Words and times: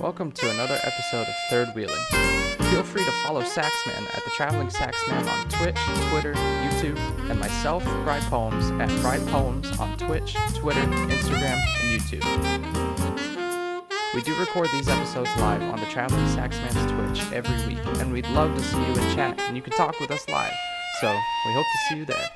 Welcome 0.00 0.32
to 0.32 0.50
another 0.50 0.78
episode 0.82 1.28
of 1.28 1.34
Third 1.48 1.68
Wheeling. 1.74 2.02
Feel 2.70 2.82
free 2.82 3.04
to 3.04 3.12
follow 3.22 3.42
Saxman 3.42 4.06
at 4.14 4.24
the 4.24 4.30
Traveling 4.36 4.68
Saxman 4.68 5.26
on 5.26 5.48
Twitch, 5.48 5.78
Twitter, 6.10 6.34
YouTube, 6.34 6.98
and 7.30 7.38
myself, 7.38 7.84
Bride 8.04 8.22
Poems, 8.22 8.70
at 8.72 8.88
Bride 9.00 9.24
Poems 9.28 9.78
on 9.78 9.96
Twitch, 9.96 10.34
Twitter, 10.54 10.80
Instagram, 10.80 11.58
and 11.80 12.00
YouTube. 12.00 12.24
We 14.14 14.22
do 14.22 14.38
record 14.38 14.68
these 14.72 14.88
episodes 14.88 15.30
live 15.38 15.62
on 15.62 15.78
the 15.80 15.86
Traveling 15.86 16.26
Saxman's 16.26 16.90
Twitch 16.92 17.32
every 17.32 17.74
week, 17.74 17.84
and 18.00 18.12
we'd 18.12 18.26
love 18.28 18.54
to 18.56 18.62
see 18.62 18.78
you 18.78 18.92
in 18.94 19.14
chat, 19.14 19.40
and 19.42 19.56
you 19.56 19.62
can 19.62 19.72
talk 19.72 19.98
with 20.00 20.10
us 20.10 20.28
live. 20.28 20.52
So, 21.00 21.08
we 21.46 21.52
hope 21.52 21.66
to 21.66 21.78
see 21.88 21.96
you 21.98 22.04
there. 22.04 22.30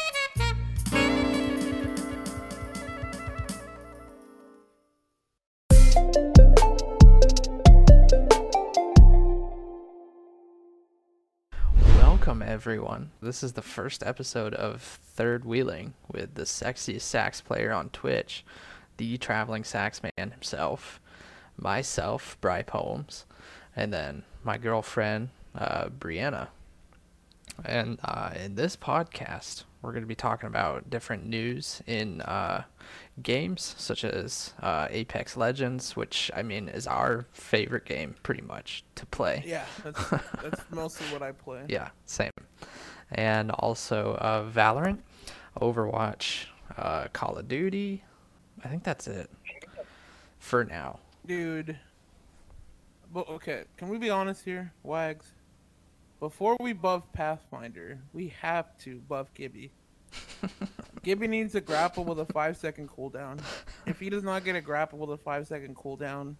Everyone. 12.58 13.12
This 13.22 13.44
is 13.44 13.52
the 13.52 13.62
first 13.62 14.02
episode 14.02 14.52
of 14.52 14.82
Third 14.82 15.44
Wheeling 15.44 15.94
with 16.10 16.34
the 16.34 16.42
sexiest 16.42 17.02
sax 17.02 17.40
player 17.40 17.70
on 17.70 17.88
Twitch, 17.90 18.44
the 18.96 19.16
traveling 19.16 19.62
sax 19.62 20.02
man 20.02 20.32
himself, 20.32 20.98
myself, 21.56 22.36
Bry 22.40 22.62
Poems, 22.62 23.26
and 23.76 23.92
then 23.92 24.24
my 24.42 24.58
girlfriend, 24.58 25.28
uh, 25.54 25.84
Brianna. 25.84 26.48
And 27.64 28.00
uh, 28.02 28.30
in 28.34 28.56
this 28.56 28.76
podcast, 28.76 29.62
we're 29.82 29.92
going 29.92 30.02
to 30.02 30.08
be 30.08 30.14
talking 30.14 30.48
about 30.48 30.90
different 30.90 31.26
news 31.26 31.82
in 31.86 32.20
uh, 32.22 32.64
games 33.22 33.74
such 33.78 34.04
as 34.04 34.54
uh, 34.60 34.88
Apex 34.90 35.36
Legends, 35.36 35.94
which 35.96 36.30
I 36.34 36.42
mean 36.42 36.68
is 36.68 36.86
our 36.86 37.26
favorite 37.32 37.84
game 37.84 38.14
pretty 38.22 38.42
much 38.42 38.84
to 38.96 39.06
play. 39.06 39.44
Yeah, 39.46 39.64
that's 39.84 40.10
that's 40.42 40.62
mostly 40.70 41.06
what 41.08 41.22
I 41.22 41.32
play. 41.32 41.64
Yeah, 41.68 41.90
same. 42.06 42.32
And 43.12 43.50
also 43.52 44.14
uh, 44.14 44.50
Valorant, 44.50 44.98
Overwatch, 45.60 46.46
uh, 46.76 47.08
Call 47.12 47.36
of 47.36 47.48
Duty. 47.48 48.04
I 48.64 48.68
think 48.68 48.82
that's 48.82 49.06
it 49.06 49.30
for 50.38 50.64
now. 50.64 50.98
Dude. 51.24 51.78
But 53.12 53.28
okay, 53.28 53.64
can 53.76 53.88
we 53.88 53.98
be 53.98 54.10
honest 54.10 54.44
here, 54.44 54.72
Wags? 54.82 55.32
Before 56.20 56.56
we 56.60 56.72
buff 56.72 57.04
Pathfinder, 57.12 58.00
we 58.12 58.28
have 58.40 58.76
to 58.78 58.98
buff 59.08 59.32
Gibby. 59.34 59.70
Gibby 61.02 61.28
needs 61.28 61.54
a 61.54 61.60
grapple 61.60 62.04
with 62.04 62.18
a 62.18 62.26
five 62.26 62.56
second 62.56 62.88
cooldown. 62.90 63.40
If 63.86 64.00
he 64.00 64.10
does 64.10 64.24
not 64.24 64.44
get 64.44 64.56
a 64.56 64.60
grapple 64.60 64.98
with 64.98 65.10
a 65.10 65.22
five 65.22 65.46
second 65.46 65.76
cooldown, 65.76 66.34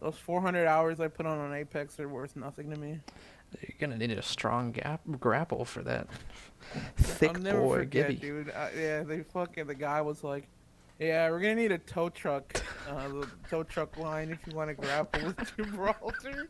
those 0.00 0.18
400 0.18 0.66
hours 0.66 1.00
I 1.00 1.08
put 1.08 1.26
on 1.26 1.38
on 1.38 1.54
Apex 1.54 1.98
are 2.00 2.08
worth 2.08 2.36
nothing 2.36 2.70
to 2.70 2.76
me. 2.76 2.98
You're 3.60 3.76
gonna 3.78 3.96
need 3.98 4.10
a 4.10 4.22
strong 4.22 4.72
gap 4.72 5.00
grapple 5.20 5.64
for 5.64 5.82
that 5.82 6.08
thick 6.96 7.36
I'll 7.36 7.42
never 7.42 7.60
boy 7.60 7.76
forget, 7.78 8.08
Gibby. 8.08 8.20
dude. 8.20 8.50
Uh, 8.50 8.68
yeah, 8.76 9.02
they 9.04 9.22
fucking 9.22 9.66
the 9.66 9.74
guy 9.74 10.00
was 10.00 10.24
like, 10.24 10.48
"Yeah, 10.98 11.30
we're 11.30 11.40
gonna 11.40 11.54
need 11.54 11.72
a 11.72 11.78
tow 11.78 12.08
truck, 12.08 12.62
uh, 12.88 13.08
the 13.08 13.28
tow 13.50 13.62
truck 13.62 13.96
line 13.98 14.30
if 14.30 14.38
you 14.46 14.54
want 14.56 14.68
to 14.68 14.74
grapple 14.74 15.24
with 15.26 15.56
Gibraltar." 15.56 16.48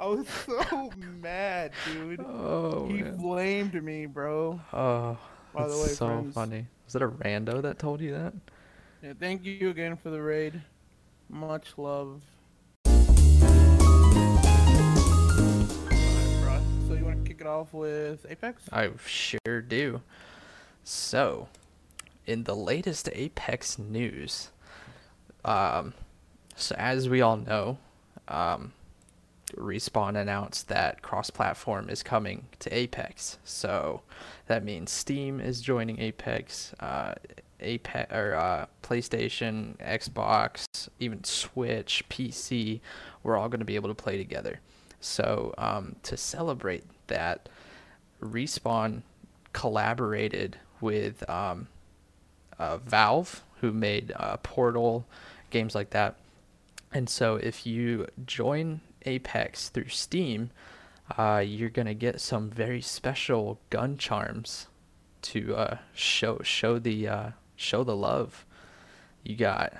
I 0.00 0.06
was 0.06 0.26
so 0.46 0.90
mad, 1.20 1.72
dude. 1.84 2.20
Oh 2.20 2.86
he 2.86 3.02
man. 3.02 3.16
blamed 3.18 3.82
me, 3.84 4.06
bro. 4.06 4.58
Oh, 4.72 5.18
By 5.52 5.64
the 5.64 5.68
that's 5.68 5.82
way, 5.82 5.88
so 5.88 6.06
friends. 6.06 6.34
funny. 6.34 6.66
Was 6.86 6.94
it 6.96 7.02
a 7.02 7.08
rando 7.08 7.60
that 7.62 7.78
told 7.78 8.00
you 8.00 8.12
that? 8.12 8.32
Yeah, 9.02 9.12
thank 9.20 9.44
you 9.44 9.68
again 9.68 9.96
for 9.96 10.08
the 10.10 10.20
raid. 10.22 10.62
Much 11.28 11.74
love. 11.76 12.22
So 12.86 12.92
you 16.96 17.04
want 17.04 17.22
to 17.22 17.28
kick 17.28 17.42
it 17.42 17.46
off 17.46 17.74
with 17.74 18.24
Apex? 18.28 18.62
I 18.72 18.88
sure 19.06 19.60
do. 19.60 20.00
So, 20.82 21.48
in 22.26 22.44
the 22.44 22.56
latest 22.56 23.08
Apex 23.12 23.78
news, 23.78 24.50
um, 25.44 25.92
so 26.56 26.74
as 26.78 27.06
we 27.08 27.20
all 27.20 27.36
know, 27.36 27.76
um, 28.28 28.72
Respawn 29.56 30.16
announced 30.20 30.68
that 30.68 31.02
cross-platform 31.02 31.88
is 31.90 32.02
coming 32.02 32.46
to 32.60 32.74
Apex. 32.74 33.38
So 33.44 34.02
that 34.46 34.64
means 34.64 34.90
Steam 34.90 35.40
is 35.40 35.60
joining 35.60 36.00
Apex, 36.00 36.74
uh, 36.80 37.14
Apex 37.60 38.12
or 38.12 38.34
uh, 38.34 38.66
PlayStation, 38.82 39.76
Xbox, 39.78 40.88
even 40.98 41.24
Switch, 41.24 42.04
PC. 42.08 42.80
We're 43.22 43.36
all 43.36 43.48
going 43.48 43.60
to 43.60 43.66
be 43.66 43.76
able 43.76 43.88
to 43.88 43.94
play 43.94 44.16
together. 44.16 44.60
So 45.00 45.54
um, 45.58 45.96
to 46.04 46.16
celebrate 46.16 46.84
that, 47.06 47.48
Respawn 48.22 49.02
collaborated 49.52 50.58
with 50.80 51.28
um, 51.28 51.68
uh, 52.58 52.78
Valve, 52.78 53.42
who 53.60 53.72
made 53.72 54.12
uh, 54.16 54.36
Portal, 54.38 55.06
games 55.50 55.74
like 55.74 55.90
that. 55.90 56.16
And 56.92 57.08
so 57.08 57.36
if 57.36 57.66
you 57.66 58.06
join 58.26 58.80
Apex 59.06 59.68
through 59.68 59.88
Steam, 59.88 60.50
uh, 61.18 61.42
you're 61.44 61.70
gonna 61.70 61.94
get 61.94 62.20
some 62.20 62.50
very 62.50 62.80
special 62.80 63.60
gun 63.70 63.96
charms 63.96 64.68
to 65.22 65.54
uh, 65.56 65.78
show 65.94 66.40
show 66.42 66.78
the 66.78 67.08
uh, 67.08 67.30
show 67.56 67.84
the 67.84 67.96
love. 67.96 68.44
You 69.24 69.36
got 69.36 69.74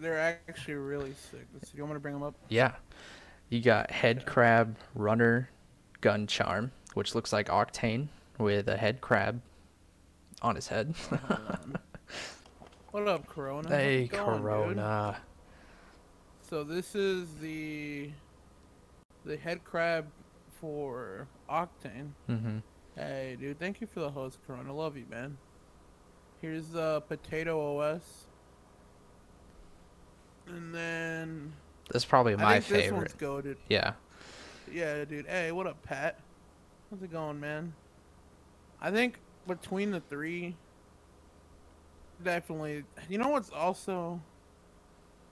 They're 0.00 0.38
actually 0.48 0.74
really 0.74 1.12
sick. 1.12 1.46
Do 1.52 1.68
you 1.74 1.82
want 1.82 1.92
me 1.92 1.96
to 1.96 2.00
bring 2.00 2.14
them 2.14 2.22
up? 2.22 2.34
yeah, 2.48 2.72
you 3.48 3.60
got 3.60 3.90
head 3.90 4.26
crab 4.26 4.76
runner 4.94 5.50
gun 6.00 6.26
charm, 6.26 6.72
which 6.94 7.14
looks 7.14 7.32
like 7.32 7.48
Octane 7.48 8.08
with 8.38 8.68
a 8.68 8.76
head 8.76 9.00
crab 9.00 9.40
on 10.42 10.54
his 10.56 10.68
head. 10.68 10.94
What 12.94 13.08
up, 13.08 13.26
Corona? 13.26 13.68
Hey 13.68 14.04
it 14.04 14.12
going, 14.12 14.36
dude? 14.36 14.42
Corona. 14.42 15.16
So 16.48 16.62
this 16.62 16.94
is 16.94 17.26
the 17.40 18.10
the 19.24 19.36
head 19.36 19.64
crab 19.64 20.06
for 20.60 21.26
Octane. 21.50 22.10
Mm-hmm. 22.28 22.58
Hey, 22.96 23.36
dude, 23.40 23.58
thank 23.58 23.80
you 23.80 23.86
for 23.86 24.00
the 24.00 24.10
host, 24.10 24.38
Corona. 24.46 24.72
Love 24.72 24.96
you, 24.96 25.04
man. 25.10 25.36
Here's 26.40 26.68
the 26.68 27.02
potato 27.08 27.78
OS, 27.80 28.26
and 30.46 30.74
then 30.74 31.52
That's 31.90 32.04
probably 32.04 32.34
I 32.34 32.36
my 32.36 32.52
think 32.60 32.66
this 32.66 32.82
favorite. 32.84 32.98
one's 32.98 33.12
goaded. 33.14 33.56
Yeah. 33.68 33.94
Yeah, 34.70 35.04
dude. 35.04 35.26
Hey, 35.26 35.52
what 35.52 35.66
up, 35.66 35.82
Pat? 35.82 36.20
How's 36.90 37.02
it 37.02 37.10
going, 37.10 37.40
man? 37.40 37.72
I 38.80 38.90
think 38.90 39.18
between 39.46 39.90
the 39.90 40.00
three, 40.00 40.54
definitely. 42.22 42.84
You 43.08 43.18
know 43.18 43.28
what's 43.28 43.50
also 43.50 44.20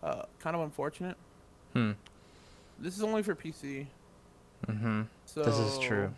uh, 0.03 0.23
kind 0.39 0.57
of 0.57 0.63
unfortunate? 0.63 1.17
Hmm. 1.75 1.93
This 2.83 2.97
is 2.97 3.05
only 3.05 3.23
for 3.23 3.37
PC. 3.37 3.87
Mm-hmm. 4.67 5.03
So 5.25 5.45
This 5.45 5.57
is 5.57 5.79
true. 5.79 6.13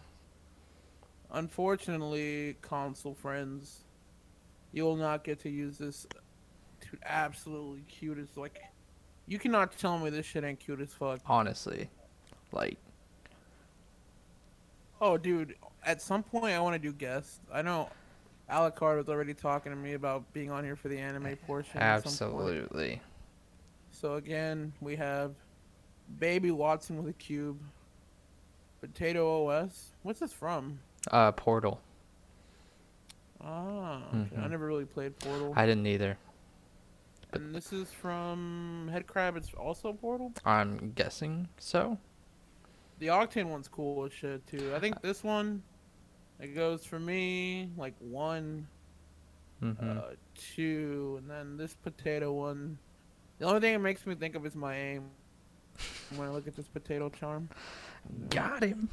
Unfortunately, 1.30 2.56
console 2.62 3.14
friends, 3.14 3.80
you 4.72 4.84
will 4.84 4.96
not 4.96 5.24
get 5.24 5.40
to 5.40 5.50
use 5.50 5.76
this 5.76 6.06
to 6.80 6.98
absolutely 7.04 7.82
cute 7.82 8.18
as 8.18 8.36
like. 8.36 8.58
You 9.26 9.38
cannot 9.38 9.76
tell 9.76 9.98
me 9.98 10.08
this 10.10 10.24
shit 10.24 10.42
ain't 10.42 10.58
cute 10.58 10.80
as 10.80 10.92
fuck. 10.92 11.20
Honestly, 11.26 11.90
like 12.50 12.78
Oh, 15.00 15.18
dude, 15.18 15.54
at 15.84 16.00
some 16.00 16.22
point 16.22 16.54
I 16.54 16.60
want 16.60 16.74
to 16.74 16.78
do 16.78 16.94
guests. 16.94 17.40
I 17.52 17.60
know 17.60 17.90
Alucard 18.50 18.96
was 18.96 19.08
already 19.08 19.34
talking 19.34 19.70
to 19.70 19.76
me 19.76 19.92
about 19.92 20.32
being 20.32 20.50
on 20.50 20.64
here 20.64 20.76
for 20.76 20.88
the 20.88 20.98
anime 20.98 21.36
portion. 21.46 21.78
at 21.78 22.08
some 22.08 22.30
point. 22.30 22.40
absolutely. 22.40 23.02
So 23.90 24.14
again, 24.14 24.72
we 24.80 24.96
have 24.96 25.34
Baby 26.18 26.50
Watson 26.50 26.96
with 26.96 27.08
a 27.08 27.12
cube. 27.18 27.58
Potato 28.80 29.48
OS. 29.48 29.92
What's 30.02 30.20
this 30.20 30.32
from? 30.32 30.78
Uh, 31.10 31.32
Portal. 31.32 31.80
Ah, 33.42 34.02
okay. 34.14 34.36
I 34.40 34.48
never 34.48 34.66
really 34.66 34.84
played 34.84 35.18
Portal. 35.18 35.52
I 35.56 35.66
didn't 35.66 35.86
either. 35.86 36.16
And 37.32 37.54
this 37.54 37.72
is 37.72 37.90
from 37.90 38.90
Headcrab. 38.92 39.36
It's 39.36 39.52
also 39.54 39.92
Portal. 39.92 40.32
I'm 40.44 40.92
guessing 40.94 41.48
so. 41.58 41.98
The 43.00 43.08
Octane 43.08 43.46
one's 43.46 43.68
cool 43.68 44.04
as 44.04 44.12
shit 44.12 44.46
too. 44.46 44.72
I 44.74 44.78
think 44.78 45.02
this 45.02 45.24
one, 45.24 45.62
it 46.40 46.54
goes 46.54 46.84
for 46.84 46.98
me 46.98 47.70
like 47.76 47.94
one, 47.98 48.66
Mm-hmm. 49.62 49.98
uh, 49.98 50.02
two, 50.34 51.16
and 51.18 51.30
then 51.30 51.56
this 51.56 51.74
potato 51.74 52.32
one. 52.32 52.76
The 53.38 53.46
only 53.46 53.60
thing 53.60 53.74
it 53.74 53.78
makes 53.78 54.04
me 54.04 54.14
think 54.14 54.34
of 54.34 54.44
is 54.44 54.54
my 54.54 54.76
aim. 54.76 55.04
When 56.16 56.28
I 56.28 56.30
look 56.30 56.46
at 56.46 56.56
this 56.56 56.68
potato 56.68 57.08
charm, 57.10 57.48
Got 58.30 58.62
him. 58.62 58.88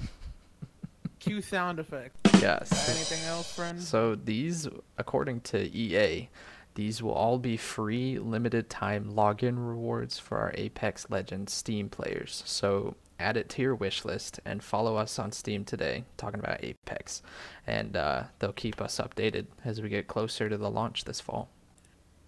cue 1.20 1.40
sound 1.40 1.78
effect. 1.78 2.16
Yes. 2.40 2.70
Anything 2.88 3.28
else, 3.28 3.52
friend? 3.52 3.80
So 3.80 4.14
these, 4.14 4.68
according 4.98 5.40
to 5.42 5.58
EA, 5.58 6.28
These 6.74 7.02
will 7.02 7.12
all 7.12 7.38
be 7.38 7.56
free 7.56 8.18
limited 8.18 8.68
time 8.68 9.12
login 9.14 9.54
rewards 9.56 10.18
for 10.18 10.36
our 10.38 10.52
Apex 10.56 11.06
Legends 11.08 11.52
Steam 11.54 11.88
players. 11.88 12.42
So 12.44 12.96
add 13.18 13.38
it 13.38 13.48
to 13.50 13.62
your 13.62 13.74
wish 13.74 14.04
list 14.04 14.40
and 14.44 14.62
follow 14.62 14.96
us 14.96 15.18
on 15.18 15.32
Steam 15.32 15.64
today, 15.64 16.04
talking 16.18 16.38
about 16.38 16.62
Apex. 16.62 17.22
And 17.66 17.96
uh, 17.96 18.24
they'll 18.38 18.52
keep 18.52 18.82
us 18.82 18.98
updated 18.98 19.46
as 19.64 19.80
we 19.80 19.88
get 19.88 20.06
closer 20.06 20.50
to 20.50 20.58
the 20.58 20.70
launch 20.70 21.04
this 21.04 21.18
fall. 21.20 21.48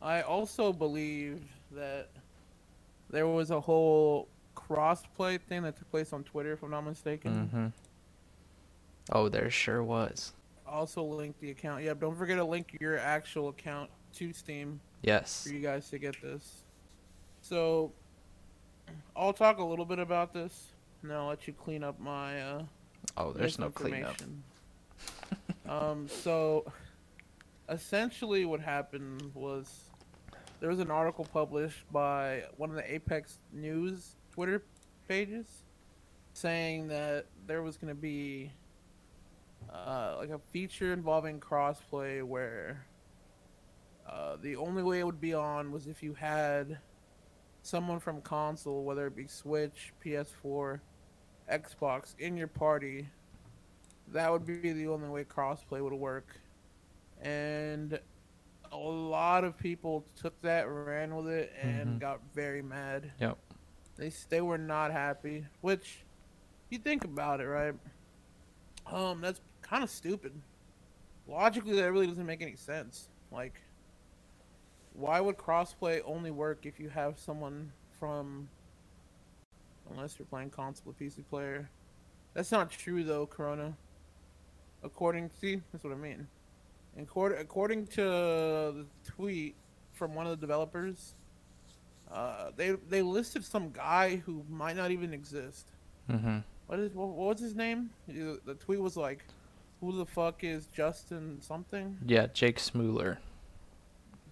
I 0.01 0.23
also 0.23 0.73
believe 0.73 1.43
that 1.73 2.09
there 3.11 3.27
was 3.27 3.51
a 3.51 3.61
whole 3.61 4.29
crossplay 4.57 5.41
thing 5.41 5.63
that 5.63 5.77
took 5.77 5.91
place 5.91 6.13
on 6.13 6.25
Twitter, 6.25 6.53
if 6.53 6.63
I'm 6.63 6.71
not 6.71 6.85
mistaken. 6.85 7.51
Mm-hmm. 7.53 7.67
Oh, 9.13 9.29
there 9.29 9.51
sure 9.51 9.83
was. 9.83 10.33
Also 10.67 11.03
link 11.03 11.35
the 11.41 11.51
account. 11.51 11.83
Yeah, 11.83 11.95
don't 11.95 12.17
forget 12.17 12.37
to 12.37 12.45
link 12.45 12.77
your 12.81 12.99
actual 12.99 13.49
account 13.49 13.91
to 14.15 14.33
Steam 14.33 14.81
Yes. 15.03 15.45
for 15.47 15.55
you 15.55 15.61
guys 15.61 15.89
to 15.91 15.99
get 15.99 16.21
this. 16.21 16.63
So, 17.41 17.93
I'll 19.17 19.33
talk 19.33 19.59
a 19.59 19.65
little 19.65 19.85
bit 19.87 19.99
about 19.99 20.35
this. 20.35 20.73
and 21.03 21.11
then 21.11 21.17
I'll 21.17 21.29
let 21.29 21.47
you 21.47 21.55
clean 21.55 21.83
up 21.85 21.99
my 22.01 22.41
uh, 22.43 22.63
Oh, 23.17 23.33
there's 23.33 23.59
no 23.59 23.71
cleanup. 23.71 24.17
um, 25.69 26.09
so 26.09 26.71
essentially, 27.69 28.45
what 28.45 28.61
happened 28.61 29.31
was 29.35 29.85
there 30.61 30.69
was 30.69 30.81
an 30.81 30.91
article 30.91 31.27
published 31.33 31.91
by 31.93 32.45
one 32.57 32.71
of 32.71 32.77
the 32.77 32.95
Apex 32.95 33.39
News 33.53 34.17
Twitter 34.33 34.63
pages 35.09 35.63
saying 36.33 36.89
that 36.89 37.27
there 37.47 37.63
was 37.63 37.77
going 37.77 37.95
to 37.95 38.01
be 38.01 38.51
uh, 39.73 40.17
like 40.19 40.31
a 40.31 40.39
feature 40.53 40.93
involving 40.93 41.41
crossplay 41.41 42.23
where 42.23 42.85
uh, 44.09 44.37
the 44.43 44.57
only 44.57 44.83
way 44.83 45.01
it 45.01 45.07
would 45.07 45.21
be 45.21 45.35
on 45.35 45.71
was 45.71 45.87
if 45.87 46.03
you 46.03 46.15
had 46.15 46.79
someone 47.63 48.01
from 48.01 48.21
console, 48.23 48.85
whether 48.85 49.07
it 49.07 49.17
be 49.17 49.27
Switch, 49.27 49.93
PS4, 50.05 50.81
Xbox, 51.53 52.15
in 52.19 52.37
your 52.37 52.49
party. 52.49 53.09
That 54.13 54.33
would 54.33 54.47
be 54.47 54.73
the 54.73 54.89
only 54.89 55.09
way 55.09 55.25
crossplay 55.25 55.83
would 55.83 55.93
work. 55.93 56.41
And 57.21 57.99
a 58.73 58.77
lot 58.77 59.45
of 59.45 59.57
people 59.59 60.05
took 60.17 60.41
that, 60.43 60.69
ran 60.69 61.15
with 61.17 61.29
it, 61.29 61.53
and 61.61 61.97
Mhm. 61.97 61.99
got 62.01 62.21
very 62.35 62.63
mad. 62.63 63.13
Yep. 63.19 63.39
They 63.97 64.11
they 64.29 64.41
were 64.41 64.59
not 64.59 64.91
happy. 64.93 65.47
Which, 65.61 66.05
you 66.71 66.79
think 66.79 67.05
about 67.05 67.41
it, 67.41 67.47
right? 67.47 67.75
Um, 68.87 69.21
that's 69.21 69.41
kind 69.63 69.83
of 69.83 69.91
stupid. 69.91 70.41
Logically, 71.27 71.75
that 71.77 71.93
really 71.93 72.07
doesn't 72.07 72.25
make 72.27 72.41
any 72.41 72.57
sense. 72.57 73.09
Like, 73.31 73.61
why 74.95 75.21
would 75.21 75.37
crossplay 75.37 76.01
only 76.05 76.31
work 76.31 76.65
if 76.65 76.81
you 76.81 76.89
have 76.89 77.19
someone 77.19 77.73
from, 77.99 78.49
unless 79.91 80.19
you're 80.19 80.27
playing 80.27 80.51
console 80.51 80.91
or 80.93 80.95
PC 80.95 81.23
player? 81.29 81.69
That's 82.35 82.53
not 82.53 82.71
true 82.71 83.03
though, 83.05 83.27
Corona. 83.27 83.77
According, 84.83 85.31
to 85.31 85.37
see, 85.37 85.63
that's 85.73 85.83
what 85.85 85.93
I 85.93 85.97
mean. 85.97 86.29
According, 86.99 87.39
according 87.39 87.87
to 87.89 88.03
the 88.03 88.87
tweet 89.05 89.55
from 89.93 90.15
one 90.15 90.27
of 90.27 90.31
the 90.31 90.37
developers, 90.37 91.15
uh, 92.11 92.51
they 92.57 92.71
they 92.89 93.03
listed 93.03 93.45
some 93.45 93.71
guy 93.71 94.17
who 94.17 94.45
might 94.49 94.77
not 94.77 94.91
even 94.91 95.13
exist. 95.15 95.69
Mm-hmm. 96.11 96.39
What 96.67 96.79
is 96.81 96.93
what, 96.95 97.09
was 97.09 97.41
his 97.41 97.55
name? 97.55 97.91
The 98.09 98.57
tweet 98.59 98.81
was 98.81 98.97
like, 98.97 99.25
"Who 99.81 99.97
the 99.97 100.07
fuck 100.07 100.43
is 100.43 100.67
Justin 100.67 101.41
something?" 101.41 101.99
Yeah, 102.07 102.27
Jake 102.27 102.59
Smooler. 102.59 103.19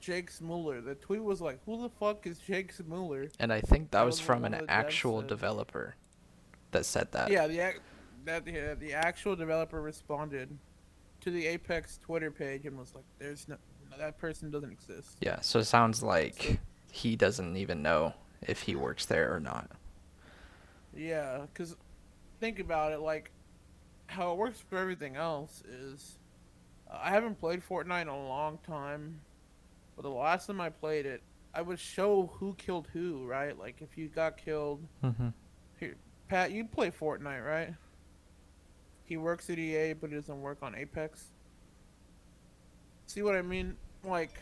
Jake 0.01 0.31
Smuller. 0.31 0.81
The 0.81 0.95
tweet 0.95 1.23
was 1.23 1.41
like, 1.41 1.61
"Who 1.67 1.81
the 1.83 1.91
fuck 1.91 2.27
is 2.27 2.39
Jake 2.39 2.73
Smuller?" 2.73 3.29
And 3.39 3.53
I 3.53 3.61
think 3.61 3.91
that 3.91 3.99
That 3.99 4.05
was 4.05 4.19
was 4.19 4.27
from 4.27 4.45
an 4.45 4.55
of 4.55 4.61
the 4.61 4.67
devs 4.67 4.71
actual 4.71 5.23
developer 5.23 5.97
that 6.73 6.85
said 6.85 7.13
that. 7.13 7.31
Yeah, 7.31 7.47
the 7.47 7.75
that 8.25 8.47
yeah, 8.47 8.75
the 8.75 8.93
actual 8.93 9.37
developer 9.37 9.81
responded 9.81 10.59
to 11.27 11.33
the 11.33 11.45
Apex 11.49 11.99
Twitter 11.99 12.31
page 12.31 12.67
and 12.67 12.79
was 12.79 12.95
like, 12.95 13.05
"There's 13.19 13.49
no 13.49 13.57
that 13.99 14.17
person 14.17 14.51
doesn't 14.51 14.71
exist." 14.71 15.17
Yeah, 15.21 15.41
so 15.41 15.59
it 15.59 15.65
sounds 15.65 16.01
like 16.03 16.61
he 16.93 17.17
doesn't 17.17 17.57
even 17.57 17.83
know 17.83 18.15
if 18.43 18.63
he 18.63 18.77
works 18.77 19.07
there 19.07 19.35
or 19.35 19.41
not. 19.41 19.69
Yeah, 20.97 21.47
because 21.53 21.75
think 22.41 22.61
about 22.61 22.93
it, 22.93 23.01
like 23.01 23.33
how 24.07 24.31
it 24.33 24.39
works 24.39 24.61
for 24.71 24.79
everything 24.79 25.17
else 25.17 25.65
is 25.69 26.17
uh, 26.89 26.99
I 27.03 27.11
haven't 27.11 27.41
played 27.41 27.61
Fortnite 27.69 28.03
in 28.03 28.09
a 28.09 28.29
long 28.29 28.59
time, 28.65 29.21
but 29.97 30.03
the 30.03 30.09
last 30.11 30.47
time 30.47 30.61
I 30.61 30.69
played 30.71 31.07
it, 31.07 31.23
I 31.53 31.61
would 31.63 31.81
show 31.81 32.31
who 32.39 32.55
killed 32.55 32.87
who, 32.93 33.27
right? 33.27 33.59
Like 33.59 33.83
if 33.83 33.99
you 33.99 34.07
got 34.09 34.37
killed, 34.37 34.87
Mm-hmm. 35.03 35.29
Pat, 36.29 36.51
you 36.53 36.65
play 36.65 36.91
Fortnite, 36.91 37.45
right? 37.45 37.75
He 39.07 39.17
works 39.17 39.49
at 39.51 39.59
EA, 39.59 39.93
but 39.95 40.11
he 40.11 40.17
doesn't 40.17 40.41
work 40.41 40.59
on 40.63 40.75
Apex. 40.75 41.31
See 43.07 43.23
what 43.23 43.37
I 43.37 43.43
mean? 43.43 43.77
Like 44.05 44.35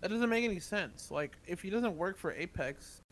that 0.00 0.10
doesn't 0.10 0.28
make 0.28 0.44
any 0.44 0.58
sense. 0.58 1.10
Like 1.10 1.36
if 1.46 1.62
he 1.62 1.70
doesn't 1.70 1.96
work 1.96 2.18
for 2.18 2.32
Apex, 2.32 3.02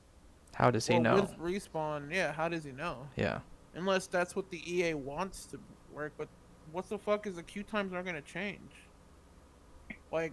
How 0.54 0.70
does 0.70 0.86
he 0.88 0.94
well, 0.94 1.02
know? 1.02 1.14
with 1.14 1.38
respawn, 1.38 2.12
yeah, 2.12 2.32
how 2.32 2.48
does 2.48 2.64
he 2.64 2.72
know? 2.72 3.06
Yeah. 3.16 3.38
Unless 3.74 4.08
that's 4.08 4.34
what 4.34 4.50
the 4.50 4.60
EA 4.66 4.94
wants 4.94 5.46
to 5.46 5.60
work, 5.92 6.12
but 6.18 6.28
what 6.72 6.88
the 6.88 6.98
fuck 6.98 7.28
is 7.28 7.36
the 7.36 7.42
queue 7.44 7.62
times 7.62 7.92
aren't 7.92 8.06
gonna 8.06 8.20
change? 8.20 8.72
Like, 10.10 10.32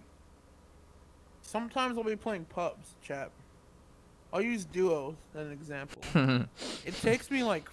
sometimes 1.42 1.96
I'll 1.96 2.02
be 2.02 2.16
playing 2.16 2.46
pubs, 2.46 2.96
chap. 3.00 3.30
I'll 4.32 4.42
use 4.42 4.64
duos 4.64 5.14
as 5.36 5.46
an 5.46 5.52
example. 5.52 6.02
it 6.84 6.94
takes 7.00 7.30
me 7.30 7.44
like 7.44 7.70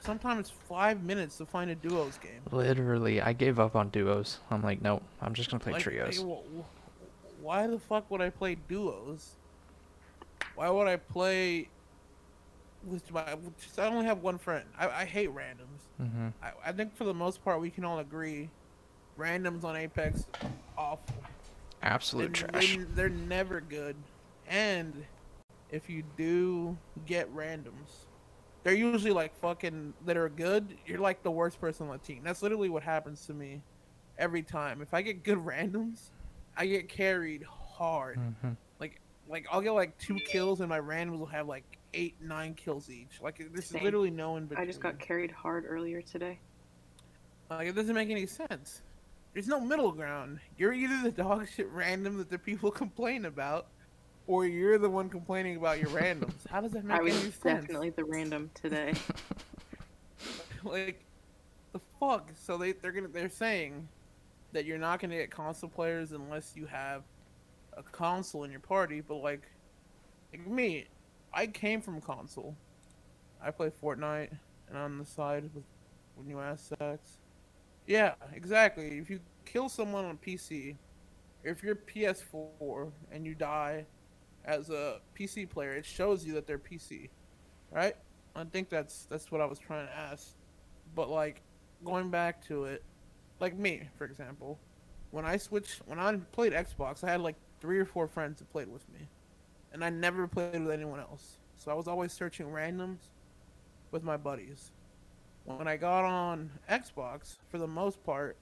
sometimes 0.00 0.50
five 0.50 1.02
minutes 1.02 1.36
to 1.38 1.46
find 1.46 1.70
a 1.70 1.74
duos 1.74 2.18
game. 2.18 2.40
Literally, 2.50 3.20
I 3.20 3.32
gave 3.32 3.58
up 3.58 3.74
on 3.76 3.88
duos. 3.90 4.38
I'm 4.50 4.62
like, 4.62 4.80
nope, 4.82 5.02
I'm 5.20 5.34
just 5.34 5.50
gonna 5.50 5.62
play 5.62 5.72
Like, 5.74 5.82
trios. 5.82 6.16
hey, 6.18 6.22
wh- 6.22 6.44
wh- 6.60 7.44
why 7.44 7.66
the 7.66 7.78
fuck 7.78 8.10
would 8.10 8.20
I 8.20 8.30
play 8.30 8.56
duos? 8.68 9.32
Why 10.54 10.68
would 10.70 10.86
I 10.86 10.96
play 10.96 11.68
with 12.84 13.10
my? 13.12 13.22
I 13.78 13.82
only 13.86 14.04
have 14.06 14.22
one 14.22 14.38
friend. 14.38 14.64
I, 14.78 14.88
I 14.88 15.04
hate 15.04 15.30
randoms. 15.34 15.82
Mm-hmm. 16.02 16.28
I, 16.42 16.52
I 16.66 16.72
think 16.72 16.94
for 16.96 17.04
the 17.04 17.14
most 17.14 17.42
part 17.44 17.60
we 17.60 17.70
can 17.70 17.84
all 17.84 17.98
agree, 17.98 18.50
randoms 19.18 19.64
on 19.64 19.76
Apex, 19.76 20.26
awful. 20.78 21.14
Absolute 21.82 22.34
They're- 22.34 22.48
trash. 22.48 22.76
They're, 22.76 22.86
they're 22.94 23.08
never 23.08 23.60
good, 23.60 23.96
and 24.48 25.04
if 25.70 25.90
you 25.90 26.02
do 26.16 26.76
get 27.06 27.34
randoms, 27.34 28.03
they're 28.64 28.74
usually 28.74 29.12
like 29.12 29.38
fucking 29.40 29.92
that 30.06 30.16
are 30.16 30.28
good. 30.28 30.76
You're 30.86 30.98
like 30.98 31.22
the 31.22 31.30
worst 31.30 31.60
person 31.60 31.86
on 31.86 31.92
the 31.92 31.98
team. 31.98 32.22
That's 32.24 32.42
literally 32.42 32.70
what 32.70 32.82
happens 32.82 33.24
to 33.26 33.34
me 33.34 33.60
every 34.18 34.42
time. 34.42 34.80
If 34.82 34.92
I 34.94 35.02
get 35.02 35.22
good 35.22 35.38
randoms, 35.44 36.10
I 36.56 36.66
get 36.66 36.88
carried 36.88 37.44
hard. 37.44 38.18
Mm-hmm. 38.18 38.52
Like 38.80 39.00
like 39.28 39.46
I'll 39.52 39.60
get 39.60 39.72
like 39.72 39.96
two 39.98 40.16
kills, 40.16 40.60
and 40.60 40.68
my 40.68 40.80
randoms 40.80 41.18
will 41.18 41.26
have 41.26 41.46
like 41.46 41.78
eight 41.92 42.16
nine 42.20 42.54
kills 42.54 42.90
each. 42.90 43.20
Like 43.22 43.46
there's 43.52 43.66
Same. 43.66 43.84
literally 43.84 44.10
no 44.10 44.36
in 44.36 44.46
between. 44.46 44.62
I 44.62 44.66
just 44.66 44.80
got 44.80 44.98
carried 44.98 45.30
hard 45.30 45.64
earlier 45.68 46.00
today. 46.00 46.40
Like 47.50 47.68
it 47.68 47.74
doesn't 47.74 47.94
make 47.94 48.10
any 48.10 48.26
sense. 48.26 48.80
There's 49.34 49.48
no 49.48 49.60
middle 49.60 49.92
ground. 49.92 50.38
You're 50.56 50.72
either 50.72 51.02
the 51.02 51.10
dog 51.10 51.48
shit 51.48 51.68
random 51.70 52.16
that 52.18 52.30
the 52.30 52.38
people 52.38 52.70
complain 52.70 53.26
about, 53.26 53.66
or 54.26 54.46
you're 54.46 54.78
the 54.78 54.88
one 54.88 55.08
complaining 55.08 55.56
about 55.56 55.78
your 55.78 55.90
randoms. 55.90 56.46
How 56.48 56.60
does 56.60 56.72
that 56.72 56.84
make 56.84 56.98
I 56.98 57.02
was 57.02 57.14
any 57.14 57.30
sense? 57.30 57.42
definitely 57.42 57.90
the 57.90 58.04
random 58.04 58.50
today. 58.54 58.94
like 60.64 61.04
the 61.72 61.80
fuck. 62.00 62.30
So 62.34 62.56
they 62.56 62.72
they're 62.72 62.92
gonna 62.92 63.08
they're 63.08 63.28
saying 63.28 63.88
that 64.52 64.64
you're 64.64 64.78
not 64.78 65.00
gonna 65.00 65.16
get 65.16 65.30
console 65.30 65.68
players 65.68 66.12
unless 66.12 66.52
you 66.56 66.66
have 66.66 67.02
a 67.76 67.82
console 67.82 68.44
in 68.44 68.50
your 68.50 68.60
party. 68.60 69.00
But 69.00 69.16
like, 69.16 69.42
like 70.32 70.46
me, 70.46 70.86
I 71.32 71.46
came 71.46 71.80
from 71.80 72.00
console. 72.00 72.56
I 73.42 73.50
play 73.50 73.70
Fortnite, 73.82 74.30
and 74.68 74.78
on 74.78 74.98
the 74.98 75.04
side 75.04 75.50
with 75.54 75.64
when 76.16 76.28
you 76.28 76.40
ask 76.40 76.68
sex. 76.78 77.18
Yeah, 77.86 78.14
exactly. 78.32 78.98
If 78.98 79.10
you 79.10 79.20
kill 79.44 79.68
someone 79.68 80.06
on 80.06 80.16
PC, 80.16 80.76
if 81.42 81.62
you're 81.62 81.76
PS4 81.76 82.90
and 83.12 83.26
you 83.26 83.34
die 83.34 83.84
as 84.44 84.70
a 84.70 85.00
PC 85.18 85.48
player, 85.48 85.72
it 85.72 85.84
shows 85.84 86.24
you 86.24 86.34
that 86.34 86.46
they're 86.46 86.58
PC, 86.58 87.08
right? 87.70 87.96
I 88.36 88.44
think 88.44 88.68
that's 88.68 89.06
that's 89.06 89.30
what 89.30 89.40
I 89.40 89.46
was 89.46 89.58
trying 89.58 89.86
to 89.86 89.96
ask. 89.96 90.34
But 90.94 91.08
like 91.08 91.42
going 91.84 92.10
back 92.10 92.44
to 92.48 92.64
it, 92.64 92.82
like 93.40 93.56
me, 93.56 93.88
for 93.96 94.04
example, 94.04 94.58
when 95.10 95.24
I 95.24 95.36
switched 95.36 95.82
when 95.86 95.98
I 95.98 96.16
played 96.32 96.52
Xbox, 96.52 97.04
I 97.04 97.10
had 97.10 97.20
like 97.20 97.36
three 97.60 97.78
or 97.78 97.84
four 97.84 98.06
friends 98.06 98.38
that 98.40 98.50
played 98.50 98.68
with 98.68 98.86
me. 98.92 99.08
And 99.72 99.84
I 99.84 99.90
never 99.90 100.28
played 100.28 100.60
with 100.60 100.70
anyone 100.70 101.00
else. 101.00 101.38
So 101.56 101.70
I 101.70 101.74
was 101.74 101.88
always 101.88 102.12
searching 102.12 102.46
randoms 102.46 103.10
with 103.90 104.04
my 104.04 104.16
buddies. 104.16 104.72
When 105.44 105.66
I 105.68 105.76
got 105.76 106.04
on 106.04 106.50
Xbox, 106.70 107.36
for 107.48 107.58
the 107.58 107.66
most 107.66 108.02
part, 108.04 108.36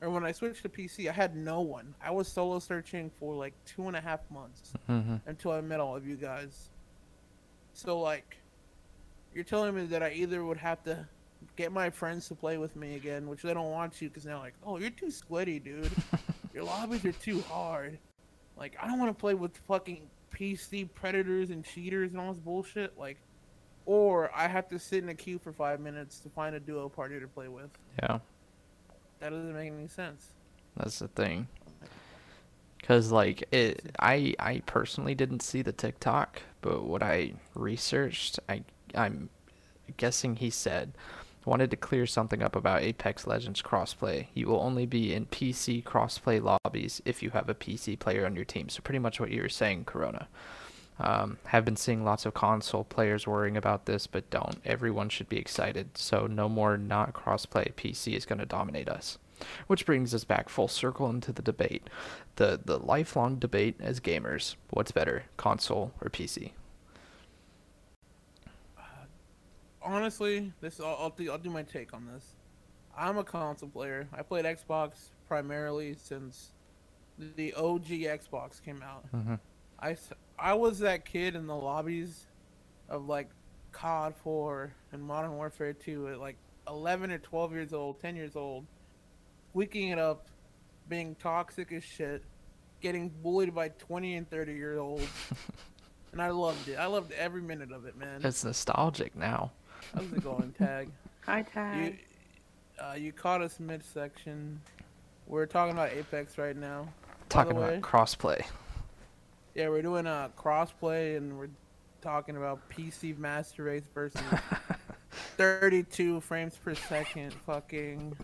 or 0.00 0.10
when 0.10 0.24
I 0.24 0.32
switched 0.32 0.62
to 0.62 0.68
PC, 0.68 1.08
I 1.08 1.12
had 1.12 1.34
no 1.36 1.60
one. 1.60 1.94
I 2.02 2.10
was 2.10 2.28
solo 2.28 2.58
searching 2.60 3.10
for 3.18 3.34
like 3.34 3.54
two 3.64 3.88
and 3.88 3.96
a 3.96 4.00
half 4.00 4.20
months 4.30 4.72
Mm-hmm. 4.88 5.16
until 5.26 5.52
I 5.52 5.60
met 5.60 5.80
all 5.80 5.96
of 5.96 6.06
you 6.06 6.16
guys. 6.16 6.70
So 7.72 8.00
like, 8.00 8.36
you're 9.34 9.44
telling 9.44 9.74
me 9.74 9.84
that 9.86 10.02
I 10.02 10.10
either 10.10 10.44
would 10.44 10.58
have 10.58 10.82
to 10.84 11.06
get 11.56 11.72
my 11.72 11.90
friends 11.90 12.26
to 12.28 12.34
play 12.34 12.58
with 12.58 12.74
me 12.76 12.96
again, 12.96 13.28
which 13.28 13.42
they 13.42 13.54
don't 13.54 13.70
want 13.70 13.92
to 13.94 14.08
because 14.08 14.24
they're 14.24 14.38
like, 14.38 14.54
"Oh, 14.64 14.78
you're 14.78 14.90
too 14.90 15.10
sweaty, 15.10 15.58
dude. 15.60 15.90
Your 16.54 16.64
lobbies 16.64 17.04
are 17.04 17.12
too 17.12 17.42
hard." 17.42 17.98
Like, 18.56 18.76
I 18.82 18.88
don't 18.88 18.98
want 18.98 19.10
to 19.16 19.20
play 19.20 19.34
with 19.34 19.56
fucking 19.68 20.08
PC 20.34 20.88
predators 20.94 21.50
and 21.50 21.64
cheaters 21.64 22.10
and 22.12 22.20
all 22.20 22.32
this 22.32 22.40
bullshit. 22.42 22.98
Like, 22.98 23.18
or 23.86 24.30
I 24.34 24.48
have 24.48 24.68
to 24.70 24.78
sit 24.78 25.02
in 25.04 25.08
a 25.10 25.14
queue 25.14 25.38
for 25.38 25.52
five 25.52 25.78
minutes 25.78 26.18
to 26.20 26.28
find 26.30 26.56
a 26.56 26.60
duo 26.60 26.88
party 26.88 27.20
to 27.20 27.28
play 27.28 27.46
with. 27.48 27.70
Yeah, 28.02 28.18
That 29.20 29.30
doesn't 29.30 29.54
make 29.54 29.72
any 29.72 29.88
sense. 29.88 30.30
that's 30.76 30.98
the 31.00 31.08
thing. 31.08 31.48
Cause 32.82 33.10
like 33.10 33.44
it, 33.52 33.94
I 33.98 34.34
I 34.38 34.62
personally 34.64 35.14
didn't 35.14 35.42
see 35.42 35.62
the 35.62 35.72
TikTok, 35.72 36.40
but 36.62 36.84
what 36.84 37.02
I 37.02 37.34
researched, 37.54 38.38
I 38.48 38.62
I'm 38.94 39.28
guessing 39.96 40.36
he 40.36 40.50
said 40.50 40.92
wanted 41.44 41.70
to 41.70 41.76
clear 41.76 42.06
something 42.06 42.42
up 42.42 42.54
about 42.54 42.82
Apex 42.82 43.26
Legends 43.26 43.62
crossplay. 43.62 44.26
You 44.34 44.48
will 44.48 44.60
only 44.60 44.86
be 44.86 45.14
in 45.14 45.26
PC 45.26 45.82
crossplay 45.82 46.42
lobbies 46.42 47.00
if 47.04 47.22
you 47.22 47.30
have 47.30 47.48
a 47.48 47.54
PC 47.54 47.98
player 47.98 48.26
on 48.26 48.36
your 48.36 48.44
team. 48.44 48.68
So 48.68 48.80
pretty 48.82 48.98
much 48.98 49.18
what 49.18 49.30
you 49.30 49.42
were 49.42 49.48
saying, 49.48 49.86
Corona. 49.86 50.28
Um, 51.00 51.38
have 51.46 51.64
been 51.64 51.76
seeing 51.76 52.04
lots 52.04 52.26
of 52.26 52.34
console 52.34 52.84
players 52.84 53.26
worrying 53.26 53.56
about 53.56 53.86
this, 53.86 54.06
but 54.06 54.28
don't. 54.30 54.60
Everyone 54.64 55.08
should 55.08 55.28
be 55.28 55.38
excited. 55.38 55.96
So 55.96 56.26
no 56.26 56.48
more 56.48 56.76
not 56.76 57.12
crossplay. 57.12 57.72
PC 57.74 58.14
is 58.14 58.26
going 58.26 58.40
to 58.40 58.46
dominate 58.46 58.88
us. 58.88 59.18
Which 59.68 59.86
brings 59.86 60.12
us 60.12 60.24
back 60.24 60.48
full 60.48 60.66
circle 60.66 61.08
into 61.08 61.32
the 61.32 61.42
debate, 61.42 61.88
the 62.36 62.60
the 62.64 62.76
lifelong 62.76 63.36
debate 63.36 63.76
as 63.78 64.00
gamers. 64.00 64.56
What's 64.70 64.90
better, 64.90 65.26
console 65.36 65.92
or 66.00 66.10
PC? 66.10 66.50
honestly, 69.88 70.52
this 70.60 70.80
I'll, 70.80 70.96
I'll 71.00 71.10
do 71.10 71.30
I'll 71.30 71.38
do 71.38 71.50
my 71.50 71.62
take 71.62 71.94
on 71.94 72.06
this. 72.06 72.34
I'm 72.96 73.18
a 73.18 73.24
console 73.24 73.68
player. 73.68 74.08
I 74.12 74.22
played 74.22 74.44
Xbox 74.44 75.10
primarily 75.26 75.94
since 75.94 76.52
the 77.18 77.54
OG 77.54 77.86
Xbox 77.86 78.62
came 78.62 78.82
out. 78.82 79.06
Mm-hmm. 79.14 79.34
I, 79.80 79.92
s- 79.92 80.10
I 80.38 80.54
was 80.54 80.78
that 80.80 81.04
kid 81.04 81.34
in 81.36 81.46
the 81.46 81.54
lobbies 81.54 82.26
of 82.88 83.06
like 83.06 83.28
COD 83.72 84.14
4 84.22 84.72
and 84.92 85.02
Modern 85.02 85.36
Warfare 85.36 85.72
2 85.72 86.08
at 86.08 86.18
like 86.20 86.36
11 86.68 87.10
or 87.12 87.18
12 87.18 87.52
years 87.52 87.72
old, 87.72 88.00
10 88.00 88.16
years 88.16 88.36
old, 88.36 88.66
waking 89.54 89.88
it 89.88 89.98
up, 89.98 90.26
being 90.88 91.14
toxic 91.16 91.72
as 91.72 91.84
shit, 91.84 92.22
getting 92.80 93.08
bullied 93.22 93.54
by 93.54 93.68
20 93.68 94.16
and 94.16 94.30
30 94.30 94.52
year 94.54 94.78
olds. 94.78 95.06
and 96.12 96.20
I 96.22 96.30
loved 96.30 96.68
it. 96.68 96.76
I 96.76 96.86
loved 96.86 97.12
every 97.12 97.42
minute 97.42 97.72
of 97.72 97.86
it, 97.86 97.96
man. 97.96 98.20
It's 98.24 98.44
nostalgic 98.44 99.14
now. 99.16 99.52
How's 99.94 100.12
it 100.12 100.22
going, 100.24 100.52
Tag? 100.58 100.90
Hi, 101.26 101.38
You, 101.38 101.44
Tag. 101.44 101.98
uh, 102.80 102.94
you 102.98 103.12
caught 103.12 103.42
us 103.42 103.60
midsection. 103.60 104.60
We're 105.26 105.46
talking 105.46 105.72
about 105.74 105.92
Apex 105.92 106.38
right 106.38 106.56
now. 106.56 106.88
Talking 107.28 107.56
about 107.56 107.80
crossplay. 107.82 108.42
Yeah, 109.58 109.68
we're 109.68 109.82
doing 109.82 110.06
a 110.06 110.30
crossplay, 110.38 111.16
and 111.16 111.36
we're 111.36 111.48
talking 112.00 112.36
about 112.36 112.60
PC 112.70 113.18
Master 113.18 113.64
Race 113.64 113.82
versus 113.92 114.20
32 115.36 116.20
frames 116.20 116.54
per 116.56 116.76
second 116.76 117.34
fucking 117.44 118.16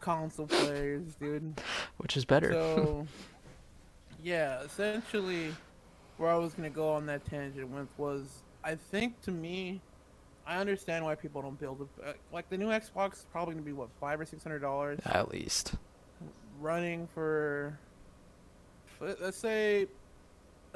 console 0.00 0.46
players, 0.46 1.14
dude. 1.14 1.58
Which 1.96 2.14
is 2.18 2.26
better? 2.26 2.52
So, 2.52 3.06
yeah, 4.22 4.60
essentially, 4.64 5.54
where 6.18 6.30
I 6.30 6.36
was 6.36 6.52
gonna 6.52 6.68
go 6.68 6.90
on 6.90 7.06
that 7.06 7.24
tangent 7.24 7.70
with 7.70 7.88
was, 7.96 8.42
I 8.62 8.74
think 8.74 9.18
to 9.22 9.30
me, 9.30 9.80
I 10.46 10.58
understand 10.58 11.06
why 11.06 11.14
people 11.14 11.40
don't 11.40 11.58
build 11.58 11.80
it. 11.80 12.06
Uh, 12.06 12.12
like 12.34 12.50
the 12.50 12.58
new 12.58 12.68
Xbox 12.68 13.14
is 13.14 13.26
probably 13.32 13.54
gonna 13.54 13.64
be 13.64 13.72
what 13.72 13.88
five 13.98 14.20
or 14.20 14.26
six 14.26 14.42
hundred 14.42 14.58
dollars, 14.58 15.00
At 15.06 15.30
least. 15.32 15.74
running 16.60 17.08
for, 17.14 17.78
let's 19.00 19.38
say, 19.38 19.86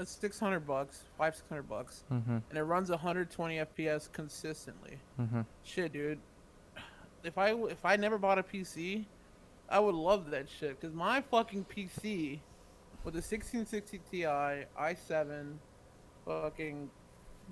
six 0.04 0.38
hundred 0.40 0.66
bucks, 0.66 1.04
five 1.18 1.34
six 1.36 1.48
hundred 1.48 1.68
bucks, 1.68 2.04
Mm-hmm. 2.12 2.38
and 2.48 2.58
it 2.58 2.62
runs 2.62 2.90
120 2.90 3.56
FPS 3.56 4.10
consistently. 4.12 4.98
Mm-hmm. 5.20 5.42
Shit, 5.64 5.92
dude. 5.92 6.18
If 7.22 7.36
I 7.36 7.52
if 7.52 7.84
I 7.84 7.96
never 7.96 8.16
bought 8.18 8.38
a 8.38 8.42
PC, 8.42 9.04
I 9.68 9.78
would 9.78 9.94
love 9.94 10.30
that 10.30 10.46
shit. 10.48 10.80
Cause 10.80 10.92
my 10.94 11.20
fucking 11.20 11.66
PC, 11.66 12.38
with 13.04 13.14
a 13.14 13.22
1660 13.22 14.00
Ti, 14.10 14.22
i7, 14.24 15.54
fucking 16.26 16.90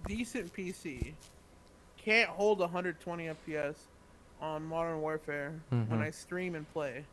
decent 0.07 0.53
PC, 0.55 1.13
can't 1.97 2.31
hold 2.31 2.61
120 2.61 3.25
FPS 3.47 3.77
on 4.41 4.65
Modern 4.65 5.01
Warfare 5.01 5.53
when 5.71 5.87
Mhm. 5.89 6.01
I 6.01 6.11
stream 6.11 6.55
and 6.55 6.67
play. 6.73 7.05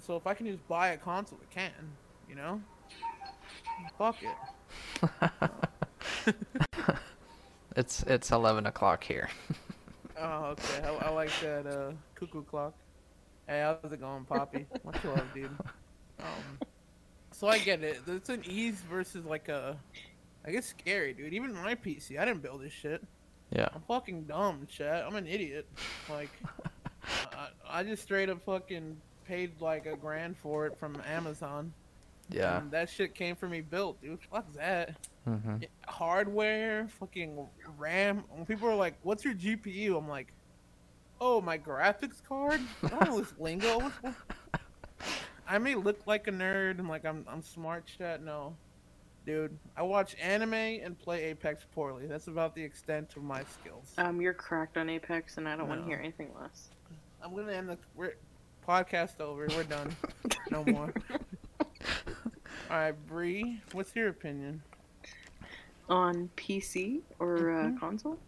So 0.00 0.16
if 0.16 0.26
I 0.26 0.34
can 0.34 0.46
just 0.46 0.66
buy 0.68 0.88
a 0.88 0.96
console, 0.98 1.38
I 1.42 1.52
can. 1.54 1.72
You 2.28 2.34
know. 2.34 2.62
Fuck 3.98 4.16
it. 4.22 5.30
It's 7.76 8.02
it's 8.02 8.30
eleven 8.30 8.66
o'clock 8.66 9.04
here. 9.04 9.28
Oh, 10.24 10.54
okay. 10.54 10.86
I, 10.86 11.06
I 11.06 11.08
like 11.08 11.30
that 11.40 11.66
uh, 11.66 11.92
cuckoo 12.14 12.44
clock. 12.44 12.74
Hey, 13.48 13.60
how's 13.60 13.90
it 13.90 13.98
going, 13.98 14.24
Poppy? 14.24 14.66
Much 14.84 15.02
love, 15.04 15.26
dude. 15.34 15.50
Um, 16.20 16.60
so 17.32 17.48
I 17.48 17.58
get 17.58 17.82
it. 17.82 18.02
It's 18.06 18.28
an 18.28 18.42
ease 18.46 18.82
versus 18.88 19.24
like 19.24 19.48
a, 19.48 19.76
I 20.46 20.52
guess 20.52 20.66
scary, 20.66 21.12
dude. 21.14 21.32
Even 21.32 21.54
my 21.54 21.74
PC, 21.74 22.20
I 22.20 22.26
didn't 22.26 22.42
build 22.42 22.62
this 22.62 22.74
shit. 22.74 23.02
Yeah. 23.50 23.68
I'm 23.74 23.80
fucking 23.88 24.24
dumb, 24.24 24.68
chat. 24.70 25.02
I'm 25.04 25.16
an 25.16 25.26
idiot. 25.26 25.66
Like, 26.08 26.30
I, 27.32 27.48
I 27.68 27.82
just 27.82 28.02
straight 28.02 28.28
up 28.28 28.44
fucking 28.44 28.98
paid 29.26 29.60
like 29.60 29.86
a 29.86 29.96
grand 29.96 30.36
for 30.36 30.66
it 30.66 30.78
from 30.78 31.02
Amazon. 31.06 31.72
Yeah. 32.34 32.58
And 32.58 32.70
that 32.70 32.88
shit 32.88 33.14
came 33.14 33.36
for 33.36 33.48
me 33.48 33.60
built, 33.60 34.00
dude. 34.02 34.20
Fuck 34.30 34.52
that. 34.54 34.96
Mm-hmm. 35.28 35.56
Hardware, 35.86 36.88
fucking 36.98 37.46
RAM. 37.78 38.24
When 38.30 38.44
people 38.46 38.68
are 38.68 38.74
like, 38.74 38.94
"What's 39.02 39.24
your 39.24 39.34
GPU?" 39.34 39.96
I'm 39.96 40.08
like, 40.08 40.32
"Oh, 41.20 41.40
my 41.40 41.58
graphics 41.58 42.22
card." 42.26 42.60
I 42.82 42.88
don't 42.88 43.08
know 43.08 43.20
this 43.20 43.34
lingo. 43.38 43.78
What's, 43.78 43.96
what? 44.02 44.14
I 45.46 45.58
may 45.58 45.74
look 45.74 46.06
like 46.06 46.28
a 46.28 46.32
nerd 46.32 46.78
and 46.78 46.88
like 46.88 47.04
I'm 47.04 47.24
I'm 47.28 47.42
smart, 47.42 47.84
chat. 47.86 48.22
No, 48.22 48.56
dude. 49.26 49.56
I 49.76 49.82
watch 49.82 50.16
anime 50.20 50.54
and 50.54 50.98
play 50.98 51.24
Apex 51.24 51.66
poorly. 51.74 52.06
That's 52.06 52.28
about 52.28 52.54
the 52.54 52.62
extent 52.62 53.16
of 53.16 53.22
my 53.22 53.44
skills. 53.44 53.92
Um, 53.98 54.20
you're 54.20 54.34
cracked 54.34 54.76
on 54.76 54.88
Apex, 54.88 55.36
and 55.36 55.48
I 55.48 55.56
don't 55.56 55.68
want 55.68 55.82
to 55.82 55.86
hear 55.86 55.98
anything 55.98 56.30
less. 56.40 56.70
I'm 57.22 57.34
gonna 57.34 57.52
end 57.52 57.68
the 57.68 57.78
we're, 57.94 58.14
podcast 58.66 59.20
over. 59.20 59.46
We're 59.50 59.64
done. 59.64 59.94
No 60.50 60.64
more. 60.64 60.92
All 62.72 62.78
right, 62.78 63.06
Bree. 63.06 63.60
What's 63.72 63.94
your 63.94 64.08
opinion? 64.08 64.62
On 65.90 66.30
PC 66.36 67.02
or 67.18 67.50
uh, 67.50 67.64
Mhm. 67.64 67.78
console? 67.78 68.18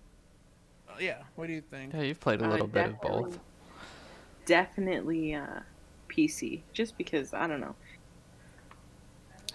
Uh, 0.86 0.96
yeah. 1.00 1.22
What 1.34 1.46
do 1.46 1.54
you 1.54 1.62
think? 1.62 1.94
Yeah, 1.94 2.02
you've 2.02 2.20
played 2.20 2.42
a 2.42 2.44
Uh, 2.44 2.50
little 2.50 2.66
bit 2.66 2.84
of 2.88 3.00
both. 3.00 3.10
definitely- 3.22 3.40
Definitely 4.44 5.34
uh, 5.34 5.60
PC, 6.10 6.62
just 6.74 6.98
because 6.98 7.32
I 7.32 7.46
don't 7.46 7.60
know. 7.62 7.74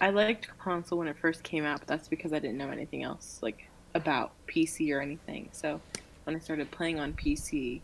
I 0.00 0.10
liked 0.10 0.48
console 0.58 0.98
when 0.98 1.06
it 1.06 1.16
first 1.18 1.44
came 1.44 1.64
out, 1.64 1.78
but 1.78 1.86
that's 1.86 2.08
because 2.08 2.32
I 2.32 2.40
didn't 2.40 2.56
know 2.58 2.70
anything 2.70 3.04
else 3.04 3.38
like 3.44 3.68
about 3.94 4.32
PC 4.48 4.92
or 4.92 5.00
anything. 5.00 5.48
So 5.52 5.80
when 6.24 6.34
I 6.34 6.40
started 6.40 6.68
playing 6.72 6.98
on 6.98 7.12
PC, 7.12 7.80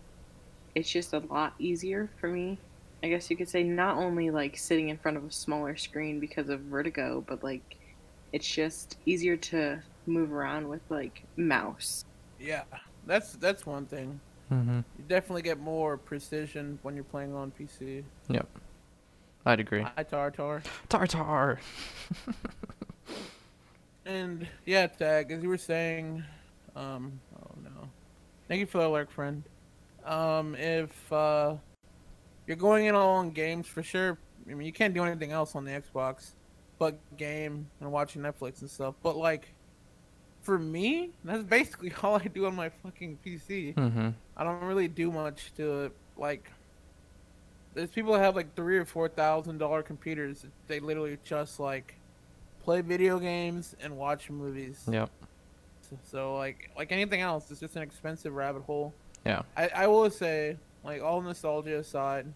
it's 0.75 0.91
just 0.91 1.13
a 1.13 1.21
lot 1.21 1.55
easier 1.61 2.09
for 2.19 2.29
me. 2.29 2.59
I 3.03 3.09
guess 3.09 3.31
you 3.31 3.37
could 3.37 3.49
say 3.49 3.63
not 3.63 3.97
only 3.97 4.31
like 4.31 4.57
sitting 4.57 4.89
in 4.89 4.99
front 4.99 5.17
of 5.17 5.25
a 5.25 5.31
smaller 5.31 5.77
screen 5.77 6.21
because 6.21 6.49
of 6.49 6.61
vertigo, 6.61 7.25
but 7.27 7.43
like 7.45 7.77
it's 8.33 8.47
just 8.47 8.99
easier 9.07 9.37
to 9.37 9.81
move 10.07 10.33
around 10.33 10.69
with 10.69 10.83
like 10.89 11.23
mouse. 11.37 12.05
Yeah, 12.41 12.65
that's 13.07 13.33
that's 13.35 13.67
one 13.67 13.87
thing. 13.87 14.21
Mm-hmm. 14.53 14.77
You 14.99 15.05
definitely 15.09 15.43
get 15.43 15.59
more 15.59 15.97
precision 15.97 16.79
when 16.83 16.95
you're 16.95 17.05
playing 17.05 17.35
on 17.35 17.53
PC. 17.59 18.05
Yep, 18.29 18.49
I'd 19.45 19.61
agree. 19.61 19.83
Hi, 19.83 20.03
Tartar. 20.03 20.63
Tartar. 20.89 21.59
And 24.07 24.47
yeah, 24.65 24.87
Tag, 24.87 25.33
as 25.33 25.43
you 25.43 25.49
were 25.49 25.59
saying, 25.59 26.23
um, 26.77 27.21
oh 27.43 27.51
no, 27.65 27.89
thank 28.47 28.61
you 28.61 28.67
for 28.67 28.79
the 28.79 28.87
alert, 28.87 29.11
friend. 29.11 29.43
Um, 30.05 30.55
if 30.55 31.13
uh, 31.13 31.57
you're 32.47 32.57
going 32.57 32.87
in 32.87 32.95
all 32.95 33.17
on 33.17 33.31
games 33.31 33.67
for 33.67 33.83
sure, 33.83 34.19
I 34.51 34.55
mean 34.55 34.67
you 34.67 34.73
can't 34.73 34.95
do 34.95 35.05
anything 35.05 35.33
else 35.33 35.55
on 35.55 35.65
the 35.65 35.71
Xbox, 35.71 36.33
but 36.79 36.99
game 37.17 37.67
and 37.81 37.91
watching 37.93 38.23
Netflix 38.23 38.61
and 38.61 38.71
stuff. 38.71 38.95
But 39.03 39.17
like, 39.17 39.49
for 40.43 40.59
me, 40.59 41.11
that's 41.25 41.43
basically 41.43 41.93
all 42.03 42.17
I 42.17 42.25
do 42.25 42.47
on 42.47 42.55
my 42.55 42.69
fucking 42.69 43.19
PC. 43.25 43.75
Mm-hmm. 43.75 44.09
I 44.37 44.45
don't 44.45 44.63
really 44.63 44.89
do 44.89 45.11
much 45.11 45.53
to 45.57 45.85
it. 45.85 45.93
Like, 46.17 46.51
there's 47.75 47.91
people 47.91 48.13
that 48.15 48.21
have 48.21 48.37
like 48.37 48.55
three 48.55 48.79
or 48.79 48.85
four 48.85 49.09
thousand 49.09 49.59
dollar 49.59 49.83
computers. 49.83 50.47
They 50.67 50.81
literally 50.81 51.19
just 51.25 51.61
like 51.61 51.95
play 52.63 52.81
video 52.81 53.19
games 53.19 53.77
and 53.81 53.97
watch 53.97 54.31
movies. 54.31 54.83
Yep. 54.91 55.11
So, 55.83 55.99
so 56.11 56.37
like 56.37 56.71
like 56.77 56.93
anything 56.93 57.21
else, 57.21 57.51
it's 57.51 57.61
just 57.61 57.77
an 57.77 57.83
expensive 57.83 58.35
rabbit 58.35 58.63
hole. 58.63 58.93
Yeah. 59.25 59.43
I, 59.57 59.69
I 59.69 59.87
will 59.89 60.09
say, 60.09 60.57
like 60.87 61.03
all 61.03 61.21
nostalgia 61.21 61.79
aside, 61.79 62.27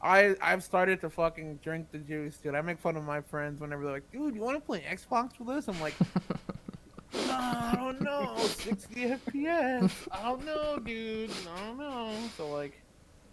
I 0.00 0.36
I've 0.40 0.62
started 0.62 1.00
to 1.02 1.10
fucking 1.10 1.60
drink 1.62 1.88
the 1.92 1.98
juice, 1.98 2.36
dude. 2.38 2.54
I 2.54 2.62
make 2.62 2.78
fun 2.78 2.96
of 2.96 3.04
my 3.04 3.20
friends 3.20 3.60
whenever 3.60 3.84
they're 3.84 3.92
like, 3.92 4.10
dude, 4.12 4.34
you 4.34 4.40
want 4.40 4.56
to 4.56 4.64
play 4.64 4.80
Xbox 4.80 5.38
with 5.38 5.48
us? 5.48 5.68
I'm 5.68 5.80
like, 5.80 5.94
nah, 7.26 7.72
I 7.72 7.74
don't 7.76 8.00
know, 8.00 8.36
60 8.38 8.94
FPS. 8.94 9.90
I 10.10 10.22
don't 10.22 10.44
know, 10.46 10.78
dude. 10.78 11.30
I 11.54 11.66
don't 11.66 11.78
know. 11.78 12.12
So 12.36 12.48
like, 12.50 12.80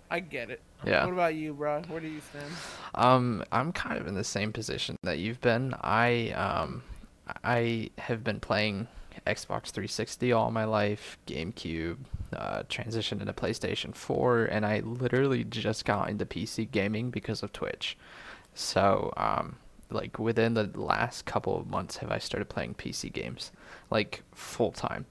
I 0.09 0.19
get 0.19 0.49
it. 0.49 0.61
Yeah. 0.85 1.05
What 1.05 1.13
about 1.13 1.35
you, 1.35 1.53
bro? 1.53 1.81
Where 1.87 2.01
do 2.01 2.07
you 2.07 2.21
stand? 2.29 2.51
Um, 2.95 3.43
I'm 3.51 3.71
kind 3.71 3.99
of 3.99 4.07
in 4.07 4.15
the 4.15 4.23
same 4.23 4.51
position 4.51 4.97
that 5.03 5.19
you've 5.19 5.41
been. 5.41 5.73
I 5.81 6.31
um, 6.31 6.83
I 7.43 7.91
have 7.97 8.23
been 8.23 8.39
playing 8.39 8.87
Xbox 9.25 9.71
360 9.71 10.31
all 10.31 10.51
my 10.51 10.65
life, 10.65 11.17
GameCube, 11.27 11.97
uh, 12.33 12.63
transitioned 12.63 13.21
into 13.21 13.33
PlayStation 13.33 13.95
4, 13.95 14.45
and 14.45 14.65
I 14.65 14.79
literally 14.79 15.43
just 15.43 15.85
got 15.85 16.09
into 16.09 16.25
PC 16.25 16.69
gaming 16.69 17.09
because 17.09 17.43
of 17.43 17.53
Twitch. 17.53 17.97
So, 18.53 19.13
um, 19.17 19.57
like 19.89 20.19
within 20.19 20.53
the 20.53 20.69
last 20.75 21.25
couple 21.25 21.57
of 21.57 21.67
months, 21.67 21.97
have 21.97 22.11
I 22.11 22.17
started 22.17 22.49
playing 22.49 22.75
PC 22.75 23.11
games, 23.11 23.51
like 23.89 24.23
full 24.33 24.71
time. 24.71 25.05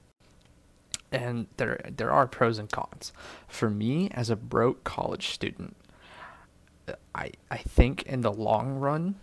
And 1.11 1.47
there 1.55 1.79
there 1.95 2.11
are 2.11 2.27
pros 2.27 2.59
and 2.59 2.69
cons. 2.69 3.13
For 3.47 3.69
me, 3.69 4.09
as 4.11 4.29
a 4.29 4.35
broke 4.35 4.83
college 4.83 5.29
student, 5.29 5.77
I 7.15 7.31
I 7.49 7.57
think 7.57 8.03
in 8.03 8.21
the 8.21 8.31
long 8.31 8.75
run, 8.75 9.15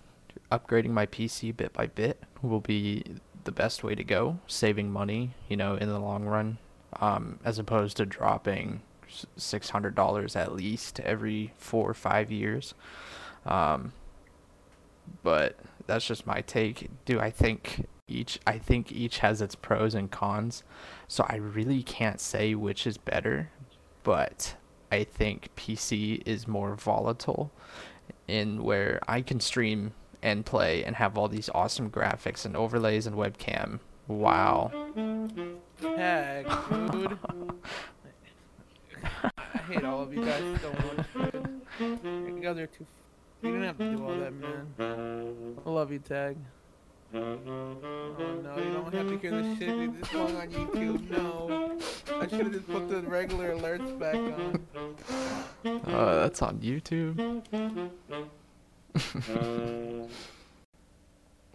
upgrading 0.50 0.90
my 0.90 1.06
PC 1.06 1.54
bit 1.54 1.72
by 1.72 1.86
bit 1.86 2.22
will 2.42 2.60
be 2.60 3.04
the 3.44 3.52
best 3.52 3.84
way 3.84 3.94
to 3.94 4.04
go, 4.04 4.38
saving 4.46 4.90
money, 4.90 5.34
you 5.48 5.56
know, 5.56 5.76
in 5.76 5.88
the 5.88 5.98
long 5.98 6.24
run, 6.24 6.58
um, 7.00 7.38
as 7.44 7.58
opposed 7.58 7.96
to 7.98 8.06
dropping 8.06 8.82
six 9.36 9.70
hundred 9.70 9.94
dollars 9.94 10.34
at 10.36 10.52
least 10.52 11.00
every 11.00 11.52
four 11.56 11.88
or 11.88 11.94
five 11.94 12.30
years. 12.30 12.74
Um, 13.46 13.92
but 15.22 15.58
that's 15.86 16.06
just 16.06 16.26
my 16.26 16.40
take. 16.40 16.88
Do 17.04 17.20
I 17.20 17.30
think 17.30 17.86
each? 18.08 18.38
I 18.46 18.58
think 18.58 18.92
each 18.92 19.18
has 19.18 19.40
its 19.42 19.54
pros 19.54 19.94
and 19.94 20.10
cons, 20.10 20.62
so 21.08 21.24
I 21.28 21.36
really 21.36 21.82
can't 21.82 22.20
say 22.20 22.54
which 22.54 22.86
is 22.86 22.96
better. 22.96 23.50
But 24.02 24.56
I 24.90 25.04
think 25.04 25.48
PC 25.56 26.22
is 26.26 26.46
more 26.46 26.74
volatile, 26.74 27.50
in 28.28 28.62
where 28.62 29.00
I 29.08 29.22
can 29.22 29.40
stream 29.40 29.92
and 30.22 30.44
play 30.46 30.84
and 30.84 30.96
have 30.96 31.18
all 31.18 31.28
these 31.28 31.50
awesome 31.54 31.90
graphics 31.90 32.44
and 32.46 32.56
overlays 32.56 33.06
and 33.06 33.16
webcam. 33.16 33.80
Wow. 34.08 34.72
Tag, 35.80 36.46
dude. 36.92 37.18
I 39.02 39.58
hate 39.68 39.84
all 39.84 40.02
of 40.02 40.12
you 40.14 40.24
guys 40.24 40.42
so 40.60 40.70
much. 40.70 41.06
You 41.78 42.40
guys 42.42 42.58
are 42.58 42.66
too. 42.66 42.86
You 43.42 43.52
didn't 43.52 43.64
have 43.64 43.78
to 43.78 43.90
do 43.96 44.04
all 44.04 44.16
that, 44.16 44.32
man. 44.32 45.56
I 45.66 45.70
love 45.70 45.92
you, 45.92 45.98
Tag. 45.98 46.36
Oh 47.14 47.20
no, 47.22 48.56
you 48.56 48.72
don't 48.72 48.92
have 48.92 49.08
to 49.08 49.18
hear 49.18 49.30
this 49.30 49.58
shit 49.58 49.68
dude, 49.68 50.02
this 50.02 50.14
long 50.14 50.36
on 50.36 50.48
YouTube. 50.48 51.10
No, 51.10 51.78
I 52.20 52.26
should 52.26 52.40
have 52.40 52.52
just 52.52 52.66
put 52.66 52.88
the 52.88 53.02
regular 53.02 53.54
alerts 53.54 53.96
back 53.98 54.16
on. 54.16 54.66
Uh, 55.94 56.14
that's 56.22 56.42
on 56.42 56.58
YouTube. 56.58 57.16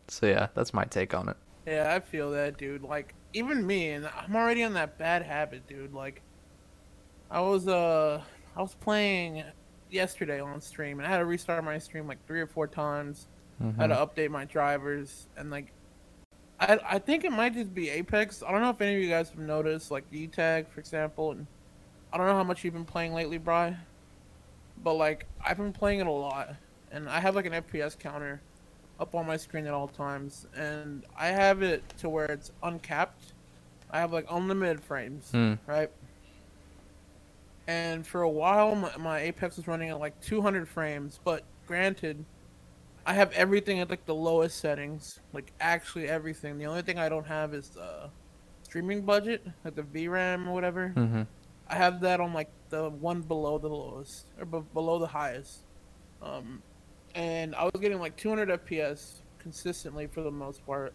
so 0.07 0.25
yeah, 0.27 0.47
that's 0.53 0.73
my 0.73 0.85
take 0.85 1.13
on 1.13 1.27
it. 1.27 1.37
Yeah, 1.67 1.93
I 1.93 1.99
feel 1.99 2.31
that, 2.31 2.57
dude. 2.57 2.83
Like, 2.83 3.13
even 3.33 3.65
me, 3.65 3.91
and 3.91 4.07
I'm 4.07 4.35
already 4.35 4.63
on 4.63 4.73
that 4.73 4.97
bad 4.97 5.23
habit, 5.23 5.67
dude. 5.67 5.93
Like, 5.93 6.21
I 7.29 7.41
was 7.41 7.67
uh, 7.67 8.21
I 8.55 8.61
was 8.61 8.75
playing 8.75 9.43
yesterday 9.89 10.39
on 10.39 10.61
stream, 10.61 10.99
and 10.99 11.07
I 11.07 11.11
had 11.11 11.19
to 11.19 11.25
restart 11.25 11.63
my 11.63 11.77
stream 11.77 12.07
like 12.07 12.25
three 12.27 12.41
or 12.41 12.47
four 12.47 12.67
times. 12.67 13.27
I 13.61 13.81
had 13.81 13.87
to 13.87 13.95
Mhm. 13.95 14.15
update 14.15 14.29
my 14.31 14.45
drivers, 14.45 15.27
and 15.37 15.51
like, 15.51 15.71
I 16.59 16.79
I 16.83 16.99
think 16.99 17.23
it 17.23 17.31
might 17.31 17.53
just 17.53 17.73
be 17.73 17.89
Apex. 17.89 18.41
I 18.43 18.51
don't 18.51 18.61
know 18.61 18.69
if 18.69 18.81
any 18.81 18.95
of 18.95 19.01
you 19.03 19.09
guys 19.09 19.29
have 19.29 19.39
noticed, 19.39 19.91
like 19.91 20.09
D-Tag, 20.11 20.67
for 20.69 20.79
example, 20.79 21.31
and 21.31 21.47
I 22.11 22.17
don't 22.17 22.27
know 22.27 22.35
how 22.35 22.43
much 22.43 22.63
you've 22.63 22.73
been 22.73 22.85
playing 22.85 23.13
lately, 23.13 23.37
Bry, 23.37 23.77
but 24.83 24.93
like 24.93 25.25
I've 25.45 25.57
been 25.57 25.73
playing 25.73 25.99
it 25.99 26.07
a 26.07 26.11
lot, 26.11 26.55
and 26.91 27.09
I 27.09 27.19
have 27.19 27.35
like 27.35 27.45
an 27.45 27.53
FPS 27.53 27.95
counter 27.95 28.41
up 28.99 29.15
on 29.15 29.25
my 29.25 29.37
screen 29.37 29.65
at 29.65 29.73
all 29.73 29.87
times, 29.87 30.45
and 30.55 31.03
I 31.17 31.27
have 31.27 31.61
it 31.61 31.83
to 31.99 32.09
where 32.09 32.25
it's 32.25 32.51
uncapped. 32.63 33.33
I 33.91 33.99
have 33.99 34.11
like 34.11 34.25
unlimited 34.29 34.81
frames, 34.83 35.31
Hmm. 35.31 35.53
right? 35.65 35.89
And 37.67 38.05
for 38.05 38.21
a 38.23 38.29
while, 38.29 38.75
my, 38.75 38.97
my 38.97 39.19
Apex 39.19 39.57
was 39.57 39.67
running 39.67 39.89
at 39.89 39.99
like 39.99 40.19
200 40.21 40.67
frames, 40.67 41.19
but 41.23 41.43
granted, 41.67 42.25
I 43.05 43.13
have 43.13 43.31
everything 43.33 43.79
at 43.79 43.89
like 43.89 44.05
the 44.05 44.15
lowest 44.15 44.57
settings, 44.59 45.19
like 45.33 45.51
actually 45.61 46.07
everything. 46.07 46.57
The 46.57 46.65
only 46.65 46.81
thing 46.81 46.97
I 46.99 47.09
don't 47.09 47.25
have 47.27 47.53
is 47.53 47.69
the 47.69 48.09
streaming 48.63 49.01
budget, 49.03 49.45
like 49.63 49.75
the 49.75 49.83
VRAM 49.83 50.47
or 50.47 50.53
whatever. 50.53 50.93
Mhm. 50.95 51.27
I 51.67 51.75
have 51.75 52.01
that 52.01 52.19
on 52.19 52.33
like 52.33 52.49
the 52.69 52.89
one 52.89 53.21
below 53.21 53.57
the 53.59 53.69
lowest 53.69 54.25
or 54.39 54.45
b- 54.45 54.67
below 54.73 54.97
the 54.99 55.07
highest. 55.07 55.59
Um, 56.21 56.61
and 57.15 57.55
I 57.55 57.63
was 57.63 57.73
getting 57.79 57.99
like 57.99 58.15
200 58.15 58.49
FPS 58.65 59.21
consistently 59.39 60.07
for 60.07 60.21
the 60.21 60.31
most 60.31 60.65
part. 60.65 60.93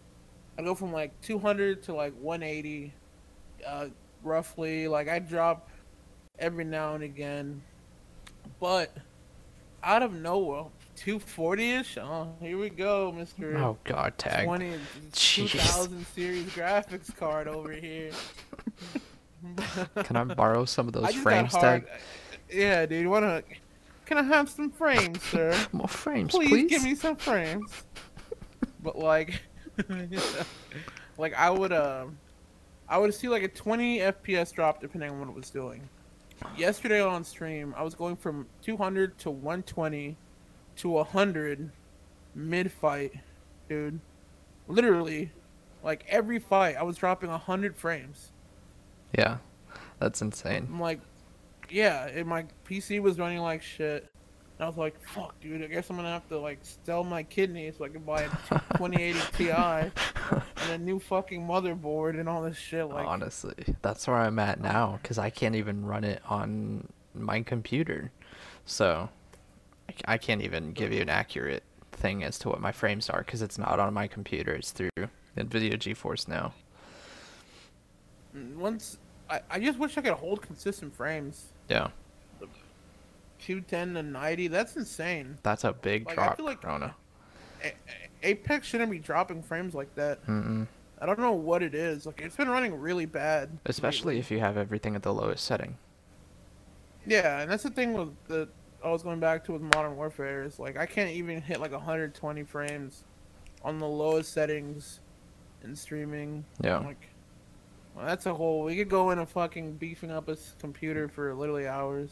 I 0.57 0.61
go 0.61 0.73
from 0.75 0.91
like 0.91 1.19
200 1.21 1.83
to 1.83 1.93
like 1.93 2.13
180, 2.19 2.93
uh, 3.65 3.87
roughly. 4.23 4.87
Like 4.87 5.09
I 5.09 5.19
drop 5.19 5.69
every 6.39 6.63
now 6.63 6.95
and 6.95 7.03
again, 7.03 7.61
but 8.59 8.95
out 9.83 10.01
of 10.01 10.13
nowhere, 10.13 10.65
240 10.95 11.71
ish. 11.71 11.97
Oh, 11.97 12.33
here 12.41 12.57
we 12.57 12.69
go, 12.69 13.11
Mister. 13.11 13.57
Oh 13.57 13.77
God, 13.83 14.17
tag. 14.17 14.45
20 14.45 14.73
2000 15.11 16.05
series 16.07 16.45
graphics 16.49 17.15
card 17.15 17.47
over 17.47 17.71
here. 17.71 18.11
Can 20.03 20.15
I 20.15 20.23
borrow 20.23 20.65
some 20.65 20.87
of 20.87 20.93
those 20.93 21.13
frames, 21.15 21.53
tag? 21.53 21.87
Yeah, 22.51 22.85
dude. 22.85 23.07
Wanna? 23.07 23.43
Can 24.05 24.17
I 24.17 24.23
have 24.23 24.49
some 24.49 24.69
frames, 24.71 25.21
sir? 25.31 25.57
More 25.71 25.87
frames, 25.87 26.31
please, 26.31 26.49
please. 26.49 26.69
give 26.69 26.83
me 26.83 26.95
some 26.95 27.15
frames. 27.15 27.71
But 28.81 28.99
like, 28.99 29.41
like 31.17 31.33
I 31.33 31.49
would 31.49 31.73
um, 31.73 32.19
I 32.87 32.99
would 32.99 33.15
see 33.15 33.27
like 33.27 33.41
a 33.41 33.47
20 33.47 33.97
FPS 33.97 34.53
drop 34.53 34.79
depending 34.79 35.09
on 35.09 35.19
what 35.19 35.27
it 35.27 35.33
was 35.33 35.49
doing. 35.49 35.89
Yesterday 36.55 37.01
on 37.01 37.23
stream, 37.23 37.73
I 37.75 37.81
was 37.81 37.95
going 37.95 38.15
from 38.15 38.45
200 38.61 39.17
to 39.19 39.31
120 39.31 40.15
to 40.75 40.89
100 40.89 41.71
mid 42.35 42.71
fight, 42.71 43.13
dude. 43.67 43.99
Literally, 44.67 45.31
like 45.83 46.05
every 46.07 46.37
fight, 46.37 46.75
I 46.75 46.83
was 46.83 46.97
dropping 46.97 47.31
100 47.31 47.75
frames. 47.75 48.31
Yeah, 49.17 49.37
that's 49.99 50.21
insane. 50.21 50.67
I'm 50.71 50.79
like, 50.79 50.99
yeah, 51.69 52.07
and 52.07 52.27
my 52.27 52.45
PC 52.67 53.01
was 53.01 53.17
running 53.19 53.39
like 53.39 53.61
shit. 53.61 54.09
And 54.57 54.65
I 54.65 54.67
was 54.69 54.77
like, 54.77 54.99
fuck, 55.01 55.39
dude, 55.41 55.61
I 55.63 55.67
guess 55.67 55.89
I'm 55.89 55.97
gonna 55.97 56.09
have 56.09 56.27
to 56.29 56.39
like 56.39 56.59
sell 56.61 57.03
my 57.03 57.23
kidney 57.23 57.71
so 57.77 57.83
I 57.83 57.89
can 57.89 58.03
buy 58.03 58.21
a 58.21 58.29
2080 58.77 59.19
Ti 59.37 59.49
and 59.51 59.91
a 60.71 60.77
new 60.77 60.99
fucking 60.99 61.45
motherboard 61.45 62.19
and 62.19 62.29
all 62.29 62.41
this 62.41 62.57
shit. 62.57 62.85
Like, 62.85 63.05
Honestly, 63.05 63.75
that's 63.81 64.07
where 64.07 64.17
I'm 64.17 64.39
at 64.39 64.61
now 64.61 64.99
because 65.01 65.17
I 65.17 65.29
can't 65.29 65.55
even 65.55 65.85
run 65.85 66.03
it 66.03 66.21
on 66.29 66.87
my 67.13 67.41
computer, 67.41 68.11
so 68.65 69.09
I 70.05 70.17
can't 70.17 70.41
even 70.41 70.71
give 70.71 70.93
you 70.93 71.01
an 71.01 71.09
accurate 71.09 71.63
thing 71.91 72.23
as 72.23 72.39
to 72.39 72.49
what 72.49 72.61
my 72.61 72.71
frames 72.71 73.09
are 73.09 73.19
because 73.19 73.41
it's 73.41 73.57
not 73.57 73.79
on 73.79 73.93
my 73.93 74.07
computer. 74.07 74.53
It's 74.53 74.71
through 74.71 74.89
NVIDIA 75.37 75.73
GeForce 75.73 76.27
now. 76.27 76.53
once 78.55 78.97
I, 79.29 79.41
I 79.49 79.59
just 79.59 79.79
wish 79.79 79.97
I 79.97 80.01
could 80.01 80.13
hold 80.13 80.41
consistent 80.41 80.95
frames. 80.95 81.47
Yeah, 81.69 81.87
210 83.39 83.93
to 83.95 84.03
90, 84.03 84.47
that's 84.47 84.75
insane. 84.75 85.37
that's 85.43 85.63
a 85.63 85.73
big 85.73 86.07
Like, 86.07 86.17
I 86.17 86.33
feel 86.35 86.45
like- 86.45 86.61
Corona. 86.61 86.95
Apex 88.23 88.67
shouldn't 88.67 88.91
be 88.91 88.99
dropping 88.99 89.41
frames 89.43 89.73
like 89.75 89.93
that. 89.95 90.25
Mm-mm. 90.27 90.67
I 90.99 91.05
don't 91.05 91.19
know 91.19 91.33
what 91.33 91.61
it 91.61 91.75
is. 91.75 92.05
Like, 92.05 92.21
it's 92.21 92.35
been 92.35 92.49
running 92.49 92.73
really 92.79 93.05
bad. 93.05 93.49
Especially 93.65 94.15
lately. 94.15 94.19
if 94.19 94.31
you 94.31 94.39
have 94.39 94.57
everything 94.57 94.95
at 94.95 95.03
the 95.03 95.13
lowest 95.13 95.43
setting. 95.45 95.77
Yeah, 97.05 97.41
and 97.41 97.51
that's 97.51 97.63
the 97.63 97.69
thing 97.69 97.93
with 97.93 98.09
the 98.27 98.47
I 98.83 98.89
was 98.89 99.03
going 99.03 99.19
back 99.19 99.43
to 99.45 99.51
with 99.51 99.61
Modern 99.61 99.95
Warfare 99.95 100.43
is 100.43 100.57
like 100.59 100.77
I 100.77 100.85
can't 100.85 101.09
even 101.11 101.41
hit 101.41 101.59
like 101.59 101.71
120 101.71 102.43
frames 102.43 103.03
on 103.63 103.77
the 103.79 103.87
lowest 103.87 104.31
settings 104.33 104.99
in 105.63 105.75
streaming. 105.75 106.45
Yeah. 106.61 106.77
Like, 106.79 107.09
well, 107.95 108.05
that's 108.05 108.25
a 108.25 108.33
whole. 108.33 108.63
We 108.63 108.75
could 108.75 108.89
go 108.89 109.11
into 109.11 109.25
fucking 109.25 109.77
beefing 109.77 110.11
up 110.11 110.27
his 110.27 110.55
computer 110.59 111.07
for 111.07 111.33
literally 111.33 111.67
hours. 111.67 112.09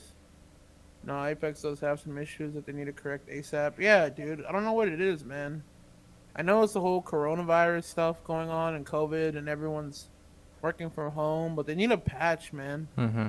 No, 1.06 1.26
Apex 1.26 1.62
does 1.62 1.82
have 1.82 2.00
some 2.00 2.18
issues 2.18 2.54
that 2.54 2.66
they 2.66 2.72
need 2.72 2.86
to 2.86 2.94
correct 2.94 3.28
ASAP. 3.28 3.74
Yeah, 3.78 4.08
dude. 4.08 4.46
I 4.46 4.52
don't 4.54 4.64
know 4.64 4.74
what 4.74 4.88
it 4.88 5.02
is, 5.02 5.26
man. 5.26 5.64
I 6.36 6.42
know 6.42 6.64
it's 6.64 6.74
the 6.74 6.82
whole 6.82 7.02
coronavirus 7.02 7.84
stuff 7.84 8.24
going 8.24 8.50
on 8.50 8.74
and 8.76 8.86
COVID 8.86 9.36
and 9.38 9.50
everyone's 9.50 10.08
working 10.62 10.90
from 10.90 11.12
home, 11.12 11.56
but 11.56 11.68
they 11.68 11.76
need 11.76 11.92
a 11.92 11.98
patch, 11.98 12.54
man. 12.54 12.88
Mm-hmm. 12.98 13.28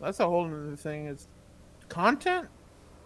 That's 0.00 0.20
a 0.20 0.26
whole 0.26 0.46
other 0.46 0.76
thing. 0.76 1.06
Is 1.06 1.26
content? 1.88 2.48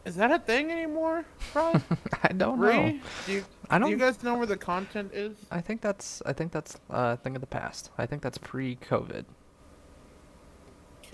Is 0.04 0.16
that 0.16 0.30
a 0.30 0.38
thing 0.38 0.70
anymore, 0.70 1.24
bro? 1.52 1.80
I 2.22 2.32
don't 2.32 2.60
know. 2.60 2.98
Do 3.26 3.32
you, 3.32 3.44
I 3.70 3.78
don't. 3.78 3.82
don't. 3.82 3.90
you 3.90 3.96
guys 3.96 4.22
know 4.22 4.36
where 4.36 4.46
the 4.46 4.56
content 4.56 5.12
is? 5.14 5.36
I 5.50 5.60
think 5.60 5.80
that's. 5.80 6.22
I 6.26 6.32
think 6.32 6.52
that's 6.52 6.76
uh, 6.90 7.14
a 7.14 7.16
thing 7.16 7.34
of 7.36 7.40
the 7.40 7.46
past. 7.46 7.90
I 7.98 8.06
think 8.06 8.22
that's 8.22 8.38
pre-COVID. 8.38 9.24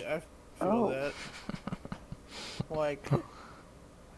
Yeah, 0.00 0.14
I 0.16 0.18
feel 0.20 0.26
Oh. 0.60 0.90
that. 0.90 1.12
like, 2.70 3.06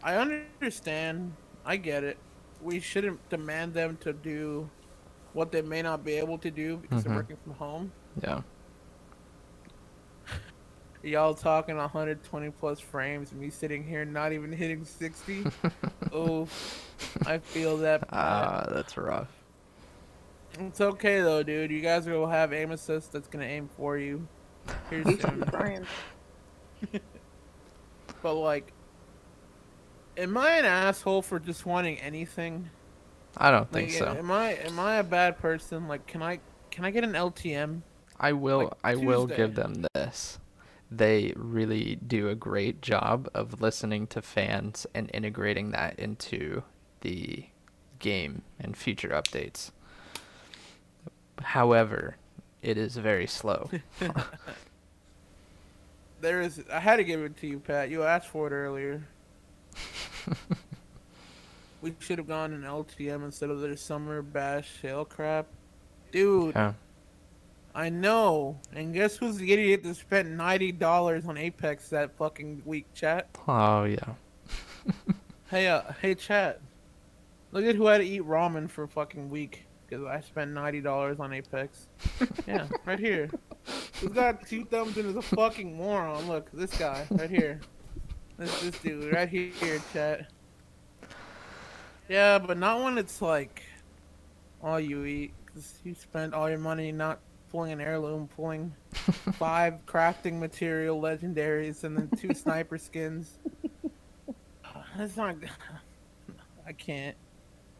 I 0.03 0.15
understand. 0.15 1.33
I 1.65 1.77
get 1.77 2.03
it. 2.03 2.17
We 2.61 2.79
shouldn't 2.79 3.27
demand 3.29 3.73
them 3.73 3.97
to 4.01 4.13
do 4.13 4.69
what 5.33 5.51
they 5.51 5.61
may 5.61 5.81
not 5.81 6.03
be 6.03 6.13
able 6.13 6.37
to 6.39 6.49
do 6.51 6.77
because 6.77 7.01
Mhm. 7.03 7.07
they're 7.07 7.15
working 7.15 7.37
from 7.43 7.53
home. 7.53 7.91
Yeah. 8.21 8.41
Y'all 11.01 11.33
talking 11.33 11.77
120 11.77 12.49
plus 12.51 12.79
frames, 12.79 13.31
me 13.31 13.49
sitting 13.49 13.83
here 13.83 14.03
not 14.03 14.33
even 14.33 14.51
hitting 14.51 14.83
60. 14.83 15.45
oh, 16.13 16.47
I 17.25 17.37
feel 17.37 17.77
that. 17.77 18.01
bad. 18.01 18.09
Ah, 18.11 18.67
that's 18.69 18.97
rough. 18.97 19.29
It's 20.59 20.81
okay 20.81 21.21
though, 21.21 21.41
dude. 21.43 21.71
You 21.71 21.79
guys 21.79 22.05
will 22.05 22.27
have 22.27 22.51
aim 22.51 22.71
assist 22.71 23.13
that's 23.13 23.27
gonna 23.29 23.45
aim 23.45 23.69
for 23.77 23.97
you. 23.97 24.27
Here 24.89 25.03
soon. 25.05 25.43
Brian. 25.51 25.85
But 28.21 28.33
like, 28.33 28.73
am 30.17 30.37
I 30.37 30.51
an 30.57 30.65
asshole 30.65 31.21
for 31.21 31.39
just 31.39 31.65
wanting 31.65 31.97
anything? 31.99 32.69
I 33.37 33.49
don't 33.51 33.71
Like, 33.73 33.85
think 33.91 33.91
so. 33.97 34.07
am 34.07 34.29
I 34.29 34.55
am 34.55 34.77
I 34.79 34.95
a 34.97 35.03
bad 35.03 35.37
person? 35.37 35.87
Like, 35.87 36.05
can 36.05 36.21
I 36.21 36.39
can 36.69 36.83
I 36.83 36.91
get 36.91 37.05
an 37.05 37.13
LTM? 37.13 37.81
I 38.19 38.33
will. 38.33 38.63
like 38.63 38.73
I 38.83 38.95
will 38.95 39.25
give 39.25 39.55
them 39.55 39.85
this. 39.93 40.39
They 40.91 41.33
really 41.35 41.95
do 41.95 42.29
a 42.29 42.35
great 42.35 42.81
job 42.81 43.29
of 43.33 43.61
listening 43.61 44.07
to 44.07 44.21
fans 44.21 44.87
and 44.95 45.09
integrating 45.13 45.71
that 45.71 45.99
into 45.99 46.63
the 47.01 47.45
game 47.99 48.41
and 48.59 48.75
future 48.75 49.09
updates. 49.09 49.71
However, 51.41 52.17
it 52.61 52.77
is 52.77 52.97
very 52.97 53.27
slow. 53.27 53.69
There 56.21 56.41
is. 56.41 56.61
I 56.71 56.79
had 56.79 56.97
to 56.97 57.03
give 57.03 57.21
it 57.21 57.37
to 57.37 57.47
you, 57.47 57.59
Pat. 57.59 57.89
You 57.89 58.03
asked 58.03 58.27
for 58.27 58.47
it 58.47 58.51
earlier. 58.51 59.01
we 61.81 61.95
should 61.99 62.17
have 62.17 62.27
gone 62.27 62.51
an 62.53 62.63
LTM 62.63 63.23
instead 63.23 63.49
of 63.49 63.61
their 63.61 63.77
summer 63.77 64.21
bash 64.21 64.79
shell 64.81 65.05
crap, 65.05 65.47
dude. 66.11 66.55
yeah. 66.55 66.73
I 67.75 67.89
know. 67.89 68.59
And 68.73 68.93
guess 68.93 69.17
who's 69.17 69.37
the 69.37 69.51
idiot 69.51 69.83
that 69.83 69.95
spent 69.95 70.29
ninety 70.29 70.71
dollars 70.71 71.25
on 71.25 71.37
Apex 71.37 71.89
that 71.89 72.15
fucking 72.17 72.63
week, 72.65 72.85
chat? 72.93 73.29
Oh 73.47 73.83
yeah. 73.83 74.13
Hey, 75.49 75.67
uh, 75.67 75.81
hey, 75.99 76.13
chat. 76.13 76.61
Look 77.51 77.65
at 77.65 77.73
who 77.73 77.87
had 77.87 78.01
to 78.01 78.03
eat 78.03 78.21
ramen 78.21 78.69
for 78.69 78.83
a 78.83 78.87
fucking 78.87 79.31
week 79.31 79.65
because 79.87 80.05
I 80.05 80.21
spent 80.21 80.51
ninety 80.51 80.79
dollars 80.79 81.19
on 81.19 81.33
Apex. 81.33 81.87
yeah, 82.47 82.67
right 82.85 82.99
here. 82.99 83.31
Who's 83.99 84.11
got 84.11 84.47
two 84.47 84.63
thumbs 84.65 84.95
and 84.97 85.07
is 85.09 85.15
a 85.15 85.23
fucking 85.23 85.75
moron? 85.75 86.27
Look, 86.27 86.51
this 86.51 86.77
guy 86.77 87.07
right 87.09 87.31
here. 87.31 87.61
This 88.37 88.61
this 88.61 88.77
dude 88.77 89.11
right 89.11 89.27
here, 89.27 89.81
chat. 89.91 90.29
Yeah, 92.07 92.37
but 92.37 92.59
not 92.59 92.83
when 92.83 92.99
it's 92.99 93.19
like 93.19 93.63
all 94.61 94.79
you 94.79 95.03
eat, 95.05 95.33
because 95.47 95.79
you 95.83 95.95
spend 95.95 96.35
all 96.35 96.47
your 96.47 96.59
money 96.59 96.91
not 96.91 97.19
pulling 97.51 97.71
an 97.71 97.81
heirloom, 97.81 98.29
pulling 98.35 98.73
five 99.33 99.85
crafting 99.85 100.39
material 100.39 101.01
legendaries 101.01 101.83
and 101.83 101.97
then 101.97 102.09
two 102.17 102.33
sniper 102.33 102.77
skins. 102.77 103.37
That's 104.97 105.15
not. 105.17 105.35
I 106.67 106.73
can't. 106.73 107.15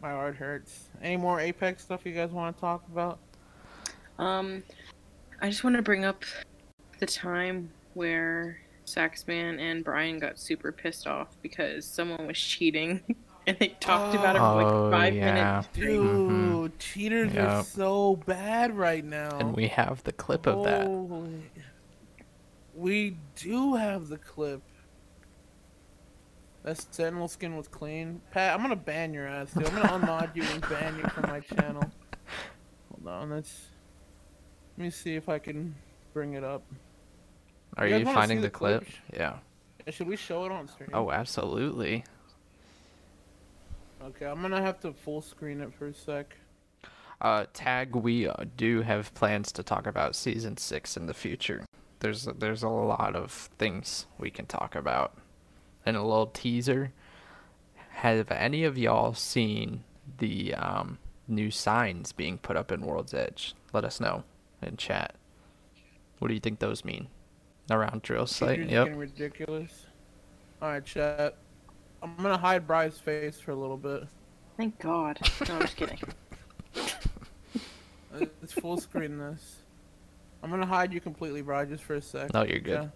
My 0.02 0.12
heart 0.12 0.36
hurts. 0.36 0.88
Any 1.02 1.18
more 1.18 1.40
Apex 1.40 1.84
stuff 1.84 2.06
you 2.06 2.14
guys 2.14 2.32
want 2.32 2.56
to 2.56 2.62
talk 2.62 2.84
about? 2.92 3.20
Um, 4.18 4.64
I 5.42 5.50
just 5.50 5.64
want 5.64 5.76
to 5.76 5.82
bring 5.82 6.06
up 6.06 6.24
the 7.00 7.06
time 7.06 7.70
where 7.94 8.60
Saxman 8.86 9.60
and 9.60 9.84
Brian 9.84 10.20
got 10.20 10.40
super 10.40 10.72
pissed 10.72 11.08
off 11.08 11.36
because 11.42 11.86
someone 11.86 12.28
was 12.28 12.38
cheating, 12.38 13.02
and 13.48 13.58
they 13.60 13.70
talked 13.80 14.16
about 14.16 14.36
it 14.36 14.40
for 14.40 14.46
Oh, 14.46 14.90
like 14.90 15.00
five 15.02 15.14
yeah. 15.16 15.34
minutes. 15.34 15.68
Dude, 15.74 16.30
Mhm. 16.30 16.72
cheaters 16.80 17.36
are 17.36 17.64
so 17.64 18.16
bad 18.18 18.76
right 18.78 19.04
now. 19.04 19.38
And 19.40 19.56
we 19.56 19.68
have 19.70 20.04
the 20.04 20.12
clip 20.14 20.46
of 20.48 20.64
that. 20.66 20.86
Holy- 20.88 21.50
We 22.76 23.18
do 23.36 23.76
have 23.76 24.08
the 24.08 24.18
clip. 24.18 24.62
That 26.64 26.78
Sentinel 26.78 27.28
skin 27.28 27.56
was 27.56 27.68
clean. 27.68 28.22
Pat, 28.32 28.54
I'm 28.54 28.62
gonna 28.62 28.76
ban 28.76 29.14
your 29.14 29.28
ass, 29.28 29.54
dude. 29.54 29.66
I'm 29.68 29.76
gonna 29.82 30.06
unmod 30.06 30.36
you 30.36 30.44
and 30.44 30.62
ban 30.70 30.98
you 30.98 31.04
from 31.10 31.30
my 31.30 31.40
channel. 31.40 31.84
Hold 32.92 33.08
on, 33.08 33.30
let's. 33.32 33.68
Let 34.78 34.84
me 34.84 34.90
see 34.92 35.16
if 35.16 35.28
I 35.30 35.40
can 35.40 35.76
bring 36.14 36.34
it 36.34 36.44
up. 36.44 36.64
Are 37.78 37.88
You 37.88 37.98
you 37.98 38.06
finding 38.06 38.38
the 38.40 38.48
the 38.48 38.50
clip? 38.52 38.82
clips? 38.84 38.98
Yeah. 39.14 39.40
Should 39.90 40.08
we 40.08 40.16
show 40.16 40.46
it 40.46 40.52
on 40.52 40.68
stream? 40.68 40.90
Oh, 40.94 41.12
absolutely. 41.12 42.04
Okay, 44.02 44.26
I'm 44.26 44.42
gonna 44.42 44.62
have 44.62 44.80
to 44.82 44.94
full 44.94 45.22
screen 45.22 45.62
it 45.62 45.74
for 45.74 45.88
a 45.88 45.94
sec. 45.94 46.38
Uh, 47.22 47.46
tag. 47.54 47.96
We 47.96 48.28
uh, 48.28 48.46
do 48.56 48.82
have 48.82 49.14
plans 49.14 49.52
to 49.54 49.64
talk 49.64 49.86
about 49.86 50.16
season 50.16 50.56
six 50.58 50.96
in 50.96 51.08
the 51.08 51.14
future. 51.14 51.66
There's 52.00 52.26
there's 52.38 52.64
a 52.64 52.70
lot 52.70 53.16
of 53.16 53.50
things 53.58 54.06
we 54.18 54.30
can 54.30 54.46
talk 54.46 54.76
about. 54.76 55.18
And 55.86 55.98
a 55.98 56.04
little 56.04 56.28
teaser. 56.28 56.94
Have 57.90 58.32
any 58.32 58.64
of 58.64 58.78
y'all 58.78 59.14
seen 59.14 59.84
the 60.20 60.54
um, 60.54 61.00
new 61.28 61.52
signs 61.52 62.14
being 62.14 62.38
put 62.38 62.56
up 62.56 62.72
in 62.72 62.86
World's 62.86 63.14
Edge? 63.14 63.54
Let 63.74 63.84
us 63.84 64.00
know 64.00 64.24
in 64.62 64.78
chat. 64.78 65.16
What 66.20 66.30
do 66.30 66.34
you 66.34 66.40
think 66.40 66.60
those 66.60 66.86
mean? 66.86 67.08
Around 67.70 68.02
drill 68.02 68.28
site? 68.28 68.70
Yep. 68.70 68.94
ridiculous. 68.96 69.86
Alright, 70.62 70.86
chat. 70.86 71.38
I'm 72.02 72.16
gonna 72.18 72.38
hide 72.38 72.66
Bry's 72.66 72.98
face 72.98 73.40
for 73.40 73.52
a 73.52 73.56
little 73.56 73.78
bit. 73.78 74.04
Thank 74.58 74.80
God. 74.80 75.20
No, 75.48 75.56
I'm 75.56 75.62
just 75.62 75.76
kidding. 75.76 76.00
Uh, 78.12 78.26
Let's 78.42 78.54
full 78.54 78.80
screen 78.80 79.20
this. 79.20 79.58
I'm 80.42 80.50
gonna 80.50 80.66
hide 80.66 80.92
you 80.92 81.00
completely, 81.00 81.44
Bry, 81.44 81.64
just 81.66 81.84
for 81.84 81.94
a 81.94 82.02
sec. 82.02 82.34
No, 82.34 82.44
you're 82.44 82.58
good. 82.58 82.78
Okay? 82.80 82.90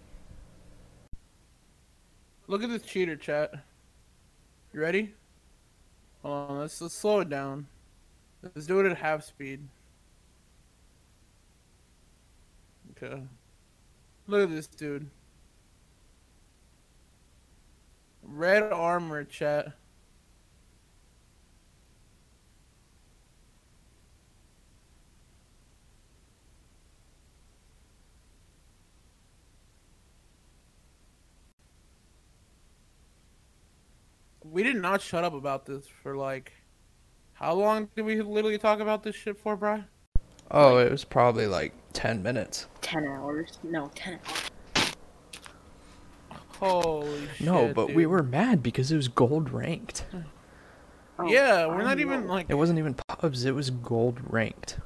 Look 2.48 2.64
at 2.64 2.70
this 2.70 2.82
cheater, 2.82 3.16
chat. 3.16 3.52
You 4.74 4.82
ready? 4.82 5.14
Hold 6.24 6.50
on, 6.50 6.60
let's 6.60 6.82
let's 6.82 6.96
slow 6.96 7.20
it 7.20 7.30
down. 7.30 7.68
Let's 8.42 8.66
do 8.66 8.80
it 8.80 8.90
at 8.90 8.98
half 8.98 9.24
speed. 9.24 9.68
Okay. 12.92 13.22
Look 14.28 14.44
at 14.44 14.50
this 14.50 14.68
dude. 14.68 15.10
Red 18.26 18.64
armor, 18.72 19.24
chat. 19.24 19.74
We 34.44 34.64
did 34.64 34.76
not 34.76 35.02
shut 35.02 35.24
up 35.24 35.34
about 35.34 35.66
this 35.66 35.88
for 35.88 36.16
like. 36.16 36.54
How 37.34 37.54
long 37.54 37.90
did 37.96 38.06
we 38.06 38.22
literally 38.22 38.58
talk 38.58 38.80
about 38.80 39.04
this 39.04 39.16
shit 39.16 39.38
for, 39.38 39.56
Bry? 39.56 39.84
Oh, 40.52 40.78
it 40.78 40.92
was 40.92 41.04
probably 41.04 41.48
like 41.48 41.74
10 41.94 42.22
minutes. 42.22 42.68
Ten 42.82 43.06
hours? 43.06 43.58
No, 43.64 43.90
ten 43.96 44.20
hours. 44.26 44.53
Holy 46.64 47.28
shit. 47.38 47.46
No, 47.46 47.74
but 47.74 47.94
we 47.94 48.06
were 48.06 48.24
mad 48.24 48.64
because 48.64 48.92
it 48.92 48.96
was 48.96 49.08
gold 49.08 49.50
ranked. 49.50 50.06
Oh, 51.20 51.28
yeah, 51.28 51.68
we're 51.68 51.82
I 51.82 51.84
not 51.84 52.00
even 52.00 52.28
like. 52.28 52.48
It 52.50 52.56
wasn't 52.56 52.80
even 52.80 52.96
pubs, 53.08 53.46
it 53.46 53.54
was 53.54 53.70
gold 53.70 54.20
ranked. 54.24 54.80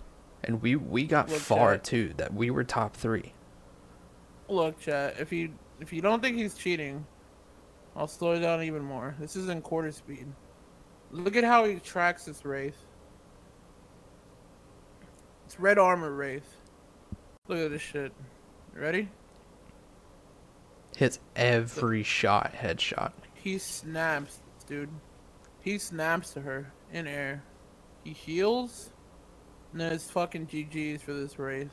And 0.44 0.62
we 0.62 0.76
we 0.76 1.06
got 1.06 1.30
Look, 1.30 1.40
far 1.40 1.76
chat. 1.76 1.84
too 1.84 2.14
that 2.18 2.34
we 2.34 2.50
were 2.50 2.64
top 2.64 2.96
3. 2.96 3.34
Look, 4.50 4.80
chat. 4.80 5.16
If 5.20 5.32
you 5.32 5.54
if 5.80 5.94
you 5.94 6.02
don't 6.02 6.22
think 6.22 6.38
he's 6.38 6.56
cheating, 6.56 7.06
I'll 7.96 8.08
slow 8.08 8.34
it 8.34 8.40
down 8.40 8.64
even 8.64 8.84
more. 8.84 9.16
This 9.20 9.36
is 9.36 9.50
in 9.50 9.62
quarter 9.62 9.92
speed. 9.92 10.28
Look 11.12 11.36
at 11.36 11.44
how 11.44 11.66
he 11.66 11.76
tracks 11.76 12.26
this 12.26 12.44
Wraith. 12.44 12.78
It's 15.46 15.60
red 15.60 15.78
armor 15.78 16.12
Wraith. 16.12 16.58
Look 17.48 17.60
at 17.60 17.72
this 17.72 17.82
shit. 17.82 18.12
You 18.76 18.82
ready? 18.82 19.10
Hits 20.98 21.20
every 21.36 22.02
shot 22.02 22.54
headshot. 22.54 23.12
He 23.36 23.60
snaps, 23.60 24.40
dude. 24.66 24.90
He 25.62 25.78
snaps 25.78 26.32
to 26.32 26.42
her 26.42 26.74
in 26.92 27.06
air. 27.06 27.44
He 28.04 28.14
heals, 28.14 28.90
and 29.72 29.80
then 29.80 29.94
it's 29.94 30.10
fucking 30.10 30.48
GG's 30.48 31.04
for 31.04 31.14
this 31.14 31.38
Wraith. 31.38 31.70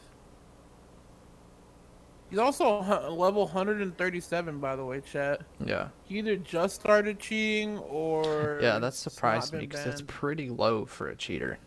He's 2.28 2.38
also 2.38 2.82
level 3.10 3.46
137, 3.46 4.58
by 4.58 4.76
the 4.76 4.84
way, 4.84 5.00
chat. 5.00 5.40
Yeah. 5.64 5.88
He 6.02 6.18
either 6.18 6.36
just 6.36 6.74
started 6.74 7.18
cheating 7.18 7.78
or 7.78 8.58
Yeah, 8.60 8.78
that 8.78 8.92
surprised 8.92 9.54
me 9.54 9.60
because 9.60 9.86
it's 9.86 10.02
pretty 10.06 10.50
low 10.50 10.84
for 10.84 11.08
a 11.08 11.16
cheater. 11.16 11.58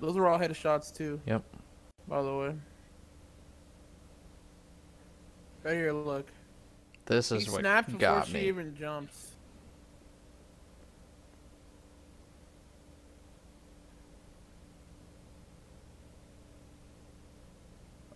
Those 0.00 0.16
are 0.16 0.28
all 0.28 0.38
headshots 0.38 0.96
too. 0.96 1.20
Yep. 1.26 1.42
By 2.06 2.22
the 2.22 2.32
way. 2.32 2.54
Right 5.68 5.76
here, 5.76 5.92
look. 5.92 6.26
This 7.04 7.28
He 7.28 7.36
is 7.36 7.50
what 7.50 7.60
snaps 7.60 7.88
before 7.88 8.00
got 8.00 8.26
she 8.28 8.32
me. 8.32 8.48
even 8.48 8.74
jumps. 8.74 9.32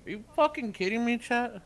Are 0.07 0.11
you 0.11 0.25
fucking 0.35 0.73
kidding 0.73 1.05
me, 1.05 1.19
chat? 1.19 1.61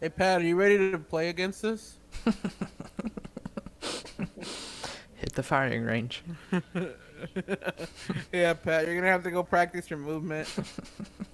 Hey 0.00 0.08
Pat, 0.08 0.40
are 0.40 0.44
you 0.44 0.56
ready 0.56 0.90
to 0.90 0.98
play 0.98 1.28
against 1.28 1.62
this? 1.62 1.94
Hit 5.14 5.34
the 5.34 5.44
firing 5.44 5.84
range. 5.84 6.24
yeah, 8.32 8.54
Pat, 8.54 8.86
you're 8.86 8.96
gonna 8.96 9.06
have 9.06 9.22
to 9.22 9.30
go 9.30 9.44
practice 9.44 9.88
your 9.88 10.00
movement. 10.00 10.48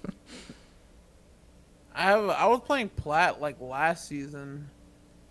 I 1.95 2.03
have 2.03 2.29
I 2.29 2.47
was 2.47 2.61
playing 2.61 2.89
plat 2.89 3.41
like 3.41 3.59
last 3.61 4.07
season, 4.07 4.69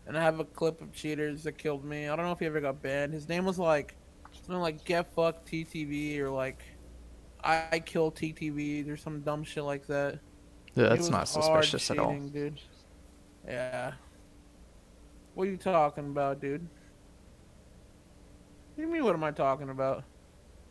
and 0.06 0.16
I 0.16 0.22
have 0.22 0.40
a 0.40 0.44
clip 0.44 0.80
of 0.80 0.92
cheaters 0.92 1.42
that 1.44 1.58
killed 1.58 1.84
me. 1.84 2.08
I 2.08 2.16
don't 2.16 2.24
know 2.24 2.32
if 2.32 2.38
he 2.38 2.46
ever 2.46 2.60
got 2.60 2.82
banned. 2.82 3.12
His 3.12 3.28
name 3.28 3.44
was 3.44 3.58
like 3.58 3.94
something 4.32 4.60
like 4.60 4.84
get 4.84 5.12
fucked 5.14 5.50
TTV 5.50 6.18
or 6.18 6.30
like 6.30 6.62
I, 7.44 7.82
kill 7.84 8.12
TTV 8.12 8.90
or 8.90 8.96
some 8.96 9.20
dumb 9.20 9.44
shit 9.44 9.64
like 9.64 9.86
that. 9.88 10.18
Yeah, 10.74 10.88
that's 10.88 11.08
not 11.08 11.28
suspicious 11.28 11.90
at 11.90 11.98
all. 11.98 12.18
dude. 12.18 12.60
Yeah. 13.46 13.92
What 15.34 15.48
are 15.48 15.50
you 15.50 15.56
talking 15.56 16.06
about, 16.06 16.40
dude? 16.40 16.60
What 16.60 16.68
do 18.76 18.82
you 18.82 18.88
mean? 18.88 19.04
What 19.04 19.14
am 19.14 19.24
I 19.24 19.32
talking 19.32 19.70
about? 19.70 20.04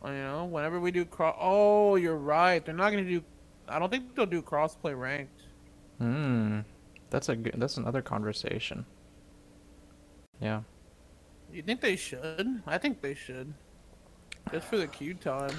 Well, 0.02 0.14
you 0.14 0.20
know, 0.20 0.46
whenever 0.46 0.80
we 0.80 0.92
do 0.92 1.06
cross. 1.06 1.36
Oh, 1.40 1.96
you're 1.96 2.18
right. 2.18 2.66
They're 2.66 2.74
not 2.74 2.92
gonna 2.92 3.04
do. 3.04 3.24
I 3.68 3.78
don't 3.78 3.90
think 3.90 4.16
they'll 4.16 4.26
do 4.26 4.42
crossplay 4.42 4.98
ranked. 4.98 5.41
Hmm. 6.02 6.62
That's 7.12 7.30
a 7.30 7.36
good. 7.36 7.54
That's 7.58 7.78
another 7.78 8.02
conversation. 8.02 8.88
Yeah. 10.40 10.62
You 11.54 11.62
think 11.62 11.80
they 11.80 11.96
should? 11.96 12.64
I 12.66 12.80
think 12.80 13.02
they 13.02 13.14
should. 13.14 13.54
Just 14.52 14.66
for 14.66 14.78
the 14.78 14.88
queue 14.88 15.14
time. 15.14 15.56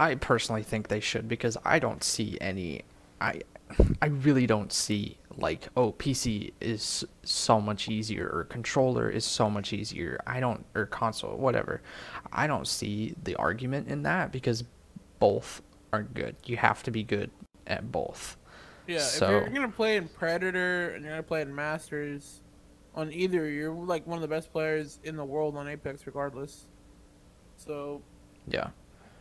I 0.00 0.16
personally 0.16 0.64
think 0.64 0.88
they 0.88 0.98
should 0.98 1.28
because 1.28 1.56
I 1.64 1.78
don't 1.78 2.02
see 2.02 2.36
any. 2.40 2.82
I 3.20 3.42
I 4.02 4.06
really 4.06 4.48
don't 4.48 4.72
see 4.72 5.18
like 5.36 5.68
oh 5.76 5.92
PC 5.92 6.52
is 6.60 7.04
so 7.22 7.60
much 7.60 7.88
easier 7.88 8.28
or 8.32 8.42
controller 8.44 9.08
is 9.08 9.24
so 9.24 9.48
much 9.48 9.72
easier. 9.72 10.18
I 10.26 10.40
don't 10.40 10.66
or 10.74 10.86
console 10.86 11.36
whatever. 11.36 11.80
I 12.32 12.48
don't 12.48 12.66
see 12.66 13.14
the 13.22 13.36
argument 13.36 13.86
in 13.86 14.02
that 14.02 14.32
because 14.32 14.64
both 15.20 15.62
are 15.92 16.02
good. 16.02 16.34
You 16.44 16.56
have 16.56 16.82
to 16.82 16.90
be 16.90 17.04
good 17.04 17.30
at 17.68 17.92
both. 17.92 18.36
Yeah, 18.86 18.98
So- 19.00 19.26
if 19.38 19.44
you're 19.44 19.54
gonna 19.54 19.68
play 19.72 19.96
in 19.96 20.08
Predator 20.08 20.90
and 20.90 21.04
you're 21.04 21.12
gonna 21.12 21.22
play 21.22 21.42
in 21.42 21.54
Masters, 21.54 22.42
on 22.94 23.12
either 23.12 23.48
you're 23.48 23.72
like 23.74 24.06
one 24.06 24.16
of 24.16 24.22
the 24.22 24.28
best 24.28 24.50
players 24.52 24.98
in 25.04 25.16
the 25.16 25.24
world 25.24 25.56
on 25.56 25.68
Apex, 25.68 26.06
regardless. 26.06 26.66
So, 27.56 28.02
Yeah. 28.46 28.70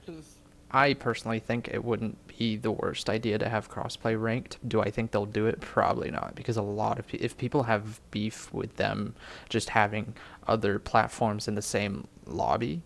just 0.05 0.39
I 0.71 0.93
personally 0.93 1.39
think 1.39 1.69
it 1.69 1.83
wouldn't 1.85 2.17
be 2.27 2.57
the 2.57 2.71
worst 2.71 3.09
idea 3.09 3.37
to 3.37 3.47
have 3.47 3.69
crossplay 3.69 4.19
ranked. 4.19 4.57
Do 4.67 4.81
I 4.81 4.89
think 4.89 5.11
they'll 5.11 5.25
do 5.25 5.45
it? 5.45 5.61
Probably 5.61 6.09
not, 6.11 6.35
because 6.35 6.57
a 6.57 6.61
lot 6.63 6.99
of 6.99 7.07
pe- 7.07 7.19
if 7.19 7.37
people 7.37 7.63
have 7.63 8.01
beef 8.11 8.51
with 8.53 8.75
them 8.75 9.15
just 9.47 9.69
having 9.69 10.15
other 10.47 10.79
platforms 10.79 11.47
in 11.47 11.55
the 11.55 11.61
same 11.61 12.07
lobby, 12.25 12.81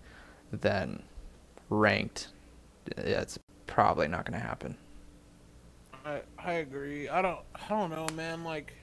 then 0.52 1.02
ranked, 1.70 2.28
yeah, 2.98 3.22
it's 3.22 3.40
probably 3.66 4.08
not 4.08 4.26
going 4.26 4.40
to 4.40 4.46
happen. 4.46 4.76
I 6.06 6.22
I 6.38 6.54
agree. 6.54 7.10
I 7.10 7.22
don't 7.22 7.40
I 7.56 7.68
don't 7.70 7.90
know, 7.90 8.08
man. 8.16 8.44
Like, 8.44 8.74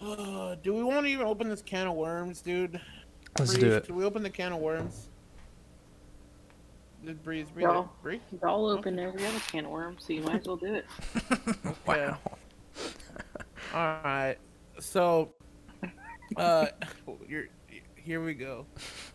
uh, 0.00 0.56
do 0.62 0.74
we 0.74 0.82
want 0.82 1.06
to 1.06 1.12
even 1.12 1.26
open 1.26 1.48
this 1.48 1.62
can 1.62 1.86
of 1.86 1.94
worms, 1.94 2.40
dude? 2.40 2.80
Let's 3.38 3.52
Breeze, 3.52 3.62
do 3.62 3.72
it. 3.72 3.86
Should 3.86 3.94
we 3.94 4.04
open 4.04 4.22
the 4.22 4.30
can 4.30 4.52
of 4.52 4.58
worms? 4.60 5.08
Just 7.04 7.22
breeze, 7.22 7.48
breathe, 7.50 7.66
No. 7.66 7.80
it. 7.82 8.02
breathe. 8.02 8.20
Y'all 8.42 8.66
open 8.66 8.98
every 8.98 9.24
other 9.24 9.38
can 9.40 9.64
of 9.64 9.70
worms, 9.70 10.04
so 10.04 10.12
you 10.12 10.22
might 10.22 10.40
as 10.40 10.46
well 10.46 10.56
do 10.56 10.74
it. 10.74 10.86
Wow. 11.86 12.18
All 13.72 14.00
right. 14.04 14.36
So, 14.80 15.32
uh, 16.36 16.66
you're 17.28 17.46
here. 17.94 18.22
We 18.22 18.34
go. 18.34 18.66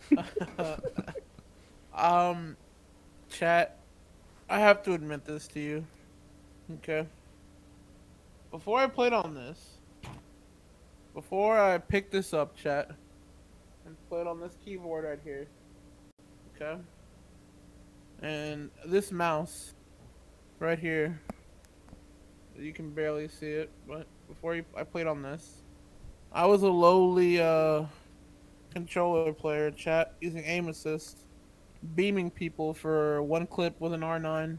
um, 1.93 2.55
chat. 3.29 3.79
I 4.49 4.59
have 4.59 4.81
to 4.83 4.93
admit 4.93 5.25
this 5.25 5.47
to 5.49 5.59
you. 5.59 5.85
Okay. 6.71 7.05
Before 8.51 8.79
I 8.79 8.87
played 8.87 9.13
on 9.13 9.33
this, 9.33 9.77
before 11.13 11.59
I 11.59 11.77
picked 11.77 12.11
this 12.11 12.33
up, 12.33 12.55
chat, 12.55 12.91
and 13.85 13.95
played 14.09 14.27
on 14.27 14.39
this 14.39 14.57
keyboard 14.63 15.05
right 15.05 15.19
here. 15.23 15.47
Okay. 16.55 16.79
And 18.21 18.69
this 18.85 19.11
mouse, 19.11 19.73
right 20.63 20.79
here. 20.79 21.19
You 22.57 22.71
can 22.71 22.91
barely 22.91 23.27
see 23.27 23.49
it, 23.49 23.69
but 23.87 24.07
before 24.29 24.55
you, 24.55 24.63
I 24.77 24.83
played 24.83 25.07
on 25.07 25.21
this, 25.21 25.63
I 26.31 26.45
was 26.45 26.63
a 26.63 26.69
lowly 26.69 27.41
uh, 27.41 27.83
controller 28.73 29.33
player. 29.33 29.71
Chat 29.71 30.13
using 30.21 30.43
aim 30.45 30.69
assist, 30.69 31.25
beaming 31.95 32.31
people 32.31 32.73
for 32.73 33.21
one 33.21 33.45
clip 33.45 33.79
with 33.81 33.93
an 33.93 34.01
R9, 34.01 34.57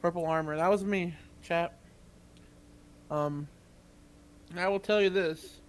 purple 0.00 0.26
armor. 0.26 0.56
That 0.56 0.70
was 0.70 0.84
me, 0.84 1.14
chap. 1.42 1.74
Um, 3.10 3.48
and 4.50 4.60
I 4.60 4.68
will 4.68 4.80
tell 4.80 5.00
you 5.00 5.10
this: 5.10 5.60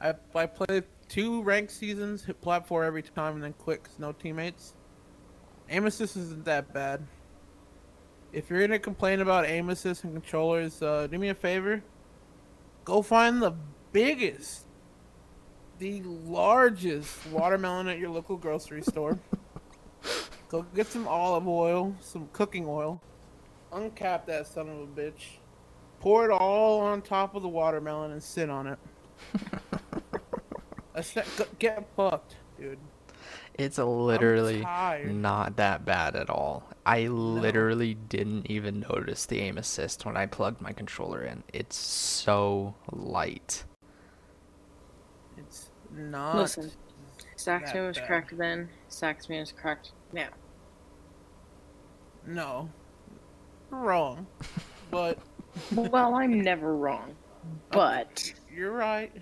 I 0.00 0.14
I 0.34 0.46
played 0.46 0.84
two 1.08 1.42
ranked 1.42 1.72
seasons, 1.72 2.24
hit 2.24 2.40
plat 2.40 2.66
four 2.66 2.84
every 2.84 3.02
time, 3.02 3.34
and 3.34 3.42
then 3.42 3.52
quit 3.54 3.84
'cause 3.84 3.98
no 3.98 4.12
teammates. 4.12 4.74
Aim 5.68 5.86
assist 5.86 6.16
isn't 6.16 6.44
that 6.44 6.72
bad. 6.72 7.06
If 8.32 8.50
you're 8.50 8.60
gonna 8.60 8.78
complain 8.78 9.20
about 9.20 9.46
aim 9.46 9.70
assist 9.70 10.04
and 10.04 10.12
controllers, 10.12 10.82
uh, 10.82 11.06
do 11.06 11.18
me 11.18 11.28
a 11.28 11.34
favor. 11.34 11.82
Go 12.84 13.02
find 13.02 13.42
the 13.42 13.54
biggest, 13.92 14.66
the 15.78 16.02
largest 16.02 17.26
watermelon 17.28 17.88
at 17.88 17.98
your 17.98 18.10
local 18.10 18.36
grocery 18.36 18.82
store. 18.82 19.18
Go 20.48 20.62
get 20.62 20.86
some 20.86 21.08
olive 21.08 21.48
oil, 21.48 21.96
some 22.00 22.28
cooking 22.32 22.66
oil. 22.68 23.00
Uncap 23.76 24.24
that 24.26 24.46
son 24.46 24.68
of 24.68 24.78
a 24.78 24.86
bitch. 24.86 25.36
Pour 26.00 26.24
it 26.24 26.32
all 26.32 26.80
on 26.80 27.02
top 27.02 27.34
of 27.34 27.42
the 27.42 27.48
watermelon 27.48 28.12
and 28.12 28.22
sit 28.22 28.48
on 28.48 28.66
it. 28.66 28.78
That's 30.94 31.12
that- 31.12 31.58
Get 31.58 31.86
fucked, 31.94 32.36
dude. 32.58 32.78
It's 33.58 33.78
literally 33.78 34.60
not 35.06 35.56
that 35.56 35.84
bad 35.84 36.14
at 36.14 36.28
all. 36.30 36.68
I 36.84 37.06
literally 37.06 37.94
didn't 37.94 38.50
even 38.50 38.80
notice 38.80 39.24
the 39.26 39.40
aim 39.40 39.56
assist 39.58 40.04
when 40.04 40.16
I 40.16 40.26
plugged 40.26 40.60
my 40.60 40.72
controller 40.72 41.22
in. 41.22 41.42
It's 41.52 41.76
so 41.76 42.74
light. 42.92 43.64
It's 45.38 45.70
not. 45.90 46.36
Listen, 46.36 46.70
Saxman 47.36 47.72
that 47.72 47.86
was 47.86 47.96
bad. 47.98 48.06
correct 48.06 48.38
then. 48.38 48.68
Saxman 48.90 49.42
is 49.42 49.52
correct 49.52 49.92
now. 50.12 50.28
No. 52.26 52.68
Wrong. 53.70 54.26
But 54.90 55.18
well, 55.74 56.14
I'm 56.14 56.40
never 56.40 56.76
wrong, 56.76 57.14
but 57.70 58.32
you're 58.54 58.72
right. 58.72 59.12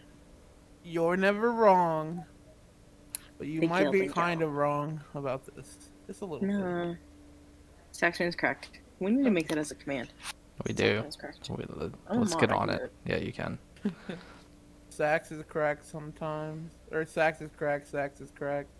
You're 0.84 1.16
never 1.16 1.52
wrong. 1.52 2.24
But 3.38 3.46
you 3.46 3.60
Thank 3.60 3.70
might 3.70 3.90
be 3.90 4.08
kind 4.08 4.42
of 4.42 4.52
wrong 4.52 5.00
about 5.14 5.44
this. 5.56 5.90
Just 6.06 6.20
a 6.20 6.24
little 6.24 6.40
bit. 6.40 6.50
no. 6.50 6.96
Saxman 7.92 8.26
is 8.28 8.36
correct. 8.36 8.70
We 9.00 9.10
need 9.12 9.24
to 9.24 9.30
make 9.30 9.48
that 9.48 9.58
as 9.58 9.70
a 9.70 9.74
command. 9.74 10.12
We 10.66 10.74
do. 10.74 11.00
Saxman 11.00 11.08
is 11.08 11.16
correct. 11.16 11.50
We, 11.50 11.64
let- 11.68 11.92
I'm 12.08 12.18
a 12.18 12.20
let's 12.20 12.34
get 12.34 12.52
on 12.52 12.70
it. 12.70 12.82
it. 12.82 12.92
Yeah, 13.06 13.16
you 13.16 13.32
can. 13.32 13.58
Sax 14.88 15.32
is 15.32 15.42
cracked 15.48 15.84
sometimes. 15.86 16.72
Or 16.92 17.04
Sax 17.04 17.40
is 17.40 17.50
cracked, 17.56 17.88
Sax 17.88 18.20
is 18.20 18.30
cracked. 18.30 18.70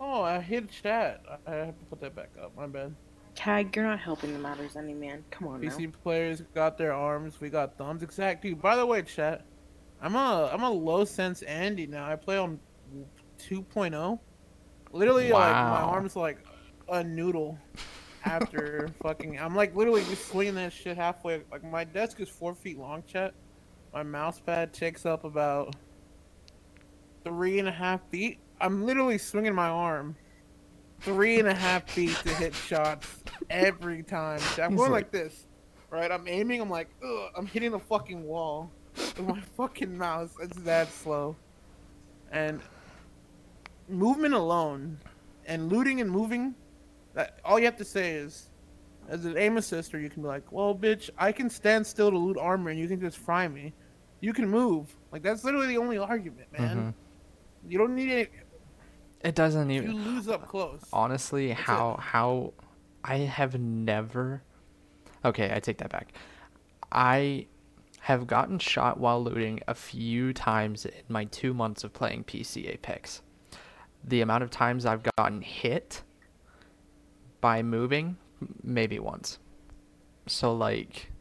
Oh, 0.00 0.22
I 0.22 0.40
hit 0.40 0.70
chat. 0.70 1.22
I 1.46 1.52
I 1.52 1.54
have 1.66 1.78
to 1.78 1.84
put 1.84 2.00
that 2.00 2.14
back 2.14 2.30
up. 2.42 2.56
My 2.56 2.66
bad. 2.66 2.94
Tag, 3.34 3.74
you're 3.74 3.84
not 3.84 3.98
helping 3.98 4.32
the 4.32 4.38
matters 4.38 4.76
any, 4.76 4.92
man. 4.92 5.24
Come 5.30 5.48
on 5.48 5.60
now. 5.60 5.68
PC 5.68 5.92
players 6.02 6.42
got 6.54 6.76
their 6.76 6.92
arms, 6.92 7.40
we 7.40 7.48
got 7.48 7.76
thumbs. 7.78 8.02
Exactly. 8.02 8.52
By 8.54 8.76
the 8.76 8.84
way, 8.84 9.02
chat, 9.02 9.44
I'm 10.00 10.14
a 10.16 10.50
I'm 10.52 10.62
a 10.62 10.70
low 10.70 11.04
sense 11.04 11.42
Andy 11.42 11.86
now. 11.86 12.04
I 12.10 12.16
play 12.16 12.36
on 12.36 12.60
2.0. 13.38 14.18
Literally, 14.92 15.30
like 15.30 15.54
my 15.54 15.82
Wow. 15.82 15.88
arms 15.90 16.14
like 16.16 16.38
a 16.88 17.02
noodle 17.02 17.58
after 18.24 18.88
fucking. 19.02 19.38
I'm 19.40 19.56
like 19.56 19.74
literally 19.74 20.04
just 20.04 20.28
swinging 20.28 20.54
that 20.56 20.72
shit 20.72 20.96
halfway. 20.98 21.42
Like 21.50 21.64
my 21.64 21.84
desk 21.84 22.20
is 22.20 22.28
four 22.28 22.54
feet 22.54 22.78
long, 22.78 23.02
chat. 23.06 23.32
My 23.94 24.02
mouse 24.02 24.40
pad 24.40 24.72
takes 24.74 25.06
up 25.06 25.24
about 25.24 25.74
three 27.24 27.58
and 27.58 27.68
a 27.68 27.72
half 27.72 28.00
feet. 28.10 28.38
I'm 28.60 28.84
literally 28.84 29.18
swinging 29.18 29.54
my 29.54 29.68
arm 29.68 30.16
three 31.00 31.38
and 31.40 31.48
a 31.48 31.54
half 31.54 31.90
feet 31.90 32.14
to 32.24 32.32
hit 32.34 32.54
shots 32.54 33.21
every 33.50 34.02
time. 34.02 34.40
I'm 34.62 34.76
going 34.76 34.90
like- 34.92 35.04
like 35.04 35.10
this, 35.12 35.46
right? 35.90 36.10
I'm 36.10 36.26
aiming. 36.28 36.60
I'm 36.60 36.70
like, 36.70 36.88
Ugh, 37.04 37.30
I'm 37.36 37.46
hitting 37.46 37.70
the 37.72 37.78
fucking 37.78 38.22
wall 38.24 38.70
with 38.96 39.20
my 39.20 39.40
fucking 39.56 39.96
mouse. 39.96 40.34
It's 40.40 40.56
that 40.62 40.90
slow. 40.92 41.36
And 42.30 42.60
movement 43.88 44.34
alone, 44.34 44.98
and 45.46 45.70
looting 45.70 46.00
and 46.00 46.10
moving, 46.10 46.54
that 47.14 47.38
all 47.44 47.58
you 47.58 47.64
have 47.66 47.76
to 47.76 47.84
say 47.84 48.12
is, 48.12 48.48
as 49.08 49.24
an 49.24 49.36
aim 49.36 49.56
assist, 49.56 49.92
or 49.94 50.00
you 50.00 50.08
can 50.08 50.22
be 50.22 50.28
like, 50.28 50.50
well, 50.52 50.74
bitch, 50.74 51.10
I 51.18 51.32
can 51.32 51.50
stand 51.50 51.86
still 51.86 52.10
to 52.10 52.16
loot 52.16 52.38
armor, 52.38 52.70
and 52.70 52.78
you 52.78 52.88
can 52.88 53.00
just 53.00 53.18
fry 53.18 53.48
me. 53.48 53.72
You 54.20 54.32
can 54.32 54.48
move. 54.48 54.94
Like 55.10 55.22
that's 55.22 55.42
literally 55.44 55.66
the 55.66 55.78
only 55.78 55.98
argument, 55.98 56.46
man. 56.56 56.76
Mhm. 56.76 57.70
You 57.70 57.78
don't 57.78 57.94
need 57.94 58.08
it. 58.10 58.30
It 59.24 59.34
doesn't 59.34 59.70
even. 59.70 59.90
You 59.90 59.96
lose 59.96 60.28
up 60.28 60.46
close. 60.48 60.80
Honestly, 60.92 61.48
That's 61.48 61.60
it. 61.60 61.64
how 61.66 61.96
how 62.00 62.52
I 63.04 63.18
have 63.18 63.58
never. 63.58 64.42
Okay, 65.24 65.52
I 65.54 65.60
take 65.60 65.78
that 65.78 65.90
back. 65.90 66.12
I 66.90 67.46
have 68.00 68.26
gotten 68.26 68.58
shot 68.58 68.98
while 68.98 69.22
looting 69.22 69.60
a 69.68 69.74
few 69.74 70.32
times 70.32 70.84
in 70.86 70.92
my 71.08 71.24
two 71.26 71.54
months 71.54 71.84
of 71.84 71.92
playing 71.92 72.24
PC 72.24 72.68
Apex. 72.68 73.22
The 74.04 74.20
amount 74.20 74.42
of 74.42 74.50
times 74.50 74.84
I've 74.84 75.02
gotten 75.16 75.40
hit 75.40 76.02
by 77.40 77.62
moving, 77.62 78.16
maybe 78.62 78.98
once. 78.98 79.38
So 80.26 80.52
like, 80.52 81.12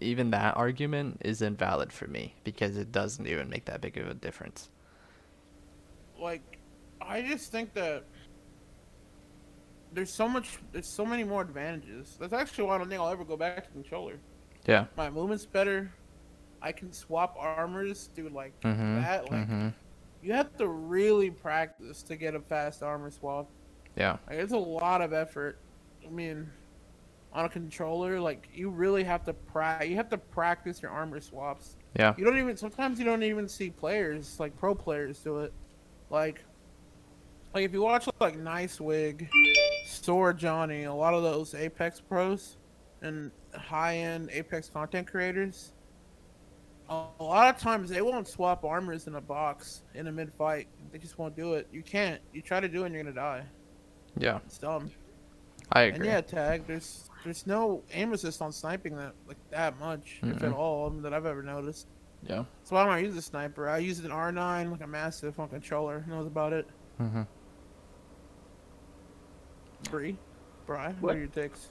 even 0.00 0.30
that 0.30 0.56
argument 0.56 1.22
is 1.24 1.40
invalid 1.40 1.92
for 1.92 2.06
me 2.06 2.34
because 2.44 2.76
it 2.76 2.92
doesn't 2.92 3.26
even 3.26 3.48
make 3.48 3.64
that 3.66 3.80
big 3.80 3.96
of 3.96 4.08
a 4.08 4.14
difference. 4.14 4.68
like 6.20 6.58
I 7.00 7.22
just 7.22 7.52
think 7.52 7.72
that 7.74 8.04
there's 9.92 10.12
so 10.12 10.28
much 10.28 10.58
there's 10.72 10.88
so 10.88 11.04
many 11.06 11.24
more 11.24 11.42
advantages. 11.42 12.16
That's 12.20 12.32
actually 12.32 12.64
why 12.64 12.74
I 12.74 12.78
don't 12.78 12.88
think 12.88 13.00
I'll 13.00 13.08
ever 13.08 13.24
go 13.24 13.36
back 13.36 13.64
to 13.64 13.70
controller. 13.70 14.18
Yeah. 14.66 14.86
My 14.96 15.10
movement's 15.10 15.46
better. 15.46 15.90
I 16.60 16.72
can 16.72 16.92
swap 16.92 17.36
armors, 17.38 18.08
do 18.14 18.28
like 18.28 18.58
Mhm. 18.60 19.02
that. 19.02 19.30
Like 19.30 19.48
Mhm. 19.48 19.72
you 20.22 20.32
have 20.32 20.56
to 20.56 20.68
really 20.68 21.30
practice 21.30 22.02
to 22.04 22.16
get 22.16 22.34
a 22.34 22.40
fast 22.40 22.82
armor 22.82 23.10
swap. 23.10 23.48
Yeah. 23.96 24.18
Like 24.28 24.38
it's 24.38 24.52
a 24.52 24.58
lot 24.58 25.00
of 25.02 25.12
effort. 25.12 25.58
I 26.06 26.10
mean, 26.10 26.50
on 27.32 27.44
a 27.44 27.48
controller, 27.48 28.18
like 28.20 28.48
you 28.52 28.70
really 28.70 29.04
have 29.04 29.24
to 29.24 29.32
pra- 29.34 29.84
you 29.84 29.96
have 29.96 30.08
to 30.10 30.18
practice 30.18 30.82
your 30.82 30.90
armor 30.90 31.20
swaps. 31.20 31.76
Yeah. 31.98 32.14
You 32.18 32.24
don't 32.24 32.38
even 32.38 32.56
sometimes 32.56 32.98
you 32.98 33.04
don't 33.04 33.22
even 33.22 33.48
see 33.48 33.70
players 33.70 34.38
like 34.40 34.56
pro 34.56 34.74
players 34.74 35.20
do 35.20 35.38
it. 35.38 35.52
Like 36.10 36.42
like 37.54 37.64
if 37.64 37.72
you 37.72 37.80
watch 37.82 38.06
like 38.20 38.36
NiceWigg, 38.36 39.28
Store 39.86 40.32
Johnny, 40.32 40.84
a 40.84 40.92
lot 40.92 41.14
of 41.14 41.22
those 41.22 41.54
Apex 41.54 42.00
pros 42.00 42.56
and 43.02 43.30
high 43.54 43.98
end 43.98 44.30
Apex 44.32 44.68
content 44.68 45.06
creators, 45.06 45.72
a 46.88 47.04
lot 47.20 47.54
of 47.54 47.60
times 47.60 47.88
they 47.90 48.02
won't 48.02 48.28
swap 48.28 48.64
armors 48.64 49.06
in 49.06 49.14
a 49.14 49.20
box 49.20 49.82
in 49.94 50.06
a 50.06 50.12
mid 50.12 50.32
fight. 50.32 50.68
They 50.92 50.98
just 50.98 51.18
won't 51.18 51.36
do 51.36 51.54
it. 51.54 51.66
You 51.72 51.82
can't. 51.82 52.20
You 52.32 52.42
try 52.42 52.60
to 52.60 52.68
do 52.68 52.82
it 52.82 52.86
and 52.86 52.94
you're 52.94 53.02
gonna 53.04 53.14
die. 53.14 53.44
Yeah. 54.18 54.38
It's 54.46 54.58
dumb. 54.58 54.90
I 55.72 55.82
And 55.82 55.96
agree. 55.96 56.08
yeah, 56.08 56.20
tag. 56.20 56.66
There's 56.66 57.10
there's 57.24 57.46
no 57.46 57.82
aim 57.92 58.12
assist 58.12 58.40
on 58.40 58.52
sniping 58.52 58.96
that 58.96 59.14
like 59.26 59.38
that 59.50 59.78
much, 59.80 60.20
if 60.22 60.42
at 60.42 60.52
all, 60.52 60.90
that 60.90 61.12
I've 61.12 61.26
ever 61.26 61.42
noticed. 61.42 61.88
Yeah. 62.22 62.44
So 62.64 62.74
why 62.76 62.84
don't 62.84 62.92
I 62.92 62.98
use 62.98 63.16
a 63.16 63.22
sniper? 63.22 63.68
I 63.68 63.78
use 63.78 63.98
an 64.00 64.10
R9, 64.10 64.70
like 64.70 64.80
a 64.82 64.86
massive 64.86 65.38
on 65.38 65.48
controller. 65.48 66.04
Knows 66.08 66.26
about 66.26 66.52
it. 66.52 66.66
Mm-hmm. 67.00 67.22
Bree, 69.90 70.16
Bri, 70.66 70.76
what, 70.78 70.94
What? 71.00 71.14
are 71.16 71.18
your 71.18 71.28
takes? 71.28 71.68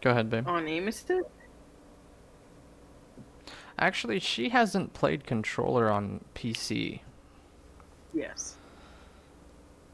Go 0.00 0.10
ahead, 0.10 0.30
babe. 0.30 0.46
On 0.48 0.66
aim 0.66 0.88
assist? 0.88 1.12
Actually, 3.78 4.18
she 4.20 4.48
hasn't 4.50 4.92
played 4.92 5.24
controller 5.26 5.90
on 5.90 6.22
PC, 6.34 7.00
Yes. 8.12 8.56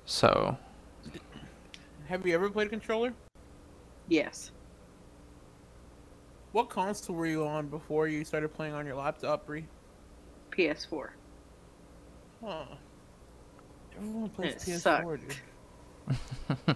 so 0.04 0.56
Have 2.08 2.26
you 2.26 2.34
ever 2.34 2.50
played 2.50 2.70
controller? 2.70 3.12
Yes. 4.08 4.50
What 6.52 6.68
console 6.70 7.14
were 7.16 7.26
you 7.26 7.44
on 7.46 7.68
before 7.68 8.08
you 8.08 8.24
started 8.24 8.52
playing 8.54 8.72
on 8.74 8.86
your 8.86 8.94
laptop, 8.96 9.46
Bree? 9.46 9.66
PS4. 10.50 11.10
Huh. 12.42 12.64
Everyone 13.96 14.28
plays 14.30 14.54
It 14.54 14.58
PS4, 14.60 14.80
sucked. 14.80 15.28
dude. 15.28 15.36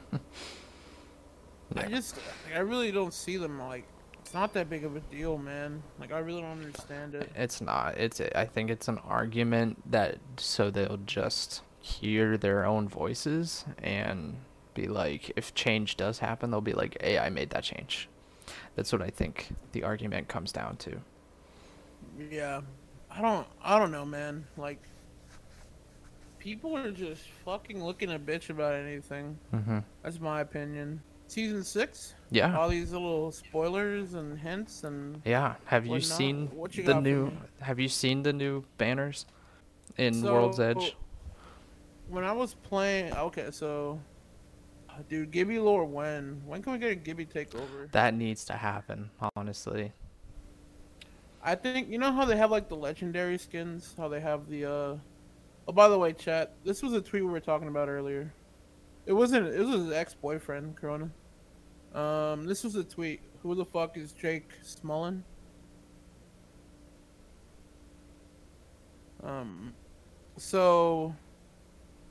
I 1.77 1.87
just, 1.89 2.17
I 2.55 2.59
really 2.61 2.91
don't 2.93 3.15
see 3.15 3.37
them 3.37 3.59
like. 3.59 3.85
It's 4.21 4.35
not 4.35 4.53
that 4.55 4.69
big 4.71 4.85
of 4.85 4.97
a 4.97 5.01
deal, 5.01 5.39
man. 5.39 5.83
Like 5.99 6.13
I 6.13 6.19
really 6.19 6.43
don't 6.43 6.51
understand 6.51 7.15
it. 7.15 7.31
it's 7.35 7.61
not. 7.61 7.97
It's 7.99 8.21
I 8.35 8.45
think 8.45 8.71
it's 8.71 8.87
an 8.89 8.99
argument 8.99 9.91
that 9.91 10.19
so 10.37 10.71
they'll 10.71 10.99
just 10.99 11.63
hear 11.81 12.37
their 12.37 12.65
own 12.65 12.89
voices 12.89 13.65
and 13.83 14.37
be 14.75 14.87
like, 14.87 15.33
if 15.37 15.55
change 15.55 15.97
does 15.97 16.19
happen, 16.21 16.51
they'll 16.51 16.61
be 16.61 16.75
like, 16.75 16.97
"Hey, 17.01 17.19
I 17.19 17.31
made 17.31 17.51
that 17.51 17.65
change." 17.65 18.09
That's 18.77 18.93
what 18.93 19.03
I 19.03 19.11
think 19.11 19.49
the 19.73 19.83
argument 19.83 20.29
comes 20.29 20.53
down 20.53 20.77
to. 20.79 21.01
Yeah, 22.31 22.61
I 23.11 23.21
don't, 23.21 23.47
I 23.63 23.79
don't 23.79 23.91
know, 23.91 24.05
man. 24.05 24.47
Like, 24.57 24.81
people 26.41 26.77
are 26.77 26.91
just 26.91 27.23
fucking 27.45 27.83
looking 27.85 28.11
a 28.13 28.19
bitch 28.19 28.51
about 28.51 28.75
anything. 28.75 29.39
Mm-hmm. 29.55 29.79
That's 30.03 30.19
my 30.19 30.41
opinion. 30.41 31.01
Season 31.29 31.63
six, 31.63 32.15
Yeah. 32.31 32.59
all 32.59 32.69
these 32.69 32.91
little 32.91 33.31
spoilers 33.31 34.15
and 34.15 34.37
hints 34.37 34.83
and 34.83 35.23
Yeah. 35.25 35.55
Have 35.67 35.85
you 35.85 35.93
whatnot. 35.93 36.19
seen 36.19 36.49
What 36.49 36.77
you 36.77 36.83
the 36.83 37.01
new? 37.01 37.31
Have 37.61 37.79
you 37.79 37.87
seen 37.89 38.25
the 38.25 38.33
new 38.33 38.65
banners 38.79 39.27
in 39.97 40.15
So, 40.15 40.33
World's 40.33 40.59
Edge? 40.59 40.97
When 42.09 42.25
I 42.25 42.33
was 42.33 42.55
playing, 42.55 43.15
okay, 43.15 43.51
so, 43.53 44.01
uh, 44.89 44.95
dude, 45.09 45.31
Gibby 45.31 45.61
lore 45.61 45.85
when? 45.85 46.43
When 46.45 46.61
can 46.63 46.73
we 46.73 46.79
get 46.81 46.91
a 46.91 46.97
Gibby 46.97 47.27
takeover? 47.27 47.89
That 47.93 48.15
needs 48.15 48.45
to 48.47 48.55
happen, 48.55 49.11
honestly. 49.37 49.93
I 51.43 51.55
think 51.55 51.89
you 51.89 51.99
know 51.99 52.11
how 52.11 52.25
they 52.25 52.37
have 52.37 52.51
like 52.51 52.69
the 52.69 52.77
legendary 52.77 53.39
skins. 53.39 53.95
How 53.97 54.09
they 54.09 54.21
have 54.21 54.49
the. 54.49 54.65
uh 54.69 54.97
Oh, 55.71 55.73
by 55.73 55.87
the 55.87 55.97
way, 55.97 56.13
chat. 56.13 56.57
This 56.65 56.83
was 56.83 56.95
a 56.95 57.01
tweet 57.01 57.25
we 57.25 57.31
were 57.31 57.39
talking 57.39 57.69
about 57.69 57.89
earlier. 57.89 58.35
It 59.07 59.13
wasn't. 59.13 59.47
It 59.47 59.61
was 59.61 59.69
his 59.69 59.93
ex-boyfriend, 59.93 60.75
Corona. 60.75 61.09
Um, 61.95 62.45
this 62.45 62.65
was 62.65 62.75
a 62.75 62.83
tweet. 62.83 63.21
Who 63.45 63.55
the 63.55 63.65
fuck 63.65 63.97
is 63.97 64.11
Jake 64.11 64.49
Smullen? 64.65 65.23
Um, 69.23 69.73
so 70.37 71.15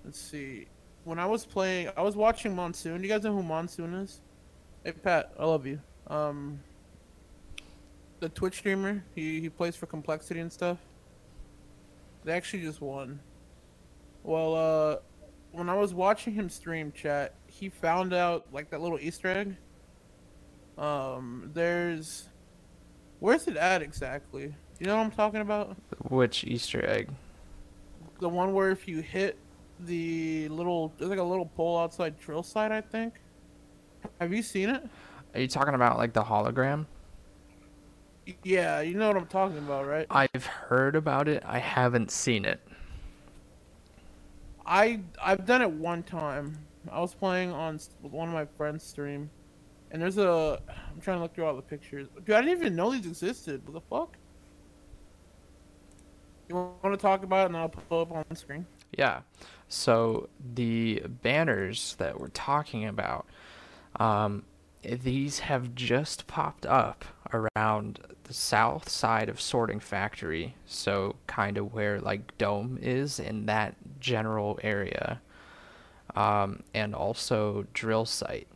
let's 0.06 0.22
see. 0.22 0.68
When 1.04 1.20
I 1.20 1.26
was 1.26 1.46
playing, 1.46 1.90
I 1.98 2.02
was 2.02 2.16
watching 2.16 2.56
Monsoon. 2.56 3.04
You 3.04 3.10
guys 3.10 3.24
know 3.24 3.34
who 3.34 3.44
Monsoon 3.44 3.94
is? 3.94 4.22
Hey 4.86 4.94
Pat, 4.94 5.34
I 5.38 5.44
love 5.44 5.66
you. 5.66 5.82
Um, 6.08 6.62
the 8.22 8.30
Twitch 8.30 8.56
streamer. 8.56 9.04
He 9.16 9.42
he 9.42 9.50
plays 9.50 9.76
for 9.76 9.86
Complexity 9.86 10.40
and 10.40 10.50
stuff. 10.50 10.78
They 12.24 12.32
actually 12.32 12.62
just 12.64 12.80
won. 12.80 13.20
Well, 14.30 14.54
uh, 14.54 14.98
when 15.54 15.70
I 15.70 15.74
was 15.74 15.92
watching 15.92 16.36
him 16.36 16.52
stream 16.52 16.92
chat, 16.92 17.34
he 17.48 17.68
found 17.68 18.14
out 18.14 18.46
like 18.54 18.70
that 18.70 18.80
little 18.80 19.00
Easter 19.00 19.28
egg. 19.28 19.56
Um, 20.78 21.50
there's, 21.56 22.30
where's 23.20 23.48
it 23.48 23.58
at 23.58 23.82
exactly? 23.82 24.54
You 24.80 24.86
know 24.86 24.98
what 24.98 25.06
I'm 25.06 25.10
talking 25.10 25.42
about? 25.42 25.76
Which 26.10 26.44
Easter 26.44 26.88
egg? 26.88 27.10
The 28.20 28.30
one 28.30 28.54
where 28.54 28.70
if 28.70 28.88
you 28.88 29.02
hit 29.02 29.36
the 29.80 30.48
little, 30.50 30.94
there's 31.00 31.10
like 31.10 31.18
a 31.18 31.24
little 31.24 31.48
pole 31.48 31.80
outside 31.80 32.20
drill 32.20 32.44
site, 32.44 32.72
I 32.72 32.82
think. 32.82 33.16
Have 34.22 34.32
you 34.32 34.44
seen 34.44 34.70
it? 34.70 34.88
Are 35.34 35.42
you 35.42 35.48
talking 35.48 35.74
about 35.74 35.98
like 35.98 36.14
the 36.14 36.24
hologram? 36.24 36.86
Yeah, 38.44 38.82
you 38.82 38.94
know 38.94 39.08
what 39.08 39.18
I'm 39.18 39.26
talking 39.26 39.58
about, 39.58 39.88
right? 39.88 40.06
I've 40.12 40.46
heard 40.46 40.96
about 40.96 41.28
it. 41.28 41.42
I 41.48 41.58
haven't 41.58 42.12
seen 42.12 42.46
it. 42.46 42.62
I 44.70 45.02
I've 45.22 45.46
done 45.46 45.62
it 45.64 45.72
one 45.72 46.04
time. 46.04 46.58
I 46.92 47.02
was 47.02 47.14
playing 47.14 47.52
on 47.52 47.80
one 48.02 48.30
of 48.30 48.34
my 48.34 48.46
friends' 48.46 48.84
stream, 48.84 49.30
and 49.92 50.02
there's 50.02 50.18
a. 50.20 50.62
I'm 50.70 51.02
trying 51.02 51.18
to 51.18 51.24
look 51.24 51.34
through 51.34 51.46
all 51.46 51.56
the 51.56 51.62
pictures. 51.62 52.08
Dude, 52.26 52.36
I 52.36 52.42
didn't 52.42 52.60
even 52.60 52.76
know 52.76 52.92
these 52.92 53.08
existed. 53.08 53.62
What 53.66 53.74
the 53.74 53.82
fuck? 53.82 54.16
You 56.48 56.56
want 56.56 56.94
to 56.94 56.98
talk 56.98 57.24
about 57.24 57.44
it, 57.44 57.46
and 57.48 57.58
I'll 57.58 57.70
pull 57.70 58.02
up 58.02 58.12
on 58.12 58.24
the 58.30 58.36
screen. 58.36 58.66
Yeah. 58.98 59.22
So 59.68 60.30
the 60.54 61.04
banners 61.22 61.96
that 61.98 62.20
we're 62.20 62.30
talking 62.30 62.86
about, 62.86 63.28
um, 64.00 64.44
these 64.84 65.40
have 65.40 65.76
just 65.76 66.28
popped 66.28 66.66
up 66.66 67.06
around 67.34 68.00
the 68.24 68.34
south 68.34 68.90
side 68.90 69.30
of 69.30 69.40
Sorting 69.42 69.80
Factory. 69.80 70.56
So 70.66 71.16
kind 71.28 71.58
of 71.58 71.74
where 71.74 72.00
like 72.00 72.38
Dome 72.38 72.78
is 72.82 73.20
in 73.20 73.46
that 73.48 73.76
general 74.00 74.60
area, 74.64 75.22
um, 76.16 76.64
and 76.74 76.96
also 76.96 77.66
Drill 77.74 78.06
Site. 78.06 78.48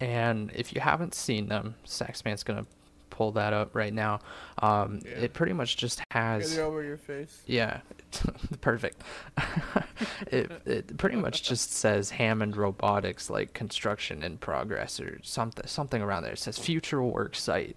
And 0.00 0.50
if 0.54 0.74
you 0.74 0.80
haven't 0.80 1.14
seen 1.14 1.48
them, 1.48 1.76
Saxman's 1.84 2.42
gonna 2.42 2.66
pull 3.10 3.30
that 3.32 3.52
up 3.52 3.74
right 3.74 3.92
now. 3.94 4.18
Um, 4.58 5.00
Yeah. 5.04 5.12
It 5.12 5.32
pretty 5.34 5.52
much 5.52 5.76
just 5.76 6.02
has. 6.10 6.58
Over 6.58 6.82
your 6.82 6.96
face. 6.96 7.42
Yeah, 7.46 7.80
perfect. 8.60 9.02
it 10.26 10.50
it 10.64 10.96
pretty 10.96 11.16
much 11.16 11.42
just 11.42 11.72
says 11.72 12.10
Hammond 12.10 12.56
Robotics 12.56 13.30
like 13.30 13.52
construction 13.52 14.22
in 14.22 14.38
progress 14.38 15.00
or 15.00 15.18
something 15.22 15.66
something 15.66 16.02
around 16.02 16.22
there. 16.22 16.32
It 16.32 16.38
says 16.38 16.58
future 16.58 17.02
work 17.02 17.34
site. 17.36 17.76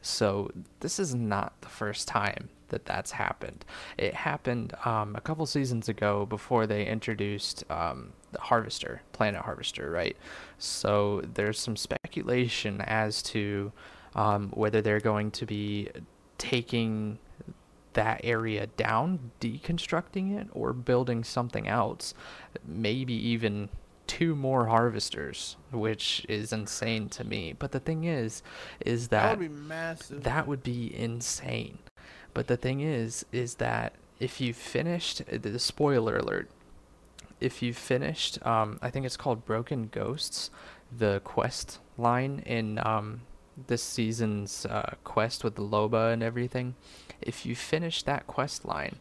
So 0.00 0.50
this 0.80 0.98
is 0.98 1.14
not 1.14 1.60
the 1.60 1.68
first 1.68 2.08
time 2.08 2.48
that 2.68 2.86
that's 2.86 3.12
happened. 3.12 3.64
It 3.96 4.14
happened 4.14 4.74
um, 4.84 5.14
a 5.14 5.20
couple 5.20 5.46
seasons 5.46 5.88
ago 5.88 6.26
before 6.26 6.66
they 6.66 6.86
introduced 6.86 7.64
um, 7.70 8.12
the 8.32 8.40
Harvester, 8.40 9.02
Planet 9.12 9.42
Harvester, 9.42 9.90
right? 9.90 10.16
So 10.58 11.22
there's 11.34 11.60
some 11.60 11.76
speculation 11.76 12.80
as 12.80 13.22
to 13.24 13.72
um, 14.14 14.50
whether 14.54 14.80
they're 14.82 15.00
going 15.00 15.30
to 15.32 15.46
be 15.46 15.88
taking 16.38 17.18
that 17.94 18.20
area 18.24 18.66
down, 18.66 19.30
deconstructing 19.40 20.38
it, 20.38 20.48
or 20.52 20.72
building 20.72 21.24
something 21.24 21.68
else. 21.68 22.14
Maybe 22.66 23.14
even 23.14 23.68
two 24.06 24.34
more 24.34 24.66
harvesters, 24.66 25.56
which 25.70 26.26
is 26.28 26.52
insane 26.52 27.08
to 27.10 27.24
me. 27.24 27.54
But 27.58 27.72
the 27.72 27.80
thing 27.80 28.04
is, 28.04 28.42
is 28.84 29.08
That 29.08 29.22
that 29.22 29.38
would 29.38 29.48
be 29.48 29.54
massive. 29.54 30.22
that 30.24 30.46
would 30.46 30.62
be 30.62 30.94
insane. 30.94 31.78
But 32.34 32.46
the 32.46 32.56
thing 32.56 32.80
is, 32.80 33.24
is 33.32 33.56
that 33.56 33.94
if 34.20 34.40
you 34.40 34.52
finished 34.54 35.22
the 35.26 35.58
spoiler 35.58 36.18
alert, 36.18 36.48
if 37.40 37.62
you 37.62 37.74
finished, 37.74 38.44
um, 38.46 38.78
I 38.80 38.90
think 38.90 39.04
it's 39.04 39.16
called 39.16 39.44
Broken 39.44 39.88
Ghosts, 39.88 40.50
the 40.96 41.20
quest 41.24 41.78
line 41.98 42.42
in 42.46 42.78
um, 42.86 43.22
this 43.66 43.82
season's 43.82 44.64
uh, 44.66 44.94
quest 45.04 45.42
with 45.44 45.56
the 45.56 45.62
Loba 45.62 46.12
and 46.12 46.22
everything. 46.22 46.74
If 47.26 47.46
you 47.46 47.54
finish 47.54 48.02
that 48.04 48.26
quest 48.26 48.64
line, 48.64 48.96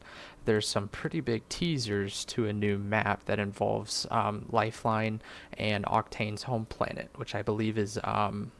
there's 0.45 0.67
some 0.67 0.87
pretty 0.87 1.19
big 1.19 1.47
teasers 1.49 2.25
to 2.25 2.47
a 2.47 2.53
new 2.53 2.77
map 2.77 3.25
that 3.25 3.39
involves 3.39 4.07
um, 4.09 4.45
Lifeline 4.49 5.21
and 5.57 5.85
Octane's 5.85 6.43
home 6.43 6.65
planet, 6.65 7.09
which 7.15 7.35
I 7.35 7.41
believe 7.41 7.77
is 7.77 7.99
um, 8.03 8.51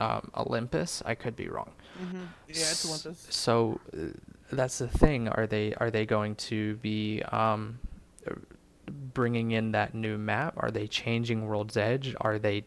um, 0.00 0.30
Olympus. 0.36 1.02
I 1.04 1.14
could 1.14 1.36
be 1.36 1.48
wrong. 1.48 1.72
hmm 1.98 2.20
Yeah, 2.48 2.54
it's 2.54 2.86
Olympus. 2.86 3.26
So 3.30 3.80
uh, 3.96 4.06
that's 4.50 4.78
the 4.78 4.88
thing. 4.88 5.28
Are 5.28 5.46
they 5.46 5.74
are 5.74 5.90
they 5.90 6.06
going 6.06 6.36
to 6.36 6.76
be 6.76 7.22
um, 7.32 7.78
bringing 9.14 9.50
in 9.52 9.72
that 9.72 9.94
new 9.94 10.18
map? 10.18 10.54
Are 10.56 10.70
they 10.70 10.86
changing 10.86 11.46
World's 11.46 11.76
Edge? 11.76 12.14
Are 12.20 12.38
they 12.38 12.64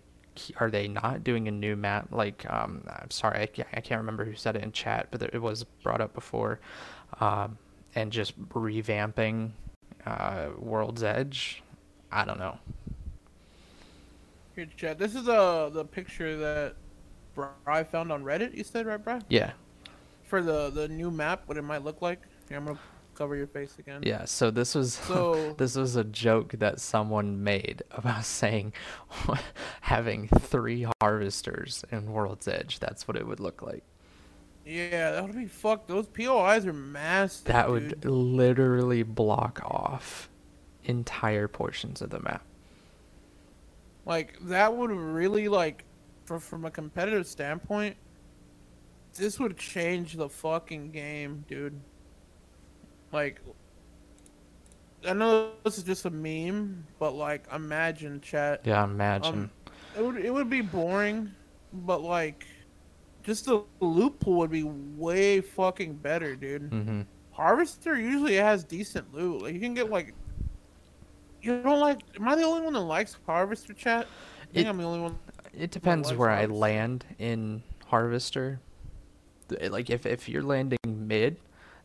are 0.59 0.69
they 0.69 0.87
not 0.87 1.23
doing 1.23 1.47
a 1.47 1.51
new 1.51 1.75
map? 1.75 2.07
Like 2.11 2.45
um, 2.51 2.83
I'm 2.87 3.11
sorry, 3.11 3.41
I 3.41 3.45
can't, 3.45 3.67
I 3.73 3.81
can't 3.81 3.99
remember 3.99 4.25
who 4.25 4.35
said 4.35 4.55
it 4.55 4.63
in 4.63 4.71
chat, 4.71 5.07
but 5.11 5.21
it 5.21 5.41
was 5.41 5.63
brought 5.83 6.01
up 6.01 6.13
before, 6.13 6.59
um, 7.19 7.57
and 7.95 8.11
just 8.11 8.39
revamping 8.49 9.51
uh, 10.05 10.49
World's 10.57 11.03
Edge. 11.03 11.63
I 12.11 12.25
don't 12.25 12.39
know. 12.39 12.57
Here, 14.55 14.67
chat. 14.75 14.97
This 14.99 15.15
is 15.15 15.27
uh 15.27 15.69
the 15.71 15.85
picture 15.85 16.35
that 16.37 16.75
Bri 17.35 17.83
found 17.91 18.11
on 18.11 18.23
Reddit. 18.23 18.55
You 18.55 18.63
said 18.63 18.85
right, 18.85 19.03
Bri? 19.03 19.19
Yeah, 19.29 19.51
For 20.23 20.41
the 20.41 20.69
the 20.69 20.87
new 20.87 21.11
map, 21.11 21.43
what 21.45 21.57
it 21.57 21.61
might 21.63 21.83
look 21.83 22.01
like. 22.01 22.19
Here, 22.47 22.57
I'm 22.57 22.65
gonna 22.65 22.79
cover 23.19 23.35
your 23.35 23.47
face 23.47 23.77
again. 23.77 24.01
yeah. 24.03 24.23
So 24.25 24.49
this 24.49 24.73
was 24.73 24.93
So 24.93 25.53
This 25.57 25.75
was 25.75 25.97
a 25.97 26.05
joke 26.05 26.53
that 26.53 26.79
someone 26.79 27.43
made 27.43 27.83
about 27.91 28.23
saying 28.23 28.73
having 29.81 30.29
three 30.29 30.87
harvesters 31.01 31.83
in 31.91 32.11
World's 32.11 32.47
Edge. 32.47 32.79
That's 32.79 33.07
what 33.07 33.17
it 33.17 33.27
would 33.27 33.41
look 33.41 33.61
like. 33.61 33.83
yeah, 34.65 35.11
that 35.11 35.23
would 35.23 35.35
be 35.35 35.47
fucked. 35.47 35.89
Those 35.89 36.07
POIs 36.07 36.65
are 36.65 36.73
massive. 36.73 37.45
That 37.45 37.67
dude. 37.67 37.73
would 37.73 38.05
literally 38.05 39.03
block 39.03 39.61
off 39.65 40.29
entire 40.85 41.49
portions 41.49 42.01
of 42.01 42.09
the 42.11 42.21
map. 42.21 42.45
Like 44.05 44.39
that 44.43 44.73
would 44.73 44.91
really 44.91 45.49
like, 45.49 45.83
for, 46.23 46.39
from 46.39 46.63
a 46.63 46.71
competitive 46.71 47.27
standpoint, 47.27 47.97
this 49.13 49.39
would 49.39 49.57
change 49.57 50.13
the 50.13 50.29
fucking 50.29 50.91
game, 50.91 51.43
dude. 51.49 51.81
Like, 53.11 53.41
I 55.07 55.13
know 55.13 55.51
this 55.63 55.77
is 55.77 55.83
just 55.83 56.05
a 56.05 56.09
meme, 56.09 56.85
but 56.99 57.11
like, 57.15 57.45
imagine 57.53 58.21
chat. 58.21 58.61
Yeah, 58.65 58.83
imagine. 58.83 59.33
Um, 59.33 59.51
it 59.97 60.03
would 60.03 60.17
it 60.17 60.31
would 60.33 60.49
be 60.49 60.61
boring, 60.61 61.31
but 61.73 62.01
like, 62.01 62.45
just 63.23 63.45
the 63.45 63.63
loot 63.79 64.19
pool 64.19 64.37
would 64.39 64.51
be 64.51 64.63
way 64.63 65.41
fucking 65.41 65.95
better, 65.95 66.35
dude. 66.35 66.63
hmm 66.71 67.01
Harvester 67.31 67.97
usually 67.97 68.35
has 68.35 68.65
decent 68.65 69.13
loot. 69.13 69.41
Like 69.41 69.53
you 69.53 69.59
can 69.61 69.73
get 69.73 69.89
like. 69.89 70.13
You 71.41 71.61
don't 71.63 71.79
like? 71.79 71.99
Am 72.19 72.27
I 72.27 72.35
the 72.35 72.43
only 72.43 72.61
one 72.61 72.73
that 72.73 72.81
likes 72.81 73.15
Harvester 73.25 73.73
chat? 73.73 74.07
I 74.41 74.45
think 74.53 74.65
It- 74.67 74.69
I'm 74.69 74.77
the 74.77 74.83
only 74.83 74.99
one. 74.99 75.17
It 75.53 75.71
depends 75.71 76.13
where 76.13 76.29
I 76.29 76.45
land 76.45 77.05
in 77.17 77.63
Harvester. 77.87 78.59
Like 79.69 79.89
if 79.89 80.05
if 80.05 80.27
you're 80.27 80.43
landing 80.43 80.77
mid, 80.85 81.37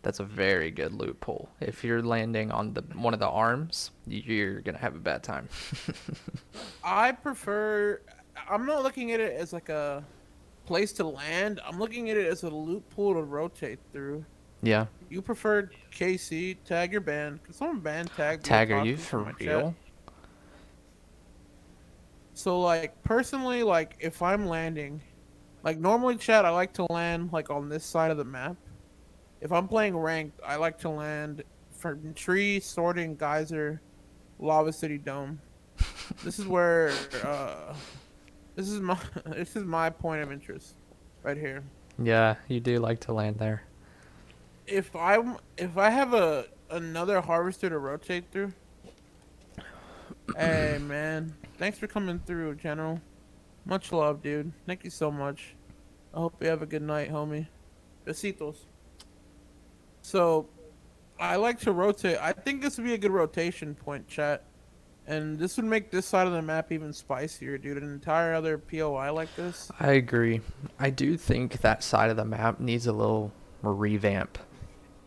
that's 0.05 0.21
a 0.21 0.25
very 0.25 0.71
good 0.71 0.93
loot 0.93 1.19
pool. 1.19 1.49
If 1.61 1.83
you're 1.83 2.03
landing 2.03 2.53
on 2.53 2.75
the 2.75 2.83
one 2.95 3.15
of 3.15 3.21
the 3.21 3.29
arms, 3.29 3.91
you're 4.07 4.61
gonna 4.61 4.79
have 4.79 4.95
a 4.95 4.99
bad 4.99 5.23
time. 5.25 5.49
I 6.85 7.11
prefer. 7.13 8.01
I'm 8.49 8.67
not 8.67 8.83
looking 8.83 9.13
at 9.13 9.21
it 9.21 9.33
as 9.33 9.53
like 9.55 9.71
a 9.71 10.05
place 10.67 10.93
to 10.95 11.05
land. 11.05 11.61
I'm 11.67 11.79
looking 11.79 12.11
at 12.11 12.19
it 12.19 12.27
as 12.27 12.43
a 12.43 12.51
loot 12.51 12.89
pool 12.91 13.15
to 13.15 13.23
rotate 13.23 13.79
through. 13.93 14.25
yeah. 14.63 14.87
You 15.09 15.23
prefer 15.23 15.71
KC? 15.91 16.59
Tag 16.65 16.93
your 16.93 17.01
band. 17.01 17.43
Can 17.43 17.55
someone 17.55 17.81
band 17.81 18.11
tag? 18.15 18.43
Tag, 18.43 18.71
are 18.73 18.85
you 18.85 18.97
from 18.97 19.25
for 19.25 19.39
chat? 19.39 19.49
real? 19.49 19.75
So 22.35 22.61
like 22.61 23.01
personally, 23.05 23.63
like 23.63 23.97
if 24.01 24.21
I'm 24.21 24.47
landing, 24.47 25.03
like 25.63 25.79
normally 25.79 26.17
chat, 26.17 26.45
I 26.45 26.51
like 26.51 26.75
to 26.75 26.87
land 26.93 27.33
like 27.33 27.49
on 27.49 27.71
this 27.71 27.85
side 27.85 28.11
of 28.11 28.19
the 28.19 28.25
map. 28.25 28.57
If 29.41 29.53
I'm 29.53 29.68
playing 29.68 29.97
ranked, 29.97 30.41
I 30.45 30.57
like 30.57 30.78
to 30.80 30.89
land 30.89 31.43
from 31.72 32.14
tree, 32.14 32.61
sorting, 32.61 33.16
geyser, 33.16 33.80
lava 34.39 34.72
city 34.72 34.99
dome. 34.99 35.41
this 36.24 36.39
is 36.39 36.47
where 36.47 36.93
uh, 37.24 37.74
this 38.55 38.68
is 38.68 38.80
my 38.80 38.99
this 39.26 39.57
is 39.57 39.64
my 39.64 39.91
point 39.91 40.22
of 40.22 40.32
interest, 40.32 40.76
right 41.22 41.37
here. 41.37 41.62
Yeah, 42.03 42.37
you 42.49 42.61
do 42.61 42.78
like 42.78 43.01
to 43.01 43.12
land 43.12 43.39
there. 43.39 43.62
If 44.66 44.97
I 44.97 45.18
if 45.57 45.76
I 45.76 45.91
have 45.91 46.14
a 46.14 46.47
another 46.70 47.20
harvester 47.20 47.68
to 47.68 47.78
rotate 47.78 48.24
through. 48.32 48.53
hey 50.37 50.78
man, 50.80 51.35
thanks 51.59 51.78
for 51.78 51.87
coming 51.87 52.20
through, 52.24 52.55
General. 52.57 53.01
Much 53.64 53.93
love, 53.93 54.22
dude. 54.22 54.53
Thank 54.66 54.85
you 54.85 54.91
so 54.91 55.11
much. 55.11 55.55
I 56.12 56.18
hope 56.18 56.35
you 56.41 56.49
have 56.49 56.62
a 56.62 56.66
good 56.66 56.82
night, 56.82 57.11
homie. 57.11 57.49
Besitos. 58.07 58.66
So, 60.05 60.49
I 61.19 61.37
like 61.37 61.59
to 61.61 61.73
rotate. 61.73 62.19
I 62.21 62.33
think 62.33 62.61
this 62.61 62.77
would 62.77 62.85
be 62.85 62.93
a 62.93 62.99
good 62.99 63.11
rotation 63.11 63.75
point, 63.75 64.07
chat. 64.07 64.45
And 65.07 65.39
this 65.39 65.57
would 65.57 65.65
make 65.65 65.91
this 65.91 66.05
side 66.05 66.27
of 66.27 66.35
the 66.35 66.43
map 66.43 66.71
even 66.73 66.93
spicier, 66.93 67.57
dude. 67.57 67.79
An 67.79 67.91
entire 67.91 68.35
other 68.35 68.59
POI 68.59 69.13
like 69.13 69.35
this. 69.35 69.71
I 69.81 69.93
agree. 69.93 70.43
I 70.79 70.91
do 70.91 71.17
think 71.17 71.63
that 71.63 71.83
side 71.83 72.11
of 72.11 72.17
the 72.17 72.25
map 72.25 72.61
needs 72.61 72.87
a 72.87 72.93
little 72.93 73.33
revamp 73.63 74.39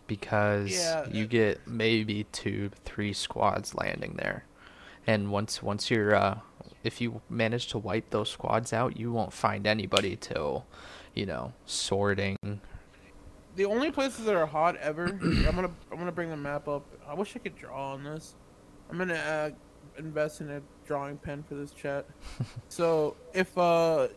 because 0.07 0.71
Yeah, 0.71 1.07
you 1.11 1.27
get 1.27 1.67
maybe 1.67 2.23
two, 2.31 2.71
three 2.85 3.13
squads 3.13 3.75
landing 3.75 4.15
there, 4.17 4.45
and 5.05 5.31
once 5.31 5.61
once 5.61 5.91
you're 5.91 6.15
uh, 6.15 6.39
if 6.83 7.01
you 7.01 7.21
manage 7.29 7.67
to 7.67 7.77
wipe 7.77 8.09
those 8.09 8.29
squads 8.29 8.73
out, 8.73 8.97
you 8.97 9.11
won't 9.11 9.33
find 9.33 9.67
anybody 9.67 10.15
till, 10.15 10.65
you 11.13 11.25
know, 11.25 11.53
sorting. 11.65 12.37
The 13.57 13.65
only 13.65 13.89
places 13.89 14.25
that 14.25 14.35
are 14.35 14.45
hot 14.45 14.75
ever. 14.77 15.05
I'm 15.21 15.55
gonna 15.55 15.71
I'm 15.91 15.97
gonna 15.97 16.11
bring 16.11 16.29
the 16.29 16.37
map 16.37 16.67
up. 16.67 16.85
I 17.07 17.15
wish 17.15 17.35
I 17.35 17.39
could 17.39 17.55
draw 17.55 17.93
on 17.93 18.03
this. 18.03 18.35
I'm 18.89 18.99
gonna 18.99 19.15
uh, 19.15 19.49
invest 19.97 20.41
in 20.41 20.51
a 20.51 20.61
drawing 20.85 21.17
pen 21.17 21.43
for 21.43 21.55
this 21.55 21.71
chat. 21.71 22.05
so 22.69 23.17
if 23.33 23.57
uh 23.57 24.09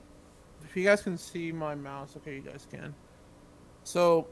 if 0.62 0.76
you 0.76 0.84
guys 0.84 1.00
can 1.00 1.16
see 1.16 1.52
my 1.52 1.74
mouse, 1.74 2.16
okay, 2.18 2.34
you 2.34 2.42
guys 2.42 2.66
can. 2.70 2.94
So 3.82 4.26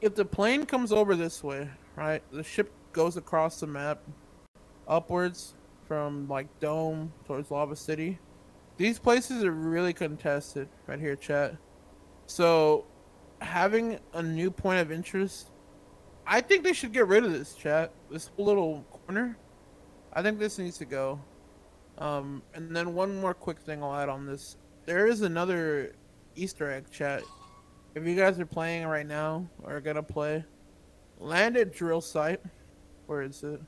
if 0.00 0.14
the 0.14 0.24
plane 0.24 0.64
comes 0.64 0.90
over 0.90 1.14
this 1.14 1.44
way, 1.44 1.68
right? 1.94 2.22
The 2.32 2.42
ship 2.42 2.72
goes 2.94 3.18
across 3.18 3.60
the 3.60 3.66
map 3.66 4.00
upwards 4.88 5.52
from 5.86 6.28
like 6.28 6.46
Dome 6.60 7.12
towards 7.26 7.50
Lava 7.50 7.76
City. 7.76 8.18
These 8.78 8.98
places 9.00 9.44
are 9.44 9.52
really 9.52 9.92
contested 9.92 10.68
right 10.86 10.98
here, 10.98 11.14
chat. 11.14 11.56
So 12.26 12.86
having 13.40 13.98
a 14.14 14.22
new 14.22 14.50
point 14.50 14.80
of 14.80 14.90
interest, 14.90 15.50
I 16.26 16.40
think 16.40 16.64
they 16.64 16.72
should 16.72 16.92
get 16.92 17.06
rid 17.06 17.24
of 17.24 17.32
this 17.32 17.54
chat. 17.54 17.92
This 18.10 18.30
little 18.36 18.84
corner. 18.90 19.36
I 20.12 20.22
think 20.22 20.38
this 20.38 20.58
needs 20.58 20.78
to 20.78 20.84
go. 20.84 21.20
Um, 21.98 22.42
and 22.54 22.74
then 22.74 22.94
one 22.94 23.20
more 23.20 23.34
quick 23.34 23.60
thing 23.60 23.82
I'll 23.82 23.94
add 23.94 24.08
on 24.08 24.26
this. 24.26 24.56
There 24.84 25.06
is 25.06 25.22
another 25.22 25.92
Easter 26.34 26.70
egg 26.70 26.90
chat. 26.90 27.22
If 27.94 28.06
you 28.06 28.14
guys 28.14 28.38
are 28.38 28.46
playing 28.46 28.86
right 28.86 29.06
now 29.06 29.48
or 29.62 29.80
gonna 29.80 30.02
play, 30.02 30.44
land 31.18 31.56
at 31.56 31.72
drill 31.72 32.00
site. 32.00 32.40
Where 33.06 33.22
is 33.22 33.42
it? 33.42 33.60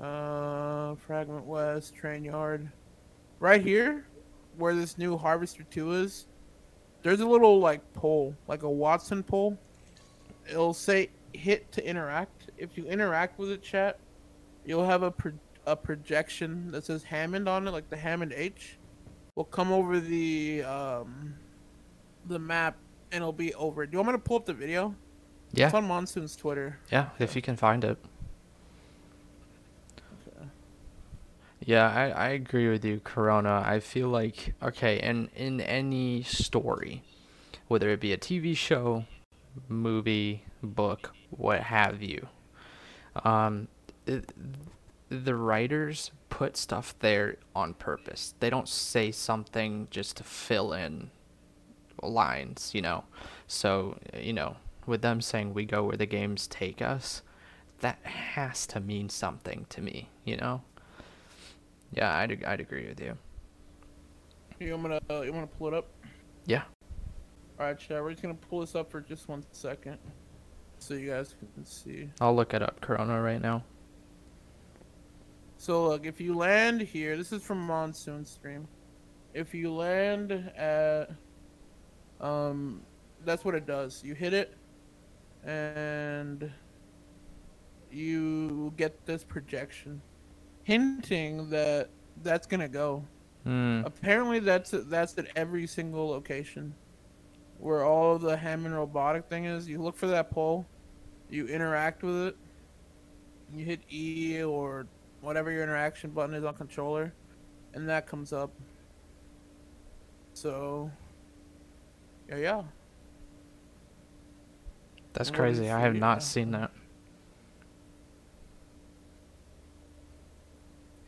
Uh, 0.00 0.94
Fragment 0.94 1.44
West, 1.44 1.94
Train 1.94 2.24
Yard. 2.24 2.70
Right 3.38 3.60
here, 3.60 4.06
where 4.56 4.74
this 4.74 4.96
new 4.96 5.16
Harvester 5.16 5.62
2 5.64 5.92
is, 5.92 6.26
there's 7.02 7.20
a 7.20 7.26
little 7.26 7.60
like 7.60 7.80
pole, 7.94 8.34
like 8.48 8.62
a 8.62 8.66
Wattson 8.66 9.24
pole. 9.26 9.58
It'll 10.48 10.74
say 10.74 11.10
hit 11.32 11.70
to 11.72 11.86
interact. 11.88 12.50
If 12.58 12.76
you 12.76 12.86
interact 12.86 13.38
with 13.38 13.50
it, 13.50 13.62
chat, 13.62 13.98
you'll 14.64 14.84
have 14.86 15.02
a 15.02 15.10
pro- 15.10 15.32
a 15.66 15.74
projection 15.76 16.70
that 16.70 16.84
says 16.84 17.02
Hammond 17.02 17.48
on 17.48 17.66
it, 17.66 17.70
like 17.72 17.90
the 17.90 17.96
Hammond 17.96 18.32
H. 18.34 18.76
Will 19.34 19.44
come 19.44 19.72
over 19.72 20.00
the 20.00 20.62
um 20.62 21.34
the 22.26 22.38
map 22.38 22.76
and 23.12 23.22
it'll 23.22 23.32
be 23.32 23.54
over. 23.54 23.84
Do 23.86 23.92
you 23.92 23.98
want 23.98 24.08
me 24.08 24.12
to 24.14 24.18
pull 24.18 24.36
up 24.38 24.46
the 24.46 24.54
video? 24.54 24.94
Yeah, 25.52 25.66
It's 25.66 25.74
on 25.74 25.86
Monsoon's 25.86 26.34
Twitter. 26.36 26.78
yeah. 26.90 27.10
If 27.18 27.36
you 27.36 27.42
can 27.42 27.56
find 27.56 27.84
it. 27.84 27.98
Okay. 30.36 30.46
Yeah, 31.60 31.88
I, 31.88 32.08
I 32.10 32.28
agree 32.30 32.68
with 32.68 32.84
you, 32.84 33.00
Corona. 33.02 33.62
I 33.64 33.80
feel 33.80 34.08
like 34.08 34.54
okay, 34.62 35.00
in 35.00 35.28
in 35.34 35.60
any 35.60 36.22
story, 36.22 37.02
whether 37.68 37.90
it 37.90 38.00
be 38.00 38.12
a 38.12 38.16
TV 38.18 38.54
show, 38.54 39.04
movie, 39.68 40.44
book, 40.62 41.14
what 41.30 41.62
have 41.64 42.02
you, 42.02 42.28
um, 43.24 43.68
it, 44.06 44.32
the 45.10 45.34
writers 45.36 46.10
put 46.30 46.56
stuff 46.56 46.94
there 47.00 47.36
on 47.54 47.74
purpose. 47.74 48.34
They 48.40 48.50
don't 48.50 48.68
say 48.68 49.12
something 49.12 49.88
just 49.90 50.16
to 50.18 50.24
fill 50.24 50.72
in 50.72 51.10
lines, 52.02 52.72
you 52.74 52.82
know. 52.82 53.04
So 53.48 53.98
you 54.18 54.32
know, 54.32 54.56
with 54.86 55.02
them 55.02 55.20
saying 55.20 55.54
we 55.54 55.64
go 55.64 55.84
where 55.84 55.96
the 55.96 56.06
games 56.06 56.46
take 56.46 56.82
us, 56.82 57.22
that 57.80 57.98
has 58.04 58.66
to 58.68 58.80
mean 58.80 59.08
something 59.10 59.66
to 59.70 59.82
me, 59.82 60.08
you 60.24 60.36
know. 60.36 60.62
Yeah, 61.92 62.16
I'd 62.16 62.44
I'd 62.44 62.60
agree 62.60 62.88
with 62.88 63.00
you. 63.00 63.16
You 64.58 64.76
want 64.76 65.08
to 65.08 65.24
you 65.24 65.32
want 65.32 65.50
to 65.50 65.56
pull 65.58 65.68
it 65.68 65.74
up? 65.74 65.88
Yeah. 66.46 66.62
All 67.58 67.66
right, 67.66 67.78
chat. 67.78 68.02
We're 68.02 68.10
just 68.10 68.22
gonna 68.22 68.34
pull 68.34 68.60
this 68.60 68.74
up 68.74 68.90
for 68.90 69.00
just 69.00 69.28
one 69.28 69.44
second, 69.52 69.98
so 70.78 70.94
you 70.94 71.10
guys 71.10 71.34
can 71.54 71.64
see. 71.64 72.10
I'll 72.20 72.34
look 72.34 72.54
it 72.54 72.62
up, 72.62 72.80
Corona, 72.80 73.20
right 73.20 73.40
now. 73.40 73.64
So 75.58 75.88
look, 75.88 76.06
if 76.06 76.20
you 76.20 76.34
land 76.34 76.82
here, 76.82 77.16
this 77.16 77.32
is 77.32 77.42
from 77.42 77.66
Monsoon 77.66 78.24
Stream. 78.24 78.68
If 79.32 79.54
you 79.54 79.72
land 79.72 80.32
at, 80.32 81.10
um, 82.20 82.82
that's 83.24 83.44
what 83.44 83.54
it 83.54 83.66
does. 83.66 84.02
You 84.04 84.14
hit 84.14 84.34
it, 84.34 84.54
and 85.44 86.50
you 87.90 88.72
get 88.76 89.06
this 89.06 89.24
projection, 89.24 90.02
hinting 90.66 91.48
that 91.48 91.88
that's 92.24 92.44
gonna 92.44 92.68
go. 92.68 93.04
Hmm. 93.44 93.82
Apparently, 93.84 94.40
that's 94.40 94.72
that's 94.72 95.16
at 95.16 95.28
every 95.36 95.64
single 95.68 96.08
location, 96.08 96.74
where 97.58 97.84
all 97.84 98.18
the 98.18 98.36
Hammond 98.36 98.74
robotic 98.74 99.26
thing 99.26 99.44
is. 99.44 99.68
You 99.68 99.80
look 99.80 99.96
for 99.96 100.08
that 100.08 100.28
pole, 100.32 100.66
you 101.30 101.46
interact 101.46 102.02
with 102.02 102.16
it, 102.26 102.36
you 103.54 103.64
hit 103.64 103.80
E 103.92 104.42
or 104.42 104.88
whatever 105.20 105.52
your 105.52 105.62
interaction 105.62 106.10
button 106.10 106.34
is 106.34 106.42
on 106.42 106.54
controller, 106.54 107.14
and 107.74 107.88
that 107.88 108.08
comes 108.08 108.32
up. 108.32 108.50
So, 110.34 110.90
yeah, 112.28 112.36
yeah. 112.38 112.62
That's 115.12 115.30
What 115.30 115.36
do 115.36 115.42
you 115.44 115.54
crazy. 115.54 115.70
I 115.70 115.78
have 115.78 115.94
not 115.94 116.24
seen 116.24 116.50
that. 116.50 116.72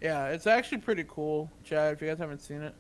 Yeah, 0.01 0.29
it's 0.29 0.47
actually 0.47 0.79
pretty 0.79 1.05
cool, 1.09 1.51
Chad. 1.65 1.95
If 1.95 2.03
you 2.03 2.09
guys 2.09 2.19
haven't 2.19 2.41
seen 2.41 2.63
it, 2.63 2.75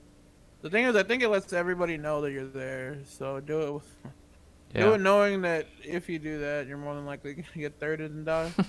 the 0.62 0.71
thing 0.71 0.85
is, 0.85 0.97
I 0.97 1.03
think 1.03 1.23
it 1.23 1.29
lets 1.29 1.53
everybody 1.53 1.97
know 1.97 2.21
that 2.21 2.33
you're 2.33 2.47
there. 2.47 2.99
So 3.05 3.41
do 3.41 3.61
it 3.61 3.73
with, 3.75 3.97
do 4.75 4.93
it 4.93 5.01
knowing 5.01 5.43
that 5.43 5.66
if 5.83 6.09
you 6.09 6.19
do 6.19 6.39
that, 6.39 6.66
you're 6.66 6.79
more 6.79 6.95
than 6.95 7.07
likely 7.07 7.35
gonna 7.35 7.47
get 7.57 7.81
thirded 7.81 8.07
and 8.07 8.25
die. 8.25 8.53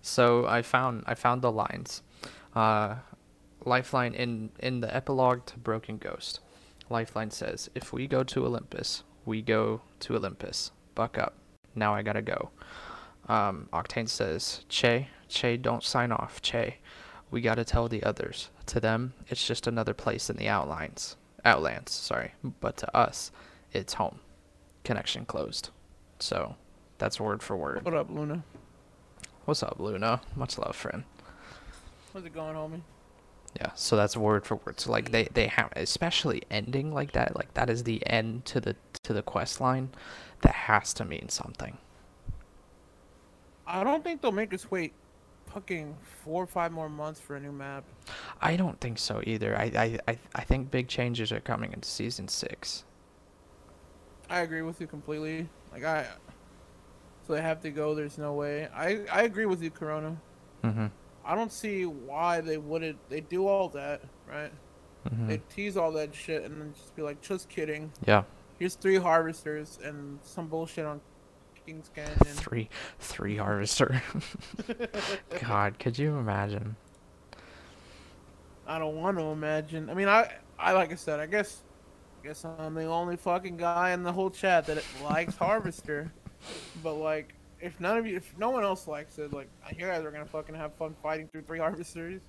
So 0.00 0.46
I 0.46 0.62
found 0.62 1.04
I 1.06 1.14
found 1.14 1.42
the 1.42 1.52
lines. 1.52 2.02
Uh, 2.54 2.96
Lifeline 3.64 4.14
in 4.14 4.50
in 4.58 4.80
the 4.80 4.94
epilogue 4.94 5.46
to 5.46 5.58
Broken 5.58 5.98
Ghost. 5.98 6.40
Lifeline 6.90 7.30
says, 7.30 7.70
"If 7.74 7.92
we 7.92 8.06
go 8.06 8.22
to 8.24 8.44
Olympus, 8.44 9.04
we 9.24 9.40
go 9.40 9.82
to 10.00 10.16
Olympus. 10.16 10.72
Buck 10.94 11.16
up. 11.16 11.34
Now 11.74 11.94
I 11.94 12.02
gotta 12.02 12.22
go." 12.22 12.50
Um, 13.28 13.68
Octane 13.72 14.08
says, 14.08 14.64
"Che, 14.68 15.08
Che, 15.32 15.56
don't 15.56 15.82
sign 15.82 16.12
off. 16.12 16.42
Che, 16.42 16.76
we 17.30 17.40
gotta 17.40 17.64
tell 17.64 17.88
the 17.88 18.02
others. 18.02 18.50
To 18.66 18.80
them, 18.80 19.14
it's 19.28 19.46
just 19.46 19.66
another 19.66 19.94
place 19.94 20.28
in 20.28 20.36
the 20.36 20.48
outlines, 20.48 21.16
outlands. 21.44 21.90
Sorry, 21.92 22.34
but 22.60 22.76
to 22.78 22.96
us, 22.96 23.32
it's 23.72 23.94
home. 23.94 24.20
Connection 24.84 25.24
closed. 25.24 25.70
So, 26.18 26.56
that's 26.98 27.18
word 27.18 27.42
for 27.42 27.56
word. 27.56 27.84
what 27.84 27.94
up, 27.94 28.10
Luna? 28.10 28.44
What's 29.46 29.62
up, 29.62 29.80
Luna? 29.80 30.20
Much 30.36 30.58
love, 30.58 30.76
friend." 30.76 31.04
How's 32.12 32.24
it 32.24 32.34
going, 32.34 32.54
homie? 32.54 32.82
Yeah, 33.56 33.70
so 33.74 33.96
that's 33.96 34.16
word 34.16 34.46
for 34.46 34.56
word. 34.56 34.80
So 34.80 34.90
like 34.90 35.10
they 35.10 35.24
they 35.32 35.46
have 35.46 35.72
especially 35.76 36.42
ending 36.50 36.92
like 36.92 37.12
that, 37.12 37.36
like 37.36 37.54
that 37.54 37.70
is 37.70 37.84
the 37.84 38.06
end 38.06 38.44
to 38.46 38.60
the 38.60 38.76
to 39.02 39.12
the 39.12 39.22
quest 39.22 39.60
line. 39.60 39.90
That 40.42 40.54
has 40.54 40.92
to 40.94 41.04
mean 41.04 41.28
something. 41.28 41.78
I 43.66 43.84
don't 43.84 44.04
think 44.04 44.20
they'll 44.20 44.32
make 44.32 44.52
us 44.52 44.70
wait 44.70 44.92
fucking 45.52 45.96
four 46.24 46.42
or 46.42 46.46
five 46.46 46.72
more 46.72 46.88
months 46.88 47.20
for 47.20 47.36
a 47.36 47.40
new 47.40 47.52
map. 47.52 47.84
I 48.40 48.56
don't 48.56 48.80
think 48.80 48.98
so 48.98 49.22
either. 49.26 49.56
I 49.56 49.64
I 49.64 49.98
I, 50.08 50.18
I 50.34 50.44
think 50.44 50.70
big 50.70 50.88
changes 50.88 51.32
are 51.32 51.40
coming 51.40 51.72
into 51.72 51.88
season 51.88 52.28
six. 52.28 52.84
I 54.30 54.40
agree 54.40 54.62
with 54.62 54.80
you 54.80 54.86
completely. 54.86 55.48
Like 55.72 55.84
I, 55.84 56.06
so 57.26 57.34
they 57.34 57.42
have 57.42 57.60
to 57.62 57.70
go. 57.70 57.94
There's 57.94 58.18
no 58.18 58.32
way. 58.32 58.68
I 58.74 59.04
I 59.10 59.22
agree 59.22 59.46
with 59.46 59.62
you, 59.62 59.70
Corona. 59.70 60.16
Mm-hmm. 60.64 60.86
I 61.24 61.34
don't 61.34 61.52
see 61.52 61.86
why 61.86 62.40
they 62.40 62.56
wouldn't. 62.56 62.98
They 63.08 63.20
do 63.20 63.46
all 63.46 63.68
that, 63.70 64.02
right? 64.28 64.52
mm-hmm. 65.08 65.28
They 65.28 65.40
tease 65.54 65.76
all 65.76 65.92
that 65.92 66.14
shit 66.14 66.42
and 66.42 66.60
then 66.60 66.72
just 66.74 66.96
be 66.96 67.02
like, 67.02 67.20
just 67.20 67.48
kidding. 67.48 67.92
Yeah, 68.06 68.24
Here's 68.58 68.76
three 68.76 68.96
harvesters 68.96 69.80
and 69.82 70.20
some 70.22 70.46
bullshit 70.46 70.84
on 70.84 71.00
Canyon. 71.66 72.16
three 72.24 72.68
three 72.98 73.36
harvester. 73.36 74.02
God, 75.40 75.78
could 75.78 75.98
you 75.98 76.16
imagine? 76.16 76.76
I 78.66 78.78
don't 78.78 78.96
want 78.96 79.18
to 79.18 79.24
imagine. 79.24 79.90
I 79.90 79.94
mean, 79.94 80.08
I 80.08 80.32
I 80.58 80.72
like 80.72 80.92
I 80.92 80.94
said, 80.94 81.20
I 81.20 81.26
guess, 81.26 81.62
I 82.22 82.26
guess 82.26 82.44
I'm 82.44 82.74
the 82.74 82.84
only 82.84 83.16
fucking 83.16 83.56
guy 83.56 83.90
in 83.92 84.02
the 84.02 84.12
whole 84.12 84.30
chat 84.30 84.66
that 84.66 84.82
likes 85.04 85.36
Harvester. 85.36 86.12
But 86.82 86.94
like, 86.94 87.34
if 87.60 87.78
none 87.80 87.98
of 87.98 88.06
you, 88.06 88.16
if 88.16 88.36
no 88.38 88.50
one 88.50 88.64
else 88.64 88.86
likes 88.88 89.18
it, 89.18 89.32
like 89.32 89.48
you 89.76 89.86
guys 89.86 90.04
are 90.04 90.10
gonna 90.10 90.26
fucking 90.26 90.54
have 90.54 90.74
fun 90.74 90.94
fighting 91.02 91.28
through 91.28 91.42
three 91.42 91.58
Harvesters, 91.58 92.22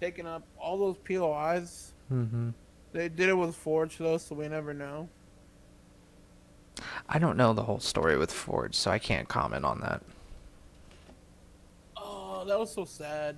taking 0.00 0.26
up 0.26 0.46
all 0.58 0.78
those 0.78 0.96
POIs. 0.98 1.92
Mm-hmm. 2.12 2.50
They 2.92 3.08
did 3.08 3.30
it 3.30 3.34
with 3.34 3.54
Forge 3.54 3.96
though, 3.98 4.18
so 4.18 4.34
we 4.34 4.48
never 4.48 4.74
know. 4.74 5.08
I 7.08 7.18
don't 7.18 7.36
know 7.36 7.52
the 7.52 7.62
whole 7.62 7.80
story 7.80 8.16
with 8.16 8.32
Forge, 8.32 8.74
so 8.74 8.90
I 8.90 8.98
can't 8.98 9.28
comment 9.28 9.64
on 9.64 9.80
that. 9.80 10.02
Oh, 11.96 12.44
that 12.46 12.58
was 12.58 12.72
so 12.72 12.84
sad. 12.84 13.36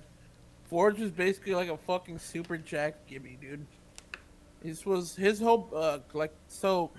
Forge 0.69 0.99
was 0.99 1.11
basically 1.11 1.53
like 1.53 1.69
a 1.69 1.77
fucking 1.77 2.17
super 2.19 2.57
jack 2.57 3.05
Gibby, 3.07 3.37
dude. 3.39 3.65
This 4.63 4.85
was 4.85 5.15
his 5.15 5.39
whole 5.39 5.69
uh 5.75 5.99
like 6.13 6.33
so 6.47 6.89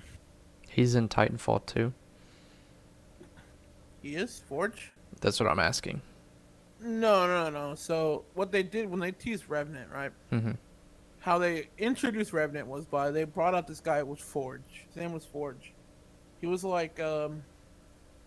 He's 0.69 0.95
in 0.95 1.09
Titanfall 1.09 1.67
too. 1.67 1.93
he 4.03 4.15
is 4.15 4.43
Forge. 4.49 4.93
That's 5.21 5.41
what 5.41 5.49
I'm 5.49 5.59
asking. 5.59 6.01
No, 6.81 7.27
no, 7.27 7.49
no. 7.51 7.75
So 7.75 8.25
what 8.35 8.53
they 8.53 8.63
did 8.63 8.89
when 8.91 9.01
they 9.01 9.11
teased 9.11 9.45
Revenant, 9.49 9.91
right? 9.91 10.13
Mm-hmm. 10.31 10.53
How 11.21 11.39
they 11.39 11.69
introduced 11.79 12.33
Revenant 12.33 12.69
was 12.69 12.85
by 12.85 13.11
they 13.11 13.25
brought 13.25 13.55
out 13.55 13.67
this 13.67 13.81
guy 13.81 14.03
was 14.03 14.21
Forge. 14.21 14.85
His 14.87 14.97
name 14.97 15.13
was 15.13 15.25
Forge, 15.25 15.73
He 16.41 16.47
was 16.47 16.65
like 16.65 17.01
um, 17.01 17.43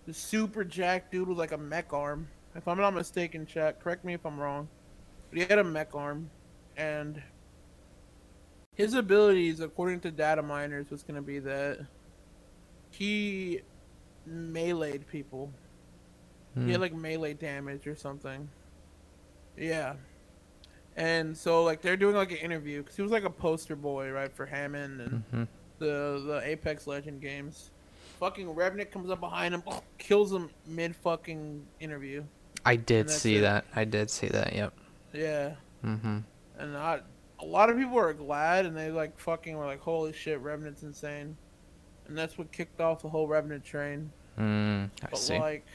the 0.05 0.13
super 0.13 0.63
jack 0.63 1.11
dude 1.11 1.27
with 1.27 1.37
like 1.37 1.51
a 1.51 1.57
mech 1.57 1.93
arm. 1.93 2.27
If 2.55 2.67
I'm 2.67 2.77
not 2.77 2.93
mistaken, 2.93 3.45
chat. 3.45 3.79
Correct 3.79 4.03
me 4.03 4.13
if 4.13 4.25
I'm 4.25 4.39
wrong. 4.39 4.67
But 5.29 5.39
he 5.39 5.45
had 5.45 5.59
a 5.59 5.63
mech 5.63 5.93
arm, 5.93 6.29
and 6.75 7.21
his 8.75 8.93
abilities, 8.95 9.59
according 9.59 9.99
to 10.01 10.11
data 10.11 10.41
miners, 10.41 10.89
was 10.89 11.03
gonna 11.03 11.21
be 11.21 11.39
that 11.39 11.79
he 12.89 13.61
meleeed 14.27 15.05
people. 15.07 15.51
He 16.55 16.61
Hmm. 16.61 16.69
had 16.69 16.81
like 16.81 16.93
melee 16.93 17.33
damage 17.35 17.85
or 17.85 17.95
something. 17.95 18.49
Yeah. 19.55 19.95
And 20.95 21.37
so 21.37 21.63
like 21.63 21.81
they're 21.81 21.95
doing 21.97 22.15
like 22.15 22.31
an 22.31 22.37
interview 22.37 22.81
because 22.81 22.95
he 22.95 23.01
was 23.03 23.11
like 23.11 23.23
a 23.23 23.29
poster 23.29 23.75
boy, 23.75 24.09
right, 24.11 24.31
for 24.33 24.47
Hammond 24.47 25.01
and 25.01 25.23
Mhm. 25.31 25.47
the 25.77 26.23
the 26.25 26.41
Apex 26.43 26.87
Legend 26.87 27.21
games. 27.21 27.69
Fucking 28.19 28.49
Revenant 28.49 28.91
comes 28.91 29.09
up 29.09 29.19
behind 29.19 29.53
him, 29.53 29.63
kills 29.97 30.31
him 30.33 30.49
mid 30.67 30.95
fucking 30.95 31.65
interview. 31.79 32.23
I 32.65 32.75
did 32.75 33.09
see 33.09 33.37
it. 33.37 33.41
that. 33.41 33.65
I 33.75 33.85
did 33.85 34.09
see 34.09 34.27
that. 34.27 34.53
Yep. 34.53 34.73
Yeah. 35.13 35.51
Mhm. 35.85 36.23
And 36.57 36.75
I, 36.77 36.99
a 37.39 37.45
lot 37.45 37.69
of 37.69 37.77
people 37.77 37.93
were 37.93 38.13
glad 38.13 38.65
and 38.65 38.75
they 38.75 38.91
like 38.91 39.17
fucking 39.19 39.55
were 39.57 39.65
like, 39.65 39.79
holy 39.79 40.11
shit, 40.13 40.39
Revenant's 40.41 40.83
insane. 40.83 41.37
And 42.07 42.17
that's 42.17 42.37
what 42.37 42.51
kicked 42.51 42.81
off 42.81 43.01
the 43.01 43.07
whole 43.09 43.27
Revenant 43.27 43.63
train. 43.63 44.11
Mm, 44.37 44.89
I 45.03 45.07
But 45.09 45.17
see. 45.17 45.39
like, 45.39 45.65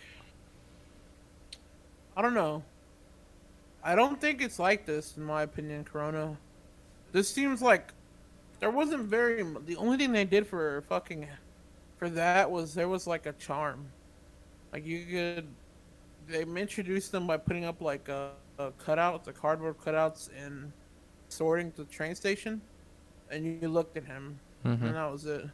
I 2.17 2.23
don't 2.23 2.35
know. 2.35 2.63
I 3.83 3.95
don't 3.95 4.21
think 4.21 4.41
it's 4.43 4.59
like 4.59 4.87
this, 4.87 5.17
in 5.17 5.23
my 5.25 5.43
opinion, 5.43 5.85
Corona. 5.85 6.37
This 7.13 7.29
seems 7.29 7.61
like 7.63 7.93
there 8.61 8.71
wasn't 8.71 9.05
very. 9.05 9.43
The 9.67 9.77
only 9.77 9.97
thing 9.99 10.13
they 10.13 10.25
did 10.25 10.47
for 10.47 10.83
fucking 10.89 11.29
that 12.11 12.51
was 12.51 12.75
there 12.75 12.89
was 12.89 13.07
like 13.07 13.27
a 13.27 13.33
charm. 13.35 13.87
Like 14.73 14.85
you 14.87 15.05
could, 15.07 15.47
they 16.27 16.43
introduced 16.43 17.13
them 17.13 17.27
by 17.27 17.37
putting 17.37 17.65
up 17.65 17.81
like 17.81 18.09
a, 18.09 18.31
a 18.59 18.71
cutouts, 18.73 19.25
the 19.25 19.33
cardboard 19.33 19.79
cutouts, 19.79 20.31
and 20.37 20.73
sorting 21.29 21.73
the 21.77 21.85
train 21.85 22.15
station, 22.15 22.61
and 23.31 23.45
you 23.63 23.69
looked 23.69 23.97
at 23.97 24.05
him, 24.05 24.39
Mhm. 24.65 24.83
and 24.83 24.95
that 24.97 25.11
was 25.13 25.25
it. 25.27 25.47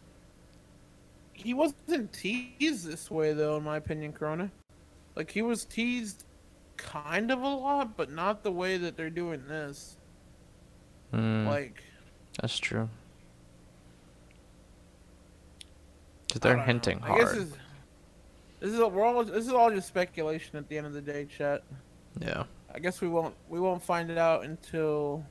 He 1.32 1.54
wasn't 1.54 2.12
teased 2.12 2.86
this 2.86 3.10
way 3.10 3.32
though, 3.32 3.56
in 3.56 3.64
my 3.64 3.76
opinion, 3.78 4.12
Corona. 4.12 4.50
Like 5.16 5.30
he 5.30 5.42
was 5.42 5.64
teased 5.64 6.24
kind 6.76 7.30
of 7.30 7.42
a 7.42 7.48
lot, 7.48 7.96
but 7.96 8.10
not 8.10 8.42
the 8.42 8.52
way 8.52 8.76
that 8.78 8.96
they're 8.96 9.10
doing 9.10 9.46
this. 9.48 9.96
Mm, 11.12 11.46
Like 11.46 11.82
that's 12.40 12.58
true. 12.58 12.88
Cause 16.32 16.40
they're 16.40 16.56
know. 16.56 16.62
hinting 16.62 17.00
I 17.02 17.18
guess 17.18 17.32
hard. 17.32 17.52
this, 18.60 18.72
is 18.72 18.80
all, 18.80 18.90
we're 18.90 19.04
all 19.04 19.24
this 19.24 19.46
is 19.46 19.52
all 19.52 19.70
just 19.70 19.88
speculation 19.88 20.56
at 20.56 20.68
the 20.68 20.78
end 20.78 20.86
of 20.86 20.92
the 20.92 21.00
day, 21.00 21.24
chat. 21.26 21.62
Yeah. 22.20 22.44
I 22.72 22.78
guess 22.78 23.00
we 23.00 23.08
won't 23.08 23.34
we 23.48 23.58
won't 23.58 23.82
find 23.82 24.10
it 24.10 24.18
out 24.18 24.44
until 24.44 25.24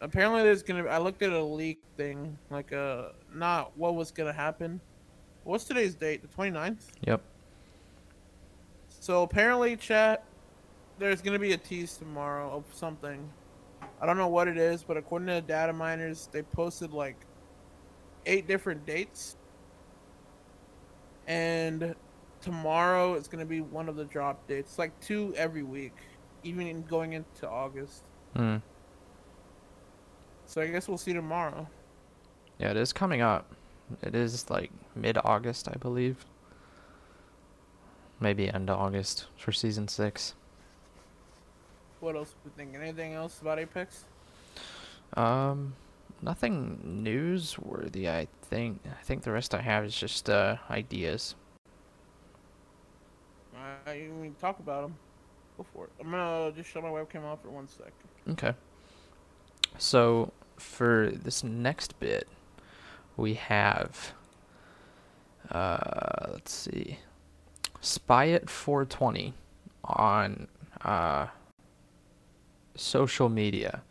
apparently 0.00 0.42
there's 0.42 0.62
gonna 0.62 0.84
I 0.86 0.98
looked 0.98 1.22
at 1.22 1.32
a 1.32 1.42
leak 1.42 1.80
thing 1.96 2.36
like 2.50 2.72
uh 2.72 3.10
not 3.32 3.76
what 3.76 3.94
was 3.94 4.10
gonna 4.10 4.32
happen. 4.32 4.80
What's 5.44 5.64
today's 5.64 5.94
date? 5.94 6.22
The 6.22 6.28
29th? 6.28 6.86
Yep. 7.06 7.22
So 8.88 9.22
apparently, 9.22 9.76
chat, 9.76 10.24
there's 10.98 11.20
gonna 11.20 11.38
be 11.38 11.52
a 11.52 11.58
tease 11.58 11.96
tomorrow 11.96 12.50
of 12.50 12.64
something. 12.74 13.28
I 14.00 14.06
don't 14.06 14.16
know 14.16 14.28
what 14.28 14.48
it 14.48 14.56
is, 14.56 14.82
but 14.82 14.96
according 14.96 15.28
to 15.28 15.34
the 15.34 15.40
data 15.42 15.72
miners, 15.72 16.28
they 16.32 16.42
posted 16.42 16.92
like 16.92 17.16
eight 18.26 18.46
different 18.48 18.86
dates, 18.86 19.36
and 21.26 21.94
tomorrow 22.40 23.14
is 23.14 23.28
gonna 23.28 23.44
be 23.44 23.60
one 23.60 23.88
of 23.88 23.96
the 23.96 24.04
drop 24.04 24.46
dates. 24.46 24.78
Like 24.78 24.98
two 25.00 25.34
every 25.36 25.62
week, 25.62 25.96
even 26.42 26.66
in 26.66 26.82
going 26.82 27.12
into 27.14 27.48
August. 27.48 28.02
Mm. 28.36 28.60
So 30.46 30.60
I 30.60 30.66
guess 30.66 30.88
we'll 30.88 30.98
see 30.98 31.12
tomorrow. 31.12 31.68
Yeah, 32.58 32.70
it 32.70 32.76
is 32.76 32.92
coming 32.92 33.20
up. 33.20 33.52
It 34.02 34.14
is 34.14 34.48
like 34.50 34.70
mid 34.94 35.18
August, 35.24 35.68
I 35.68 35.76
believe. 35.76 36.24
Maybe 38.20 38.48
end 38.48 38.70
of 38.70 38.78
August 38.78 39.26
for 39.36 39.52
season 39.52 39.88
six. 39.88 40.34
What 42.00 42.16
else 42.16 42.34
we 42.44 42.50
thinking? 42.56 42.80
Anything 42.80 43.14
else 43.14 43.40
about 43.40 43.58
Apex? 43.58 44.04
Um, 45.14 45.74
nothing 46.22 47.02
newsworthy. 47.02 48.08
I 48.08 48.28
think. 48.44 48.80
I 48.86 49.02
think 49.02 49.22
the 49.22 49.32
rest 49.32 49.54
I 49.54 49.60
have 49.60 49.84
is 49.84 49.96
just 49.96 50.28
uh 50.30 50.56
ideas. 50.70 51.34
Uh, 53.54 53.90
you 53.92 54.08
can 54.22 54.34
talk 54.40 54.58
about 54.58 54.82
them. 54.82 54.96
Go 55.56 55.66
for 55.72 55.84
it. 55.84 55.92
I'm 56.00 56.10
gonna 56.10 56.52
just 56.52 56.70
shut 56.70 56.82
my 56.82 56.88
webcam 56.88 57.24
off 57.24 57.42
for 57.42 57.50
one 57.50 57.68
second. 57.68 57.92
Okay. 58.30 58.54
So 59.78 60.32
for 60.56 61.10
this 61.12 61.44
next 61.44 61.98
bit, 62.00 62.28
we 63.16 63.34
have. 63.34 64.12
Uh, 65.50 66.28
let's 66.32 66.52
see. 66.52 66.98
Spy 67.80 68.30
at 68.30 68.48
420 68.48 69.34
on 69.84 70.48
uh, 70.82 71.26
social 72.74 73.28
media 73.28 73.82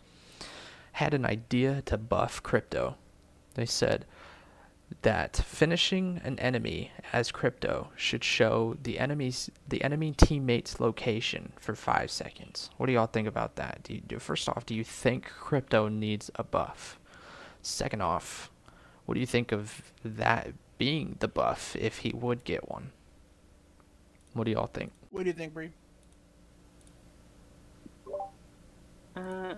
had 0.93 1.14
an 1.14 1.26
idea 1.26 1.82
to 1.86 1.97
buff 1.97 2.41
crypto. 2.43 2.95
They 3.56 3.66
said 3.66 4.06
that 5.01 5.35
finishing 5.35 6.21
an 6.23 6.39
enemy 6.39 6.91
as 7.11 7.31
crypto 7.31 7.89
should 7.95 8.23
show 8.23 8.77
the 8.81 8.99
enemy's 8.99 9.49
the 9.67 9.83
enemy 9.83 10.13
teammate's 10.15 10.79
location 10.79 11.53
for 11.59 11.75
five 11.75 12.11
seconds. 12.11 12.69
What 12.77 12.85
do 12.85 12.93
y'all 12.93 13.07
think 13.07 13.27
about 13.27 13.55
that? 13.55 13.79
Do 13.83 13.93
you 13.93 14.19
first 14.19 14.47
off, 14.47 14.65
do 14.65 14.75
you 14.75 14.83
think 14.83 15.25
crypto 15.25 15.87
needs 15.87 16.31
a 16.35 16.43
buff? 16.43 16.99
Second 17.61 18.01
off, 18.01 18.51
what 19.05 19.15
do 19.15 19.19
you 19.19 19.25
think 19.25 19.51
of 19.51 19.91
that 20.03 20.53
being 20.77 21.17
the 21.19 21.27
buff 21.27 21.75
if 21.75 21.99
he 21.99 22.11
would 22.11 22.43
get 22.43 22.69
one? 22.69 22.91
What 24.33 24.45
do 24.45 24.51
y'all 24.51 24.67
think? 24.67 24.91
What 25.11 25.23
do 25.23 25.27
you 25.27 25.33
think, 25.33 25.53
Bree? 25.53 25.71
Uh, 29.15 29.55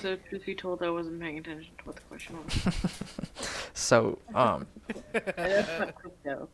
so 0.00 0.16
truth 0.16 0.44
be 0.46 0.54
told, 0.54 0.82
I 0.82 0.90
wasn't 0.90 1.20
paying 1.20 1.38
attention 1.38 1.76
to 1.78 1.84
what 1.84 1.96
the 1.96 2.02
question 2.02 2.36
was. 2.44 2.54
So, 3.74 4.18
um, 4.34 4.66
That's 5.36 5.76
not 5.78 5.94
crypto. 5.94 6.50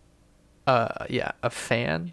uh, 0.66 1.06
yeah, 1.10 1.32
a 1.42 1.50
fan 1.50 2.12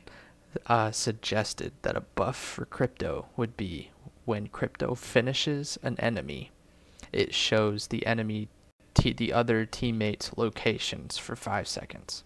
uh, 0.68 0.92
suggested 0.92 1.74
that 1.84 1.96
a 1.98 2.02
buff 2.02 2.38
for 2.38 2.66
crypto 2.66 3.28
would 3.38 3.56
be 3.58 3.92
when 4.26 4.48
crypto 4.48 4.96
finishes 4.96 5.78
an 5.84 6.00
enemy, 6.00 6.52
it 7.12 7.34
shows 7.34 7.88
the 7.88 8.06
enemy, 8.06 8.50
t- 8.94 9.14
the 9.14 9.34
other 9.34 9.66
teammates' 9.66 10.32
locations 10.38 11.18
for 11.18 11.36
five 11.36 11.68
seconds. 11.68 12.24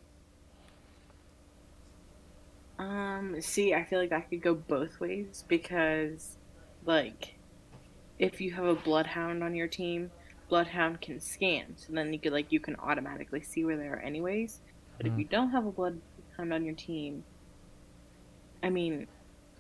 Um, 2.78 3.42
see, 3.42 3.74
I 3.74 3.84
feel 3.84 4.00
like 4.00 4.10
that 4.10 4.30
could 4.30 4.42
go 4.42 4.54
both 4.56 5.00
ways 5.00 5.46
because, 5.48 6.38
like, 6.84 7.38
if 8.20 8.40
you 8.42 8.52
have 8.54 8.66
a 8.66 8.76
bloodhound 8.76 9.44
on 9.44 9.56
your 9.56 9.68
team, 9.68 10.12
bloodhound 10.50 11.02
can 11.02 11.20
scan, 11.20 11.76
so 11.78 11.94
then 11.94 12.14
you 12.14 12.20
could 12.20 12.34
like 12.34 12.52
you 12.52 12.60
can 12.60 12.76
automatically 12.78 13.42
see 13.42 13.66
where 13.66 13.78
they 13.78 13.88
are 13.88 14.00
anyways. 14.00 14.62
But 14.98 15.08
if 15.08 15.14
Mhm. 15.14 15.20
you 15.20 15.26
don't 15.26 15.52
have 15.52 15.66
a 15.66 15.72
bloodhound 15.72 16.54
on 16.54 16.64
your 16.66 16.76
team, 16.76 17.26
I 18.64 18.70
mean, 18.70 19.08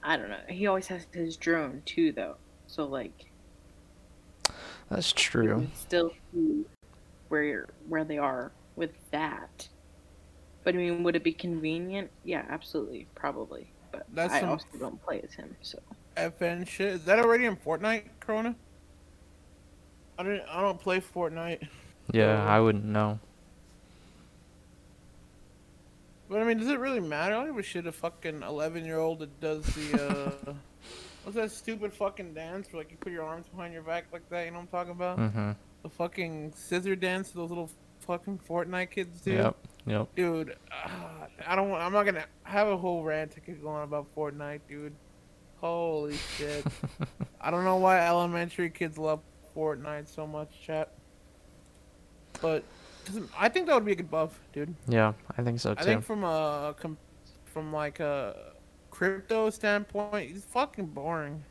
I 0.03 0.17
don't 0.17 0.29
know. 0.29 0.43
He 0.49 0.67
always 0.67 0.87
has 0.87 1.07
his 1.13 1.37
drone 1.37 1.81
too, 1.85 2.11
though. 2.11 2.37
So 2.67 2.85
like, 2.85 3.31
That's 4.89 5.11
you 5.11 5.15
true. 5.15 5.67
still 5.73 6.11
see 6.31 6.65
where 7.29 7.43
you're, 7.43 7.69
where 7.87 8.05
they 8.05 8.17
are 8.17 8.53
with 8.75 8.91
that. 9.11 9.69
But 10.63 10.75
I 10.75 10.77
mean, 10.77 11.03
would 11.03 11.15
it 11.15 11.23
be 11.23 11.33
convenient? 11.33 12.11
Yeah, 12.23 12.45
absolutely, 12.49 13.07
probably. 13.15 13.73
But 13.91 14.05
That's 14.13 14.33
I 14.33 14.41
some- 14.41 14.49
also 14.51 14.65
don't 14.79 15.01
play 15.01 15.21
as 15.21 15.33
him, 15.33 15.55
so. 15.61 15.79
FN 16.15 16.67
shit. 16.67 16.87
Is 16.87 17.05
that 17.05 17.19
already 17.19 17.45
in 17.45 17.55
Fortnite, 17.55 18.03
Corona? 18.19 18.55
I 20.17 20.23
don't. 20.23 20.41
I 20.49 20.61
don't 20.61 20.79
play 20.79 21.01
Fortnite. 21.01 21.67
Yeah, 22.11 22.43
I 22.45 22.59
wouldn't 22.59 22.85
know. 22.85 23.19
But 26.29 26.41
I 26.41 26.43
mean, 26.43 26.57
does 26.57 26.69
it 26.69 26.79
really 26.79 26.99
matter? 26.99 27.35
I 27.35 27.39
don't 27.39 27.47
give 27.47 27.57
a 27.57 27.63
shit. 27.63 27.85
A 27.85 27.91
fucking 27.91 28.41
eleven-year-old 28.41 29.19
that 29.19 29.39
does 29.39 29.65
the 29.65 30.01
uh, 30.47 30.53
what's 31.23 31.35
that 31.35 31.51
stupid 31.51 31.93
fucking 31.93 32.33
dance 32.33 32.71
where 32.71 32.81
like 32.81 32.91
you 32.91 32.97
put 32.97 33.11
your 33.11 33.23
arms 33.23 33.47
behind 33.47 33.73
your 33.73 33.83
back 33.83 34.05
like 34.11 34.27
that? 34.29 34.45
You 34.45 34.51
know 34.51 34.57
what 34.57 34.63
I'm 34.63 34.67
talking 34.67 34.91
about? 34.91 35.19
Mm-hmm. 35.19 35.51
The 35.83 35.89
fucking 35.89 36.53
scissor 36.55 36.95
dance 36.95 37.29
those 37.29 37.49
little 37.49 37.69
fucking 37.99 38.39
Fortnite 38.47 38.91
kids 38.91 39.21
do. 39.21 39.33
Yep. 39.33 39.57
Yep. 39.87 40.15
Dude, 40.15 40.55
uh, 40.71 41.27
I 41.45 41.55
don't. 41.55 41.69
want 41.69 41.83
I'm 41.83 41.93
not 41.93 42.05
gonna 42.05 42.25
have 42.43 42.67
a 42.67 42.77
whole 42.77 43.03
rant 43.03 43.31
to 43.31 43.39
keep 43.39 43.61
going 43.61 43.83
about 43.83 44.07
Fortnite, 44.15 44.61
dude. 44.67 44.93
Holy 45.61 46.15
shit! 46.15 46.65
I 47.41 47.49
don't 47.51 47.63
know 47.63 47.77
why 47.77 47.99
elementary 48.05 48.69
kids 48.69 48.97
love 48.97 49.21
Fortnite 49.55 50.07
so 50.07 50.27
much, 50.27 50.49
chat. 50.61 50.91
But 52.41 52.63
'cause 53.05 53.19
I 53.37 53.49
think 53.49 53.67
that 53.67 53.75
would 53.75 53.85
be 53.85 53.93
a 53.93 53.95
good 53.95 54.11
buff, 54.11 54.37
dude. 54.53 54.75
Yeah, 54.87 55.13
I 55.37 55.43
think 55.43 55.59
so 55.59 55.73
too. 55.73 55.79
I 55.81 55.83
think 55.83 56.03
from 56.03 56.23
a 56.23 56.75
com- 56.79 56.97
from 57.45 57.71
like 57.71 57.99
a 57.99 58.53
crypto 58.91 59.49
standpoint, 59.49 60.29
he's 60.29 60.43
fucking 60.45 60.87
boring. 60.87 61.43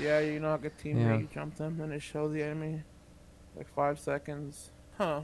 Yeah, 0.00 0.20
you 0.20 0.38
know, 0.40 0.50
like 0.52 0.64
a 0.66 0.70
team 0.70 0.98
Yeah. 1.00 1.16
you 1.18 1.28
jump 1.32 1.56
them 1.56 1.80
and 1.80 1.92
it 1.92 2.02
shows 2.02 2.32
the 2.32 2.42
enemy 2.42 2.82
like 3.56 3.68
five 3.68 3.98
seconds. 3.98 4.70
Huh. 4.98 5.22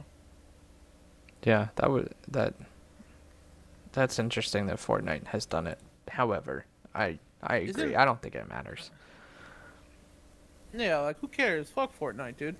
Yeah, 1.43 1.67
that 1.75 1.89
would 1.89 2.13
that. 2.27 2.55
That's 3.91 4.19
interesting 4.19 4.67
that 4.67 4.77
Fortnite 4.77 5.27
has 5.27 5.45
done 5.45 5.65
it. 5.67 5.79
However, 6.09 6.65
I 6.93 7.19
I 7.41 7.57
agree. 7.57 7.93
it- 7.93 7.97
I 7.97 8.05
don't 8.05 8.21
think 8.21 8.35
it 8.35 8.47
matters. 8.49 8.91
Yeah, 10.73 10.99
like 10.99 11.19
who 11.19 11.27
cares? 11.27 11.69
Fuck 11.69 11.97
Fortnite, 11.97 12.37
dude. 12.37 12.55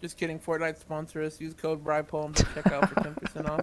Just 0.00 0.16
kidding. 0.16 0.38
Fortnite 0.38 0.78
sponsor 0.78 1.22
us. 1.22 1.40
Use 1.40 1.54
code 1.54 1.84
BRIPOEM 1.84 2.34
to 2.34 2.44
check 2.54 2.66
out 2.72 2.88
for 2.88 2.94
ten 3.02 3.14
percent 3.14 3.48
off. 3.48 3.62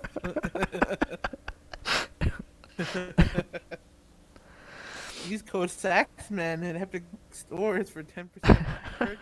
Use 5.28 5.42
code 5.42 5.70
SAXMAN 5.70 6.68
at 6.70 6.76
Epic 6.76 7.04
Stores 7.32 7.90
for 7.90 8.04
ten 8.04 8.30
percent. 8.30 8.66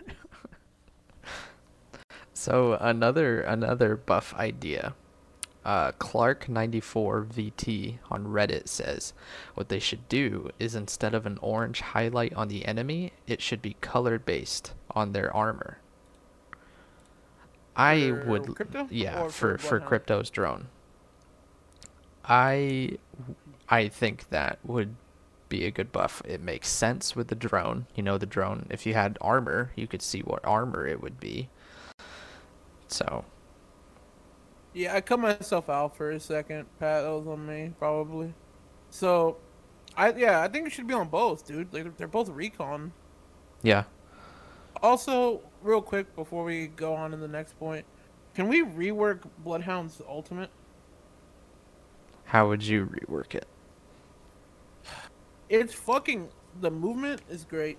So 2.34 2.72
another 2.80 3.40
another 3.42 3.94
buff 3.94 4.34
idea. 4.34 4.94
Uh, 5.64 5.92
Clark94 5.92 7.26
VT 7.26 7.98
on 8.10 8.26
Reddit 8.26 8.68
says 8.68 9.12
what 9.54 9.68
they 9.68 9.78
should 9.78 10.08
do 10.08 10.50
is 10.58 10.74
instead 10.74 11.14
of 11.14 11.24
an 11.24 11.38
orange 11.40 11.80
highlight 11.80 12.34
on 12.34 12.48
the 12.48 12.64
enemy, 12.66 13.12
it 13.28 13.40
should 13.40 13.62
be 13.62 13.74
color 13.80 14.18
based 14.18 14.72
on 14.90 15.12
their 15.12 15.34
armor. 15.34 15.78
I 17.76 18.14
For 18.22 18.24
would 18.26 18.54
crypto? 18.54 18.86
yeah 18.90 19.28
for 19.28 19.56
for 19.56 19.58
for 19.58 19.80
crypto's 19.80 20.30
drone. 20.30 20.68
I 22.24 22.98
I 23.68 23.88
think 23.88 24.28
that 24.30 24.58
would 24.64 24.96
be 25.48 25.64
a 25.66 25.70
good 25.70 25.92
buff. 25.92 26.22
It 26.24 26.40
makes 26.40 26.68
sense 26.68 27.14
with 27.16 27.28
the 27.28 27.34
drone. 27.34 27.86
You 27.94 28.02
know 28.02 28.18
the 28.18 28.26
drone. 28.26 28.66
If 28.70 28.86
you 28.86 28.94
had 28.94 29.18
armor, 29.20 29.72
you 29.76 29.86
could 29.86 30.02
see 30.02 30.20
what 30.20 30.44
armor 30.44 30.86
it 30.86 31.00
would 31.02 31.20
be. 31.20 31.48
So 32.88 33.24
Yeah, 34.74 34.94
I 34.94 35.00
cut 35.02 35.18
myself 35.20 35.68
out 35.68 35.96
for 35.96 36.10
a 36.10 36.20
second. 36.20 36.66
Pat, 36.78 37.02
that 37.04 37.10
was 37.10 37.26
on 37.26 37.46
me, 37.46 37.72
probably. 37.78 38.34
So, 38.90 39.38
I 39.96 40.12
yeah, 40.12 40.40
I 40.42 40.48
think 40.48 40.66
it 40.66 40.70
should 40.72 40.86
be 40.86 40.94
on 40.94 41.08
both, 41.08 41.46
dude. 41.46 41.72
Like 41.72 41.96
they're 41.96 42.08
both 42.08 42.28
recon. 42.30 42.92
yeah, 43.62 43.84
Also, 44.82 45.42
real 45.62 45.82
quick 45.82 46.14
before 46.16 46.44
we 46.44 46.68
go 46.68 46.94
on 46.94 47.10
to 47.10 47.16
the 47.16 47.28
next 47.28 47.58
point, 47.58 47.84
can 48.34 48.48
we 48.48 48.62
rework 48.62 49.20
Bloodhound's 49.38 50.00
ultimate? 50.08 50.50
how 52.24 52.48
would 52.48 52.62
you 52.62 52.86
rework 52.86 53.34
it? 53.34 53.46
It's 55.50 55.74
fucking 55.74 56.30
the 56.62 56.70
movement 56.70 57.20
is 57.28 57.44
great. 57.44 57.78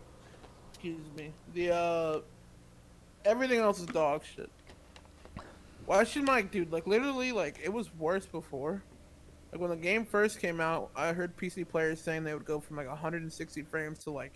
Excuse 0.73 1.09
me. 1.17 1.33
The 1.55 1.73
uh 1.73 2.19
everything 3.25 3.59
else 3.59 3.79
is 3.79 3.87
dog 3.87 4.21
shit. 4.23 4.51
Why 5.85 6.03
should 6.03 6.23
my 6.23 6.41
dude 6.41 6.71
like 6.71 6.87
literally 6.87 7.31
like 7.31 7.59
it 7.63 7.71
was 7.71 7.93
worse 7.95 8.25
before? 8.25 8.83
Like 9.51 9.61
when 9.61 9.69
the 9.69 9.75
game 9.75 10.05
first 10.05 10.39
came 10.39 10.59
out, 10.59 10.89
I 10.95 11.13
heard 11.13 11.37
PC 11.37 11.67
players 11.67 12.01
saying 12.01 12.23
they 12.23 12.33
would 12.33 12.45
go 12.45 12.59
from 12.59 12.77
like 12.77 12.87
160 12.87 13.61
frames 13.63 13.99
to 13.99 14.11
like 14.11 14.33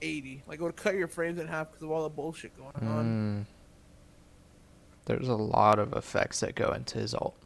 80. 0.00 0.42
Like 0.46 0.60
it 0.60 0.62
would 0.62 0.76
cut 0.76 0.94
your 0.94 1.08
frames 1.08 1.38
in 1.38 1.46
half 1.46 1.70
because 1.70 1.82
of 1.82 1.90
all 1.90 2.02
the 2.04 2.08
bullshit 2.08 2.56
going 2.56 2.88
on. 2.88 3.04
Mm. 3.04 3.52
There's 5.06 5.28
a 5.28 5.36
lot 5.36 5.78
of 5.78 5.92
effects 5.92 6.40
that 6.40 6.54
go 6.54 6.72
into 6.72 6.98
his 6.98 7.14
ult. 7.14 7.36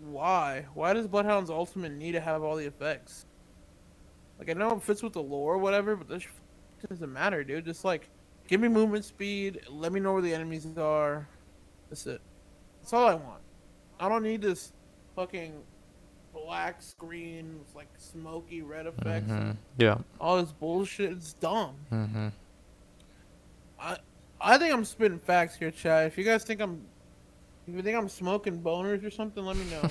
Why? 0.00 0.66
Why 0.74 0.92
does 0.92 1.06
Bloodhound's 1.06 1.50
ultimate 1.50 1.92
need 1.92 2.12
to 2.12 2.20
have 2.20 2.42
all 2.42 2.56
the 2.56 2.66
effects? 2.66 3.26
Like 4.38 4.50
I 4.50 4.54
know 4.54 4.76
it 4.76 4.82
fits 4.82 5.02
with 5.02 5.12
the 5.12 5.22
lore, 5.22 5.54
or 5.54 5.58
whatever, 5.58 5.94
but 5.94 6.08
this 6.08 6.26
doesn't 6.88 7.12
matter, 7.12 7.44
dude. 7.44 7.64
Just 7.64 7.84
like 7.84 8.08
give 8.48 8.60
me 8.60 8.68
movement 8.68 9.04
speed, 9.04 9.60
let 9.70 9.92
me 9.92 10.00
know 10.00 10.14
where 10.14 10.22
the 10.22 10.34
enemies 10.34 10.66
are. 10.76 11.28
That's 11.92 12.06
it. 12.06 12.22
That's 12.80 12.94
all 12.94 13.06
I 13.06 13.14
want. 13.16 13.42
I 14.00 14.08
don't 14.08 14.22
need 14.22 14.40
this 14.40 14.72
fucking 15.14 15.52
black 16.32 16.80
screen 16.80 17.58
with 17.58 17.76
like 17.76 17.88
smoky 17.98 18.62
red 18.62 18.86
effects. 18.86 19.30
Mhm. 19.30 19.58
Yeah. 19.76 19.98
All 20.18 20.40
this 20.40 20.52
bullshit. 20.52 21.12
It's 21.12 21.34
dumb. 21.34 21.74
Mm-hmm. 21.92 22.28
I 23.78 23.98
I 24.40 24.56
think 24.56 24.72
I'm 24.72 24.86
spitting 24.86 25.18
facts 25.18 25.56
here, 25.56 25.70
Chad. 25.70 26.06
If 26.06 26.16
you 26.16 26.24
guys 26.24 26.44
think 26.44 26.62
I'm 26.62 26.80
if 27.68 27.74
you 27.74 27.82
think 27.82 27.98
I'm 27.98 28.08
smoking 28.08 28.62
boners 28.62 29.04
or 29.04 29.10
something, 29.10 29.44
let 29.44 29.56
me 29.56 29.66
know. 29.70 29.86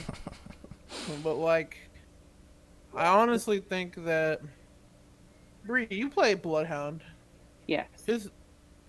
but 1.23 1.35
like 1.35 1.77
I 2.95 3.05
honestly 3.05 3.59
think 3.59 3.93
that 4.05 4.41
Bree, 5.65 5.85
you 5.91 6.09
play 6.09 6.33
Bloodhound. 6.33 7.03
Yes. 7.67 7.85
His 8.07 8.31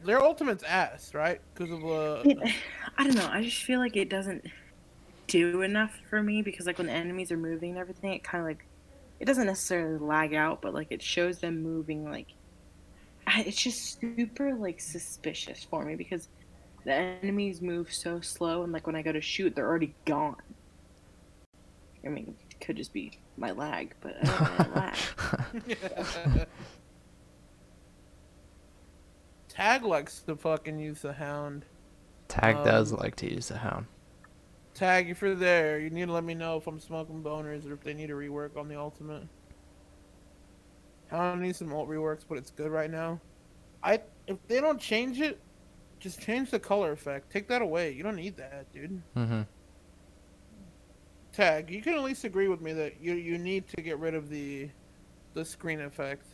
their 0.04 0.22
ultimate's 0.22 0.62
ass, 0.64 1.14
right? 1.14 1.40
Because 1.54 1.72
of 1.72 1.84
uh 1.84 2.24
It, 2.24 2.38
I 2.98 3.04
don't 3.04 3.16
know. 3.16 3.28
I 3.30 3.42
just 3.42 3.62
feel 3.62 3.80
like 3.80 3.96
it 3.96 4.08
doesn't 4.08 4.44
do 5.26 5.62
enough 5.62 5.98
for 6.10 6.22
me 6.22 6.42
because 6.42 6.66
like 6.66 6.78
when 6.78 6.86
the 6.88 6.92
enemies 6.92 7.32
are 7.32 7.36
moving 7.36 7.70
and 7.70 7.78
everything, 7.78 8.12
it 8.12 8.24
kind 8.24 8.42
of 8.42 8.48
like 8.48 8.66
it 9.20 9.26
doesn't 9.26 9.46
necessarily 9.46 9.98
lag 9.98 10.34
out, 10.34 10.62
but 10.62 10.74
like 10.74 10.88
it 10.90 11.02
shows 11.02 11.40
them 11.40 11.62
moving. 11.62 12.04
Like 12.10 12.28
it's 13.28 13.62
just 13.62 14.00
super 14.00 14.54
like 14.54 14.80
suspicious 14.80 15.64
for 15.64 15.84
me 15.84 15.96
because 15.96 16.28
the 16.84 16.92
enemies 16.94 17.62
move 17.62 17.92
so 17.92 18.20
slow, 18.20 18.62
and 18.64 18.72
like 18.72 18.86
when 18.86 18.96
I 18.96 19.02
go 19.02 19.12
to 19.12 19.20
shoot, 19.20 19.54
they're 19.54 19.68
already 19.68 19.94
gone. 20.06 20.36
I 22.04 22.08
mean, 22.08 22.36
it 22.50 22.60
could 22.60 22.76
just 22.76 22.92
be 22.92 23.20
my 23.36 23.52
lag, 23.52 23.94
but 24.00 24.16
I 24.20 24.26
don't 24.26 24.50
really 24.50 24.70
lag. 24.70 25.08
Tag 29.52 29.84
likes 29.84 30.22
to 30.22 30.34
fucking 30.34 30.78
use 30.78 31.02
the 31.02 31.12
hound. 31.12 31.66
Tag 32.26 32.64
does 32.64 32.90
Um, 32.92 32.98
like 32.98 33.16
to 33.16 33.30
use 33.30 33.48
the 33.48 33.58
hound. 33.58 33.86
Tag, 34.72 35.10
if 35.10 35.20
you're 35.20 35.34
there, 35.34 35.78
you 35.78 35.90
need 35.90 36.06
to 36.06 36.12
let 36.12 36.24
me 36.24 36.34
know 36.34 36.56
if 36.56 36.66
I'm 36.66 36.80
smoking 36.80 37.22
boners 37.22 37.68
or 37.68 37.74
if 37.74 37.82
they 37.82 37.92
need 37.92 38.06
to 38.08 38.14
rework 38.14 38.56
on 38.56 38.68
the 38.68 38.78
ultimate. 38.78 39.28
Hound 41.08 41.42
needs 41.42 41.58
some 41.58 41.72
ult 41.72 41.88
reworks, 41.88 42.24
but 42.26 42.38
it's 42.38 42.50
good 42.50 42.70
right 42.70 42.90
now. 42.90 43.20
I 43.82 44.00
if 44.26 44.38
they 44.48 44.60
don't 44.60 44.80
change 44.80 45.20
it, 45.20 45.38
just 46.00 46.20
change 46.20 46.50
the 46.50 46.58
color 46.58 46.92
effect. 46.92 47.30
Take 47.30 47.48
that 47.48 47.60
away. 47.60 47.92
You 47.92 48.02
don't 48.02 48.16
need 48.16 48.36
that, 48.38 48.72
dude. 48.72 49.02
hmm 49.14 49.42
Tag, 51.32 51.70
you 51.70 51.82
can 51.82 51.94
at 51.94 52.02
least 52.02 52.24
agree 52.24 52.48
with 52.48 52.60
me 52.60 52.72
that 52.74 53.00
you 53.00 53.14
you 53.14 53.38
need 53.38 53.68
to 53.68 53.82
get 53.82 53.98
rid 53.98 54.14
of 54.14 54.30
the 54.30 54.70
the 55.34 55.44
screen 55.44 55.80
effect. 55.82 56.26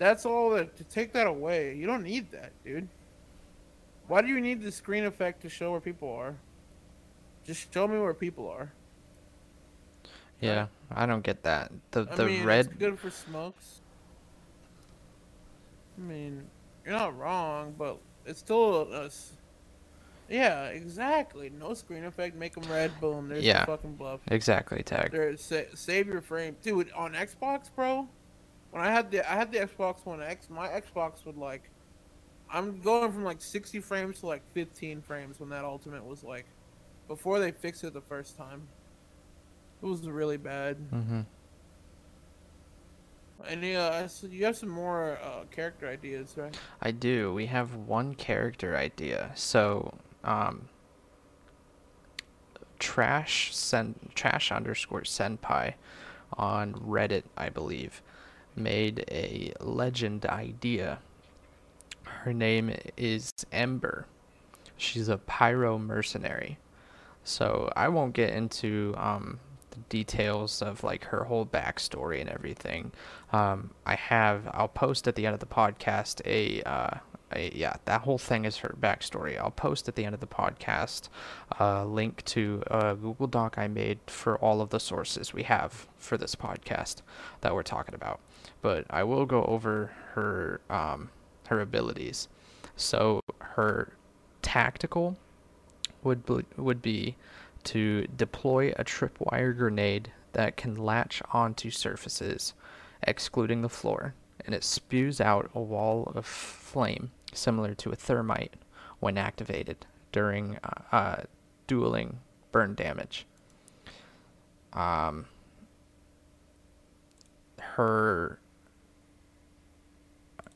That's 0.00 0.24
all 0.24 0.48
that 0.52 0.74
to 0.78 0.84
take 0.84 1.12
that 1.12 1.26
away. 1.26 1.76
You 1.76 1.86
don't 1.86 2.02
need 2.02 2.32
that, 2.32 2.52
dude. 2.64 2.88
Why 4.08 4.22
do 4.22 4.28
you 4.28 4.40
need 4.40 4.62
the 4.62 4.72
screen 4.72 5.04
effect 5.04 5.42
to 5.42 5.50
show 5.50 5.72
where 5.72 5.80
people 5.80 6.10
are? 6.10 6.34
Just 7.44 7.72
show 7.72 7.86
me 7.86 7.98
where 7.98 8.14
people 8.14 8.48
are. 8.48 8.72
Yeah, 10.40 10.68
I 10.90 11.04
don't 11.04 11.22
get 11.22 11.42
that. 11.42 11.70
The 11.90 12.08
I 12.10 12.16
the 12.16 12.24
mean, 12.24 12.44
red 12.44 12.64
it's 12.66 12.74
good 12.76 12.98
for 12.98 13.10
smokes. 13.10 13.82
I 15.98 16.00
mean, 16.00 16.46
you're 16.86 16.94
not 16.94 17.16
wrong, 17.18 17.74
but 17.76 17.98
it's 18.24 18.38
still 18.40 18.90
a, 18.90 19.04
s- 19.04 19.32
yeah, 20.30 20.68
exactly. 20.68 21.50
No 21.60 21.74
screen 21.74 22.04
effect, 22.04 22.36
make 22.36 22.54
them 22.54 22.64
red. 22.72 22.98
Boom, 23.02 23.28
there's 23.28 23.44
Yeah. 23.44 23.66
the 23.66 23.72
fucking 23.76 23.96
bluff. 23.96 24.20
exactly 24.28 24.82
tag. 24.82 25.10
There, 25.12 25.36
sa- 25.36 25.68
save 25.74 26.06
your 26.08 26.22
frame, 26.22 26.56
dude. 26.62 26.90
On 26.92 27.12
Xbox, 27.12 27.68
bro. 27.76 28.08
When 28.70 28.82
I 28.82 28.90
had 28.90 29.10
the 29.10 29.28
I 29.30 29.34
had 29.36 29.52
the 29.52 29.58
Xbox 29.58 30.04
One 30.06 30.22
X, 30.22 30.48
my 30.50 30.68
Xbox 30.68 31.24
would 31.26 31.36
like, 31.36 31.70
I'm 32.50 32.80
going 32.80 33.12
from 33.12 33.24
like 33.24 33.42
60 33.42 33.80
frames 33.80 34.20
to 34.20 34.26
like 34.26 34.42
15 34.52 35.02
frames 35.02 35.40
when 35.40 35.48
that 35.50 35.64
Ultimate 35.64 36.04
was 36.04 36.22
like, 36.24 36.46
before 37.08 37.40
they 37.40 37.52
fixed 37.52 37.84
it 37.84 37.94
the 37.94 38.00
first 38.00 38.36
time. 38.36 38.68
It 39.82 39.86
was 39.86 40.06
really 40.08 40.36
bad. 40.36 40.76
hmm 40.90 41.20
Any 43.46 43.74
uh, 43.76 44.06
so 44.08 44.26
you 44.26 44.44
have 44.44 44.56
some 44.56 44.68
more 44.68 45.18
uh, 45.22 45.44
character 45.50 45.88
ideas, 45.88 46.36
right? 46.36 46.54
I 46.82 46.90
do. 46.90 47.32
We 47.32 47.46
have 47.46 47.74
one 47.74 48.14
character 48.14 48.76
idea. 48.76 49.32
So, 49.34 49.94
um, 50.24 50.68
trash 52.78 53.54
sen 53.54 53.94
trash 54.14 54.50
underscore 54.50 55.02
senpai 55.02 55.74
on 56.36 56.74
Reddit, 56.74 57.24
I 57.36 57.48
believe, 57.48 58.02
made 58.62 59.04
a 59.10 59.52
legend 59.60 60.26
idea. 60.26 60.98
Her 62.04 62.32
name 62.32 62.74
is 62.96 63.32
Ember. 63.52 64.06
She's 64.76 65.08
a 65.08 65.18
pyro 65.18 65.78
mercenary. 65.78 66.58
So 67.24 67.72
I 67.76 67.88
won't 67.88 68.14
get 68.14 68.30
into 68.30 68.94
um, 68.96 69.40
the 69.70 69.78
details 69.88 70.62
of 70.62 70.82
like 70.82 71.04
her 71.04 71.24
whole 71.24 71.46
backstory 71.46 72.20
and 72.20 72.30
everything. 72.30 72.92
Um, 73.32 73.70
I 73.86 73.94
have. 73.94 74.48
I'll 74.52 74.68
post 74.68 75.06
at 75.06 75.14
the 75.14 75.26
end 75.26 75.34
of 75.34 75.40
the 75.40 75.46
podcast 75.46 76.20
a. 76.24 76.62
Uh, 76.62 76.98
a 77.32 77.52
yeah, 77.54 77.74
that 77.84 78.00
whole 78.00 78.18
thing 78.18 78.44
is 78.44 78.56
her 78.58 78.74
backstory. 78.80 79.38
I'll 79.38 79.52
post 79.52 79.88
at 79.88 79.94
the 79.94 80.04
end 80.04 80.14
of 80.14 80.20
the 80.20 80.26
podcast 80.26 81.08
a 81.58 81.84
link 81.84 82.24
to 82.24 82.62
a 82.66 82.96
Google 82.96 83.28
Doc 83.28 83.56
I 83.56 83.68
made 83.68 84.00
for 84.06 84.36
all 84.38 84.60
of 84.60 84.70
the 84.70 84.80
sources 84.80 85.32
we 85.32 85.44
have 85.44 85.86
for 85.96 86.18
this 86.18 86.34
podcast 86.34 87.02
that 87.42 87.54
we're 87.54 87.62
talking 87.62 87.94
about. 87.94 88.18
But 88.62 88.84
I 88.90 89.04
will 89.04 89.26
go 89.26 89.44
over 89.44 89.92
her 90.14 90.60
um, 90.68 91.10
her 91.48 91.60
abilities. 91.60 92.28
So 92.76 93.20
her 93.40 93.92
tactical 94.42 95.16
would 96.02 96.24
be, 96.24 96.44
would 96.56 96.80
be 96.80 97.16
to 97.64 98.06
deploy 98.16 98.72
a 98.76 98.84
tripwire 98.84 99.56
grenade 99.56 100.12
that 100.32 100.56
can 100.56 100.76
latch 100.76 101.22
onto 101.32 101.70
surfaces, 101.70 102.54
excluding 103.02 103.62
the 103.62 103.68
floor, 103.68 104.14
and 104.46 104.54
it 104.54 104.64
spews 104.64 105.20
out 105.20 105.50
a 105.54 105.60
wall 105.60 106.12
of 106.14 106.24
flame 106.24 107.10
similar 107.32 107.74
to 107.74 107.90
a 107.90 107.96
thermite 107.96 108.54
when 109.00 109.18
activated 109.18 109.86
during 110.12 110.58
uh, 110.62 110.82
uh, 110.92 111.22
dueling 111.66 112.18
burn 112.52 112.74
damage. 112.74 113.26
Um, 114.72 115.26
her 117.58 118.38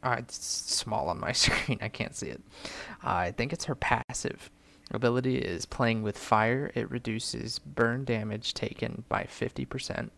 uh, 0.04 0.16
it's 0.18 0.36
small 0.44 1.08
on 1.08 1.18
my 1.18 1.32
screen. 1.44 1.78
I 1.80 1.88
can't 1.88 2.14
see 2.14 2.28
it. 2.28 2.42
Uh, 3.02 3.10
I 3.10 3.32
think 3.32 3.52
it's 3.52 3.64
her 3.64 3.74
passive 3.74 4.50
ability 4.90 5.38
is 5.38 5.66
playing 5.66 6.02
with 6.02 6.18
fire. 6.18 6.70
It 6.74 6.90
reduces 6.90 7.58
burn 7.58 8.04
damage 8.04 8.54
taken 8.54 9.04
by 9.08 9.24
50%. 9.24 10.10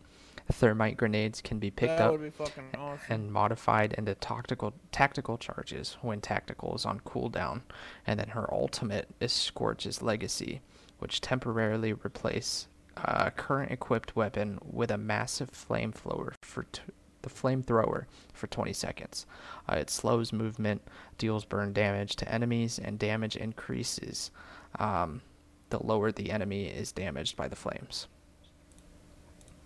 Thermite 0.49 0.95
grenades 0.95 1.41
can 1.41 1.59
be 1.59 1.69
picked 1.69 1.97
that 1.97 2.09
up 2.09 2.21
be 2.21 2.31
awesome. 2.77 2.99
and 3.09 3.33
modified 3.33 3.93
into 3.97 4.15
tactical 4.15 4.73
tactical 4.93 5.37
charges 5.37 5.97
when 6.01 6.21
tactical 6.21 6.73
is 6.73 6.85
on 6.85 7.01
cooldown. 7.01 7.63
And 8.05 8.17
then 8.17 8.29
her 8.29 8.51
ultimate 8.53 9.09
is 9.19 9.33
Scorch's 9.33 10.01
Legacy, 10.01 10.61
which 10.99 11.19
temporarily 11.19 11.91
replace 11.91 12.67
a 12.95 13.29
current 13.31 13.71
equipped 13.71 14.15
weapon 14.15 14.59
with 14.63 14.89
a 14.89 14.97
massive 14.97 15.51
flamethrower 15.51 16.33
for 16.41 16.63
t- 16.71 16.81
the 17.27 17.33
flamethrower 17.33 18.05
for 18.33 18.47
20 18.47 18.73
seconds. 18.73 19.25
Uh, 19.69 19.75
it 19.75 19.89
slows 19.89 20.31
movement, 20.31 20.81
deals 21.17 21.45
burn 21.45 21.73
damage 21.73 22.15
to 22.17 22.31
enemies, 22.31 22.79
and 22.79 22.97
damage 22.99 23.35
increases 23.35 24.31
um, 24.79 25.21
the 25.69 25.83
lower 25.83 26.11
the 26.11 26.31
enemy 26.31 26.65
is 26.67 26.91
damaged 26.91 27.35
by 27.35 27.47
the 27.47 27.55
flames. 27.55 28.07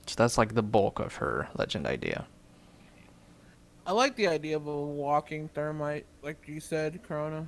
So 0.08 0.16
that's 0.18 0.38
like 0.38 0.56
the 0.56 0.64
bulk 0.64 1.00
of 1.00 1.16
her 1.16 1.50
legend 1.56 1.86
idea. 1.86 2.26
I 3.86 3.94
like 3.94 4.16
the 4.16 4.28
idea 4.28 4.56
of 4.56 4.68
a 4.68 4.82
walking 4.82 5.48
thermite, 5.50 6.06
like 6.22 6.44
you 6.48 6.60
said, 6.60 7.02
Corona. 7.04 7.48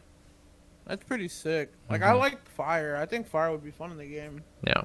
That's 0.86 1.03
pretty 1.03 1.28
sick. 1.30 1.72
Like 1.89 2.01
I 2.01 2.11
Mhm. 2.14 2.20
like 2.20 2.49
fire. 2.49 2.95
I 2.97 3.05
think 3.05 3.28
fire 3.28 3.51
would 3.51 3.64
be 3.64 3.72
fun 3.72 3.91
in 3.91 3.97
the 3.97 4.05
game. 4.05 4.43
Yeah. 4.66 4.84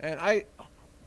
And 0.00 0.20
I, 0.20 0.44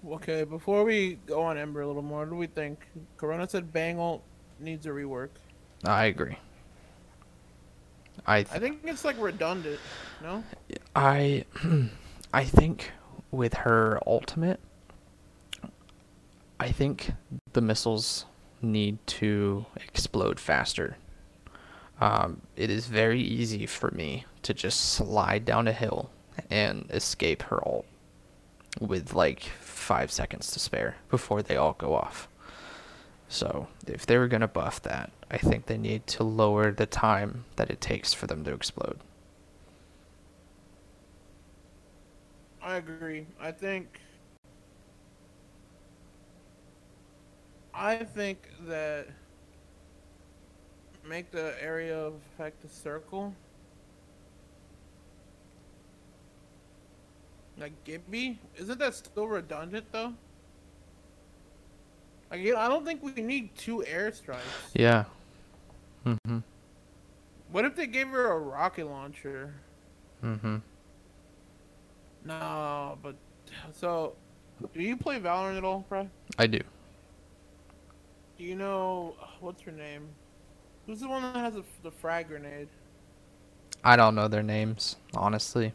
okay, 0.09 0.43
before 0.43 0.83
we 0.83 1.17
go 1.25 1.41
on 1.41 1.57
Ember 1.57 1.81
a 1.81 1.87
little 1.87 2.01
more, 2.01 2.19
what 2.19 2.29
do 2.29 2.35
we 2.35 2.47
think? 2.47 2.87
Corona 3.17 3.47
said 3.47 3.71
Bangle 3.71 4.23
needs 4.59 4.85
a 4.85 4.89
rework. 4.89 5.29
I 5.85 6.05
agree. 6.05 6.37
I 8.27 8.37
I 8.37 8.43
think 8.43 8.81
it's 8.83 9.03
like 9.03 9.19
redundant. 9.19 9.79
No. 10.21 10.43
I 10.95 11.45
I 12.33 12.43
think 12.43 12.91
with 13.31 13.53
her 13.53 13.99
ultimate 14.05 14.59
I 16.59 16.71
think 16.71 17.13
the 17.53 17.61
missiles 17.61 18.25
need 18.61 18.99
to 19.07 19.65
explode 19.77 20.39
faster. 20.39 20.97
Um, 21.99 22.41
it 22.55 22.69
is 22.69 22.85
very 22.85 23.19
easy 23.19 23.65
for 23.65 23.89
me 23.89 24.25
to 24.43 24.53
just 24.53 24.91
slide 24.91 25.43
down 25.43 25.67
a 25.67 25.73
hill 25.73 26.11
and 26.51 26.85
escape 26.91 27.41
her 27.43 27.67
ult 27.67 27.85
with 28.79 29.13
like 29.15 29.49
five 29.81 30.11
seconds 30.11 30.51
to 30.51 30.59
spare 30.59 30.97
before 31.09 31.41
they 31.41 31.55
all 31.55 31.73
go 31.73 31.93
off. 31.95 32.27
So 33.27 33.67
if 33.87 34.05
they 34.05 34.17
were 34.17 34.27
gonna 34.27 34.47
buff 34.47 34.81
that, 34.83 35.11
I 35.29 35.37
think 35.37 35.65
they 35.65 35.77
need 35.77 36.05
to 36.07 36.23
lower 36.23 36.71
the 36.71 36.85
time 36.85 37.45
that 37.55 37.69
it 37.69 37.81
takes 37.81 38.13
for 38.13 38.27
them 38.27 38.43
to 38.43 38.53
explode. 38.53 38.99
I 42.61 42.75
agree. 42.75 43.25
I 43.39 43.51
think. 43.51 43.99
I 47.73 47.97
think 47.97 48.49
that 48.67 49.07
make 51.07 51.31
the 51.31 51.55
area 51.61 51.97
of 51.97 52.15
effect 52.33 52.63
a 52.65 52.69
circle. 52.69 53.33
Like 57.61 57.83
Gibby, 57.83 58.39
isn't 58.57 58.79
that 58.79 58.95
still 58.95 59.27
redundant 59.27 59.85
though? 59.91 60.13
Like, 62.31 62.41
I 62.41 62.67
don't 62.67 62.83
think 62.83 63.03
we 63.03 63.21
need 63.21 63.55
two 63.55 63.83
airstrikes. 63.87 64.39
Yeah. 64.73 65.03
Mm-hmm. 66.05 66.39
What 67.51 67.65
if 67.65 67.75
they 67.75 67.85
gave 67.85 68.07
her 68.07 68.31
a 68.31 68.39
rocket 68.39 68.87
launcher? 68.87 69.53
Mm-hmm. 70.23 70.57
No, 72.25 72.97
but 73.03 73.15
so, 73.73 74.13
do 74.73 74.81
you 74.81 74.95
play 74.95 75.19
Valorant 75.19 75.57
at 75.57 75.63
all, 75.63 75.85
Fred? 75.87 76.09
I 76.39 76.47
do. 76.47 76.59
Do 78.37 78.43
you 78.43 78.55
know 78.55 79.15
what's 79.39 79.61
her 79.63 79.71
name? 79.71 80.07
Who's 80.87 81.01
the 81.01 81.09
one 81.09 81.21
that 81.21 81.35
has 81.35 81.53
the, 81.53 81.63
the 81.83 81.91
frag 81.91 82.29
grenade? 82.29 82.69
I 83.83 83.95
don't 83.95 84.15
know 84.15 84.27
their 84.27 84.43
names, 84.43 84.95
honestly. 85.13 85.73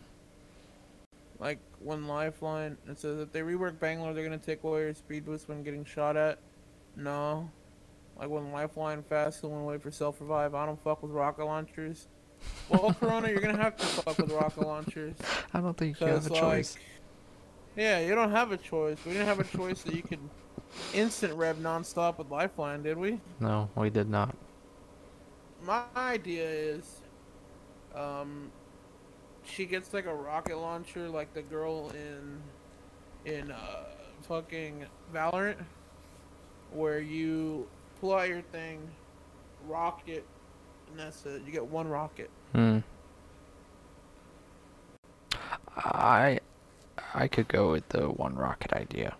Like 1.39 1.59
when 1.81 2.07
Lifeline, 2.07 2.77
it 2.89 2.99
says 2.99 3.21
if 3.21 3.33
they 3.33 3.41
rework 3.41 3.79
Bangalore, 3.79 4.15
they're 4.15 4.25
gonna 4.25 4.39
take 4.39 4.65
away 4.65 4.83
your 4.83 4.95
speed 4.95 5.25
boost 5.25 5.49
when 5.49 5.63
getting 5.63 5.85
shot 5.85 6.17
at. 6.17 6.39
No. 6.97 7.51
Like 8.19 8.31
when 8.31 8.51
Lifeline 8.53 9.03
fast 9.03 9.45
and 9.45 9.67
wait 9.67 9.83
for 9.83 9.91
self 9.91 10.21
revive. 10.21 10.55
I 10.55 10.67
don't 10.67 10.81
fuck 10.81 11.03
with 11.03 11.13
rocket 11.13 11.45
launchers. 11.45 12.09
Well, 12.69 12.95
Corona, 12.95 13.29
you're 13.29 13.41
gonna 13.41 13.57
have 13.63 13.77
to 13.77 13.87
fuck 13.87 14.19
with 14.19 14.31
rocket 14.33 14.67
launchers. 14.67 15.17
I 15.55 15.61
don't 15.61 15.77
think 15.77 16.01
you 16.01 16.07
have 16.07 16.27
a 16.27 16.33
like, 16.33 16.41
choice. 16.41 16.77
yeah, 17.77 18.01
you 18.01 18.15
don't 18.15 18.31
have 18.31 18.53
a 18.53 18.57
choice. 18.57 18.99
We 19.05 19.13
didn't 19.13 19.27
have 19.27 19.41
a 19.41 19.45
choice 19.45 19.83
that 19.83 19.95
you 19.95 20.03
could 20.03 20.21
instant 20.95 21.35
rev 21.35 21.59
nonstop 21.59 22.19
with 22.19 22.31
Lifeline, 22.31 22.83
did 22.83 22.99
we? 22.99 23.21
No, 23.41 23.71
we 23.77 23.91
did 23.91 24.09
not. 24.09 24.35
my 25.63 25.83
idea 25.97 26.49
is 26.49 27.03
um 27.95 28.53
she 29.47 29.65
gets 29.65 29.95
like 29.95 30.07
a 30.07 30.15
rocket 30.15 30.59
launcher 30.59 31.09
like 31.09 31.33
the 31.35 31.43
girl 31.43 31.91
in 31.91 32.43
in 33.33 33.51
uh 33.51 33.85
fucking 34.23 34.85
Valorant 35.15 35.57
where 36.73 36.99
you 37.01 37.67
pull 38.01 38.15
out 38.15 38.29
your 38.29 38.43
thing 38.43 38.81
rocket 39.67 40.25
and 40.91 40.99
that's 40.99 41.25
it 41.27 41.43
you 41.47 41.53
get 41.53 41.65
one 41.67 41.89
rocket 41.89 42.31
Hmm. 42.53 42.79
I 45.77 46.41
I 47.15 47.29
could 47.29 47.49
go 47.49 47.71
with 47.73 47.89
the 47.91 48.09
one 48.09 48.35
rocket 48.35 48.73
idea. 48.73 49.15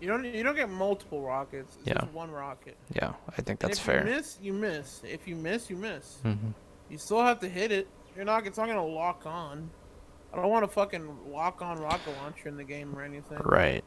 you 0.00 0.08
don't 0.08 0.24
you 0.24 0.42
don't 0.42 0.56
get 0.56 0.68
multiple 0.70 1.20
rockets 1.22 1.76
it's 1.78 1.86
Yeah. 1.88 2.00
just 2.00 2.12
one 2.12 2.30
rocket 2.30 2.76
Yeah, 2.94 3.12
I 3.30 3.42
think 3.42 3.62
And 3.62 3.70
that's 3.70 3.78
if 3.78 3.84
fair. 3.84 3.98
you 4.06 4.14
miss 4.14 4.38
you 4.42 4.52
miss 4.52 5.02
if 5.04 5.28
you 5.28 5.36
miss 5.36 5.70
you 5.70 5.76
miss 5.76 6.18
Mm-hmm. 6.24 6.50
you 6.90 6.98
still 6.98 7.22
have 7.22 7.40
to 7.40 7.48
hit 7.48 7.70
it 7.72 7.86
you're 8.16 8.24
not 8.24 8.46
it's 8.46 8.58
not 8.58 8.66
gonna 8.68 8.84
lock 8.84 9.26
on 9.26 9.70
I 10.32 10.36
don't 10.36 10.50
want 10.50 10.64
to 10.64 10.70
fucking 10.70 11.30
lock 11.32 11.62
on 11.62 11.78
rocket 11.78 12.14
launcher 12.22 12.48
in 12.48 12.56
the 12.56 12.64
game 12.64 12.94
or 12.96 13.02
anything 13.02 13.38
Right. 13.44 13.84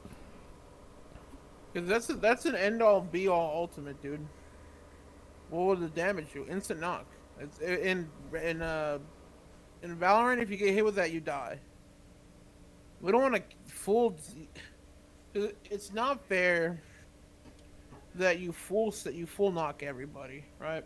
Because 1.74 1.90
that's 1.90 2.10
a, 2.10 2.14
that's 2.14 2.46
an 2.46 2.56
end 2.56 2.82
all 2.82 3.02
be 3.02 3.28
all 3.28 3.52
ultimate, 3.56 4.02
dude. 4.02 4.26
What 5.50 5.66
would 5.66 5.80
the 5.82 5.90
damage 5.90 6.28
do? 6.34 6.46
Instant 6.50 6.80
knock. 6.80 7.06
It's 7.40 7.60
in 7.60 8.10
in 8.42 8.62
uh 8.62 9.00
in 9.84 9.96
Valorant. 9.98 10.42
If 10.42 10.50
you 10.50 10.58
get 10.58 10.74
hit 10.74 10.84
with 10.84 10.96
that, 10.96 11.12
you 11.12 11.20
die. 11.20 11.60
We 13.02 13.12
don't 13.12 13.22
want 13.22 13.36
to 13.36 13.44
full. 13.72 14.18
'cause 15.34 15.52
It's 15.70 15.94
not 15.94 16.26
fair 16.26 16.82
that 18.16 18.40
you 18.40 18.52
full 18.52 18.90
that 19.04 19.14
you 19.14 19.28
full 19.28 19.52
knock 19.52 19.84
everybody, 19.84 20.46
right? 20.60 20.84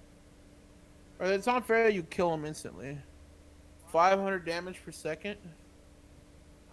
Or 1.19 1.27
it's 1.27 1.47
not 1.47 1.65
fair 1.65 1.85
that 1.85 1.93
you 1.93 2.03
kill 2.03 2.31
them 2.31 2.43
instantly. 2.43 2.97
500 3.91 4.45
damage 4.45 4.83
per 4.83 4.91
second. 4.91 5.37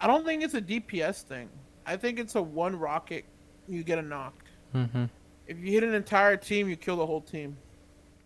I 0.00 0.06
don't 0.06 0.24
think 0.24 0.42
it's 0.42 0.54
a 0.54 0.62
DPS 0.62 1.22
thing. 1.22 1.48
I 1.84 1.96
think 1.96 2.18
it's 2.18 2.36
a 2.36 2.42
one 2.42 2.78
rocket 2.78 3.24
you 3.66 3.82
get 3.82 3.98
a 3.98 4.02
knock. 4.02 4.44
Mm-hmm. 4.74 5.04
If 5.46 5.58
you 5.58 5.72
hit 5.72 5.82
an 5.82 5.94
entire 5.94 6.36
team, 6.36 6.68
you 6.68 6.76
kill 6.76 6.96
the 6.96 7.06
whole 7.06 7.20
team. 7.20 7.56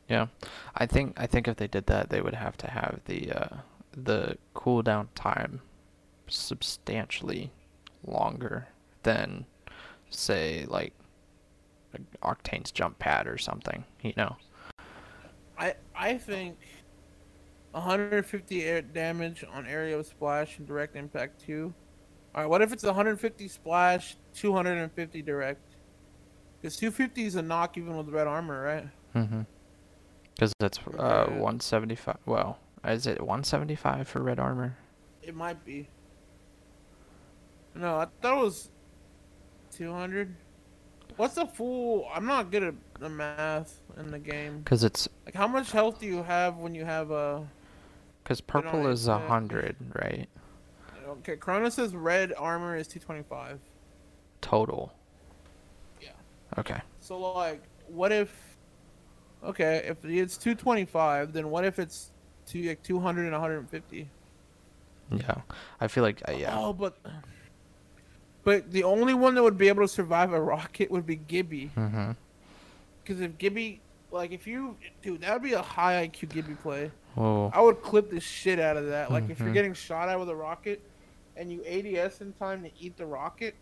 Yeah, 0.08 0.26
I 0.74 0.86
think 0.86 1.14
I 1.18 1.26
think 1.26 1.48
if 1.48 1.56
they 1.56 1.68
did 1.68 1.86
that, 1.86 2.10
they 2.10 2.20
would 2.20 2.34
have 2.34 2.56
to 2.58 2.70
have 2.70 3.00
the 3.06 3.32
uh, 3.32 3.56
the 3.96 4.36
cooldown 4.54 5.06
time 5.14 5.60
substantially 6.28 7.50
longer 8.06 8.68
than, 9.04 9.46
say, 10.10 10.66
like, 10.68 10.92
Octane's 12.22 12.72
jump 12.72 12.98
pad 12.98 13.26
or 13.26 13.38
something. 13.38 13.84
You 14.02 14.12
know. 14.16 14.36
I 15.58 15.74
I 15.94 16.18
think 16.18 16.58
150 17.72 18.64
air 18.64 18.82
damage 18.82 19.44
on 19.52 19.66
area 19.66 19.98
of 19.98 20.06
splash 20.06 20.58
and 20.58 20.66
direct 20.66 20.96
impact 20.96 21.40
two. 21.44 21.72
All 22.34 22.42
right, 22.42 22.48
what 22.48 22.62
if 22.62 22.72
it's 22.72 22.84
150 22.84 23.48
splash, 23.48 24.16
250 24.34 25.22
direct? 25.22 25.60
Because 26.60 26.76
250 26.76 27.24
is 27.24 27.34
a 27.34 27.42
knock 27.42 27.76
even 27.76 27.96
with 27.96 28.08
red 28.08 28.26
armor, 28.26 28.62
right? 28.62 28.88
Mm-hmm. 29.14 29.42
Because 30.34 30.52
that's 30.58 30.78
uh 30.98 31.26
Okay. 31.28 31.32
175. 31.32 32.16
Well, 32.26 32.58
is 32.84 33.06
it 33.06 33.20
175 33.20 34.08
for 34.08 34.22
red 34.22 34.38
armor? 34.38 34.76
It 35.22 35.34
might 35.34 35.64
be. 35.64 35.88
No, 37.74 37.96
I 37.96 38.06
thought 38.20 38.38
it 38.38 38.44
was 38.44 38.70
200. 39.76 40.34
What's 41.16 41.34
the 41.34 41.46
full? 41.46 42.08
I'm 42.12 42.26
not 42.26 42.50
good 42.50 42.62
at 42.62 42.74
the 42.98 43.08
math 43.08 43.80
in 43.98 44.10
the 44.10 44.18
game. 44.18 44.60
Because 44.60 44.84
it's 44.84 45.08
Like, 45.26 45.34
how 45.34 45.46
much 45.46 45.70
health 45.72 46.00
do 46.00 46.06
you 46.06 46.22
have 46.22 46.56
when 46.56 46.74
you 46.74 46.84
have 46.84 47.10
a? 47.10 47.46
Because 48.32 48.40
purple 48.40 48.86
is 48.86 49.08
a 49.08 49.18
hundred, 49.18 49.76
right? 49.94 50.26
Okay, 51.06 51.36
Cronus 51.36 51.78
red 51.92 52.32
armor 52.38 52.76
is 52.76 52.88
225. 52.88 53.60
Total. 54.40 54.90
Yeah. 56.00 56.08
Okay. 56.56 56.80
So 57.00 57.18
like, 57.18 57.62
what 57.88 58.10
if? 58.10 58.34
Okay, 59.44 59.82
if 59.86 60.02
it's 60.04 60.38
225, 60.38 61.34
then 61.34 61.50
what 61.50 61.66
if 61.66 61.78
it's 61.78 62.10
two 62.46 62.62
like 62.62 62.82
200 62.82 63.24
and 63.24 63.32
150? 63.32 64.08
Yeah. 65.10 65.34
I 65.80 65.88
feel 65.88 66.02
like 66.02 66.22
uh, 66.26 66.32
yeah. 66.32 66.58
Oh, 66.58 66.72
but. 66.72 66.96
But 68.44 68.72
the 68.72 68.82
only 68.82 69.14
one 69.14 69.34
that 69.34 69.42
would 69.42 69.58
be 69.58 69.68
able 69.68 69.82
to 69.82 69.88
survive 69.88 70.32
a 70.32 70.40
rocket 70.40 70.90
would 70.90 71.06
be 71.06 71.16
Gibby. 71.16 71.70
Mm-hmm. 71.76 72.12
Because 73.04 73.20
if 73.20 73.38
Gibby, 73.38 73.80
like, 74.10 74.32
if 74.32 74.48
you, 74.48 74.76
dude, 75.00 75.20
that 75.20 75.32
would 75.34 75.42
be 75.42 75.52
a 75.52 75.62
high 75.62 76.08
IQ 76.08 76.30
Gibby 76.30 76.54
play. 76.54 76.90
Whoa. 77.14 77.50
I 77.54 77.60
would 77.60 77.82
clip 77.82 78.10
the 78.10 78.20
shit 78.20 78.58
out 78.58 78.76
of 78.76 78.86
that. 78.86 79.10
Like, 79.10 79.28
if 79.30 79.38
you're 79.40 79.48
Mhm. 79.50 79.54
getting 79.54 79.74
shot 79.74 80.08
at 80.08 80.18
with 80.18 80.28
a 80.28 80.34
rocket, 80.34 80.80
and 81.36 81.50
you 81.52 81.62
ADS 81.66 82.20
in 82.20 82.32
time 82.34 82.62
to 82.62 82.70
eat 82.78 82.96
the 82.96 83.06
rocket, 83.06 83.54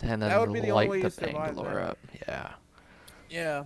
And 0.00 0.22
that 0.22 0.38
would 0.40 0.52
be 0.52 0.60
the 0.60 0.70
only 0.70 0.72
light 0.72 0.88
way 0.90 0.98
the 0.98 1.04
you 1.04 1.10
survive 1.10 1.34
Bangalore 1.56 1.74
that. 1.74 1.90
up. 1.90 1.98
Yeah. 2.28 2.52
yeah. 3.30 3.64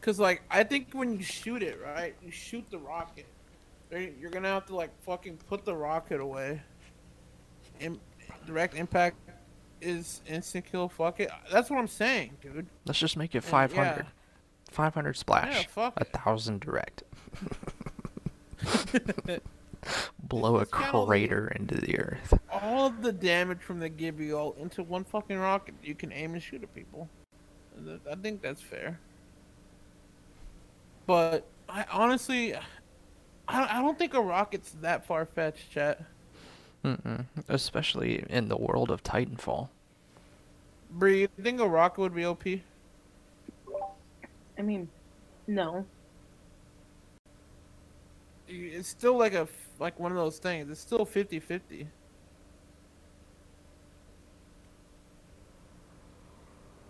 Because 0.00 0.18
like, 0.20 0.42
I 0.50 0.62
think 0.64 0.92
when 0.92 1.12
you 1.14 1.22
shoot 1.22 1.62
it, 1.62 1.78
right, 1.84 2.14
you 2.22 2.30
shoot 2.30 2.64
the 2.70 2.78
rocket, 2.78 3.26
you're 3.90 4.30
gonna 4.30 4.48
have 4.48 4.66
to 4.66 4.74
like 4.76 4.90
fucking 5.02 5.38
put 5.48 5.64
the 5.64 5.74
rocket 5.74 6.20
away. 6.20 6.62
Im- 7.80 8.00
direct 8.46 8.74
impact 8.74 9.16
is 9.80 10.22
instant 10.26 10.64
kill. 10.64 10.88
Fuck 10.88 11.20
it. 11.20 11.30
That's 11.52 11.68
what 11.70 11.78
I'm 11.78 11.88
saying, 11.88 12.36
dude. 12.40 12.66
Let's 12.86 12.98
just 12.98 13.16
make 13.16 13.34
it 13.34 13.38
And, 13.38 13.44
500. 13.44 14.06
500 14.70 15.16
splash. 15.16 15.62
Yeah, 15.62 15.68
fuck 15.68 16.00
a 16.00 16.04
thousand 16.04 16.60
direct. 16.60 17.02
Blow 20.24 20.56
a 20.56 20.62
It's 20.62 20.72
kinda 20.72 20.98
like- 20.98 21.06
crater 21.08 21.48
into 21.48 21.76
the 21.76 21.98
earth. 21.98 22.34
all 22.50 22.86
of 22.86 23.02
the 23.02 23.12
damage 23.12 23.60
from 23.60 23.78
the 23.80 23.88
Gibby 23.88 24.32
all 24.32 24.54
into 24.60 24.82
one 24.82 25.04
fucking 25.04 25.38
rocket. 25.38 25.74
You 25.82 25.94
can 25.94 26.12
aim 26.12 26.34
and 26.34 26.42
shoot 26.42 26.62
at 26.62 26.74
people. 26.74 27.08
I 28.10 28.14
think 28.16 28.42
that's 28.42 28.60
fair. 28.60 28.98
But 31.06 31.46
I 31.68 31.84
honestly, 31.92 32.54
I, 32.54 32.58
I 33.78 33.80
don't 33.80 33.96
think 33.98 34.14
a 34.14 34.20
rocket's 34.20 34.72
that 34.82 35.06
far 35.06 35.24
fetched, 35.26 35.70
chat. 35.70 36.02
Mm-mm. 36.84 37.24
Especially 37.48 38.24
in 38.28 38.48
the 38.48 38.56
world 38.56 38.90
of 38.90 39.02
Titanfall. 39.02 39.68
Bree, 40.90 41.20
you 41.22 41.28
think 41.42 41.60
a 41.60 41.68
rocket 41.68 42.00
would 42.00 42.14
be 42.14 42.24
OP? 42.24 42.44
I 44.58 44.62
mean, 44.62 44.88
no. 45.46 45.86
It's 48.48 48.88
still 48.88 49.16
like 49.16 49.34
a 49.34 49.46
like 49.78 49.98
one 50.00 50.10
of 50.10 50.16
those 50.18 50.38
things. 50.38 50.70
It's 50.70 50.80
still 50.80 51.06
50-50. 51.06 51.86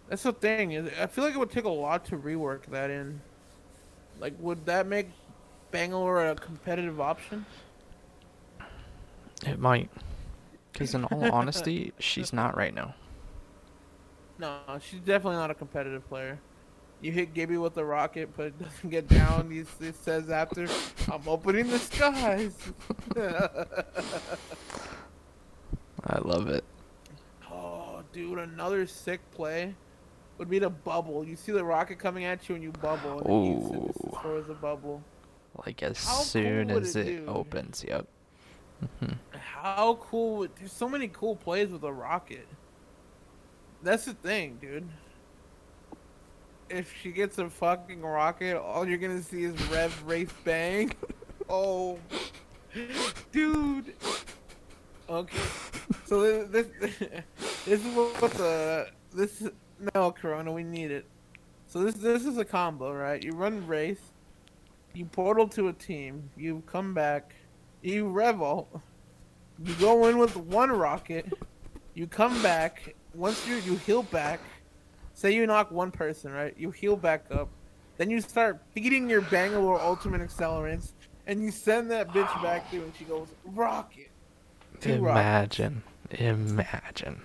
That's 0.09 0.23
the 0.23 0.33
thing. 0.33 0.89
I 1.01 1.07
feel 1.07 1.25
like 1.25 1.35
it 1.35 1.39
would 1.39 1.51
take 1.51 1.65
a 1.65 1.69
lot 1.69 2.05
to 2.07 2.17
rework 2.17 2.65
that 2.67 2.91
in. 2.91 3.21
Like, 4.19 4.35
would 4.41 4.65
that 4.67 4.87
make 4.87 5.11
Bangalore 5.71 6.31
a 6.31 6.35
competitive 6.35 7.01
option? 7.01 7.45
It 9.47 9.59
might. 9.59 9.91
Because 10.73 10.95
in 10.95 11.05
all 11.05 11.31
honesty, 11.31 11.93
she's 11.99 12.33
not 12.33 12.57
right 12.57 12.75
now. 12.75 12.95
No, 14.39 14.61
she's 14.81 15.01
definitely 15.01 15.37
not 15.37 15.51
a 15.51 15.55
competitive 15.55 16.09
player. 16.09 16.39
You 17.01 17.13
hit 17.13 17.33
Gibby 17.33 17.57
with 17.57 17.77
a 17.77 17.85
rocket, 17.85 18.31
but 18.37 18.47
it 18.47 18.59
doesn't 18.59 18.91
get 18.91 19.09
down. 19.09 19.51
he, 19.51 19.65
he 19.85 19.93
says 19.93 20.31
after, 20.31 20.67
"I'm 21.11 21.23
opening 21.27 21.69
the 21.69 21.79
skies." 21.79 22.55
I 26.05 26.19
love 26.19 26.49
it. 26.49 26.65
Oh, 27.51 28.03
dude, 28.13 28.39
another 28.39 28.87
sick 28.87 29.21
play 29.31 29.75
would 30.39 30.51
be 30.51 30.59
the 30.59 30.71
bubble. 30.71 31.25
You 31.25 31.37
see 31.37 31.53
the 31.53 31.65
rocket 31.65 31.99
coming 31.99 32.25
at 32.25 32.49
you 32.49 32.55
and 32.57 32.65
you 32.65 32.73
bubble, 32.73 33.21
and 33.21 33.31
Ooh. 33.31 33.93
the 34.47 34.55
bubble. 34.55 35.03
Like 35.67 35.83
as 35.83 36.05
How 36.05 36.15
soon 36.15 36.69
cool 36.69 36.79
as 36.79 36.97
it 36.97 37.07
it 37.09 37.29
opens, 37.29 37.85
yep. 37.87 38.07
hmm 39.01 39.13
How 39.33 39.99
cool! 40.01 40.47
There's 40.59 40.73
so 40.73 40.89
many 40.89 41.09
cool 41.09 41.37
plays 41.37 41.69
with 41.69 41.83
a 41.85 41.93
rocket. 41.93 42.47
That's 43.83 44.05
the 44.05 44.15
thing, 44.15 44.59
dude. 44.61 44.89
If 46.71 46.95
she 47.03 47.13
gets 47.13 47.39
a 47.39 47.49
fucking 47.49 48.03
rocket, 48.03 48.61
all 48.61 48.87
you're 48.87 48.99
gonna 48.99 49.23
see 49.23 49.45
is 49.45 49.55
Rev 49.69 50.03
Wraith 50.07 50.35
Bang. 50.45 50.93
Oh, 51.51 51.99
dude. 53.33 53.95
Okay, 55.09 55.39
so 56.05 56.45
this 56.45 56.67
this, 56.79 56.99
this 57.65 57.87
is 57.87 57.95
what 57.97 58.33
the 58.33 58.89
this 59.15 59.41
is, 59.41 59.51
no 59.95 60.11
Corona 60.11 60.53
we 60.53 60.63
need 60.63 60.91
it. 60.91 61.07
So 61.67 61.83
this 61.83 61.95
this 61.95 62.27
is 62.27 62.37
a 62.37 62.45
combo, 62.45 62.93
right? 62.93 63.23
You 63.23 63.33
run 63.33 63.67
Wraith, 63.67 64.13
you 64.93 65.07
portal 65.07 65.49
to 65.49 65.69
a 65.69 65.73
team, 65.73 66.29
you 66.37 66.63
come 66.67 66.93
back, 66.93 67.35
you 67.81 68.11
revolt, 68.11 68.69
you 69.65 69.73
go 69.77 70.07
in 70.09 70.19
with 70.19 70.37
one 70.37 70.71
rocket, 70.71 71.33
you 71.95 72.07
come 72.07 72.43
back. 72.43 72.95
Once 73.15 73.49
you 73.49 73.57
you 73.57 73.77
heal 73.77 74.03
back, 74.03 74.41
say 75.19 75.35
you 75.35 75.47
knock 75.49 75.73
one 75.73 75.91
person, 75.91 76.33
right? 76.33 76.55
You 76.57 76.71
heal 76.71 76.97
back 76.97 77.25
up, 77.33 77.49
then 77.97 78.09
you 78.09 78.21
start 78.21 78.61
feeding 78.73 79.11
your 79.11 79.21
Bangalore 79.23 79.81
ultimate 79.81 80.21
accelerants, 80.21 80.93
and 81.27 81.43
you 81.43 81.51
send 81.51 81.91
that 81.91 82.09
bitch 82.11 82.43
back 82.43 82.71
through, 82.71 82.85
and 82.85 82.93
she 82.97 83.05
goes 83.05 83.27
rocket. 83.45 84.11
Two 84.81 85.01
rockets. 85.01 85.59
Imagine. 85.59 85.83
Imagine. 86.13 87.21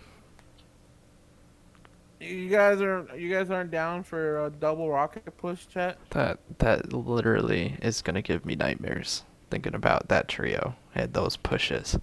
You 2.20 2.50
guys 2.50 2.82
are 2.82 3.08
you 3.16 3.32
guys 3.32 3.52
aren't 3.52 3.70
down 3.70 4.02
for 4.02 4.46
a 4.46 4.50
double 4.50 4.90
rocket 4.90 5.38
push, 5.38 5.68
chat? 5.68 5.98
That 6.12 6.40
that 6.60 6.94
literally 6.94 7.78
is 7.82 8.02
gonna 8.02 8.24
give 8.24 8.44
me 8.44 8.56
nightmares 8.56 9.24
thinking 9.52 9.76
about 9.76 10.08
that 10.08 10.28
trio 10.28 10.76
and 10.96 11.14
those 11.14 11.38
pushes. 11.38 12.00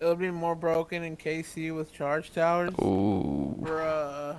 It'll 0.00 0.14
be 0.16 0.30
more 0.30 0.54
broken 0.54 1.02
in 1.02 1.16
KC 1.16 1.74
with 1.74 1.92
charge 1.92 2.32
towers. 2.32 2.70
Ooh. 2.80 3.56
Bruh. 3.60 4.36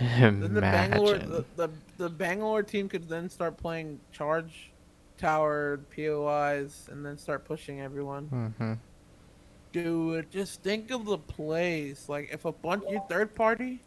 Then 0.00 0.40
the 0.40 0.60
Bangalore 0.60 1.16
Imagine. 1.16 1.30
the, 1.30 1.44
the 1.56 1.70
the 1.96 2.08
Bangalore 2.10 2.62
team 2.62 2.88
could 2.88 3.08
then 3.08 3.28
start 3.28 3.56
playing 3.56 4.00
charge 4.12 4.70
tower 5.16 5.80
POIs 5.94 6.88
and 6.90 7.04
then 7.04 7.18
start 7.18 7.44
pushing 7.44 7.80
everyone. 7.80 8.26
hmm 8.56 8.72
Dude, 9.72 10.30
just 10.30 10.62
think 10.62 10.90
of 10.90 11.04
the 11.04 11.18
plays. 11.18 12.08
Like 12.08 12.30
if 12.32 12.44
a 12.44 12.52
bunch 12.52 12.84
you 12.88 13.02
third 13.08 13.34
party, 13.34 13.80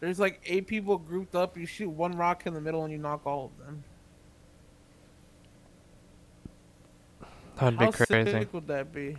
there's 0.00 0.18
like 0.18 0.40
eight 0.46 0.66
people 0.66 0.98
grouped 0.98 1.34
up, 1.34 1.56
you 1.56 1.66
shoot 1.66 1.90
one 1.90 2.16
rock 2.16 2.46
in 2.46 2.54
the 2.54 2.60
middle 2.60 2.82
and 2.82 2.92
you 2.92 2.98
knock 2.98 3.26
all 3.26 3.46
of 3.46 3.64
them. 3.66 3.84
That'd 7.56 7.78
How 7.78 7.86
be 7.86 7.92
crazy. 7.92 8.30
sick 8.30 8.52
would 8.52 8.66
that 8.68 8.92
be? 8.92 9.16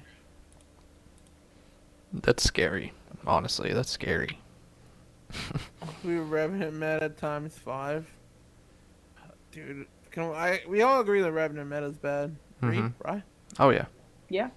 That's 2.14 2.44
scary. 2.44 2.94
Honestly, 3.26 3.74
that's 3.74 3.90
scary. 3.92 4.40
We 6.04 6.16
were 6.18 6.24
Revenant 6.24 6.74
meta 6.74 7.10
times 7.10 7.58
five. 7.58 8.06
Dude, 9.52 9.88
can 10.12 10.24
I? 10.34 10.62
We 10.68 10.82
all 10.82 11.00
agree 11.02 11.22
the 11.22 11.32
Revenant 11.32 11.70
meta 11.70 11.86
is 11.86 11.98
bad, 11.98 12.36
Reed, 12.62 12.80
Mhm. 12.80 12.94
right? 13.06 13.24
Oh 13.60 13.70
yeah. 13.70 13.86
Yeah. 14.30 14.50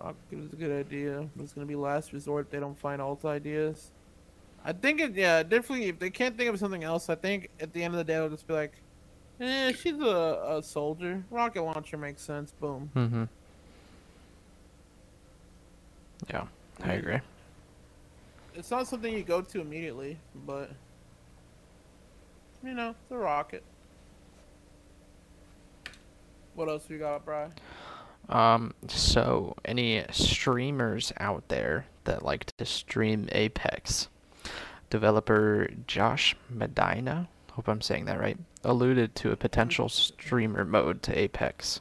Rock 0.00 0.16
it 0.30 0.36
was 0.36 0.52
a 0.52 0.56
good 0.56 0.72
idea. 0.86 1.28
It's 1.38 1.52
gonna 1.52 1.66
be 1.66 1.76
last 1.76 2.12
resort. 2.12 2.46
if 2.46 2.50
They 2.52 2.60
don't 2.60 2.78
find 2.78 3.00
alt 3.00 3.24
ideas. 3.24 3.90
I 4.64 4.72
think 4.72 5.00
it. 5.00 5.14
Yeah, 5.14 5.42
definitely. 5.42 5.88
If 5.88 5.98
they 5.98 6.10
can't 6.10 6.36
think 6.36 6.48
of 6.50 6.58
something 6.58 6.82
else, 6.84 7.08
I 7.10 7.14
think 7.14 7.50
at 7.60 7.72
the 7.72 7.82
end 7.82 7.94
of 7.94 7.98
the 7.98 8.04
day, 8.04 8.14
they'll 8.14 8.30
just 8.30 8.46
be 8.46 8.54
like, 8.54 8.72
"Eh, 9.40 9.72
she's 9.72 10.00
a, 10.00 10.56
a 10.58 10.62
soldier. 10.62 11.22
Rocket 11.30 11.62
launcher 11.62 11.96
makes 11.98 12.22
sense. 12.22 12.52
Boom." 12.52 12.90
hmm 12.94 13.24
Yeah, 16.30 16.46
I 16.82 16.94
agree. 16.94 17.20
It's 18.54 18.70
not 18.70 18.86
something 18.86 19.12
you 19.12 19.24
go 19.24 19.42
to 19.42 19.60
immediately, 19.60 20.18
but 20.46 20.70
you 22.62 22.74
know, 22.74 22.90
it's 22.90 23.10
a 23.10 23.16
rocket. 23.16 23.62
What 26.54 26.68
else 26.68 26.88
we 26.88 26.98
got, 26.98 27.24
Bry? 27.24 27.48
Um, 28.28 28.74
so 28.88 29.56
any 29.64 30.04
streamers 30.10 31.12
out 31.18 31.48
there 31.48 31.86
that 32.04 32.24
like 32.24 32.46
to 32.56 32.64
stream 32.64 33.28
Apex, 33.32 34.08
developer 34.88 35.68
Josh 35.86 36.36
Medina, 36.48 37.28
hope 37.52 37.68
I'm 37.68 37.80
saying 37.80 38.06
that 38.06 38.20
right, 38.20 38.38
alluded 38.62 39.14
to 39.16 39.32
a 39.32 39.36
potential 39.36 39.88
streamer 39.88 40.64
mode 40.64 41.02
to 41.02 41.18
Apex. 41.18 41.80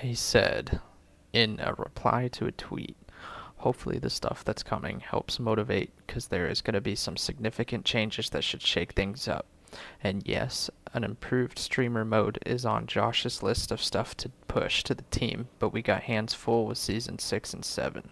He 0.00 0.14
said 0.14 0.80
in 1.32 1.60
a 1.60 1.74
reply 1.74 2.28
to 2.28 2.46
a 2.46 2.52
tweet, 2.52 2.96
hopefully 3.58 3.98
the 3.98 4.10
stuff 4.10 4.44
that's 4.44 4.62
coming 4.62 5.00
helps 5.00 5.40
motivate 5.40 5.90
because 6.06 6.28
there 6.28 6.46
is 6.46 6.60
going 6.60 6.74
to 6.74 6.80
be 6.80 6.94
some 6.94 7.16
significant 7.16 7.84
changes 7.84 8.30
that 8.30 8.44
should 8.44 8.62
shake 8.62 8.92
things 8.92 9.28
up. 9.28 9.46
And 10.02 10.22
yes, 10.26 10.70
an 10.94 11.04
improved 11.04 11.58
streamer 11.58 12.04
mode 12.04 12.38
is 12.46 12.64
on 12.64 12.86
Josh's 12.86 13.42
list 13.42 13.70
of 13.70 13.82
stuff 13.82 14.16
to 14.18 14.30
push 14.46 14.82
to 14.84 14.94
the 14.94 15.02
team, 15.10 15.48
but 15.58 15.72
we 15.72 15.82
got 15.82 16.04
hands 16.04 16.32
full 16.32 16.66
with 16.66 16.78
season 16.78 17.18
6 17.18 17.52
and 17.52 17.64
7. 17.64 18.10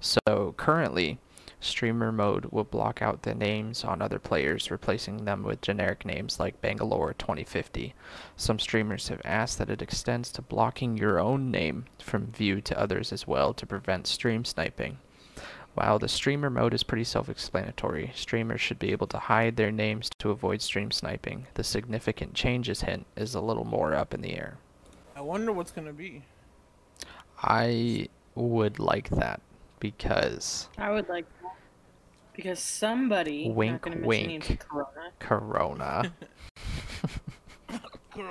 So 0.00 0.54
currently, 0.58 1.18
streamer 1.62 2.12
mode 2.12 2.46
will 2.46 2.64
block 2.64 3.00
out 3.00 3.22
the 3.22 3.34
names 3.34 3.84
on 3.84 4.02
other 4.02 4.18
players, 4.18 4.70
replacing 4.70 5.24
them 5.24 5.42
with 5.42 5.60
generic 5.60 6.04
names 6.04 6.38
like 6.38 6.60
Bangalore 6.60 7.14
2050. 7.14 7.94
Some 8.36 8.58
streamers 8.58 9.08
have 9.08 9.22
asked 9.24 9.58
that 9.58 9.70
it 9.70 9.80
extends 9.80 10.30
to 10.32 10.42
blocking 10.42 10.96
your 10.96 11.18
own 11.18 11.50
name 11.50 11.86
from 11.98 12.32
view 12.32 12.60
to 12.60 12.78
others 12.78 13.12
as 13.12 13.26
well 13.26 13.54
to 13.54 13.66
prevent 13.66 14.06
stream 14.06 14.44
sniping. 14.44 14.98
While 15.74 15.98
the 15.98 16.08
streamer 16.08 16.50
mode 16.50 16.74
is 16.74 16.82
pretty 16.82 17.04
self-explanatory, 17.04 18.12
streamers 18.14 18.60
should 18.60 18.78
be 18.78 18.92
able 18.92 19.06
to 19.06 19.18
hide 19.18 19.56
their 19.56 19.72
names 19.72 20.10
to 20.18 20.30
avoid 20.30 20.60
stream 20.60 20.90
sniping. 20.90 21.46
The 21.54 21.64
significant 21.64 22.34
changes 22.34 22.82
hint 22.82 23.06
is 23.16 23.34
a 23.34 23.40
little 23.40 23.64
more 23.64 23.94
up 23.94 24.12
in 24.12 24.20
the 24.20 24.36
air. 24.36 24.58
I 25.16 25.22
wonder 25.22 25.50
what's 25.50 25.70
gonna 25.70 25.94
be. 25.94 26.24
I 27.42 28.08
would 28.34 28.78
like 28.78 29.08
that 29.10 29.40
because 29.80 30.68
I 30.78 30.90
would 30.90 31.08
like 31.08 31.26
that. 31.40 31.41
Because 32.34 32.60
somebody, 32.60 33.48
not 33.48 33.56
Wink, 33.56 33.82
gonna 33.82 33.96
mention 33.96 34.08
wink. 34.08 34.48
names, 34.48 34.62
Corona, 34.68 35.12
Corona. 35.18 36.12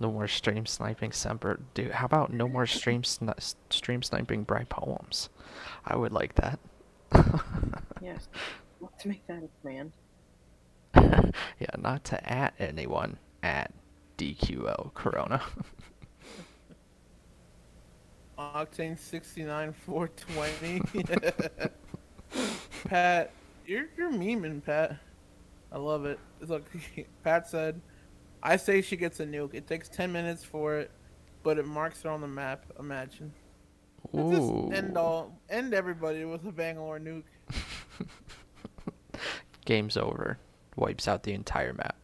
no 0.00 0.10
more 0.10 0.26
stream 0.26 0.66
sniping 0.66 1.12
Semper. 1.12 1.60
Dude, 1.74 1.92
how 1.92 2.06
about 2.06 2.32
no 2.32 2.48
more 2.48 2.66
stream 2.66 3.02
sni- 3.02 3.54
stream 3.68 4.02
sniping 4.02 4.44
Bry 4.44 4.64
poems? 4.64 5.28
I 5.84 5.96
would 5.96 6.12
like 6.12 6.34
that. 6.36 6.58
yes. 8.02 8.28
Let's 8.80 9.04
make 9.04 9.26
that 9.26 9.42
a 9.42 9.48
command. 9.60 9.92
yeah, 11.58 11.76
not 11.78 12.04
to 12.04 12.30
at 12.32 12.54
anyone 12.58 13.18
at 13.42 13.72
DQO 14.18 14.92
Corona. 14.94 15.42
Octane 18.40 18.98
69 18.98 19.72
420. 19.72 21.04
Pat, 22.88 23.32
you're 23.66 23.86
you're 23.96 24.12
memeing, 24.12 24.64
Pat. 24.64 24.96
I 25.72 25.78
love 25.78 26.04
it. 26.06 26.18
Look, 26.40 26.64
Pat 27.24 27.48
said, 27.48 27.80
"I 28.42 28.56
say 28.56 28.82
she 28.82 28.96
gets 28.96 29.20
a 29.20 29.26
nuke. 29.26 29.54
It 29.54 29.66
takes 29.66 29.88
10 29.88 30.10
minutes 30.10 30.42
for 30.44 30.78
it, 30.78 30.90
but 31.42 31.58
it 31.58 31.66
marks 31.66 32.02
her 32.02 32.10
on 32.10 32.20
the 32.20 32.28
map. 32.28 32.64
Imagine. 32.78 33.32
Just 34.14 34.42
Ooh. 34.42 34.70
end 34.72 34.96
all, 34.96 35.38
end 35.50 35.74
everybody 35.74 36.24
with 36.24 36.44
a 36.46 36.52
Bangalore 36.52 36.98
nuke. 36.98 37.24
Game's 39.66 39.96
over. 39.96 40.38
Wipes 40.76 41.06
out 41.06 41.22
the 41.22 41.32
entire 41.32 41.74
map. 41.74 41.96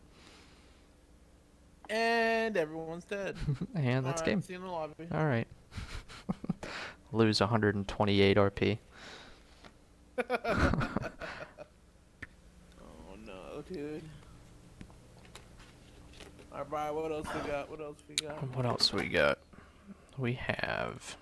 And 1.88 2.56
everyone's 2.56 3.04
dead. 3.04 3.36
and 3.74 4.04
that's 4.04 4.22
game. 4.22 4.42
See 4.42 4.52
you 4.52 4.58
in 4.58 4.66
the 4.66 4.70
lobby. 4.70 5.06
All 5.12 5.24
right. 5.24 5.46
Lose 7.12 7.40
128 7.40 8.36
RP. 8.36 8.78
Oh 12.78 13.16
no, 13.24 13.62
dude. 13.70 14.02
Alright, 16.52 16.70
bye. 16.70 16.90
What 16.90 17.12
else 17.12 17.26
we 17.34 17.50
got? 17.50 17.70
What 17.70 17.80
else 17.80 17.98
we 18.08 18.14
got? 18.14 18.56
What 18.56 18.66
else 18.66 18.92
we 18.92 19.08
got? 19.08 19.38
We 20.18 20.32
have. 20.34 21.16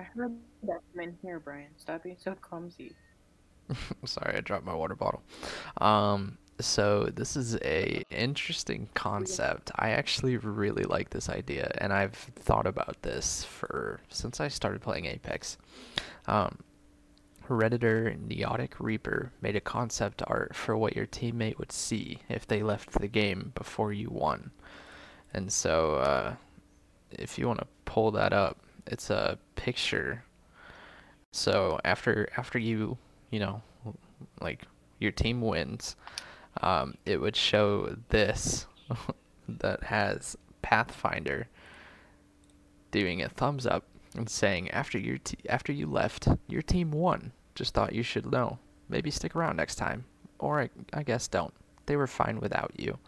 I 0.00 0.04
heard 0.04 0.34
that 0.62 0.80
from 0.92 1.02
in 1.02 1.18
here, 1.22 1.38
Brian. 1.40 1.68
Stop 1.76 2.04
being 2.04 2.16
so 2.18 2.34
clumsy. 2.40 2.92
Sorry, 4.04 4.36
I 4.36 4.40
dropped 4.40 4.64
my 4.64 4.74
water 4.74 4.94
bottle. 4.94 5.22
Um, 5.78 6.38
so 6.62 7.10
this 7.14 7.36
is 7.36 7.56
a 7.56 8.02
interesting 8.10 8.88
concept. 8.94 9.70
I 9.76 9.90
actually 9.90 10.36
really 10.36 10.84
like 10.84 11.10
this 11.10 11.28
idea, 11.28 11.70
and 11.78 11.92
I've 11.92 12.14
thought 12.14 12.66
about 12.66 13.02
this 13.02 13.44
for 13.44 14.00
since 14.08 14.40
I 14.40 14.48
started 14.48 14.80
playing 14.80 15.06
Apex. 15.06 15.58
Um, 16.26 16.58
Redditor 17.48 18.16
Neotic 18.26 18.74
Reaper 18.78 19.32
made 19.42 19.56
a 19.56 19.60
concept 19.60 20.22
art 20.26 20.54
for 20.54 20.76
what 20.76 20.96
your 20.96 21.06
teammate 21.06 21.58
would 21.58 21.72
see 21.72 22.18
if 22.28 22.46
they 22.46 22.62
left 22.62 22.92
the 22.92 23.08
game 23.08 23.52
before 23.54 23.92
you 23.92 24.08
won. 24.08 24.50
And 25.34 25.52
so, 25.52 25.96
uh, 25.96 26.34
if 27.10 27.38
you 27.38 27.46
want 27.46 27.58
to 27.60 27.66
pull 27.84 28.10
that 28.12 28.32
up, 28.32 28.58
it's 28.86 29.10
a 29.10 29.38
picture. 29.56 30.24
So 31.32 31.80
after 31.84 32.28
after 32.36 32.58
you 32.58 32.98
you 33.30 33.40
know 33.40 33.62
like 34.40 34.64
your 34.98 35.12
team 35.12 35.40
wins, 35.40 35.96
um, 36.60 36.94
it 37.06 37.20
would 37.20 37.36
show 37.36 37.96
this 38.10 38.66
that 39.48 39.82
has 39.84 40.36
Pathfinder 40.62 41.48
doing 42.90 43.22
a 43.22 43.28
thumbs 43.28 43.66
up 43.66 43.84
and 44.16 44.28
saying 44.28 44.70
after 44.70 44.98
your 44.98 45.18
t- 45.18 45.38
after 45.48 45.72
you 45.72 45.86
left, 45.86 46.28
your 46.46 46.62
team 46.62 46.90
won. 46.90 47.32
Just 47.54 47.74
thought 47.74 47.94
you 47.94 48.02
should 48.02 48.30
know. 48.30 48.58
Maybe 48.88 49.10
stick 49.10 49.34
around 49.34 49.56
next 49.56 49.76
time, 49.76 50.04
or 50.38 50.60
I, 50.60 50.70
I 50.92 51.02
guess 51.02 51.28
don't. 51.28 51.54
They 51.86 51.96
were 51.96 52.06
fine 52.06 52.38
without 52.40 52.72
you. 52.78 52.98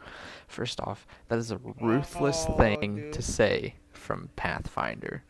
First 0.48 0.80
off, 0.80 1.06
that 1.28 1.38
is 1.38 1.50
a 1.50 1.58
ruthless 1.80 2.46
Oh, 2.48 2.56
thing 2.56 2.96
dude. 2.96 3.12
to 3.12 3.22
say 3.22 3.74
from 3.92 4.30
Pathfinder. 4.36 5.22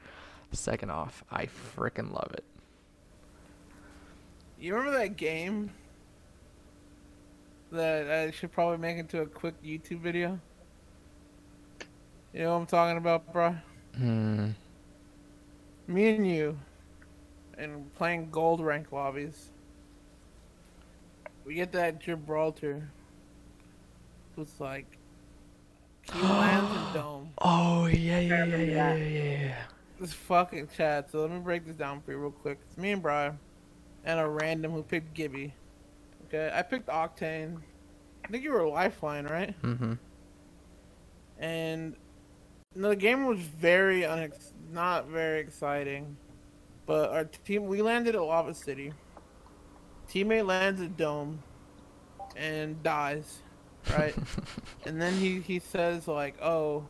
Second 0.52 0.90
off, 0.90 1.24
I 1.30 1.46
frickin' 1.46 2.12
love 2.12 2.30
it. 2.32 2.44
You 4.58 4.74
remember 4.76 4.96
that 4.98 5.16
game 5.16 5.70
that 7.74 8.10
I 8.10 8.30
should 8.30 8.52
probably 8.52 8.78
make 8.78 8.98
into 8.98 9.20
a 9.20 9.26
quick 9.26 9.54
YouTube 9.62 10.00
video? 10.00 10.40
You 12.32 12.40
know 12.40 12.52
what 12.52 12.60
I'm 12.60 12.66
talking 12.66 12.96
about, 12.96 13.32
bro? 13.32 13.54
Hmm. 13.96 14.50
Me 15.86 16.14
and 16.14 16.26
you, 16.26 16.58
and 17.58 17.94
playing 17.94 18.30
gold 18.30 18.60
rank 18.60 18.90
lobbies. 18.90 19.50
We 21.44 21.54
get 21.54 21.72
that 21.72 22.00
Gibraltar. 22.00 22.88
Who's 24.34 24.58
like, 24.58 24.98
he 26.12 26.20
lands 26.22 26.70
in 26.70 26.94
dome. 26.94 27.30
Oh 27.38 27.86
yeah 27.86 28.18
yeah 28.18 28.44
yeah 28.44 28.56
yeah 28.56 28.94
yeah. 28.94 29.20
yeah. 29.20 29.54
This 30.00 30.12
fucking 30.12 30.68
chat. 30.76 31.10
So 31.10 31.20
let 31.20 31.30
me 31.30 31.38
break 31.38 31.66
this 31.66 31.76
down 31.76 32.00
for 32.02 32.12
you 32.12 32.18
real 32.18 32.30
quick. 32.30 32.58
It's 32.68 32.76
me 32.76 32.92
and 32.92 33.02
Brian, 33.02 33.38
and 34.04 34.18
a 34.18 34.26
random 34.26 34.72
who 34.72 34.82
picked 34.82 35.14
Gibby. 35.14 35.54
I 36.54 36.62
picked 36.62 36.88
Octane. 36.88 37.60
I 38.24 38.28
think 38.28 38.42
you 38.42 38.52
were 38.52 38.66
Lifeline, 38.66 39.26
right? 39.26 39.60
Mm-hmm. 39.62 39.94
and 41.38 41.96
the 42.74 42.96
game 42.96 43.26
was 43.26 43.38
very 43.38 44.02
unex- 44.02 44.52
not 44.72 45.06
very 45.06 45.40
exciting. 45.40 46.16
But 46.86 47.10
our 47.10 47.24
team, 47.24 47.66
we 47.66 47.80
landed 47.82 48.14
at 48.14 48.20
Lava 48.20 48.52
City. 48.52 48.92
Teammate 50.08 50.46
lands 50.46 50.80
at 50.82 50.96
Dome, 50.96 51.42
and 52.36 52.82
dies, 52.82 53.38
right? 53.96 54.14
and 54.86 55.00
then 55.00 55.14
he 55.14 55.40
he 55.40 55.58
says 55.58 56.06
like, 56.06 56.40
"Oh, 56.42 56.86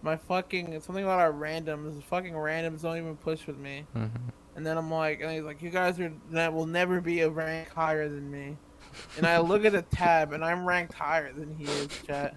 my 0.00 0.16
fucking 0.16 0.80
something 0.80 1.04
about 1.04 1.20
our 1.20 1.32
randoms. 1.32 2.02
Fucking 2.04 2.32
randoms 2.32 2.82
don't 2.82 2.96
even 2.96 3.16
push 3.16 3.46
with 3.46 3.58
me." 3.58 3.84
Mm-hmm. 3.94 4.28
And 4.56 4.66
then 4.66 4.78
I'm 4.78 4.90
like, 4.90 5.20
and 5.20 5.30
he's 5.32 5.42
like, 5.42 5.60
"You 5.60 5.68
guys 5.68 6.00
are 6.00 6.12
that 6.30 6.54
will 6.54 6.66
never 6.66 7.02
be 7.02 7.20
a 7.20 7.28
rank 7.28 7.68
higher 7.68 8.08
than 8.08 8.30
me." 8.30 8.56
And 9.16 9.26
I 9.26 9.38
look 9.38 9.64
at 9.64 9.72
the 9.72 9.82
tab, 9.82 10.32
and 10.32 10.44
I'm 10.44 10.64
ranked 10.66 10.94
higher 10.94 11.32
than 11.32 11.54
he 11.56 11.64
is, 11.64 11.88
chat. 12.06 12.34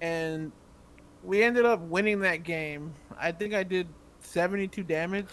And 0.00 0.52
we 1.24 1.42
ended 1.42 1.64
up 1.64 1.80
winning 1.80 2.20
that 2.20 2.42
game. 2.44 2.94
I 3.18 3.32
think 3.32 3.54
I 3.54 3.62
did 3.64 3.88
72 4.20 4.82
damage. 4.84 5.26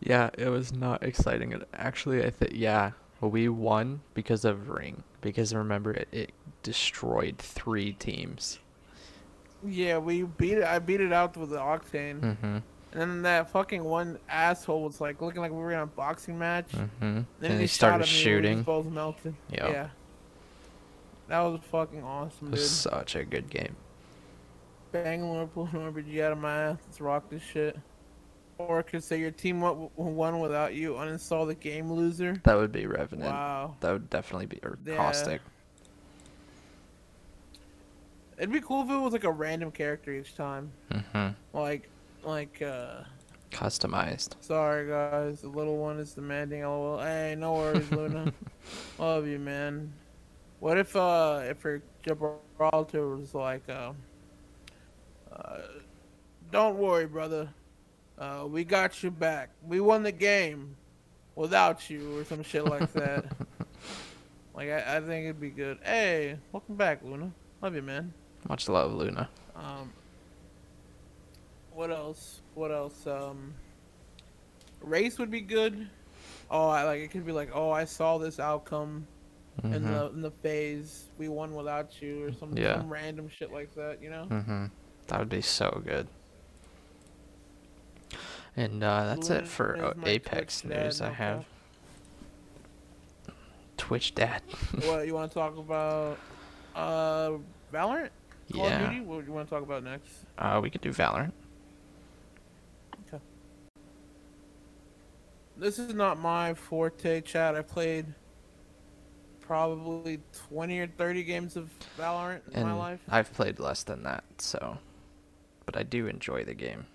Yeah, 0.00 0.30
it 0.36 0.48
was 0.48 0.72
not 0.72 1.02
exciting. 1.02 1.52
It- 1.52 1.68
Actually, 1.74 2.24
I 2.24 2.30
think 2.30 2.52
yeah, 2.54 2.92
we 3.20 3.48
won 3.48 4.00
because 4.14 4.44
of 4.44 4.68
ring. 4.68 5.02
Because 5.20 5.54
remember, 5.54 5.92
it, 5.92 6.08
it 6.12 6.30
destroyed 6.62 7.38
three 7.38 7.92
teams. 7.92 8.58
Yeah, 9.66 9.96
we 9.98 10.22
beat 10.24 10.58
it. 10.58 10.64
I 10.64 10.78
beat 10.78 11.00
it 11.00 11.12
out 11.12 11.36
with 11.36 11.50
the 11.50 11.58
Octane, 11.58 12.20
Mm-hmm. 12.20 12.58
And 12.94 13.02
then 13.02 13.22
that 13.22 13.50
fucking 13.50 13.82
one 13.82 14.18
asshole 14.28 14.84
was 14.84 15.00
like 15.00 15.20
looking 15.20 15.40
like 15.40 15.50
we 15.50 15.58
were 15.58 15.72
in 15.72 15.80
a 15.80 15.86
boxing 15.86 16.38
match. 16.38 16.70
Mm-hmm. 16.70 17.22
Then 17.40 17.50
And 17.50 17.60
he 17.60 17.66
shot 17.66 17.74
started 17.74 17.98
me, 17.98 18.02
we 18.04 18.06
shooting. 18.06 18.62
Both 18.62 18.86
melted. 18.86 19.34
Yep. 19.50 19.68
Yeah. 19.70 19.88
That 21.26 21.40
was 21.40 21.60
fucking 21.70 22.04
awesome, 22.04 22.46
dude. 22.46 22.52
was 22.52 22.70
such 22.70 23.16
a 23.16 23.24
good 23.24 23.50
game. 23.50 23.74
Bangalore 24.92 25.48
pulling 25.48 25.72
RPG 25.72 26.22
out 26.22 26.32
of 26.32 26.38
my 26.38 26.54
ass. 26.54 26.78
Let's 26.86 27.00
rock 27.00 27.28
this 27.28 27.42
shit. 27.42 27.76
Or 28.58 28.84
could 28.84 29.02
say 29.02 29.18
your 29.18 29.32
team 29.32 29.60
won, 29.60 30.38
without 30.38 30.74
you. 30.74 30.92
Uninstall 30.92 31.48
the 31.48 31.56
game, 31.56 31.90
loser. 31.90 32.40
That 32.44 32.56
would 32.56 32.70
be 32.70 32.86
Revenant. 32.86 33.32
Wow. 33.32 33.74
That 33.80 33.90
would 33.90 34.08
definitely 34.08 34.46
be 34.46 34.60
or 34.62 34.78
Yeah. 34.86 34.96
Caustic. 34.96 35.40
It'd 38.38 38.52
be 38.52 38.60
cool 38.60 38.82
if 38.82 38.90
it 38.90 38.96
was 38.96 39.12
like 39.12 39.24
a 39.24 39.32
random 39.32 39.72
character 39.72 40.12
each 40.12 40.36
time. 40.36 40.70
Mm-hmm. 40.92 41.58
Like, 41.58 41.88
like, 42.26 42.62
uh, 42.62 43.02
Customized. 43.50 44.34
sorry 44.40 44.88
guys, 44.88 45.42
the 45.42 45.48
little 45.48 45.76
one 45.76 45.98
is 45.98 46.12
demanding. 46.12 46.62
LOL. 46.62 46.98
Hey, 46.98 47.36
no 47.38 47.54
worries, 47.54 47.90
Luna. 47.92 48.32
Love 48.98 49.26
you, 49.28 49.38
man. 49.38 49.92
What 50.58 50.76
if, 50.78 50.96
uh, 50.96 51.42
if 51.44 51.62
her 51.62 51.80
Gibraltar 52.02 53.16
was 53.16 53.34
like, 53.34 53.68
uh, 53.68 53.92
uh, 55.32 55.58
don't 56.50 56.76
worry, 56.78 57.06
brother. 57.06 57.48
Uh, 58.18 58.44
we 58.48 58.64
got 58.64 59.02
you 59.02 59.10
back. 59.10 59.50
We 59.66 59.80
won 59.80 60.02
the 60.02 60.12
game 60.12 60.76
without 61.34 61.88
you, 61.90 62.18
or 62.18 62.24
some 62.24 62.42
shit 62.42 62.64
like 62.64 62.92
that. 62.92 63.26
like, 64.54 64.68
I, 64.70 64.96
I 64.96 65.00
think 65.00 65.24
it'd 65.24 65.40
be 65.40 65.50
good. 65.50 65.78
Hey, 65.82 66.38
welcome 66.52 66.76
back, 66.76 67.00
Luna. 67.02 67.30
Love 67.60 67.74
you, 67.74 67.82
man. 67.82 68.12
Much 68.48 68.68
love, 68.68 68.92
Luna. 68.92 69.28
Um, 69.56 69.92
what 71.74 71.90
else? 71.90 72.40
What 72.54 72.70
else? 72.70 73.06
Um, 73.06 73.54
Wraith 74.80 75.18
would 75.18 75.30
be 75.30 75.40
good. 75.40 75.88
Oh, 76.50 76.68
I 76.68 76.84
like 76.84 77.00
it 77.00 77.10
could 77.10 77.26
be 77.26 77.32
like, 77.32 77.50
oh, 77.54 77.70
I 77.70 77.84
saw 77.84 78.18
this 78.18 78.38
outcome 78.38 79.06
in 79.62 79.70
Mm-hmm. 79.72 79.84
the 79.92 80.06
in 80.10 80.22
the 80.22 80.30
phase. 80.30 81.04
We 81.18 81.28
won 81.28 81.54
without 81.54 82.00
you, 82.02 82.24
or 82.24 82.32
some 82.32 82.56
Yeah. 82.56 82.78
some 82.78 82.90
random 82.92 83.28
shit 83.28 83.52
like 83.52 83.74
that. 83.74 83.98
You 84.02 84.10
know. 84.10 84.26
Mm-hmm. 84.30 84.66
That 85.08 85.18
would 85.18 85.28
be 85.28 85.40
so 85.42 85.82
good. 85.84 86.06
And 88.56 88.82
uh, 88.84 89.06
that's 89.06 89.30
it 89.30 89.48
for 89.48 89.76
uh, 89.76 89.94
Apex 90.06 90.60
Twitch 90.60 90.72
news 90.76 91.00
I 91.00 91.10
have. 91.10 91.44
Twitch 93.76 94.14
dad. 94.14 94.42
what 94.84 95.06
you 95.06 95.14
want 95.14 95.30
to 95.32 95.34
talk 95.34 95.56
about? 95.56 96.18
Uh, 96.74 97.32
Valorant. 97.72 98.10
Call 98.52 98.66
of 98.66 98.70
yeah. 98.70 98.88
Duty. 98.90 99.00
What 99.00 99.20
do 99.20 99.26
you 99.26 99.32
want 99.32 99.48
to 99.48 99.54
talk 99.54 99.62
about 99.64 99.82
next? 99.82 100.10
Uh, 100.38 100.60
we 100.62 100.70
could 100.70 100.80
do 100.80 100.90
Valorant. 100.92 101.32
This 105.56 105.78
is 105.78 105.94
not 105.94 106.18
my 106.18 106.54
forte, 106.54 107.20
chat. 107.20 107.54
I 107.54 107.62
played 107.62 108.06
probably 109.40 110.20
20 110.48 110.78
or 110.80 110.86
30 110.86 111.22
games 111.24 111.56
of 111.56 111.70
Valorant 111.98 112.40
in 112.48 112.60
And 112.60 112.68
my 112.68 112.74
life. 112.74 113.00
I've 113.08 113.32
played 113.32 113.58
less 113.60 113.82
than 113.82 114.02
that, 114.02 114.24
so. 114.38 114.78
But 115.66 115.76
I 115.76 115.82
do 115.82 116.06
enjoy 116.06 116.44
the 116.44 116.54
game. 116.54 116.86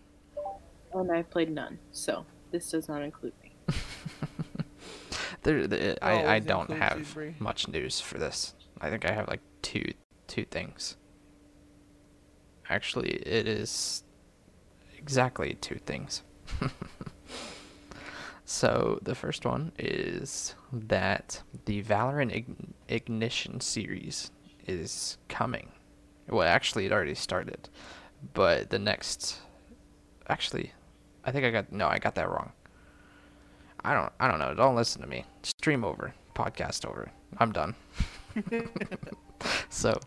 And 0.94 1.12
I've 1.12 1.30
played 1.30 1.52
none, 1.52 1.78
so 1.92 2.26
this 2.52 2.70
does 2.72 2.88
not 2.88 3.02
include 3.04 3.34
me. 3.44 3.54
There, 5.44 5.68
the, 5.68 6.04
I, 6.04 6.36
I 6.36 6.40
don't 6.40 6.70
includes 6.70 6.80
you, 6.80 6.84
have 6.84 7.14
Bree. 7.14 7.36
much 7.40 7.68
news 7.68 8.02
for 8.02 8.18
this. 8.18 8.56
I 8.82 8.90
think 8.90 9.06
I 9.06 9.14
have 9.14 9.28
like 9.30 9.42
two 9.62 9.94
two 10.28 10.44
things. 10.46 10.98
Actually, 12.70 13.12
it 13.12 13.48
is 13.48 14.04
exactly 14.98 15.54
two 15.56 15.80
things. 15.86 16.24
so 18.50 18.98
the 19.04 19.14
first 19.14 19.46
one 19.46 19.72
is 19.78 20.56
that 20.74 21.44
the 21.66 21.84
Valorant 21.84 22.34
Ign- 22.34 22.74
Ignition 22.88 23.62
series 23.62 24.32
is 24.66 25.20
coming. 25.28 25.70
Well, 26.28 26.48
actually, 26.48 26.88
it 26.88 26.92
already 26.92 27.14
started, 27.14 27.70
but 28.34 28.72
the 28.72 28.80
next, 28.80 29.38
actually, 30.28 30.74
I 31.24 31.32
think 31.32 31.46
I 31.46 31.52
got 31.52 31.72
no, 31.72 31.88
I 31.88 32.00
got 32.00 32.16
that 32.16 32.28
wrong. 32.28 32.52
I 33.86 33.94
don't 33.94 34.12
I 34.20 34.28
don't 34.28 34.40
know. 34.40 34.56
Don't 34.56 34.76
listen 34.76 35.04
to 35.04 35.08
me. 35.08 35.26
Stream 35.44 35.86
over. 35.86 36.16
Podcast 36.34 36.88
over. 36.88 37.12
I'm 37.38 37.52
done. 37.52 37.76
so, 39.70 40.00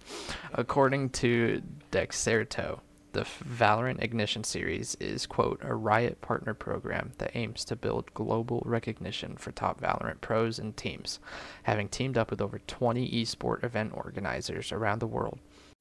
according 0.53 1.11
to 1.11 1.63
Dexerto, 1.93 2.81
the 3.13 3.27
Valorant 3.45 4.03
Ignition 4.03 4.43
series 4.43 4.97
is 4.99 5.27
quote 5.27 5.61
a 5.63 5.75
Riot 5.75 6.21
partner 6.21 6.55
program 6.55 7.13
that 7.19 7.37
aims 7.37 7.65
to 7.67 7.77
build 7.77 8.13
global 8.15 8.63
recognition 8.65 9.37
for 9.37 9.53
top 9.53 9.81
Valorant 9.81 10.21
pros 10.21 10.59
and 10.59 10.77
teams, 10.77 11.21
having 11.65 11.89
teamed 11.89 12.17
up 12.17 12.31
with 12.31 12.41
over 12.41 12.59
20 12.59 13.11
esport 13.11 13.63
event 13.63 13.93
organizers 13.95 14.73
around 14.73 15.01
the 15.01 15.07
world. 15.07 15.39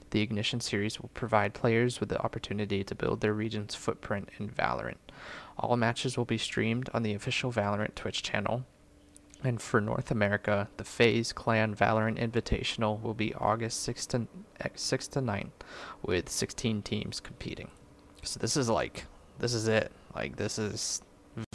The 0.10 0.22
Ignition 0.22 0.60
series 0.60 1.00
will 1.00 1.10
provide 1.14 1.54
players 1.54 2.02
with 2.02 2.10
the 2.10 2.22
opportunity 2.22 2.84
to 2.84 2.96
build 2.96 3.22
their 3.22 3.34
region's 3.34 3.76
footprint 3.76 4.28
in 4.38 4.50
Valorant. 4.50 4.98
All 5.58 5.78
matches 5.78 6.18
will 6.18 6.26
be 6.26 6.38
streamed 6.38 6.90
on 6.94 7.04
the 7.04 7.14
official 7.14 7.52
Valorant 7.52 7.96
Twitch 7.96 8.22
channel. 8.22 8.66
And 9.44 9.62
for 9.62 9.82
North 9.82 10.12
America, 10.12 10.70
the 10.78 10.84
FaZe 10.84 11.34
Clan 11.34 11.76
Valorant 11.76 12.20
Invitational 12.20 13.02
will 13.02 13.16
be 13.16 13.34
August 13.34 13.82
6 13.84 14.06
to, 14.08 14.28
eh, 14.60 14.70
6 14.76 15.08
to 15.10 15.22
9, 15.22 15.52
with 16.04 16.30
16 16.30 16.82
teams 16.84 17.20
competing. 17.20 17.72
So 18.24 18.40
this 18.40 18.56
is 18.56 18.70
like, 18.70 19.06
this 19.40 19.54
is 19.54 19.68
it. 19.68 19.92
Like, 20.14 20.36
this 20.36 20.60
is, 20.60 21.02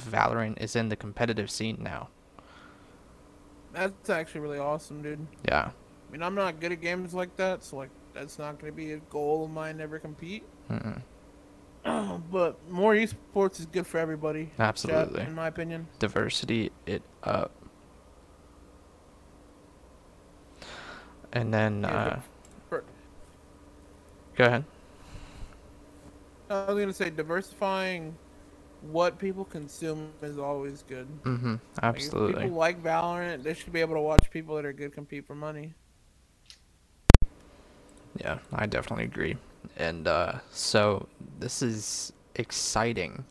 Valorant 0.01 0.61
is 0.61 0.75
in 0.75 0.89
the 0.89 0.97
competitive 0.97 1.51
scene 1.51 1.79
now. 1.81 2.09
That's 3.73 4.11
actually 4.11 4.41
really 4.41 4.59
awesome, 4.59 5.03
dude. 5.03 5.27
Yeah. 5.45 5.71
I 6.09 6.13
mean, 6.13 6.23
I'm 6.23 6.35
not 6.35 6.61
good 6.61 6.73
at 6.73 6.81
games 6.81 7.15
like 7.15 7.37
that, 7.37 7.63
so 7.63 7.77
like 7.77 7.91
that's 8.15 8.39
not 8.39 8.59
going 8.59 8.73
to 8.73 8.77
be 8.77 8.93
a 8.93 8.99
goal 9.11 9.45
of 9.45 9.51
mine. 9.51 9.77
Never 9.77 9.99
compete. 9.99 10.45
Mm-mm. 10.71 11.03
but 12.31 12.57
more 12.71 12.95
esports 12.95 13.61
is 13.61 13.67
good 13.67 13.87
for 13.87 13.99
everybody. 13.99 14.47
chat, 14.57 14.61
Absolutely. 14.61 15.23
in 15.23 15.35
my 15.35 15.49
opinion. 15.49 15.87
Diversity 15.99 16.73
it 16.87 17.03
up. 17.23 17.53
And 21.37 21.53
then, 21.53 21.85
uh, 21.85 22.19
go 22.71 22.81
ahead. 24.39 24.65
I 26.49 26.55
was 26.65 26.77
going 26.77 26.89
to 26.89 26.95
say 26.95 27.11
diversifying 27.11 28.17
what 28.81 29.19
people 29.19 29.45
consume 29.45 30.13
is 30.23 30.39
always 30.39 30.83
good. 30.83 31.07
Mm-hmm. 31.25 31.51
Like, 31.51 31.61
Absolutely. 31.83 32.43
people 32.45 32.57
like 32.57 32.83
Valorant, 32.83 33.43
they 33.43 33.53
should 33.53 33.71
be 33.71 33.83
able 33.83 33.97
to 33.97 34.01
watch 34.01 34.31
people 34.31 34.57
that 34.57 34.65
are 34.65 34.73
good 34.73 34.95
compete 34.95 35.27
for 35.27 35.35
money. 35.35 35.75
Yeah, 38.19 38.39
I 38.55 38.65
definitely 38.65 39.05
agree. 39.05 39.37
And 39.77 40.09
uh, 40.09 40.37
so 40.51 41.07
this 41.39 41.61
is 41.61 42.15
exciting. 42.37 43.27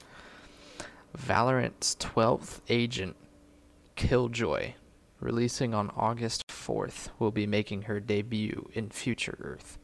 Valorant's 1.18 1.96
12th 1.96 2.60
agent, 2.70 3.16
Killjoy, 3.96 4.74
releasing 5.20 5.74
on 5.74 5.92
August 5.96 6.44
4th, 6.48 7.10
will 7.20 7.32
be 7.32 7.48
making 7.48 7.84
her 7.84 8.00
debut 8.00 8.70
in 8.74 8.90
Future 8.90 9.38
Earth. 9.42 9.78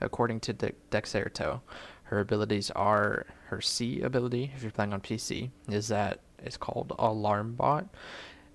According 0.00 0.40
to 0.40 0.52
De- 0.52 0.72
Dexerto, 0.90 1.60
her 2.04 2.20
abilities 2.20 2.70
are 2.72 3.26
her 3.46 3.60
C 3.60 4.00
ability, 4.00 4.52
if 4.54 4.62
you're 4.62 4.70
playing 4.70 4.92
on 4.92 5.00
PC, 5.00 5.50
is 5.68 5.88
that 5.88 6.20
it's 6.38 6.56
called 6.56 6.92
Alarm 6.98 7.54
Bot. 7.54 7.88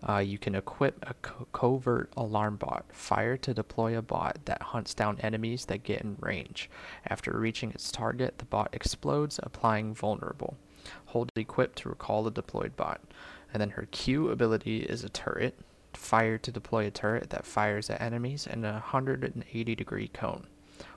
Uh, 0.07 0.17
you 0.17 0.37
can 0.37 0.55
equip 0.55 0.97
a 1.07 1.13
co- 1.15 1.47
covert 1.53 2.09
alarm 2.17 2.55
bot, 2.55 2.85
fire 2.91 3.37
to 3.37 3.53
deploy 3.53 3.95
a 3.95 4.01
bot 4.01 4.39
that 4.45 4.61
hunts 4.61 4.95
down 4.95 5.19
enemies 5.19 5.65
that 5.65 5.83
get 5.83 6.01
in 6.01 6.17
range. 6.19 6.69
After 7.07 7.37
reaching 7.37 7.69
its 7.71 7.91
target, 7.91 8.39
the 8.39 8.45
bot 8.45 8.69
explodes, 8.73 9.39
applying 9.43 9.93
vulnerable. 9.93 10.57
Hold 11.07 11.29
equip 11.35 11.75
to 11.75 11.89
recall 11.89 12.23
the 12.23 12.31
deployed 12.31 12.75
bot. 12.75 13.01
And 13.53 13.61
then 13.61 13.71
her 13.71 13.87
Q 13.91 14.29
ability 14.29 14.79
is 14.79 15.03
a 15.03 15.09
turret, 15.09 15.59
fire 15.97 16.37
to 16.37 16.51
deploy 16.51 16.87
a 16.87 16.91
turret 16.91 17.29
that 17.29 17.45
fires 17.45 17.89
at 17.89 18.01
enemies 18.01 18.47
in 18.47 18.65
a 18.65 18.73
180 18.73 19.75
degree 19.75 20.07
cone. 20.07 20.47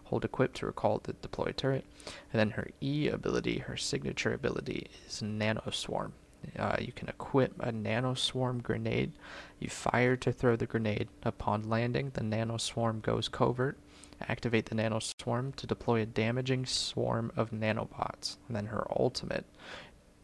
Hold 0.05 0.25
equip 0.25 0.53
to 0.55 0.67
recall 0.67 1.01
the 1.03 1.15
deployed 1.15 1.57
turret. 1.57 1.85
And 2.33 2.39
then 2.39 2.51
her 2.51 2.69
E 2.81 3.09
ability, 3.09 3.59
her 3.59 3.77
signature 3.77 4.33
ability, 4.33 4.89
is 5.07 5.23
Nano 5.23 5.71
Swarm. 5.71 6.13
Uh, 6.59 6.77
you 6.79 6.93
can 6.93 7.09
equip 7.09 7.55
a 7.61 7.73
nano 7.73 8.15
swarm 8.15 8.61
grenade. 8.61 9.13
You 9.59 9.69
fire 9.69 10.17
to 10.17 10.33
throw 10.33 10.57
the 10.57 10.67
grenade. 10.67 11.09
Upon 11.23 11.69
landing, 11.69 12.11
the 12.15 12.23
nano 12.23 12.59
swarm 12.59 13.01
goes 13.01 13.29
covert. 13.29 13.79
Activate 14.29 14.67
the 14.67 14.75
nano 14.75 15.01
swarm 15.01 15.53
to 15.55 15.67
deploy 15.67 16.03
a 16.03 16.07
damaging 16.07 16.67
swarm 16.67 17.33
of 17.37 17.51
nanobots. 17.51 18.37
And 18.47 18.57
then 18.57 18.67
her 18.67 18.87
ultimate 18.91 19.47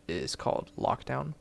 is 0.08 0.36
called 0.36 0.70
Lockdown. 0.78 1.34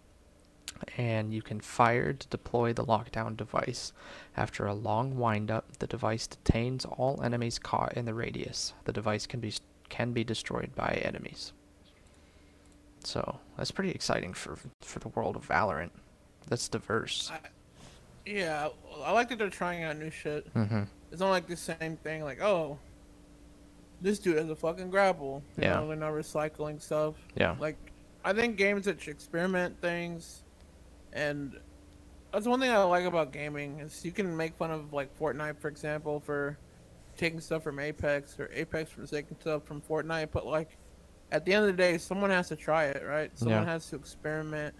And 0.98 1.34
you 1.34 1.42
can 1.42 1.60
fire 1.60 2.14
to 2.14 2.28
deploy 2.28 2.74
the 2.74 2.86
lockdown 2.86 3.36
device. 3.36 3.92
After 4.38 4.66
a 4.66 4.74
long 4.74 5.18
windup, 5.18 5.78
the 5.80 5.88
device 5.88 6.28
detains 6.28 6.86
all 6.86 7.22
enemies 7.22 7.60
caught 7.60 7.94
in 7.94 8.06
the 8.06 8.14
radius. 8.14 8.74
The 8.86 8.94
device 8.94 9.26
can 9.28 9.40
be 9.40 9.54
can 9.90 10.14
be 10.14 10.24
destroyed 10.24 10.76
by 10.76 11.02
enemies. 11.04 11.52
So 13.04 13.40
that's 13.58 13.72
pretty 13.72 13.92
exciting 13.92 14.34
for 14.34 14.58
for 14.82 15.00
the 15.00 15.10
world 15.10 15.36
of 15.36 15.48
Valorant. 15.48 15.92
That's 16.48 16.68
diverse. 16.68 17.32
I, 17.34 17.40
yeah, 18.26 18.70
I 19.04 19.12
like 19.12 19.30
that 19.30 19.38
they're 19.40 19.50
trying 19.50 19.84
out 19.84 19.98
new 19.98 20.10
shit. 20.12 20.54
Mm-hmm. 20.54 20.84
It's 21.12 21.20
not 21.20 21.30
like 21.32 21.48
the 21.48 21.58
same 21.58 21.98
thing. 21.98 22.24
Like, 22.24 22.42
oh, 22.42 22.78
this 24.02 24.20
dude 24.20 24.38
has 24.38 24.50
a 24.50 24.56
fucking 24.56 24.90
grapple. 24.90 25.44
You 25.58 25.64
Yeah. 25.64 25.76
know, 25.76 25.88
they're 25.88 25.98
not 25.98 26.14
recycling 26.14 26.82
stuff. 26.82 27.16
Yeah. 27.36 27.56
Like, 27.60 27.78
I 28.24 28.34
think 28.34 28.58
games 28.58 28.86
that 28.86 29.08
experiment 29.08 29.80
things, 29.82 30.44
and 31.14 31.58
that's 32.32 32.46
one 32.46 32.60
thing 32.60 32.70
I 32.72 32.78
like 32.84 33.06
about 33.06 33.32
gaming 33.32 33.80
is 33.80 34.06
you 34.06 34.12
can 34.12 34.36
make 34.36 34.56
fun 34.56 34.72
of 34.72 34.94
like 34.94 35.18
Fortnite, 35.18 35.58
for 35.60 35.68
example, 35.68 36.20
for 36.20 36.58
taking 37.18 37.40
stuff 37.42 37.64
from 37.64 37.80
Apex 37.80 38.40
or 38.40 38.50
Apex 38.54 38.92
for 38.92 39.06
taking 39.06 39.36
stuff 39.40 39.64
from 39.66 39.82
Fortnite, 39.82 40.30
but 40.32 40.46
like 40.46 40.78
at 41.32 41.46
the 41.46 41.54
end 41.54 41.66
of 41.66 41.76
the 41.76 41.82
day, 41.82 41.98
someone 41.98 42.30
has 42.30 42.48
to 42.50 42.56
try 42.56 42.86
it, 42.86 43.04
right? 43.06 43.32
Someone 43.38 43.64
Yeah. 43.64 43.72
has 43.74 43.88
to 43.90 43.96
experiment 43.96 44.76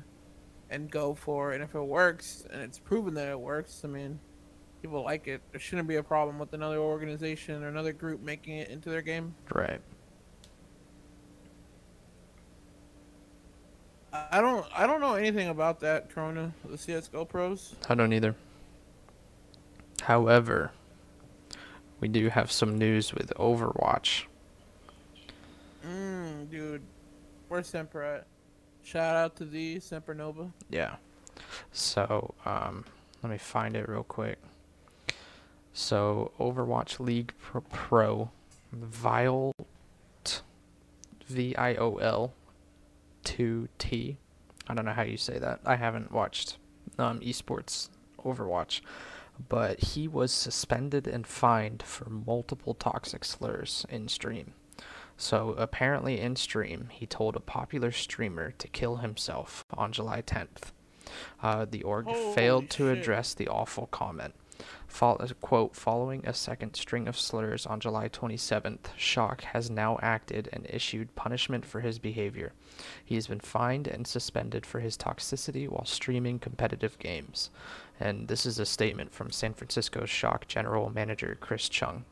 and 0.70 0.90
go 0.90 1.14
for 1.16 1.52
it, 1.52 1.56
and 1.56 1.64
if 1.64 1.74
it 1.76 1.82
works 1.82 2.46
and 2.52 2.62
it's 2.62 2.80
proven 2.80 3.14
that 3.16 3.28
it 3.30 3.40
works, 3.40 3.82
I 3.84 3.88
mean, 3.88 4.20
people 4.82 5.04
like 5.04 5.28
it. 5.28 5.42
There 5.52 5.60
shouldn't 5.60 5.88
be 5.88 5.96
a 5.98 6.04
problem 6.04 6.40
with 6.40 6.54
another 6.54 6.78
organization 6.78 7.64
or 7.64 7.68
another 7.68 7.92
group 7.92 8.22
making 8.22 8.58
it 8.58 8.70
into 8.70 8.90
their 8.90 9.02
game. 9.02 9.36
Right. 9.54 9.82
I 14.12 14.42
don't, 14.42 14.66
I 14.76 14.88
don't 14.88 15.02
know 15.02 15.14
anything 15.14 15.50
about 15.50 15.80
that 15.82 16.10
Corona, 16.10 16.54
the 16.66 16.78
CS:GO 16.78 17.26
pros. 17.26 17.76
I 17.88 17.96
don't 17.96 18.14
either. 18.14 18.36
However, 20.02 20.72
we 22.00 22.08
do 22.08 22.30
have 22.30 22.52
some 22.52 22.78
news 22.78 23.14
with 23.14 23.34
Overwatch. 23.36 24.24
Mmm, 25.86 26.50
dude, 26.50 26.82
where's 27.48 27.68
Semper 27.68 28.02
at? 28.02 28.26
Shout 28.84 29.16
out 29.16 29.36
to 29.38 29.46
the 29.46 29.80
Semper 29.80 30.14
Nova. 30.14 30.52
Yeah. 30.70 30.96
So, 31.72 32.34
um, 32.46 32.86
let 33.22 33.32
me 33.32 33.38
find 33.38 33.76
it 33.76 33.88
real 33.88 34.04
quick. 34.04 34.40
So, 35.74 36.32
Overwatch 36.40 37.00
League 37.00 37.34
Pro, 37.40 37.62
Pro 37.62 38.32
Viol 38.72 39.54
V 41.28 41.56
I 41.56 41.76
O 41.76 41.98
L 41.98 42.34
2T. 43.30 44.18
I 44.68 44.74
don't 44.74 44.86
know 44.86 44.94
how 44.94 45.04
you 45.04 45.18
say 45.18 45.40
that. 45.40 45.60
I 45.66 45.76
haven't 45.76 46.12
watched 46.12 46.58
um, 46.98 47.20
esports 47.20 47.90
Overwatch, 48.24 48.82
but 49.48 49.80
he 49.80 50.08
was 50.08 50.32
suspended 50.32 51.08
and 51.08 51.26
fined 51.26 51.84
for 51.84 52.10
multiple 52.10 52.74
toxic 52.74 53.24
slurs 53.24 53.86
in 53.90 54.08
stream. 54.08 54.54
So 55.18 55.54
apparently 55.58 56.20
in 56.20 56.36
stream, 56.36 56.90
he 56.92 57.06
told 57.06 57.36
a 57.36 57.42
popular 57.42 57.92
streamer 57.92 58.52
to 58.52 58.68
kill 58.68 58.98
himself 58.98 59.66
on 59.74 59.92
July 59.92 60.22
10th. 60.22 60.72
Uh, 61.42 61.66
the 61.70 61.84
org 61.84 62.06
Holy 62.06 62.34
failed 62.36 62.70
to 62.72 62.88
shit. 62.90 62.98
address 62.98 63.34
the 63.34 63.48
awful 63.48 63.88
comment. 63.88 64.34
Fol- 64.90 65.18
uh, 65.20 65.28
quote, 65.40 65.76
following 65.76 66.26
a 66.26 66.34
second 66.34 66.74
string 66.74 67.08
of 67.08 67.18
slurs 67.18 67.66
on 67.66 67.80
July 67.80 68.10
27th, 68.10 68.88
Shock 68.98 69.42
has 69.42 69.70
now 69.70 69.98
acted 70.02 70.50
and 70.52 70.68
issued 70.70 71.16
punishment 71.16 71.64
for 71.64 71.80
his 71.80 72.00
behavior. 72.00 72.52
He 73.06 73.16
has 73.16 73.28
been 73.28 73.40
fined 73.40 73.88
and 73.88 74.06
suspended 74.06 74.66
for 74.66 74.80
his 74.80 74.98
toxicity 74.98 75.70
while 75.70 75.86
streaming 75.86 76.40
competitive 76.40 76.98
games. 77.00 77.50
And 78.00 78.28
this 78.28 78.46
is 78.46 78.60
a 78.60 78.66
statement 78.66 79.14
from 79.14 79.32
San 79.32 79.54
Francisco 79.54 80.06
Shock 80.06 80.48
General 80.48 80.90
Manager 80.90 81.38
Chris 81.40 81.70
Chung. 81.70 82.04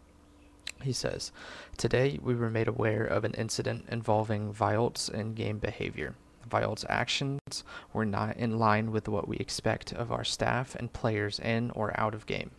He 0.81 0.93
says, 0.93 1.31
Today 1.77 2.19
we 2.21 2.35
were 2.35 2.49
made 2.49 2.67
aware 2.67 3.03
of 3.03 3.25
an 3.25 3.33
incident 3.33 3.85
involving 3.89 4.53
Viol2t's 4.53 5.09
in 5.09 5.33
game 5.33 5.57
behavior. 5.57 6.13
Viol2t's 6.47 6.85
actions 6.87 7.63
were 7.91 8.05
not 8.05 8.37
in 8.37 8.59
line 8.59 8.91
with 8.91 9.09
what 9.09 9.27
we 9.27 9.37
expect 9.37 9.91
of 9.93 10.11
our 10.11 10.23
staff 10.23 10.75
and 10.75 10.93
players 10.93 11.39
in 11.39 11.71
or 11.71 11.99
out 11.99 12.13
of 12.13 12.25
game. 12.27 12.51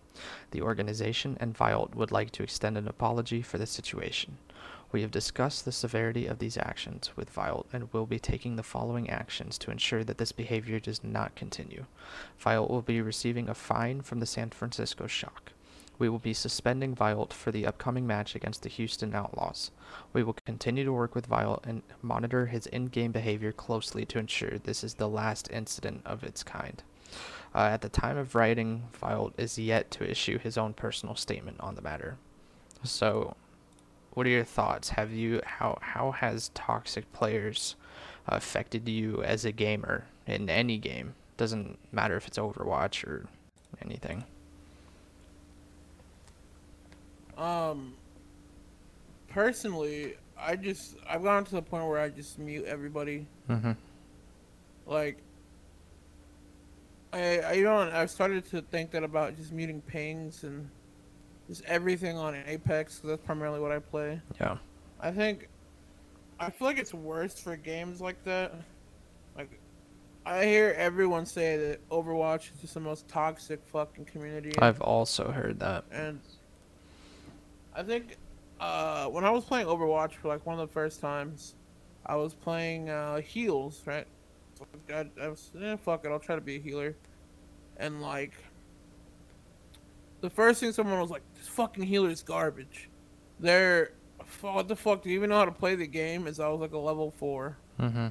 The 0.50 0.62
organization 0.62 1.36
and 1.40 1.56
Viol2t 1.56 1.94
would 1.94 2.12
like 2.12 2.30
to 2.32 2.42
extend 2.42 2.76
an 2.76 2.88
apology 2.88 3.42
for 3.42 3.58
the 3.58 3.66
situation. 3.66 4.38
We 4.90 5.02
have 5.02 5.10
discussed 5.10 5.64
the 5.64 5.72
severity 5.72 6.26
of 6.26 6.38
these 6.38 6.56
actions 6.56 7.10
with 7.14 7.34
Viol2t 7.34 7.66
and 7.74 7.92
will 7.92 8.06
be 8.06 8.18
taking 8.18 8.56
the 8.56 8.62
following 8.62 9.10
actions 9.10 9.58
to 9.58 9.70
ensure 9.70 10.02
that 10.04 10.16
this 10.18 10.32
behavior 10.32 10.80
does 10.80 11.04
not 11.04 11.34
continue. 11.34 11.84
Viol2t 12.42 12.70
will 12.70 12.82
be 12.82 13.02
receiving 13.02 13.48
a 13.48 13.54
fine 13.54 14.00
from 14.00 14.20
the 14.20 14.26
San 14.26 14.50
Francisco 14.50 15.06
Shock. 15.06 15.52
We 15.98 16.08
will 16.08 16.20
be 16.20 16.32
suspending 16.32 16.94
Viol2t 16.94 17.32
for 17.32 17.50
the 17.50 17.66
upcoming 17.66 18.06
match 18.06 18.34
against 18.34 18.62
the 18.62 18.68
Houston 18.68 19.14
Outlaws. 19.14 19.72
We 20.12 20.22
will 20.22 20.36
continue 20.46 20.84
to 20.84 20.92
work 20.92 21.14
with 21.14 21.28
Viol2t 21.28 21.66
and 21.66 21.82
monitor 22.00 22.46
his 22.46 22.66
in-game 22.66 23.12
behavior 23.12 23.52
closely 23.52 24.06
to 24.06 24.18
ensure 24.18 24.58
this 24.58 24.84
is 24.84 24.94
the 24.94 25.08
last 25.08 25.50
incident 25.50 26.02
of 26.06 26.22
its 26.22 26.42
kind. 26.42 26.82
Uh, 27.54 27.68
at 27.72 27.80
the 27.80 27.88
time 27.88 28.16
of 28.16 28.34
writing, 28.34 28.84
Viol2t 29.00 29.32
is 29.38 29.58
yet 29.58 29.90
to 29.92 30.08
issue 30.08 30.38
his 30.38 30.58
own 30.58 30.74
personal 30.74 31.14
statement 31.14 31.58
on 31.60 31.74
the 31.74 31.82
matter. 31.82 32.18
So, 32.82 33.36
what 34.12 34.26
are 34.26 34.30
your 34.30 34.44
thoughts? 34.44 34.90
Have 34.90 35.12
you 35.12 35.40
how 35.44 35.78
how 35.80 36.12
has 36.12 36.50
toxic 36.54 37.10
players 37.12 37.76
affected 38.26 38.88
you 38.88 39.22
as 39.22 39.44
a 39.44 39.52
gamer 39.52 40.06
in 40.26 40.50
any 40.50 40.78
game? 40.78 41.14
Doesn't 41.36 41.78
matter 41.92 42.16
if 42.16 42.26
it's 42.26 42.38
Overwatch 42.38 43.06
or 43.06 43.26
anything. 43.82 44.24
Um, 47.36 47.94
personally, 49.28 50.16
I 50.36 50.56
just 50.56 50.96
I've 51.08 51.22
gone 51.22 51.44
to 51.44 51.52
the 51.52 51.62
point 51.62 51.86
where 51.86 52.00
I 52.00 52.08
just 52.08 52.38
mute 52.38 52.64
everybody. 52.66 53.26
Mm-hmm. 53.48 53.72
Like, 54.86 55.18
I 57.12 57.40
I 57.42 57.60
know 57.60 57.78
I've 57.78 58.10
started 58.10 58.44
to 58.50 58.62
think 58.62 58.90
that 58.92 59.02
about 59.02 59.36
just 59.36 59.52
muting 59.52 59.80
pings 59.82 60.44
and 60.44 60.68
just 61.48 61.64
everything 61.64 62.16
on 62.18 62.34
Apex 62.46 62.98
'cause 62.98 63.08
that's 63.10 63.24
primarily 63.24 63.60
what 63.60 63.72
I 63.72 63.78
play. 63.78 64.20
Yeah. 64.40 64.58
I 65.00 65.10
think 65.10 65.48
I 66.40 66.50
feel 66.50 66.68
like 66.68 66.78
it's 66.78 66.94
worse 66.94 67.40
for 67.40 67.56
games 67.56 68.00
like 68.00 68.22
that. 68.24 68.52
Like 69.36 69.58
I 70.26 70.44
hear 70.44 70.74
everyone 70.76 71.24
say 71.24 71.56
that 71.56 71.88
Overwatch 71.88 72.52
is 72.52 72.60
just 72.60 72.74
the 72.74 72.80
most 72.80 73.08
toxic 73.08 73.60
fucking 73.66 74.04
community. 74.04 74.52
I've 74.58 74.80
also 74.82 75.30
heard 75.30 75.58
that. 75.60 75.84
and 75.90 76.20
I 77.74 77.82
think 77.82 78.16
uh, 78.60 79.06
when 79.06 79.24
I 79.24 79.30
was 79.30 79.44
playing 79.44 79.66
Overwatch 79.68 80.14
for 80.14 80.28
like 80.28 80.44
one 80.44 80.58
of 80.58 80.68
the 80.68 80.72
first 80.72 81.00
times, 81.00 81.54
I 82.04 82.16
was 82.16 82.34
playing 82.34 82.90
uh, 82.90 83.20
heals, 83.20 83.82
right? 83.86 84.06
I, 84.92 85.06
I 85.20 85.28
was, 85.28 85.50
eh, 85.60 85.76
fuck 85.76 86.04
it, 86.04 86.08
I'll 86.08 86.18
try 86.18 86.34
to 86.34 86.40
be 86.40 86.56
a 86.56 86.60
healer, 86.60 86.96
and 87.76 88.00
like, 88.02 88.32
the 90.20 90.30
first 90.30 90.60
thing 90.60 90.72
someone 90.72 91.00
was 91.00 91.10
like, 91.10 91.22
"This 91.34 91.48
fucking 91.48 91.84
healer 91.84 92.10
is 92.10 92.22
garbage." 92.22 92.88
They're, 93.38 93.92
"F- 94.20 94.42
what 94.42 94.68
the 94.68 94.76
fuck? 94.76 95.02
Do 95.02 95.10
you 95.10 95.16
even 95.16 95.30
know 95.30 95.38
how 95.38 95.44
to 95.44 95.52
play 95.52 95.74
the 95.76 95.86
game? 95.86 96.26
Is 96.26 96.40
I 96.40 96.48
was 96.48 96.60
like 96.60 96.72
a 96.72 96.78
level 96.78 97.12
four. 97.16 97.56
Mm-hmm. 97.78 98.08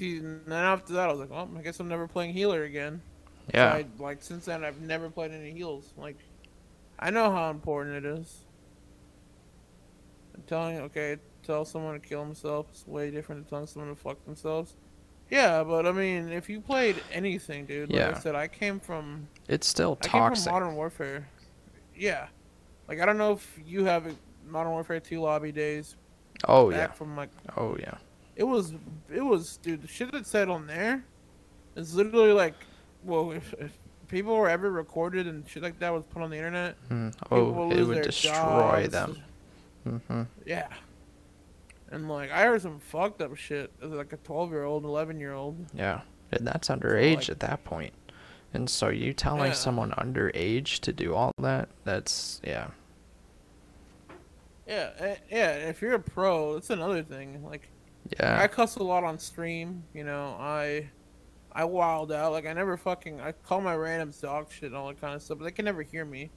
And 0.00 0.40
then 0.46 0.52
after 0.52 0.94
that, 0.94 1.08
I 1.08 1.12
was 1.12 1.20
like, 1.20 1.30
"Well, 1.30 1.48
I 1.56 1.62
guess 1.62 1.78
I'm 1.78 1.88
never 1.88 2.08
playing 2.08 2.32
healer 2.32 2.64
again." 2.64 3.02
So 3.52 3.58
Yeah. 3.58 3.72
I, 3.72 3.86
like 3.98 4.22
since 4.22 4.46
then, 4.46 4.64
I've 4.64 4.80
never 4.80 5.10
played 5.10 5.30
any 5.30 5.52
heals. 5.52 5.92
Like, 5.96 6.16
I 6.98 7.10
know 7.10 7.30
how 7.30 7.50
important 7.50 8.04
it 8.04 8.04
is. 8.04 8.44
I'm 10.34 10.42
telling 10.46 10.76
you, 10.76 10.82
okay, 10.82 11.16
tell 11.50 11.64
someone 11.64 11.94
to 11.94 12.00
kill 12.06 12.24
himself 12.24 12.66
is 12.72 12.84
way 12.86 13.10
different 13.10 13.42
than 13.42 13.48
telling 13.50 13.66
someone 13.66 13.94
to 13.94 14.00
fuck 14.00 14.24
themselves. 14.24 14.74
Yeah, 15.30 15.62
but 15.62 15.86
I 15.86 15.92
mean, 15.92 16.30
if 16.32 16.48
you 16.48 16.60
played 16.60 16.96
anything, 17.12 17.64
dude, 17.66 17.90
like 17.90 17.98
Yeah. 17.98 18.14
I 18.16 18.18
said, 18.18 18.34
I 18.34 18.48
came 18.48 18.80
from 18.80 19.28
It's 19.48 19.66
still 19.66 19.96
I 20.02 20.06
came 20.06 20.10
from 20.12 20.20
toxic. 20.30 20.52
Modern 20.52 20.74
Warfare. 20.74 21.28
Yeah, 21.94 22.28
like 22.88 23.00
I 23.00 23.06
don't 23.06 23.18
know 23.18 23.32
if 23.32 23.60
you 23.64 23.84
have 23.84 24.04
Modern 24.48 24.72
Warfare 24.72 24.98
2 25.00 25.20
lobby 25.20 25.52
days 25.52 25.96
Oh 26.48 26.70
back 26.70 26.78
yeah. 26.90 26.92
from 26.94 27.16
like 27.16 27.30
Oh 27.56 27.76
yeah. 27.78 27.94
it 28.34 28.44
was 28.44 28.72
it 29.14 29.20
was 29.20 29.58
dude 29.58 29.82
the 29.82 29.88
shit 29.88 30.10
that 30.12 30.26
said 30.26 30.48
on 30.48 30.66
there 30.66 31.04
is 31.76 31.94
literally 31.94 32.32
like 32.32 32.54
well 33.04 33.30
if, 33.32 33.52
if 33.60 33.78
people 34.08 34.34
were 34.34 34.48
ever 34.48 34.70
recorded 34.72 35.26
and 35.28 35.46
shit 35.48 35.62
like 35.62 35.78
that 35.78 35.92
was 35.92 36.04
put 36.06 36.22
on 36.22 36.30
the 36.30 36.36
internet 36.36 36.74
Mm. 36.88 37.14
Oh, 37.30 37.70
it 37.70 37.82
would 37.84 38.02
destroy 38.02 38.32
jobs. 38.32 38.88
them. 38.92 39.18
Mm-hmm. 39.86 40.22
yeah 40.46 40.68
and 41.90 42.08
like 42.08 42.30
i 42.30 42.44
heard 42.44 42.60
some 42.62 42.78
fucked 42.78 43.20
up 43.20 43.36
shit 43.36 43.70
as 43.82 43.90
like 43.90 44.12
a 44.12 44.16
12 44.18 44.50
year 44.50 44.64
old 44.64 44.84
11 44.84 45.18
year 45.20 45.32
old 45.32 45.56
Yeah. 45.74 46.00
And 46.32 46.46
that's 46.46 46.68
underage 46.68 47.16
like- 47.16 47.28
at 47.30 47.40
that 47.40 47.64
point. 47.64 47.92
And 48.54 48.68
so 48.70 48.88
you 48.88 49.12
telling 49.12 49.46
Yeah. 49.46 49.52
someone 49.52 49.90
underage 49.92 50.78
to 50.80 50.92
do 50.92 51.14
all 51.14 51.32
that, 51.38 51.68
that's 51.84 52.40
yeah. 52.44 52.68
yeah 54.66 54.90
eh, 54.98 55.16
yeah 55.30 55.50
if 55.52 55.80
you're 55.82 55.94
a 55.94 55.98
pro 56.00 56.54
that's 56.54 56.70
another 56.70 57.02
thing 57.02 57.44
like 57.44 57.68
yeah, 58.18 58.40
i 58.40 58.46
cuss 58.46 58.76
a 58.76 58.82
lot 58.82 59.04
on 59.04 59.18
stream 59.18 59.82
you 59.92 60.04
know 60.04 60.36
i 60.38 60.88
i 61.52 61.64
wild 61.64 62.12
out 62.12 62.32
like 62.32 62.46
i 62.46 62.52
never 62.52 62.76
fucking 62.76 63.20
i 63.20 63.32
call 63.32 63.60
my 63.60 63.74
randoms 63.74 64.20
dog 64.20 64.46
shit 64.50 64.64
and 64.64 64.76
all 64.76 64.88
that 64.88 65.00
kind 65.00 65.14
of 65.14 65.22
stuff 65.22 65.38
but 65.38 65.44
they 65.44 65.50
can 65.50 65.64
never 65.64 65.82
hear 65.82 66.04
me 66.04 66.30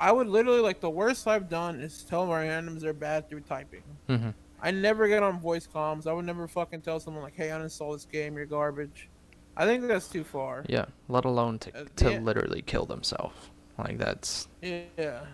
I 0.00 0.12
would 0.12 0.28
literally 0.28 0.60
like 0.60 0.78
the 0.80 0.88
worst 0.90 1.26
I've 1.26 1.48
done 1.48 1.80
is 1.80 2.04
tell 2.04 2.24
my 2.24 2.44
randoms 2.44 2.82
they're 2.82 2.92
bad 2.92 3.28
through 3.28 3.40
typing. 3.40 3.82
Mm-hmm. 4.08 4.28
I 4.60 4.70
never 4.70 5.08
get 5.08 5.22
on 5.22 5.40
voice 5.40 5.66
comms. 5.66 6.06
I 6.06 6.12
would 6.12 6.24
never 6.24 6.48
fucking 6.48 6.82
tell 6.82 7.00
someone 7.00 7.22
like, 7.22 7.34
"Hey, 7.36 7.48
uninstall 7.48 7.94
this 7.94 8.06
game. 8.06 8.36
You're 8.36 8.46
garbage." 8.46 9.10
I 9.56 9.66
think 9.66 9.86
that's 9.86 10.08
too 10.08 10.24
far. 10.24 10.68
Yeah, 10.68 10.86
let 11.08 11.24
alone 11.24 11.58
to 11.60 11.72
Uh, 11.74 11.84
to 11.96 12.10
yeah. 12.10 12.20
literally 12.20 12.62
kill 12.62 12.86
themselves. 12.86 13.50
Like 13.76 13.98
that's 13.98 14.48
Yeah. 14.62 15.26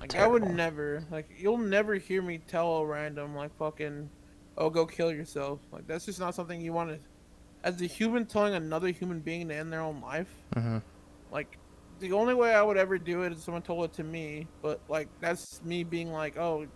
Like 0.00 0.14
I 0.14 0.26
would 0.26 0.44
never 0.44 1.06
like 1.10 1.28
you'll 1.36 1.58
never 1.58 1.94
hear 1.96 2.22
me 2.22 2.38
tell 2.38 2.78
a 2.78 2.86
random 2.86 3.34
like 3.34 3.56
fucking 3.56 4.10
oh 4.56 4.70
go 4.70 4.86
kill 4.86 5.12
yourself. 5.12 5.62
Like 5.72 5.86
that's 5.86 6.06
just 6.06 6.20
not 6.20 6.34
something 6.34 6.60
you 6.60 6.72
want 6.72 6.90
to 6.90 7.00
as 7.64 7.80
a 7.82 7.86
human 7.86 8.26
telling 8.26 8.54
another 8.54 8.88
human 8.90 9.22
being 9.22 9.48
to 9.48 9.54
end 9.56 9.72
their 9.72 9.82
own 9.82 10.00
life. 10.00 10.46
hmm 10.54 10.78
Like 11.30 11.58
the 11.98 12.12
only 12.12 12.34
way 12.34 12.54
I 12.54 12.62
would 12.62 12.76
ever 12.78 12.98
do 12.98 13.22
it 13.22 13.32
is 13.32 13.44
someone 13.44 13.62
told 13.62 13.86
it 13.86 13.94
to 13.94 14.04
me, 14.04 14.50
but 14.62 14.82
like 14.88 15.10
that's 15.20 15.62
me 15.62 15.84
being 15.84 16.10
like, 16.12 16.36
"Oh, 16.38 16.66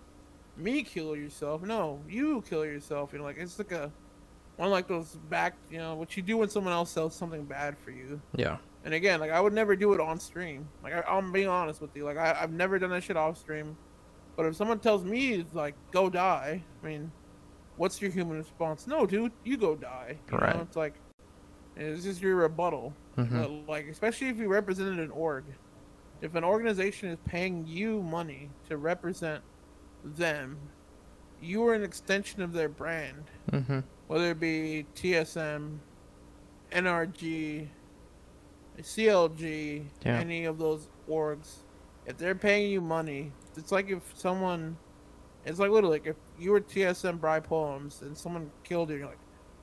me 0.56 0.82
kill 0.82 1.16
yourself." 1.16 1.62
No, 1.62 2.00
you 2.08 2.42
kill 2.48 2.64
yourself. 2.64 3.12
You 3.12 3.18
know, 3.18 3.24
like 3.24 3.38
it's 3.38 3.58
like 3.58 3.72
a 3.72 3.90
one 4.56 4.70
like 4.70 4.86
those 4.86 5.16
back, 5.28 5.54
you 5.70 5.78
know, 5.78 5.94
what 5.96 6.16
you 6.16 6.22
do 6.22 6.36
when 6.36 6.48
someone 6.48 6.72
else 6.72 6.90
sells 6.90 7.14
something 7.14 7.44
bad 7.44 7.76
for 7.78 7.90
you. 7.90 8.20
yeah. 8.36 8.58
And 8.84 8.92
again, 8.92 9.18
like 9.18 9.30
I 9.30 9.40
would 9.40 9.54
never 9.54 9.74
do 9.76 9.94
it 9.94 10.00
on 10.00 10.20
stream. 10.20 10.68
Like 10.82 10.92
I, 10.92 11.00
I'm 11.08 11.32
being 11.32 11.48
honest 11.48 11.80
with 11.80 11.96
you. 11.96 12.04
Like 12.04 12.18
I, 12.18 12.36
I've 12.40 12.52
never 12.52 12.78
done 12.78 12.90
that 12.90 13.02
shit 13.02 13.16
off 13.16 13.38
stream. 13.38 13.76
But 14.36 14.44
if 14.46 14.56
someone 14.56 14.78
tells 14.78 15.04
me 15.04 15.44
like 15.54 15.74
go 15.90 16.10
die, 16.10 16.62
I 16.82 16.86
mean, 16.86 17.10
what's 17.76 18.02
your 18.02 18.10
human 18.10 18.36
response? 18.38 18.86
No, 18.86 19.06
dude, 19.06 19.32
you 19.42 19.56
go 19.56 19.74
die. 19.74 20.18
You 20.30 20.38
Right. 20.38 20.54
Know? 20.54 20.62
It's 20.62 20.76
like 20.76 20.94
it's 21.76 22.04
just 22.04 22.20
your 22.20 22.36
rebuttal. 22.36 22.92
hmm 23.16 23.36
Uh, 23.40 23.48
like 23.66 23.86
especially 23.86 24.28
if 24.28 24.36
you 24.36 24.48
represented 24.48 24.98
an 25.00 25.10
org. 25.10 25.44
If 26.20 26.34
an 26.34 26.44
organization 26.44 27.08
is 27.08 27.18
paying 27.26 27.66
you 27.66 28.02
money 28.02 28.50
to 28.68 28.76
represent 28.76 29.42
them, 30.04 30.58
you 31.40 31.66
are 31.66 31.74
an 31.74 31.82
extension 31.82 32.42
of 32.42 32.52
their 32.52 32.68
brand 32.68 33.24
hmm 33.50 33.80
whether 34.06 34.32
it 34.32 34.38
be 34.40 34.84
TSM, 34.94 35.78
NRG, 36.70 37.66
CLG, 38.80 39.86
Yeah. 40.04 40.18
any 40.18 40.44
of 40.44 40.58
those 40.58 40.88
orgs, 41.08 41.62
if 42.06 42.18
they're 42.18 42.34
paying 42.34 42.70
you 42.70 42.80
money, 42.82 43.32
it's 43.56 43.72
like 43.72 43.88
if 43.88 44.02
someone, 44.14 44.76
it's 45.46 45.58
like 45.58 45.70
literally 45.70 46.00
like 46.00 46.06
if 46.06 46.16
you 46.38 46.50
were 46.50 46.60
TSM 46.60 47.18
Bry 47.18 47.40
Poems 47.40 48.02
and 48.02 48.16
someone 48.16 48.50
killed 48.62 48.90
you, 48.90 48.96
you're 48.96 49.06
like, 49.06 49.18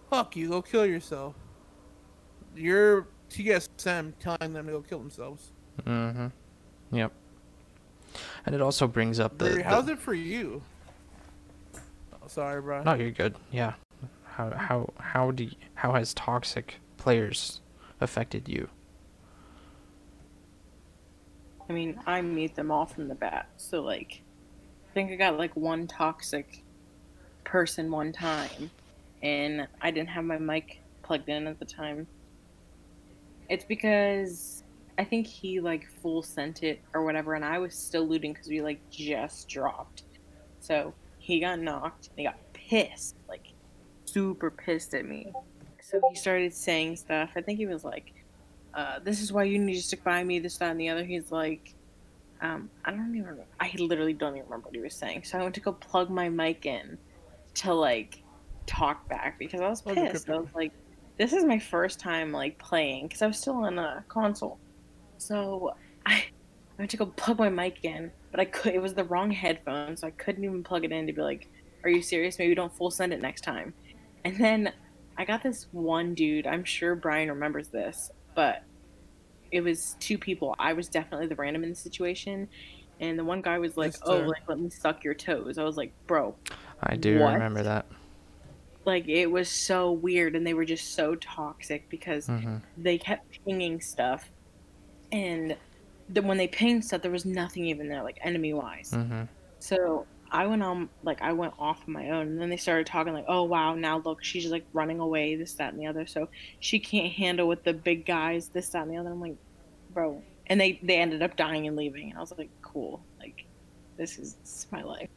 fuck 0.09 0.35
you, 0.35 0.49
go 0.49 0.61
kill 0.61 0.87
yourself. 0.87 1.35
You're 2.55 3.07
TSM 3.29 4.13
telling 4.19 4.53
them 4.53 4.65
to 4.65 4.71
go 4.71 4.81
kill 4.81 4.99
themselves. 4.99 5.51
Mm-hmm. 5.85 6.27
Yep. 6.95 7.13
And 8.45 8.55
it 8.55 8.61
also 8.61 8.87
brings 8.87 9.19
up 9.19 9.37
the. 9.37 9.45
Bree, 9.45 9.55
the- 9.57 9.63
how's 9.63 9.87
it 9.87 9.99
for 9.99 10.13
you? 10.13 10.61
Oh, 12.13 12.27
sorry, 12.27 12.61
bro. 12.61 12.83
No, 12.83 12.93
you're 12.93 13.11
good. 13.11 13.35
Yeah. 13.51 13.73
How 14.25 14.49
how 14.51 14.93
how 14.97 15.31
do 15.31 15.43
you, 15.45 15.51
how 15.75 15.93
has 15.93 16.13
toxic 16.13 16.75
players 16.97 17.61
affected 17.99 18.47
you? 18.47 18.69
I 21.69 21.73
mean, 21.73 21.99
I 22.05 22.21
meet 22.21 22.55
them 22.55 22.71
all 22.71 22.85
from 22.85 23.07
the 23.07 23.15
bat. 23.15 23.49
So 23.57 23.81
like, 23.81 24.21
I 24.89 24.93
think 24.93 25.11
I 25.11 25.15
got 25.15 25.37
like 25.37 25.55
one 25.55 25.87
toxic 25.87 26.63
person 27.43 27.91
one 27.91 28.11
time, 28.11 28.69
and 29.21 29.67
I 29.81 29.91
didn't 29.91 30.09
have 30.09 30.25
my 30.25 30.37
mic 30.37 30.81
plugged 31.03 31.29
in 31.29 31.47
at 31.47 31.59
the 31.59 31.65
time. 31.65 32.07
It's 33.49 33.65
because 33.65 34.63
I 34.97 35.03
think 35.03 35.27
he 35.27 35.59
like 35.59 35.87
full 36.01 36.21
sent 36.21 36.63
it 36.63 36.81
or 36.93 37.03
whatever, 37.03 37.33
and 37.33 37.45
I 37.45 37.59
was 37.59 37.73
still 37.73 38.07
looting 38.07 38.33
because 38.33 38.47
we 38.47 38.61
like 38.61 38.79
just 38.89 39.47
dropped. 39.47 40.03
So 40.59 40.93
he 41.17 41.39
got 41.39 41.59
knocked. 41.59 42.07
And 42.09 42.17
he 42.17 42.23
got 42.25 42.37
pissed, 42.53 43.15
like 43.27 43.53
super 44.05 44.51
pissed 44.51 44.93
at 44.93 45.05
me. 45.05 45.31
So 45.81 46.01
he 46.09 46.15
started 46.15 46.53
saying 46.53 46.97
stuff. 46.97 47.31
I 47.35 47.41
think 47.41 47.57
he 47.57 47.65
was 47.65 47.83
like, 47.83 48.13
uh, 48.73 48.99
"This 48.99 49.21
is 49.21 49.31
why 49.31 49.43
you 49.43 49.59
need 49.59 49.75
to 49.75 49.81
stick 49.81 50.03
by 50.03 50.23
me." 50.23 50.39
This, 50.39 50.57
that, 50.57 50.71
and 50.71 50.79
the 50.79 50.89
other. 50.89 51.03
He's 51.03 51.31
like, 51.31 51.73
um, 52.41 52.69
I 52.85 52.91
don't 52.91 53.15
even. 53.15 53.39
I 53.59 53.71
literally 53.77 54.13
don't 54.13 54.35
even 54.35 54.45
remember 54.45 54.67
what 54.67 54.75
he 54.75 54.81
was 54.81 54.95
saying. 54.95 55.23
So 55.23 55.39
I 55.39 55.43
went 55.43 55.55
to 55.55 55.61
go 55.61 55.73
plug 55.73 56.09
my 56.09 56.29
mic 56.29 56.65
in 56.65 56.97
to 57.55 57.73
like 57.73 58.23
talk 58.65 59.07
back 59.09 59.37
because 59.37 59.59
I 59.61 59.67
was 59.67 59.81
pissed. 59.81 60.29
I 60.29 60.37
was 60.37 60.53
like, 60.55 60.71
"This 61.17 61.33
is 61.33 61.43
my 61.43 61.59
first 61.59 61.99
time 61.99 62.31
like 62.31 62.57
playing 62.57 63.07
because 63.07 63.21
I 63.21 63.27
was 63.27 63.37
still 63.37 63.55
on 63.55 63.77
a 63.79 64.03
console." 64.07 64.59
So 65.21 65.71
I, 66.05 66.15
I 66.15 66.25
went 66.79 66.91
to 66.91 66.97
go 66.97 67.07
plug 67.07 67.39
my 67.39 67.49
mic 67.49 67.79
in, 67.83 68.13
but 68.31 68.39
I 68.39 68.45
could. 68.45 68.73
It 68.75 68.81
was 68.81 68.95
the 68.95 69.05
wrong 69.05 69.31
headphone, 69.31 69.97
so 69.97 70.07
I 70.07 70.11
couldn't 70.11 70.43
even 70.43 70.63
plug 70.63 70.85
it 70.85 70.91
in 70.91 71.07
to 71.07 71.13
be 71.13 71.21
like, 71.21 71.47
"Are 71.83 71.89
you 71.91 72.01
serious? 72.01 72.39
Maybe 72.39 72.55
don't 72.55 72.75
full 72.75 72.91
send 72.91 73.13
it 73.13 73.21
next 73.21 73.41
time." 73.41 73.75
And 74.25 74.37
then 74.37 74.73
I 75.17 75.25
got 75.25 75.43
this 75.43 75.67
one 75.71 76.15
dude. 76.15 76.47
I'm 76.47 76.63
sure 76.65 76.95
Brian 76.95 77.29
remembers 77.29 77.69
this, 77.71 78.09
but 78.35 78.59
it 79.51 79.61
was 79.61 79.95
two 79.99 80.17
people. 80.19 80.55
I 80.59 80.73
was 80.73 80.89
definitely 80.89 81.27
the 81.27 81.35
random 81.35 81.63
in 81.63 81.71
the 81.71 81.75
situation, 81.75 82.49
and 82.99 83.19
the 83.19 83.25
one 83.25 83.41
guy 83.41 83.59
was 83.59 83.77
like, 83.77 83.93
Yes, 83.93 84.01
"Oh, 84.03 84.21
sir. 84.21 84.25
like 84.25 84.43
let 84.49 84.59
me 84.59 84.69
suck 84.71 85.03
your 85.03 85.15
toes." 85.15 85.57
I 85.57 85.63
was 85.65 85.77
like, 85.77 85.95
"Bro, 86.07 86.39
I 86.81 86.95
do 86.97 87.13
What? 87.13 87.41
remember 87.41 87.63
that. 87.63 87.87
like 88.85 89.07
it 89.07 89.27
was 89.27 89.51
so 89.51 89.91
weird," 89.91 90.35
and 90.35 90.45
they 90.45 90.53
were 90.53 90.65
just 90.65 90.93
so 90.95 91.15
toxic 91.15 91.89
because 91.89 92.27
hmm 92.27 92.63
they 92.75 92.97
kept 92.97 93.21
pinging 93.47 93.81
stuff, 93.81 94.31
and 95.11 95.57
then 96.09 96.27
when 96.27 96.37
they 96.37 96.47
pinged 96.47 96.85
stuff, 96.85 97.01
there 97.01 97.11
was 97.11 97.25
nothing 97.25 97.65
even 97.65 97.87
there, 97.89 98.03
like 98.03 98.17
enemy 98.23 98.53
wise. 98.53 98.89
hmm 98.91 99.23
So 99.59 100.07
I 100.31 100.47
went 100.47 100.63
on, 100.63 100.89
like, 101.03 101.21
I 101.21 101.33
went 101.33 101.53
off 101.59 101.83
on 101.87 101.93
my 101.93 102.09
own, 102.09 102.27
and 102.27 102.41
then 102.41 102.49
they 102.49 102.57
started 102.57 102.85
talking, 102.87 103.13
like, 103.13 103.25
oh, 103.27 103.43
wow, 103.43 103.75
now 103.75 104.01
look, 104.03 104.23
she's 104.23 104.47
like 104.49 104.65
running 104.73 104.99
away, 104.99 105.35
this, 105.35 105.55
that, 105.55 105.73
and 105.73 105.81
the 105.81 105.87
other. 105.87 106.05
So 106.05 106.29
she 106.59 106.79
can't 106.79 107.11
handle 107.11 107.47
with 107.47 107.63
the 107.63 107.73
big 107.73 108.05
guys, 108.05 108.49
this, 108.49 108.69
that, 108.69 108.83
and 108.83 108.91
the 108.91 108.97
other. 108.97 109.11
I'm 109.11 109.21
like, 109.21 109.35
bro. 109.89 110.23
And 110.47 110.59
they, 110.59 110.79
they 110.83 110.97
ended 110.97 111.21
up 111.21 111.35
dying 111.37 111.67
and 111.67 111.75
leaving. 111.75 112.09
And 112.09 112.17
I 112.17 112.21
was 112.21 112.33
like, 112.37 112.51
cool. 112.61 113.05
Like, 113.19 113.35
this 113.97 114.17
is, 114.17 114.35
this 114.35 114.49
is 114.59 114.67
my 114.71 114.83
life. 114.83 115.07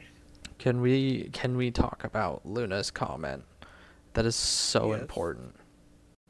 Can 0.58 0.80
we 0.80 1.30
can 1.32 1.56
we 1.56 1.70
talk 1.70 2.04
about 2.04 2.46
Luna's 2.46 2.90
comment? 2.90 3.44
That 4.14 4.24
is 4.24 4.36
so 4.36 4.92
Yes. 4.92 5.00
important. 5.00 5.56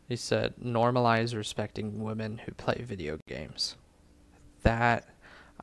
He 0.08 0.16
said, 0.16 0.54
"Normalize 0.56 1.34
respecting 1.34 2.02
women 2.02 2.38
who 2.38 2.52
play 2.52 2.82
video 2.82 3.18
games." 3.26 3.76
That 4.62 5.08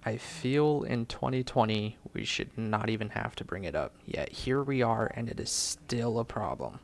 I 0.03 0.17
feel 0.17 0.83
in 0.83 1.05
2020 1.05 1.97
we 2.13 2.23
should 2.25 2.57
not 2.57 2.89
even 2.89 3.09
have 3.09 3.35
to 3.35 3.45
bring 3.45 3.63
it 3.65 3.75
up. 3.75 3.95
Yet 4.05 4.29
here 4.29 4.63
we 4.63 4.81
are, 4.81 5.11
and 5.15 5.29
it 5.29 5.39
is 5.39 5.51
still 5.51 6.17
a 6.19 6.25
problem. 6.25 6.79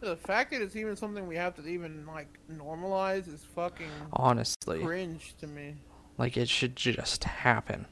The 0.00 0.16
fact 0.16 0.50
that 0.52 0.62
it's 0.62 0.76
even 0.76 0.94
something 0.96 1.26
we 1.26 1.36
have 1.36 1.54
to 1.56 1.66
even 1.66 2.06
like 2.06 2.28
normalize 2.52 3.32
is 3.32 3.44
fucking 3.54 3.90
Honestly, 4.12 4.82
cringe 4.82 5.34
to 5.38 5.46
me. 5.46 5.76
like 6.18 6.36
it 6.36 6.48
should 6.48 6.76
just 6.76 7.24
happen. 7.24 7.86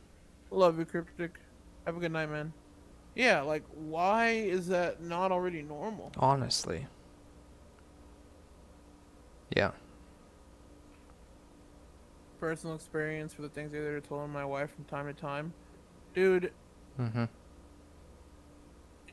Love 0.50 0.78
you, 0.78 0.84
Cryptic. 0.84 1.38
Have 1.86 1.96
a 1.96 2.00
good 2.00 2.12
night, 2.12 2.30
man. 2.30 2.52
Yeah, 3.14 3.42
like, 3.42 3.64
why 3.74 4.30
is 4.30 4.68
that 4.68 5.02
not 5.02 5.32
already 5.32 5.62
normal? 5.62 6.12
Honestly. 6.18 6.86
Yeah. 9.50 9.72
Personal 12.40 12.76
experience 12.76 13.32
for 13.32 13.42
the 13.42 13.48
things 13.48 13.72
that 13.72 13.78
are 13.80 14.00
told 14.00 14.30
my 14.30 14.44
wife 14.44 14.74
from 14.74 14.84
time 14.84 15.06
to 15.06 15.14
time. 15.14 15.52
Dude, 16.14 16.52
Mhm. 16.98 17.28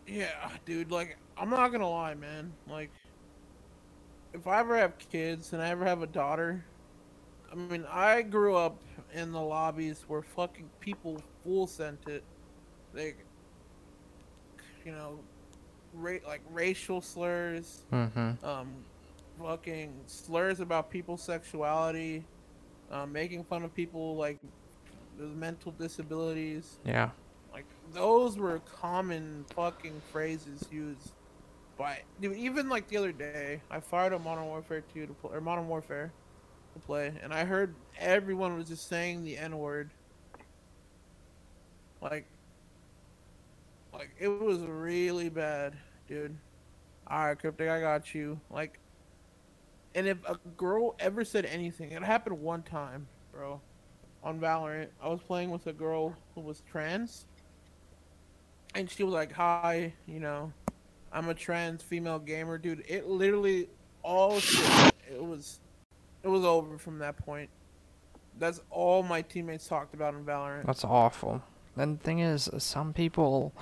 yeah, 0.08 0.50
dude, 0.66 0.92
like, 0.92 1.18
I'm 1.38 1.50
not 1.50 1.72
gonna 1.72 1.90
lie, 1.90 2.14
man. 2.14 2.54
Like, 2.68 2.92
if 4.34 4.48
I 4.48 4.60
ever 4.60 4.78
have 4.78 4.98
kids 4.98 5.54
and 5.54 5.62
I 5.62 5.70
ever 5.70 5.86
have 5.86 6.02
a 6.02 6.08
daughter, 6.08 6.64
I 7.52 7.56
mean, 7.56 7.86
I 7.90 8.22
grew 8.22 8.56
up 8.56 8.78
in 9.14 9.32
the 9.32 9.42
lobbies 9.42 10.04
where 10.08 10.22
fucking 10.22 10.70
people 10.80 11.22
full 11.44 11.68
sent 11.68 12.08
it. 12.08 12.24
They, 12.94 13.16
you 14.86 14.92
know, 14.92 15.20
ra- 15.94 16.18
like 16.26 16.42
racial 16.50 17.02
slurs, 17.02 17.84
mm-hmm. 17.92 18.46
um, 18.46 18.86
fucking 19.44 19.94
slurs 20.06 20.60
about 20.60 20.90
people's 20.90 21.22
sexuality, 21.22 22.26
um, 22.92 23.12
making 23.12 23.44
fun 23.44 23.64
of 23.64 23.74
people 23.74 24.16
like 24.16 24.40
with 25.18 25.32
mental 25.32 25.72
disabilities. 25.72 26.80
Yeah. 26.86 27.10
Like 27.54 27.66
those 27.94 28.38
were 28.38 28.60
common 28.60 29.46
fucking 29.56 30.02
phrases 30.12 30.66
used 30.72 31.12
by 31.78 32.02
dude. 32.20 32.38
Even 32.38 32.70
like 32.70 32.88
the 32.88 32.98
other 32.98 33.12
day, 33.12 33.62
I 33.70 33.80
fired 33.80 34.14
up 34.14 34.24
Modern 34.24 34.46
Warfare 34.46 34.84
2 34.94 35.08
to 35.08 35.14
play 35.14 35.32
or 35.34 35.42
Modern 35.42 35.68
Warfare 35.68 36.12
to 36.74 36.80
play, 36.80 37.14
and 37.22 37.34
I 37.34 37.44
heard 37.44 37.76
everyone 38.00 38.58
was 38.58 38.68
just 38.68 38.88
saying 38.88 39.24
the 39.24 39.38
N 39.38 39.58
word. 39.58 39.92
Like, 42.02 42.26
like 43.94 44.10
it 44.20 44.28
was 44.28 44.60
really 44.60 45.30
bad, 45.30 45.76
dude. 46.08 46.36
All 47.08 47.26
right, 47.28 47.38
cryptic, 47.38 47.70
I 47.70 47.82
got 47.82 48.16
you. 48.16 48.40
Like, 48.50 48.80
and 49.96 50.08
if 50.08 50.18
a 50.28 50.38
girl 50.58 50.96
ever 51.00 51.24
said 51.26 51.46
anything, 51.46 51.92
it 51.92 52.04
happened 52.04 52.42
one 52.42 52.64
time, 52.64 53.08
bro. 53.34 53.60
on 54.24 54.40
Valorant. 54.40 54.88
I 55.02 55.10
was 55.10 55.20
playing 55.22 55.50
with 55.50 55.68
a 55.68 55.74
girl 55.74 56.16
who 56.36 56.42
was 56.42 56.62
trans, 56.70 57.26
and 58.76 58.90
she 58.90 59.04
was 59.04 59.14
like, 59.14 59.32
"Hi, 59.34 59.94
you 60.08 60.20
know, 60.20 60.54
I'm 61.12 61.30
a 61.30 61.34
trans 61.34 61.82
female 61.82 62.20
gamer, 62.20 62.58
dude." 62.58 62.84
It 62.88 63.08
literally 63.08 63.68
all 64.04 64.40
shit. 64.40 64.94
It 65.10 65.24
was, 65.24 65.60
it 66.24 66.28
was 66.28 66.46
over 66.46 66.78
from 66.78 67.00
that 67.00 67.18
point. 67.18 67.50
That's 68.40 68.62
all 68.70 69.04
my 69.04 69.22
teammates 69.22 69.68
talked 69.68 69.94
about 69.94 70.14
in 70.14 70.24
Valorant. 70.24 70.66
That's 70.66 70.86
awful. 70.86 71.44
And 71.76 72.00
the 72.00 72.04
thing 72.04 72.20
is, 72.20 72.50
some 72.58 72.94
people, 72.94 73.54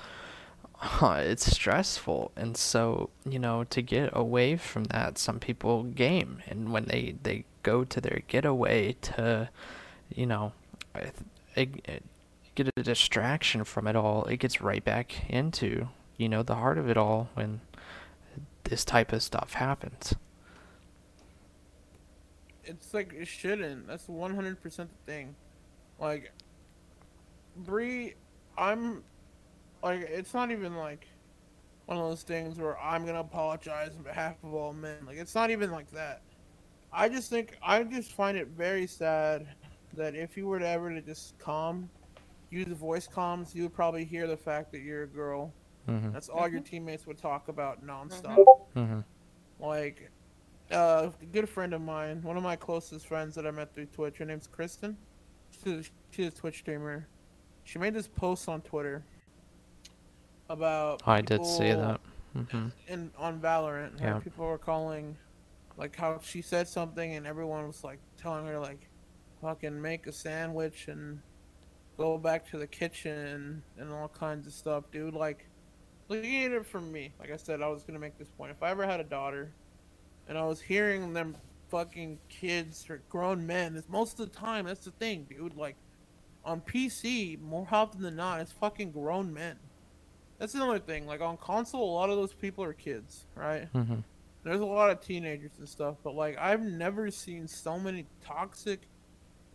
it's 1.02 1.46
stressful, 1.46 2.32
and 2.36 2.56
so 2.56 3.10
you 3.28 3.38
know 3.38 3.64
to 3.64 3.82
get 3.82 4.10
away 4.12 4.56
from 4.56 4.84
that, 4.84 5.18
some 5.18 5.38
people 5.38 5.82
game, 5.84 6.42
and 6.46 6.72
when 6.72 6.86
they 6.86 7.16
they 7.22 7.44
go 7.62 7.84
to 7.84 8.00
their 8.00 8.22
getaway 8.28 8.92
to, 9.02 9.50
you 10.14 10.26
know, 10.26 10.52
get 12.54 12.68
a 12.76 12.82
distraction 12.82 13.64
from 13.64 13.86
it 13.86 13.96
all, 13.96 14.24
it 14.24 14.38
gets 14.38 14.62
right 14.62 14.84
back 14.84 15.28
into 15.28 15.88
you 16.16 16.28
know 16.28 16.42
the 16.42 16.54
heart 16.54 16.78
of 16.78 16.88
it 16.88 16.96
all 16.96 17.28
when 17.34 17.60
this 18.64 18.84
type 18.84 19.12
of 19.12 19.22
stuff 19.22 19.54
happens. 19.54 20.14
It's 22.64 22.94
like 22.94 23.12
it 23.12 23.26
shouldn't. 23.26 23.86
That's 23.86 24.06
100% 24.06 24.60
the 24.62 24.86
thing. 25.04 25.34
Like, 25.98 26.32
Bree, 27.56 28.14
I'm 28.56 29.02
like, 29.82 30.00
it's 30.00 30.34
not 30.34 30.50
even 30.50 30.76
like 30.76 31.06
one 31.86 31.98
of 31.98 32.08
those 32.08 32.22
things 32.22 32.58
where 32.58 32.78
I'm 32.78 33.04
gonna 33.04 33.20
apologize 33.20 33.96
on 33.96 34.02
behalf 34.02 34.36
of 34.44 34.54
all 34.54 34.72
men. 34.72 34.98
Like, 35.06 35.16
it's 35.16 35.34
not 35.34 35.50
even 35.50 35.70
like 35.70 35.90
that. 35.92 36.22
I 36.92 37.08
just 37.08 37.30
think 37.30 37.56
I 37.62 37.82
just 37.82 38.12
find 38.12 38.36
it 38.36 38.48
very 38.48 38.86
sad 38.86 39.46
that 39.94 40.14
if 40.14 40.36
you 40.36 40.46
were 40.46 40.58
to 40.58 40.68
ever 40.68 40.90
to 40.90 41.00
just 41.00 41.38
calm, 41.38 41.88
use 42.50 42.68
voice 42.68 43.08
comms, 43.08 43.54
you 43.54 43.62
would 43.64 43.74
probably 43.74 44.04
hear 44.04 44.26
the 44.26 44.36
fact 44.36 44.72
that 44.72 44.80
you're 44.80 45.04
a 45.04 45.08
girl. 45.08 45.52
Mm-hmm. 45.88 46.12
That's 46.12 46.28
all 46.28 46.48
your 46.48 46.60
teammates 46.60 47.06
would 47.06 47.18
talk 47.18 47.48
about 47.48 47.84
nonstop. 47.84 48.44
Mm-hmm. 48.76 49.00
Like, 49.58 50.10
uh, 50.70 51.10
a 51.20 51.26
good 51.26 51.48
friend 51.48 51.74
of 51.74 51.80
mine, 51.80 52.22
one 52.22 52.36
of 52.36 52.42
my 52.42 52.56
closest 52.56 53.06
friends 53.06 53.34
that 53.34 53.46
I 53.46 53.50
met 53.50 53.74
through 53.74 53.86
Twitch, 53.86 54.18
her 54.18 54.24
name's 54.24 54.46
Kristen. 54.46 54.96
She's, 55.64 55.90
she's 56.10 56.28
a 56.28 56.30
Twitch 56.30 56.58
streamer. 56.58 57.08
She 57.64 57.78
made 57.78 57.94
this 57.94 58.06
post 58.06 58.48
on 58.48 58.60
Twitter 58.62 59.04
about. 60.50 61.02
I 61.06 61.20
did 61.22 61.46
see 61.46 61.72
that. 61.72 62.00
Mm-hmm. 62.36 62.68
In 62.88 63.10
on 63.16 63.40
Valorant, 63.40 63.98
how 64.00 64.06
Yeah. 64.06 64.18
people 64.18 64.44
were 64.46 64.58
calling, 64.58 65.16
like 65.76 65.96
how 65.96 66.20
she 66.22 66.42
said 66.42 66.68
something 66.68 67.14
and 67.14 67.26
everyone 67.26 67.66
was 67.66 67.82
like 67.82 67.98
telling 68.16 68.46
her 68.46 68.58
like, 68.58 68.88
fucking 69.40 69.80
make 69.80 70.06
a 70.06 70.12
sandwich 70.12 70.88
and 70.88 71.20
go 71.96 72.18
back 72.18 72.48
to 72.50 72.58
the 72.58 72.66
kitchen 72.66 73.62
and 73.78 73.92
all 73.92 74.08
kinds 74.08 74.46
of 74.46 74.52
stuff, 74.52 74.84
dude. 74.92 75.14
Like, 75.14 75.46
looking 76.08 76.44
at 76.44 76.52
it 76.52 76.66
from 76.66 76.92
me, 76.92 77.12
like 77.18 77.30
I 77.30 77.36
said, 77.36 77.62
I 77.62 77.68
was 77.68 77.82
gonna 77.84 77.98
make 77.98 78.18
this 78.18 78.28
point. 78.28 78.50
If 78.50 78.62
I 78.62 78.70
ever 78.70 78.86
had 78.86 79.00
a 79.00 79.04
daughter, 79.04 79.52
and 80.28 80.36
I 80.38 80.44
was 80.44 80.60
hearing 80.60 81.12
them 81.12 81.36
fucking 81.70 82.18
kids 82.28 82.88
or 82.90 83.02
grown 83.08 83.46
men, 83.46 83.76
it's 83.76 83.88
most 83.88 84.20
of 84.20 84.30
the 84.30 84.38
time 84.38 84.66
that's 84.66 84.84
the 84.84 84.90
thing, 84.92 85.26
dude. 85.28 85.56
Like, 85.56 85.76
on 86.44 86.60
PC, 86.60 87.40
more 87.40 87.66
often 87.72 88.02
than 88.02 88.16
not, 88.16 88.40
it's 88.40 88.52
fucking 88.52 88.92
grown 88.92 89.32
men. 89.32 89.58
That's 90.40 90.54
another 90.54 90.78
thing. 90.80 91.06
Like 91.06 91.20
on 91.20 91.36
console, 91.36 91.84
a 91.84 91.94
lot 91.94 92.10
of 92.10 92.16
those 92.16 92.32
people 92.32 92.64
are 92.64 92.72
kids, 92.72 93.26
right? 93.36 93.72
Mm-hmm. 93.74 93.96
There's 94.42 94.60
a 94.60 94.64
lot 94.64 94.90
of 94.90 95.00
teenagers 95.02 95.52
and 95.58 95.68
stuff, 95.68 95.96
but 96.02 96.14
like 96.14 96.36
I've 96.38 96.62
never 96.62 97.10
seen 97.10 97.46
so 97.46 97.78
many 97.78 98.06
toxic, 98.24 98.80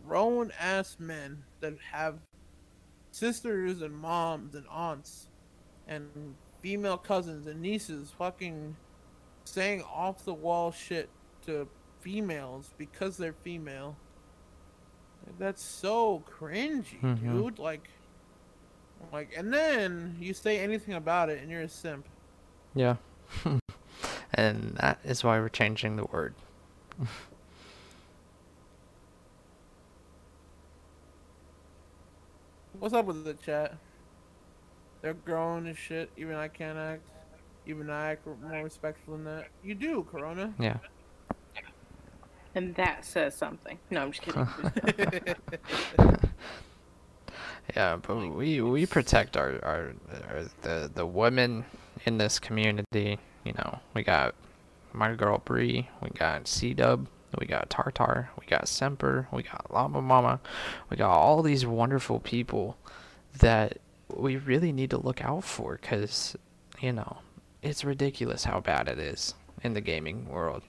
grown 0.06 0.52
ass 0.60 0.96
men 1.00 1.42
that 1.60 1.74
have 1.90 2.20
sisters 3.10 3.82
and 3.82 3.94
moms 3.96 4.54
and 4.54 4.64
aunts 4.70 5.28
and 5.88 6.36
female 6.60 6.96
cousins 6.98 7.48
and 7.48 7.60
nieces 7.60 8.12
fucking 8.16 8.76
saying 9.44 9.82
off 9.92 10.24
the 10.24 10.34
wall 10.34 10.70
shit 10.70 11.08
to 11.46 11.66
females 12.00 12.72
because 12.78 13.16
they're 13.16 13.32
female. 13.32 13.96
That's 15.38 15.62
so 15.62 16.22
cringy, 16.30 17.00
Mhm. 17.00 17.20
dude. 17.20 17.58
Like, 17.58 17.88
like, 19.12 19.32
and 19.36 19.52
then 19.52 20.16
you 20.20 20.34
say 20.34 20.58
anything 20.58 20.94
about 20.94 21.28
it, 21.30 21.40
and 21.40 21.50
you're 21.50 21.62
a 21.62 21.68
simp. 21.68 22.06
Yeah. 22.74 22.96
and 24.34 24.76
that 24.80 24.98
is 25.04 25.24
why 25.24 25.38
we're 25.40 25.48
changing 25.48 25.96
the 25.96 26.04
word. 26.04 26.34
What's 32.78 32.94
up 32.94 33.06
with 33.06 33.24
the 33.24 33.34
chat? 33.34 33.74
They're 35.00 35.14
grown 35.14 35.66
as 35.66 35.78
shit. 35.78 36.10
Even 36.16 36.34
I 36.34 36.48
can't 36.48 36.76
act. 36.76 37.02
Even 37.66 37.88
I 37.90 38.12
act 38.12 38.26
more 38.26 38.62
respectful 38.62 39.14
than 39.14 39.24
that. 39.24 39.48
You 39.64 39.74
do, 39.74 40.06
Corona. 40.10 40.52
Yeah. 40.58 40.76
And 42.54 42.74
that 42.76 43.04
says 43.04 43.34
something. 43.34 43.78
No, 43.90 44.02
I'm 44.02 44.12
just 44.12 44.22
kidding. 44.22 44.46
Yeah, 47.74 47.96
but 47.96 48.16
we 48.16 48.60
we 48.60 48.86
protect 48.86 49.36
our, 49.36 49.58
our 49.64 49.92
our 50.28 50.44
the 50.62 50.90
the 50.94 51.06
women 51.06 51.64
in 52.04 52.18
this 52.18 52.38
community. 52.38 53.18
You 53.44 53.52
know, 53.54 53.80
we 53.94 54.02
got 54.02 54.34
my 54.92 55.14
girl 55.14 55.42
Bree, 55.44 55.88
we 56.00 56.10
got 56.10 56.48
C 56.48 56.74
Dub, 56.74 57.06
we 57.38 57.46
got 57.46 57.68
Tartar, 57.70 58.30
we 58.40 58.46
got 58.46 58.68
Semper, 58.68 59.28
we 59.32 59.42
got 59.42 59.72
Llama 59.72 60.00
Mama, 60.00 60.40
we 60.90 60.96
got 60.96 61.10
all 61.10 61.42
these 61.42 61.66
wonderful 61.66 62.20
people 62.20 62.76
that 63.38 63.78
we 64.14 64.36
really 64.36 64.72
need 64.72 64.90
to 64.90 64.98
look 64.98 65.22
out 65.24 65.44
for, 65.44 65.76
cause 65.78 66.36
you 66.80 66.92
know 66.92 67.18
it's 67.62 67.84
ridiculous 67.84 68.44
how 68.44 68.60
bad 68.60 68.88
it 68.88 68.98
is 68.98 69.34
in 69.62 69.74
the 69.74 69.80
gaming 69.80 70.28
world. 70.28 70.62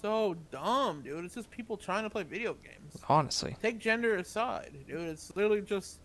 So 0.00 0.36
dumb, 0.50 1.02
dude. 1.02 1.24
It's 1.24 1.34
just 1.34 1.50
people 1.50 1.76
trying 1.76 2.04
to 2.04 2.10
play 2.10 2.22
video 2.22 2.54
games. 2.54 2.96
Honestly. 3.08 3.56
Take 3.62 3.78
gender 3.78 4.16
aside, 4.16 4.72
dude. 4.86 5.00
It's 5.00 5.34
literally 5.34 5.62
just 5.62 6.00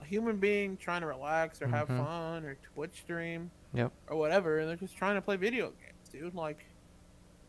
a 0.00 0.04
human 0.04 0.36
being 0.36 0.76
trying 0.76 1.00
to 1.00 1.06
relax 1.06 1.62
or 1.62 1.68
have 1.68 1.88
Mhm. 1.88 2.04
fun 2.04 2.44
or 2.44 2.56
Twitch 2.74 3.00
stream 3.00 3.50
Yep. 3.72 3.90
or 4.08 4.16
whatever, 4.16 4.58
and 4.58 4.68
they're 4.68 4.76
just 4.76 4.96
trying 4.96 5.14
to 5.14 5.22
play 5.22 5.36
video 5.36 5.70
games, 5.70 6.08
dude. 6.10 6.34
Like, 6.34 6.66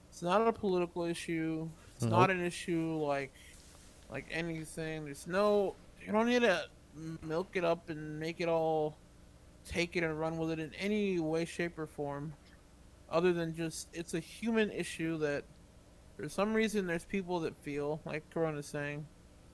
it's 0.10 0.22
not 0.22 0.48
a 0.48 0.54
political 0.54 1.04
issue. 1.04 1.70
It's 1.96 2.06
not 2.06 2.30
an 2.30 2.42
issue 2.42 2.98
like, 3.02 3.34
like 4.10 4.26
anything. 4.32 5.06
There's 5.06 5.28
no. 5.28 5.76
You 6.06 6.12
don't 6.12 6.28
need 6.28 6.42
to 6.44 6.70
milk 7.24 7.56
it 7.56 7.64
up 7.66 7.90
and 7.90 8.20
make 8.20 8.40
it 8.40 8.48
all, 8.48 8.96
take 9.66 9.96
it 9.98 10.04
and 10.04 10.18
run 10.20 10.38
with 10.38 10.52
it 10.52 10.60
in 10.60 10.74
any 10.76 11.20
way, 11.20 11.44
shape, 11.46 11.78
or 11.80 11.88
form, 11.88 12.34
other 13.10 13.34
than 13.34 13.56
just 13.56 13.88
it's 13.94 14.14
a 14.14 14.20
human 14.20 14.70
issue 14.72 15.18
that, 15.18 15.44
for 16.24 16.30
some 16.30 16.54
reason, 16.54 16.88
there's 16.88 17.04
people 17.04 17.42
that 17.42 17.54
feel 17.64 18.00
like 18.06 18.24
Corona's 18.34 18.66
saying. 18.66 19.06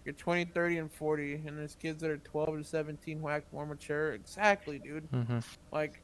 You're 0.06 0.14
20, 0.14 0.46
30, 0.46 0.78
and 0.78 0.92
40, 0.92 1.42
and 1.48 1.58
there's 1.58 1.74
kids 1.74 2.00
that 2.02 2.12
are 2.12 2.18
12 2.18 2.60
to 2.60 2.64
17 2.64 3.20
whack 3.24 3.44
more 3.52 3.66
mature. 3.66 4.14
Exactly, 4.14 4.78
dude. 4.78 5.12
Mm-hmm. 5.12 5.40
Like, 5.72 6.04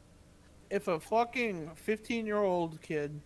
if 0.72 0.88
a 0.88 1.00
fucking 1.00 1.70
15 1.76 2.26
year 2.26 2.40
old 2.40 2.82
kid 2.82 3.22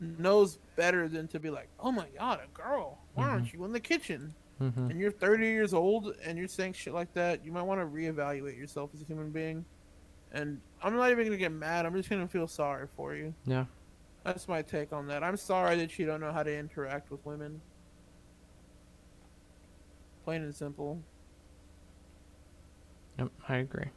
knows 0.00 0.58
better 0.74 1.06
than 1.06 1.28
to 1.28 1.38
be 1.38 1.48
like, 1.48 1.68
oh 1.78 1.92
my 1.92 2.06
god, 2.18 2.40
a 2.44 2.48
girl, 2.58 2.98
why 3.14 3.28
aren't 3.28 3.52
you 3.52 3.64
in 3.64 3.72
the 3.72 3.78
kitchen? 3.78 4.34
Mm-hmm. 4.60 4.90
And 4.90 4.98
you're 4.98 5.12
30 5.12 5.46
years 5.46 5.74
old 5.74 6.16
and 6.24 6.36
you're 6.36 6.48
saying 6.48 6.72
shit 6.72 6.92
like 6.92 7.14
that, 7.14 7.44
you 7.44 7.52
might 7.52 7.62
want 7.62 7.80
to 7.80 7.86
reevaluate 7.86 8.58
yourself 8.58 8.90
as 8.94 9.00
a 9.00 9.04
human 9.04 9.30
being. 9.30 9.64
And 10.32 10.60
I'm 10.82 10.96
not 10.96 11.12
even 11.12 11.24
gonna 11.24 11.36
get 11.36 11.52
mad, 11.52 11.86
I'm 11.86 11.94
just 11.94 12.10
gonna 12.10 12.26
feel 12.26 12.48
sorry 12.48 12.88
for 12.96 13.14
you. 13.14 13.32
Yeah. 13.46 13.66
That's 14.24 14.48
my 14.48 14.62
take 14.62 14.92
on 14.92 15.06
that. 15.08 15.22
I'm 15.22 15.36
sorry 15.36 15.76
that 15.76 15.98
you 15.98 16.06
don't 16.06 16.20
know 16.20 16.32
how 16.32 16.42
to 16.42 16.58
interact 16.58 17.10
with 17.10 17.24
women. 17.26 17.60
Plain 20.24 20.42
and 20.42 20.54
simple. 20.54 21.02
Yep. 23.18 23.28
I 23.48 23.56
agree. 23.56 23.90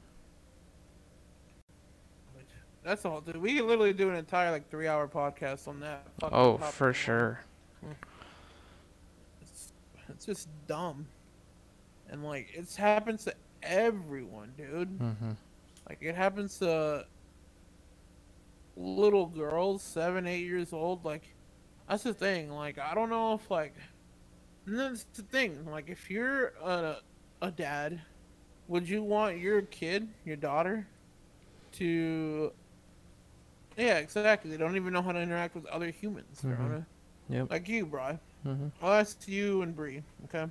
That's 2.84 3.04
all, 3.04 3.20
dude. 3.20 3.38
We 3.38 3.56
can 3.56 3.68
literally 3.68 3.91
do 3.91 4.10
an 4.10 4.16
entire 4.16 4.49
like 4.49 4.70
three 4.70 4.88
hour 4.88 5.10
podcast 5.10 5.68
on 5.68 5.82
that. 5.82 6.08
Oh, 6.24 6.58
topic 6.58 6.74
for 6.74 6.94
sure. 6.94 7.41
It's, 9.41 9.74
it's 10.08 10.26
just 10.26 10.48
dumb. 10.68 11.06
And 12.10 12.24
like 12.24 12.48
it 12.54 12.74
happens 12.76 13.26
to 13.26 13.34
everyone, 13.62 14.54
dude. 14.58 14.99
Mm-hmm. 14.99 15.32
Like 15.90 15.98
it 16.02 16.16
happens 16.16 16.60
to 16.60 17.06
little 18.78 19.26
girls, 19.26 19.82
seven, 19.82 20.28
eight 20.28 20.45
years 20.45 20.72
old. 20.74 21.04
Like 21.04 21.24
that's 21.90 22.04
the 22.04 22.14
thing. 22.14 22.52
Like 22.52 22.78
I 22.78 22.94
don't 22.94 23.10
know 23.10 23.34
if 23.34 23.49
like 23.49 23.74
and 24.66 24.80
that's 24.80 25.04
the 25.16 25.24
thing. 25.24 25.66
Like 25.66 25.90
if 25.90 26.10
you're 26.10 26.54
a 26.64 26.98
a 27.41 27.52
dad, 27.52 28.02
would 28.68 28.88
you 28.88 29.04
want 29.04 29.38
your 29.38 29.62
kid, 29.64 30.08
your 30.26 30.36
daughter, 30.38 30.88
to 31.74 32.52
yeah, 33.78 33.98
exactly. 33.99 34.49
They 34.49 34.58
don't 34.58 34.76
even 34.76 34.91
know 34.94 35.02
how 35.02 35.12
to 35.12 35.20
interact 35.20 35.56
with 35.56 35.66
other 35.68 35.91
humans. 35.91 36.41
Mhm. 36.44 36.58
Corona. 36.58 36.88
Yep. 37.30 37.52
Like 37.52 37.70
you, 37.70 37.86
bro. 37.86 38.20
Mm-hmm. 38.45 38.68
I'll 38.82 38.94
ask 38.94 39.28
you 39.28 39.62
and 39.62 39.76
Bree, 39.76 40.02
okay? 40.26 40.49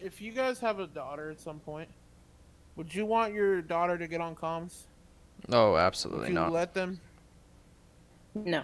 If 0.00 0.20
you 0.20 0.32
guys 0.32 0.58
have 0.60 0.78
a 0.80 0.86
daughter 0.86 1.30
at 1.30 1.40
some 1.40 1.60
point, 1.60 1.88
would 2.74 2.94
you 2.94 3.06
want 3.06 3.32
your 3.32 3.62
daughter 3.62 3.96
to 3.96 4.06
get 4.06 4.20
on 4.20 4.34
comms? 4.34 4.82
Oh, 5.50 5.72
Would 5.72 5.78
absolutely 5.78 6.28
you 6.28 6.34
not. 6.34 6.52
let 6.52 6.74
them? 6.74 7.00
No. 8.34 8.62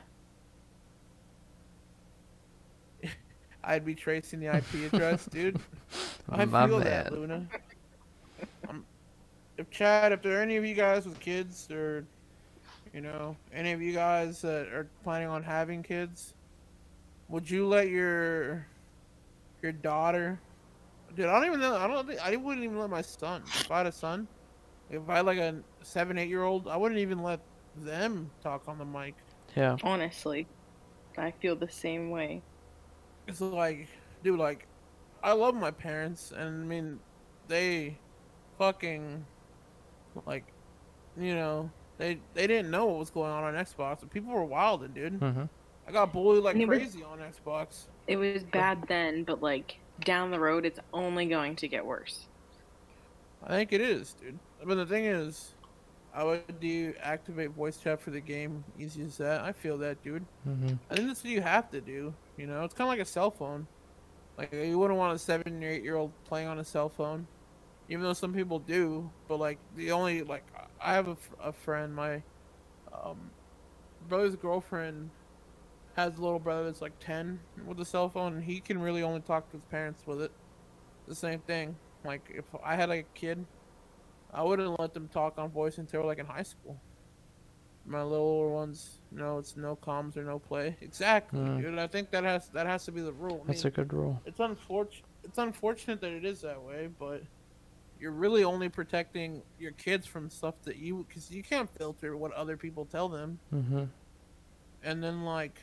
I'd 3.64 3.84
be 3.84 3.94
tracing 3.94 4.40
the 4.40 4.56
IP 4.56 4.92
address, 4.92 5.26
dude. 5.26 5.58
I 6.28 6.44
My 6.44 6.66
feel 6.66 6.78
man. 6.78 6.86
that, 6.86 7.12
Luna. 7.12 7.46
Um, 8.68 8.84
if 9.56 9.70
Chad, 9.70 10.12
if 10.12 10.22
there 10.22 10.38
are 10.38 10.42
any 10.42 10.56
of 10.56 10.64
you 10.64 10.74
guys 10.74 11.06
with 11.06 11.20
kids, 11.20 11.70
or 11.70 12.04
you 12.92 13.00
know, 13.00 13.36
any 13.52 13.72
of 13.72 13.80
you 13.82 13.92
guys 13.92 14.40
that 14.42 14.68
are 14.68 14.88
planning 15.04 15.28
on 15.28 15.42
having 15.42 15.82
kids, 15.82 16.34
would 17.28 17.48
you 17.48 17.66
let 17.66 17.88
your 17.88 18.66
your 19.62 19.72
daughter? 19.72 20.38
Dude, 21.14 21.26
I 21.26 21.38
don't 21.38 21.46
even 21.46 21.60
know. 21.60 21.76
I 21.76 21.86
don't 21.86 22.06
think 22.06 22.20
I 22.20 22.34
wouldn't 22.36 22.64
even 22.64 22.78
let 22.78 22.90
my 22.90 23.02
son. 23.02 23.42
If 23.46 23.70
I 23.70 23.78
had 23.78 23.86
a 23.86 23.92
son, 23.92 24.26
if 24.92 25.08
I 25.08 25.16
had 25.16 25.26
like 25.26 25.38
a 25.38 25.56
seven, 25.82 26.18
eight 26.18 26.28
year 26.28 26.44
old, 26.44 26.68
I 26.68 26.76
wouldn't 26.76 27.00
even 27.00 27.22
let 27.22 27.40
them 27.76 28.30
talk 28.42 28.68
on 28.68 28.78
the 28.78 28.84
mic. 28.84 29.14
Yeah. 29.56 29.76
Honestly, 29.82 30.46
I 31.18 31.32
feel 31.32 31.56
the 31.56 31.68
same 31.70 32.10
way. 32.10 32.42
It's 33.26 33.40
like, 33.40 33.88
dude, 34.22 34.38
like, 34.38 34.66
I 35.22 35.32
love 35.32 35.54
my 35.54 35.70
parents, 35.70 36.32
and 36.36 36.62
I 36.62 36.66
mean, 36.66 36.98
they 37.48 37.96
fucking, 38.58 39.24
like, 40.26 40.44
you 41.16 41.34
know, 41.34 41.70
they 41.98 42.18
they 42.34 42.46
didn't 42.46 42.70
know 42.70 42.86
what 42.86 42.98
was 42.98 43.10
going 43.10 43.30
on 43.30 43.44
on 43.44 43.54
Xbox. 43.54 44.02
and 44.02 44.10
People 44.10 44.32
were 44.32 44.44
wilding, 44.44 44.92
dude. 44.92 45.20
Mm-hmm. 45.20 45.44
I 45.86 45.92
got 45.92 46.12
bullied 46.12 46.42
like 46.44 46.54
And 46.54 46.62
it 46.62 46.68
was- 46.68 46.78
crazy 46.78 47.02
on 47.04 47.18
Xbox. 47.18 47.86
It 48.06 48.16
was 48.16 48.42
bad 48.44 48.84
then, 48.88 49.22
but 49.24 49.42
like 49.42 49.78
down 50.00 50.30
the 50.32 50.40
road, 50.40 50.64
it's 50.66 50.80
only 50.92 51.26
going 51.26 51.54
to 51.56 51.68
get 51.68 51.84
worse. 51.86 52.26
I 53.44 53.50
think 53.50 53.72
it 53.72 53.80
is, 53.80 54.14
dude. 54.14 54.38
But 54.64 54.76
the 54.76 54.86
thing 54.86 55.04
is, 55.06 55.54
I 56.14 56.24
would 56.24 56.60
do 56.60 56.94
activate 57.00 57.50
voice 57.50 57.78
chat 57.78 58.00
for 58.00 58.10
the 58.10 58.20
game. 58.20 58.64
Easy 58.78 59.02
as 59.02 59.16
that. 59.18 59.42
I 59.42 59.52
feel 59.52 59.78
that, 59.78 60.02
dude. 60.02 60.24
Mm-hmm. 60.46 60.74
I 60.90 60.94
think 60.94 61.08
that's 61.08 61.24
what 61.24 61.32
you 61.32 61.40
have 61.40 61.70
to 61.70 61.80
do. 61.80 62.14
You 62.36 62.46
know, 62.46 62.64
it's 62.64 62.74
kind 62.74 62.86
of 62.86 62.92
like 62.92 63.00
a 63.00 63.08
cell 63.08 63.30
phone. 63.30 63.66
Like 64.36 64.52
you 64.52 64.78
wouldn't 64.78 64.98
want 64.98 65.14
a 65.14 65.18
seven 65.18 65.62
or 65.62 65.68
eight 65.68 65.82
year 65.82 65.96
old 65.96 66.12
playing 66.24 66.48
on 66.48 66.58
a 66.58 66.64
cell 66.64 66.88
phone, 66.88 67.26
even 67.88 68.04
though 68.04 68.12
some 68.12 68.32
people 68.32 68.58
do. 68.58 69.10
But 69.28 69.38
like 69.38 69.58
the 69.76 69.92
only 69.92 70.22
like 70.22 70.44
I 70.80 70.94
have 70.94 71.08
a, 71.08 71.16
a 71.42 71.52
friend, 71.52 71.94
my 71.94 72.22
um, 72.92 73.30
brother's 74.08 74.36
girlfriend 74.36 75.10
has 75.96 76.16
a 76.16 76.22
little 76.22 76.38
brother 76.38 76.64
that's 76.64 76.80
like 76.80 76.98
ten 76.98 77.40
with 77.66 77.78
a 77.80 77.84
cell 77.84 78.08
phone, 78.08 78.34
and 78.34 78.44
he 78.44 78.60
can 78.60 78.80
really 78.80 79.02
only 79.02 79.20
talk 79.20 79.50
to 79.50 79.56
his 79.56 79.64
parents 79.70 80.02
with 80.06 80.22
it. 80.22 80.32
The 81.08 81.14
same 81.14 81.40
thing. 81.40 81.76
Like 82.04 82.22
if 82.34 82.44
I 82.64 82.74
had 82.76 82.88
like 82.88 83.06
a 83.14 83.18
kid, 83.18 83.44
I 84.32 84.42
wouldn't 84.42 84.78
let 84.80 84.94
them 84.94 85.08
talk 85.08 85.38
on 85.38 85.50
voice 85.50 85.78
until 85.78 86.06
like 86.06 86.18
in 86.18 86.26
high 86.26 86.42
school. 86.42 86.80
My 87.84 88.02
little 88.02 88.50
ones, 88.52 89.00
no, 89.10 89.38
it's 89.38 89.56
no 89.56 89.76
comms 89.76 90.16
or 90.16 90.22
no 90.22 90.38
play. 90.38 90.76
Exactly, 90.80 91.40
Mm. 91.40 91.60
dude. 91.62 91.78
I 91.78 91.86
think 91.88 92.10
that 92.10 92.22
has 92.24 92.48
that 92.50 92.66
has 92.66 92.84
to 92.84 92.92
be 92.92 93.00
the 93.00 93.12
rule. 93.12 93.40
I 93.44 93.48
That's 93.48 93.64
mean, 93.64 93.72
a 93.72 93.76
good 93.76 93.92
rule. 93.92 94.20
it's 94.24 94.40
unfortunate. 94.40 95.04
It's 95.24 95.38
unfortunate 95.38 96.00
that 96.00 96.12
it 96.12 96.24
is 96.24 96.40
that 96.42 96.60
way, 96.62 96.88
but 96.98 97.22
you're 98.00 98.12
really 98.12 98.42
only 98.44 98.68
protecting 98.68 99.42
your 99.58 99.72
kids 99.72 100.06
from 100.06 100.30
stuff 100.30 100.54
that 100.62 100.76
you 100.76 101.04
because 101.08 101.30
you 101.30 101.42
can't 101.42 101.68
filter 101.76 102.16
what 102.16 102.32
other 102.32 102.56
people 102.56 102.84
tell 102.84 103.08
them. 103.08 103.38
Mm-hmm. 103.52 103.84
And 104.84 105.02
then 105.02 105.24
like, 105.24 105.60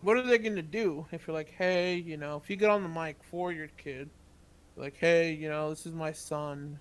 what 0.00 0.16
are 0.16 0.22
they 0.22 0.38
gonna 0.38 0.62
do 0.62 1.06
if 1.12 1.26
you're 1.26 1.34
like, 1.36 1.50
hey, 1.50 1.96
you 1.96 2.16
know, 2.16 2.36
if 2.36 2.50
you 2.50 2.56
get 2.56 2.70
on 2.70 2.82
the 2.82 2.88
mic 2.88 3.16
for 3.22 3.52
your 3.52 3.68
kid, 3.76 4.10
like, 4.76 4.96
hey, 4.96 5.32
you 5.32 5.48
know, 5.48 5.70
this 5.70 5.86
is 5.86 5.92
my 5.92 6.12
son 6.12 6.78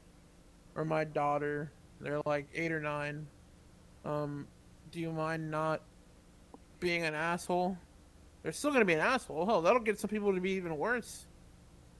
or 0.75 0.85
my 0.85 1.03
daughter. 1.03 1.71
They're 1.99 2.21
like 2.25 2.47
eight 2.53 2.71
or 2.71 2.79
nine. 2.79 3.27
Um, 4.05 4.47
do 4.91 4.99
you 4.99 5.11
mind 5.11 5.51
not 5.51 5.81
being 6.79 7.03
an 7.03 7.13
asshole? 7.13 7.77
They're 8.43 8.51
still 8.51 8.71
gonna 8.71 8.85
be 8.85 8.93
an 8.93 8.99
asshole. 8.99 9.45
Hell, 9.45 9.61
that'll 9.61 9.81
get 9.81 9.99
some 9.99 10.09
people 10.09 10.33
to 10.33 10.41
be 10.41 10.51
even 10.51 10.77
worse. 10.77 11.25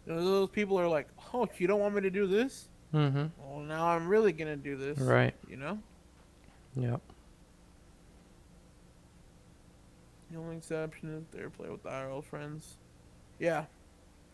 You 0.06 0.14
know, 0.14 0.24
those 0.24 0.50
people 0.50 0.80
are 0.80 0.88
like, 0.88 1.08
oh, 1.34 1.48
you 1.58 1.68
don't 1.68 1.80
want 1.80 1.94
me 1.94 2.02
to 2.02 2.10
do 2.10 2.26
this? 2.26 2.70
Mm-hmm. 2.94 3.26
Well, 3.38 3.60
now 3.60 3.88
I'm 3.88 4.08
really 4.08 4.32
gonna 4.32 4.58
do 4.58 4.76
this. 4.76 4.98
Right. 4.98 5.36
You 5.48 5.58
know. 5.58 5.80
Yep. 6.76 7.02
The 10.32 10.38
only 10.38 10.58
exception 10.58 11.14
is 11.14 11.24
they're 11.32 11.50
playing 11.50 11.74
with 11.74 11.84
IRL 11.84 12.24
friends. 12.24 12.78
Yeah, 13.40 13.66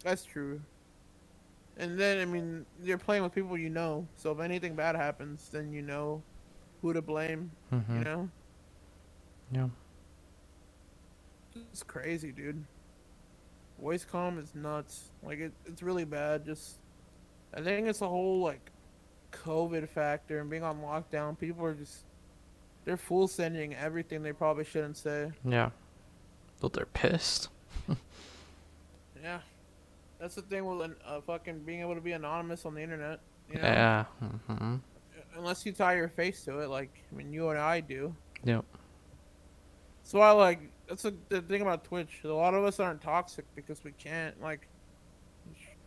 that's 0.04 0.24
true. 0.24 0.62
And 1.78 1.98
then 2.00 2.20
I 2.20 2.26
mean, 2.26 2.66
you're 2.82 2.98
playing 2.98 3.24
with 3.24 3.34
people 3.34 3.58
you 3.58 3.70
know, 3.70 4.08
so 4.16 4.32
if 4.32 4.40
anything 4.40 4.76
bad 4.76 4.96
happens, 4.96 5.50
then 5.52 5.72
you 5.72 5.82
know 5.82 6.24
who 6.82 6.92
to 6.94 7.02
blame. 7.02 7.52
Mm-hmm. 7.74 7.98
You 8.00 8.04
know, 8.04 8.30
Yeah. 9.52 9.68
it's 11.72 11.84
crazy, 11.84 12.32
dude. 12.32 12.64
Voice 13.80 14.06
comm 14.12 14.40
is 14.42 14.56
nuts. 14.56 15.12
Like 15.24 15.40
it, 15.40 15.54
it's 15.66 15.84
really 15.84 16.06
bad. 16.06 16.46
Just, 16.46 16.78
I 17.54 17.62
think 17.62 17.88
it's 17.88 18.02
a 18.02 18.08
whole 18.08 18.40
like 18.40 18.72
COVID 19.32 19.88
factor 19.88 20.40
and 20.40 20.50
being 20.50 20.64
on 20.64 20.82
lockdown. 20.82 21.38
People 21.38 21.64
are 21.66 21.76
just, 21.76 22.06
they're 22.86 22.98
full 22.98 23.28
sending 23.28 23.76
everything 23.76 24.24
they 24.24 24.34
probably 24.34 24.64
shouldn't 24.64 24.98
say. 24.98 25.32
Yeah. 25.46 25.70
But 26.60 26.74
they're 26.74 26.86
pissed. 26.88 27.50
Yeah, 29.24 29.40
that's 30.20 30.36
the 30.36 30.42
thing 30.42 30.66
with 30.66 30.92
uh, 31.06 31.22
fucking 31.22 31.60
being 31.60 31.82
able 31.82 31.96
to 31.96 32.02
be 32.02 32.14
anonymous 32.14 32.66
on 32.66 32.74
the 32.74 32.82
internet. 32.82 33.20
You 33.50 33.60
know? 33.60 33.68
Yeah. 33.68 34.06
Mm-hmm. 34.24 34.76
Unless 35.38 35.66
you 35.66 35.72
tie 35.72 35.96
your 35.96 36.10
face 36.10 36.44
to 36.46 36.60
it, 36.60 36.70
like 36.70 37.04
I 37.12 37.16
mean, 37.16 37.32
you 37.32 37.50
and 37.50 37.60
I 37.60 37.80
do. 37.80 38.16
Yep. 38.44 38.66
So 40.04 40.20
I 40.20 40.32
like 40.32 40.60
that's 40.88 41.04
the 41.04 41.14
the 41.30 41.42
thing 41.42 41.62
about 41.62 41.84
Twitch. 41.84 42.22
A 42.24 42.28
lot 42.28 42.54
of 42.54 42.64
us 42.64 42.80
aren't 42.80 43.02
toxic 43.02 43.46
because 43.56 43.84
we 43.84 43.92
can't 43.92 44.42
like. 44.42 44.68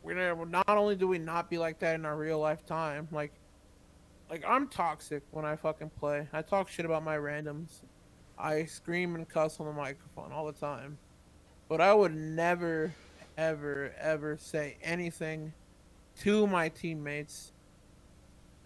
We're 0.03 0.47
not 0.47 0.67
only 0.67 0.97
do 0.97 1.07
we 1.07 1.19
not 1.19 1.51
be 1.51 1.59
like 1.59 1.79
that 1.81 1.95
in 1.95 2.07
our 2.07 2.17
real 2.17 2.39
life 2.39 2.65
time, 2.65 3.07
like, 3.13 3.33
like 4.31 4.43
I'm 4.49 4.67
toxic 4.67 5.23
when 5.31 5.45
I 5.45 5.57
fucking 5.57 5.91
play. 6.01 6.27
I 6.33 6.41
talk 6.41 6.71
shit 6.71 6.87
about 6.87 7.05
my 7.05 7.19
randoms. 7.19 7.83
I 8.39 8.65
scream 8.65 9.15
and 9.15 9.29
cuss 9.29 9.61
on 9.61 9.67
the 9.67 9.75
microphone 9.75 10.33
all 10.33 10.47
the 10.47 10.55
time, 10.55 10.97
but 11.69 11.83
I 11.83 11.93
would 11.93 12.15
never, 12.15 12.95
ever, 13.41 13.95
ever 13.99 14.37
say 14.37 14.77
anything 14.83 15.53
to 16.21 16.47
my 16.47 16.69
teammates. 16.69 17.53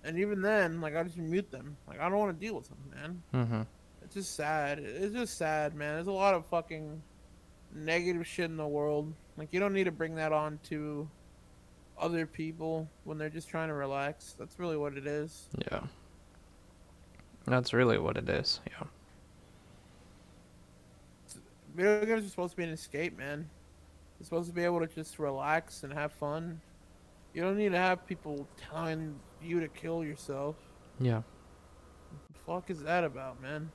And 0.02 0.18
even 0.18 0.42
then, 0.42 0.80
like 0.80 0.96
I 0.96 1.02
just 1.05 1.16
mute 1.16 1.51
them. 1.51 1.76
Like 1.86 2.01
I 2.01 2.09
don't 2.09 2.18
want 2.18 2.38
to 2.38 2.46
deal 2.46 2.56
with 2.56 2.68
them, 2.68 2.78
man. 2.94 3.22
Mm-hmm. 3.32 3.62
It's 4.02 4.14
just 4.14 4.34
sad. 4.34 4.80
It's 4.80 5.14
just 5.14 5.38
sad, 5.38 5.74
man. 5.74 5.94
There's 5.94 6.09
a 6.09 6.12
lot 6.12 6.34
of 6.34 6.44
fucking 6.46 7.01
negative 7.72 8.26
shit 8.26 8.46
in 8.46 8.56
the 8.56 8.66
world. 8.66 9.12
Like 9.38 9.48
you 9.52 9.60
don't 9.60 9.72
need 9.72 9.84
to 9.84 9.92
bring 9.92 10.16
that 10.16 10.32
on 10.32 10.59
to 10.64 11.09
other 11.98 12.26
people 12.26 12.88
when 13.05 13.16
they're 13.16 13.30
just 13.30 13.48
trying 13.48 13.68
to 13.68 13.74
relax. 13.74 14.34
That's 14.38 14.59
really 14.59 14.76
what 14.76 14.94
it 14.96 15.06
is. 15.06 15.48
Yeah. 15.70 15.80
That's 17.46 17.72
really 17.72 17.98
what 17.98 18.16
it 18.16 18.28
is. 18.28 18.60
Yeah. 18.66 18.86
Video 21.74 22.05
games 22.05 22.26
are 22.26 22.28
supposed 22.28 22.52
to 22.52 22.56
be 22.56 22.64
an 22.64 22.70
escape, 22.70 23.16
man. 23.16 23.48
You're 24.19 24.24
supposed 24.24 24.49
to 24.49 24.55
be 24.55 24.65
able 24.65 24.81
to 24.81 24.86
just 24.86 25.19
relax 25.19 25.82
and 25.82 25.93
have 25.93 26.12
fun. 26.12 26.61
You 27.32 27.43
don't 27.43 27.57
need 27.57 27.73
to 27.73 27.78
have 27.78 28.07
people 28.07 28.47
telling 28.70 29.19
you 29.43 29.61
to 29.61 29.69
kill 29.69 30.05
yourself. 30.05 30.57
Yeah. 31.01 31.16
What 31.16 32.28
the 32.28 32.39
fuck 32.47 32.70
is 32.70 32.82
that 32.85 33.05
about, 33.05 33.43
man? 33.43 33.70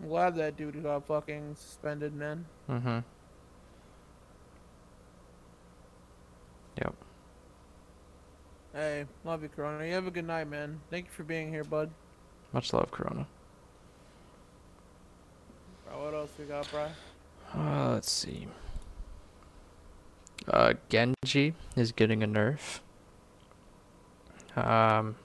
I'm 0.00 0.08
glad 0.08 0.34
that 0.36 0.56
dude 0.56 0.82
got 0.82 1.06
fucking 1.06 1.54
suspended, 1.54 2.14
man. 2.14 2.44
Mm-hmm. 2.68 2.98
Yep. 6.78 6.94
Hey, 8.72 9.04
love 9.24 9.42
you, 9.44 9.48
Corona. 9.48 9.86
You 9.86 9.92
have 9.94 10.08
a 10.08 10.10
good 10.10 10.26
night, 10.26 10.50
man. 10.50 10.80
Thank 10.90 11.06
you 11.06 11.12
for 11.12 11.22
being 11.22 11.48
here, 11.48 11.62
bud. 11.62 11.90
Much 12.52 12.72
love, 12.72 12.90
Corona. 12.90 13.26
Bro, 15.86 16.04
what 16.04 16.14
else 16.14 16.32
we 16.36 16.44
got, 16.44 16.68
bro? 16.72 16.88
Uh, 17.56 17.92
let's 17.92 18.10
see. 18.10 18.48
Uh, 20.48 20.74
Genji 20.88 21.54
is 21.76 21.92
getting 21.92 22.22
a 22.22 22.28
nerf. 22.28 22.80
Um, 24.56 25.16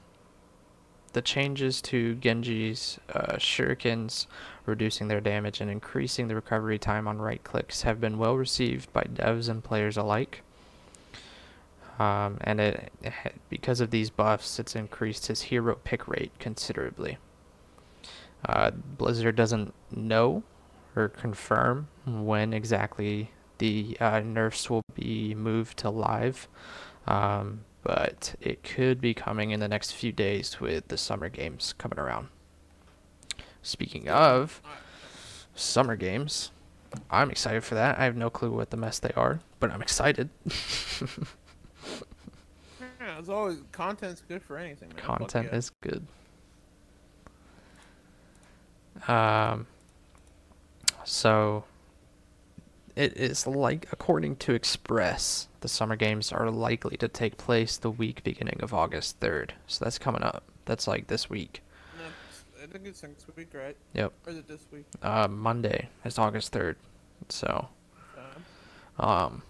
the 1.13 1.21
changes 1.21 1.81
to 1.83 2.15
Genji's 2.15 2.99
uh, 3.13 3.35
shurikens, 3.37 4.27
reducing 4.65 5.07
their 5.07 5.21
damage 5.21 5.59
and 5.59 5.69
increasing 5.69 6.27
the 6.27 6.35
recovery 6.35 6.79
time 6.79 7.07
on 7.07 7.19
right 7.19 7.43
clicks, 7.43 7.81
have 7.81 7.99
been 7.99 8.17
well 8.17 8.35
received 8.35 8.91
by 8.93 9.03
devs 9.03 9.49
and 9.49 9.63
players 9.63 9.97
alike. 9.97 10.41
Um, 11.99 12.37
and 12.41 12.61
it, 12.61 12.93
it 13.03 13.13
because 13.49 13.81
of 13.81 13.91
these 13.91 14.09
buffs, 14.09 14.57
it's 14.59 14.75
increased 14.75 15.27
his 15.27 15.41
hero 15.43 15.75
pick 15.83 16.07
rate 16.07 16.31
considerably. 16.39 17.17
Uh, 18.45 18.71
Blizzard 18.71 19.35
doesn't 19.35 19.73
know 19.91 20.43
or 20.95 21.09
confirm 21.09 21.89
when 22.05 22.53
exactly 22.53 23.31
the 23.59 23.95
uh, 23.99 24.19
nerfs 24.19 24.69
will 24.69 24.83
be 24.93 25.35
moved 25.35 25.77
to 25.79 25.89
live, 25.89 26.47
um, 27.07 27.61
but 27.83 28.35
it 28.41 28.63
could 28.63 28.99
be 28.99 29.13
coming 29.13 29.51
in 29.51 29.59
the 29.59 29.67
next 29.67 29.91
few 29.91 30.11
days 30.11 30.59
with 30.59 30.87
the 30.89 30.97
summer 30.97 31.29
games 31.29 31.73
coming 31.77 31.99
around. 31.99 32.29
Speaking 33.61 34.09
of 34.09 34.61
summer 35.55 35.95
games, 35.95 36.51
I'm 37.11 37.29
excited 37.29 37.63
for 37.63 37.75
that. 37.75 37.99
I 37.99 38.05
have 38.05 38.15
no 38.15 38.29
clue 38.29 38.51
what 38.51 38.71
the 38.71 38.77
mess 38.77 38.99
they 38.99 39.11
are, 39.15 39.39
but 39.59 39.71
I'm 39.71 39.81
excited. 39.81 40.29
Yeah, 43.09 43.17
it's 43.17 43.29
always 43.29 43.59
content's 43.71 44.21
good 44.21 44.43
for 44.43 44.57
anything. 44.57 44.89
Man. 44.89 44.97
Content 44.97 45.53
is 45.53 45.69
good. 45.81 46.05
Um, 49.07 49.67
so 51.05 51.63
it 52.95 53.17
is 53.17 53.45
like, 53.47 53.87
according 53.91 54.37
to 54.37 54.53
Express, 54.53 55.47
the 55.61 55.67
summer 55.67 55.95
games 55.95 56.31
are 56.31 56.49
likely 56.49 56.97
to 56.97 57.07
take 57.07 57.37
place 57.37 57.77
the 57.77 57.91
week 57.91 58.23
beginning 58.23 58.59
of 58.61 58.73
August 58.73 59.19
3rd. 59.19 59.51
So 59.67 59.83
that's 59.85 59.97
coming 59.97 60.23
up. 60.23 60.43
That's 60.65 60.87
like 60.87 61.07
this 61.07 61.29
week. 61.29 61.61
I 62.61 62.65
think 62.71 62.85
it's 62.85 63.01
next 63.01 63.25
week, 63.35 63.47
right? 63.53 63.75
Yep. 63.93 64.11
Or 64.27 64.31
is 64.31 64.37
it 64.37 64.47
this 64.47 64.65
week? 64.71 64.85
Uh, 65.01 65.27
Monday 65.27 65.89
is 66.05 66.19
August 66.19 66.51
3rd. 66.51 66.75
So, 67.29 67.69
Um, 68.99 69.05
um, 69.07 69.41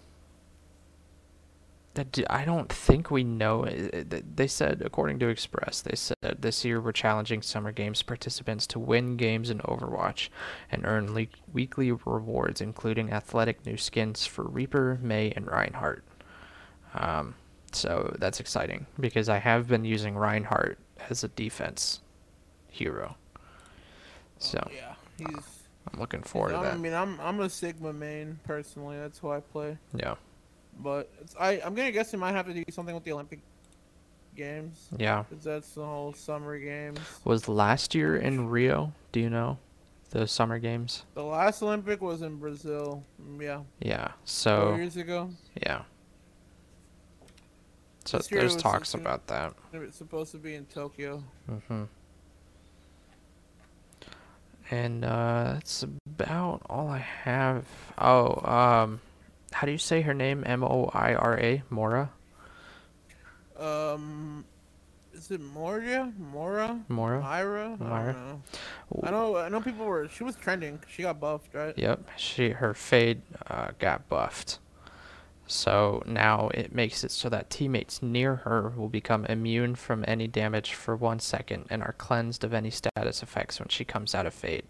that 1.94 2.18
I 2.30 2.44
don't 2.44 2.72
think 2.72 3.10
we 3.10 3.24
know. 3.24 3.64
it- 3.64 4.10
th- 4.10 4.24
They 4.36 4.46
said, 4.46 4.80
according 4.84 5.18
to 5.20 5.28
Express, 5.28 5.80
they 5.82 5.96
said 5.96 6.16
this 6.38 6.64
year 6.64 6.80
we're 6.80 6.92
challenging 6.92 7.42
Summer 7.42 7.72
Games 7.72 8.02
participants 8.02 8.66
to 8.68 8.78
win 8.78 9.16
games 9.16 9.50
in 9.50 9.58
Overwatch 9.60 10.28
and 10.70 10.86
earn 10.86 11.12
le- 11.14 11.26
weekly 11.52 11.90
rewards, 11.90 12.60
including 12.60 13.12
athletic 13.12 13.66
new 13.66 13.76
skins 13.76 14.24
for 14.26 14.44
Reaper, 14.44 14.98
Mei, 15.02 15.32
and 15.34 15.46
Reinhardt. 15.50 16.04
Um, 16.94 17.34
so 17.72 18.14
that's 18.18 18.40
exciting 18.40 18.86
because 18.98 19.28
I 19.28 19.38
have 19.38 19.68
been 19.68 19.84
using 19.84 20.16
Reinhardt 20.16 20.78
as 21.08 21.22
a 21.24 21.28
defense 21.28 22.00
hero. 22.68 23.16
So 24.38 24.62
oh, 24.64 24.70
yeah, 24.74 24.94
he's. 25.18 25.56
I'm 25.92 25.98
looking 25.98 26.22
forward 26.22 26.50
to 26.52 26.58
that. 26.58 26.74
I 26.74 26.76
mean, 26.76 26.92
I'm 26.94 27.18
I'm 27.20 27.40
a 27.40 27.48
Sigma 27.50 27.92
main 27.92 28.38
personally. 28.44 28.96
That's 28.98 29.18
who 29.18 29.30
I 29.30 29.40
play. 29.40 29.76
Yeah, 29.94 30.14
But 30.82 31.10
it's, 31.20 31.34
I 31.38 31.60
I'm 31.64 31.74
gonna 31.74 31.92
guess 31.92 32.10
they 32.10 32.18
might 32.18 32.32
have 32.32 32.46
to 32.46 32.54
do 32.54 32.64
something 32.70 32.94
with 32.94 33.04
the 33.04 33.12
Olympic 33.12 33.40
games. 34.36 34.88
yeah. 34.96 35.24
'cause 35.24 35.44
that's 35.44 35.72
the 35.74 35.84
whole 35.84 36.12
summer 36.14 36.58
games. 36.58 36.98
Was 37.24 37.48
last 37.48 37.94
year 37.94 38.16
in 38.16 38.48
Rio? 38.48 38.92
Do 39.12 39.20
you 39.20 39.28
know 39.28 39.58
the 40.10 40.26
summer 40.26 40.58
games? 40.58 41.04
The 41.14 41.22
last 41.22 41.62
Olympic 41.62 42.00
was 42.00 42.22
in 42.22 42.36
Brazil. 42.36 43.04
Mm, 43.22 43.42
Yeah, 43.42 43.62
Yeah. 43.80 44.06
four 44.08 44.14
So 44.24 44.74
years 44.76 44.96
ago. 44.96 45.30
yeah. 45.62 45.82
So 48.06 48.16
This 48.18 48.28
there's 48.28 48.56
talks 48.56 48.88
supposed- 48.90 49.06
about 49.06 49.26
that. 49.26 49.54
It's 49.74 49.96
supposed 49.98 50.32
to 50.32 50.38
be 50.38 50.54
in 50.54 50.64
Tokyo. 50.66 51.22
hmm 51.68 51.84
And 54.70 55.04
uh, 55.04 55.54
that's 55.54 55.82
about 55.82 56.62
all 56.70 56.88
I 56.88 56.98
have. 56.98 57.64
Oh, 57.98 58.34
um, 58.48 59.00
how 59.52 59.66
do 59.66 59.72
you 59.72 59.78
say 59.78 60.02
her 60.02 60.14
name? 60.14 60.42
M 60.46 60.62
O 60.64 60.90
I 60.92 61.14
R 61.14 61.38
A, 61.38 61.62
Mora. 61.70 62.10
Um, 63.58 64.44
is 65.12 65.30
it 65.30 65.40
Moria? 65.40 66.12
Mora? 66.18 66.80
Mora. 66.88 67.20
Myra? 67.20 67.76
I 67.80 68.04
don't 68.04 68.26
know. 68.26 68.42
I 69.02 69.10
know. 69.10 69.36
I 69.36 69.48
know 69.50 69.60
people 69.60 69.84
were. 69.84 70.08
She 70.08 70.24
was 70.24 70.34
trending. 70.36 70.80
She 70.88 71.02
got 71.02 71.20
buffed, 71.20 71.54
right? 71.54 71.76
Yep, 71.76 72.08
she 72.16 72.50
her 72.50 72.72
fade 72.72 73.20
uh, 73.46 73.68
got 73.78 74.08
buffed. 74.08 74.60
So 75.46 76.02
now 76.06 76.48
it 76.54 76.72
makes 76.72 77.02
it 77.02 77.10
so 77.10 77.28
that 77.28 77.50
teammates 77.50 78.00
near 78.02 78.36
her 78.36 78.72
will 78.76 78.88
become 78.88 79.26
immune 79.26 79.74
from 79.74 80.04
any 80.06 80.28
damage 80.28 80.74
for 80.74 80.94
one 80.94 81.18
second 81.18 81.66
and 81.68 81.82
are 81.82 81.94
cleansed 81.98 82.44
of 82.44 82.54
any 82.54 82.70
status 82.70 83.22
effects 83.22 83.58
when 83.58 83.68
she 83.68 83.84
comes 83.84 84.14
out 84.14 84.26
of 84.26 84.32
fade. 84.32 84.64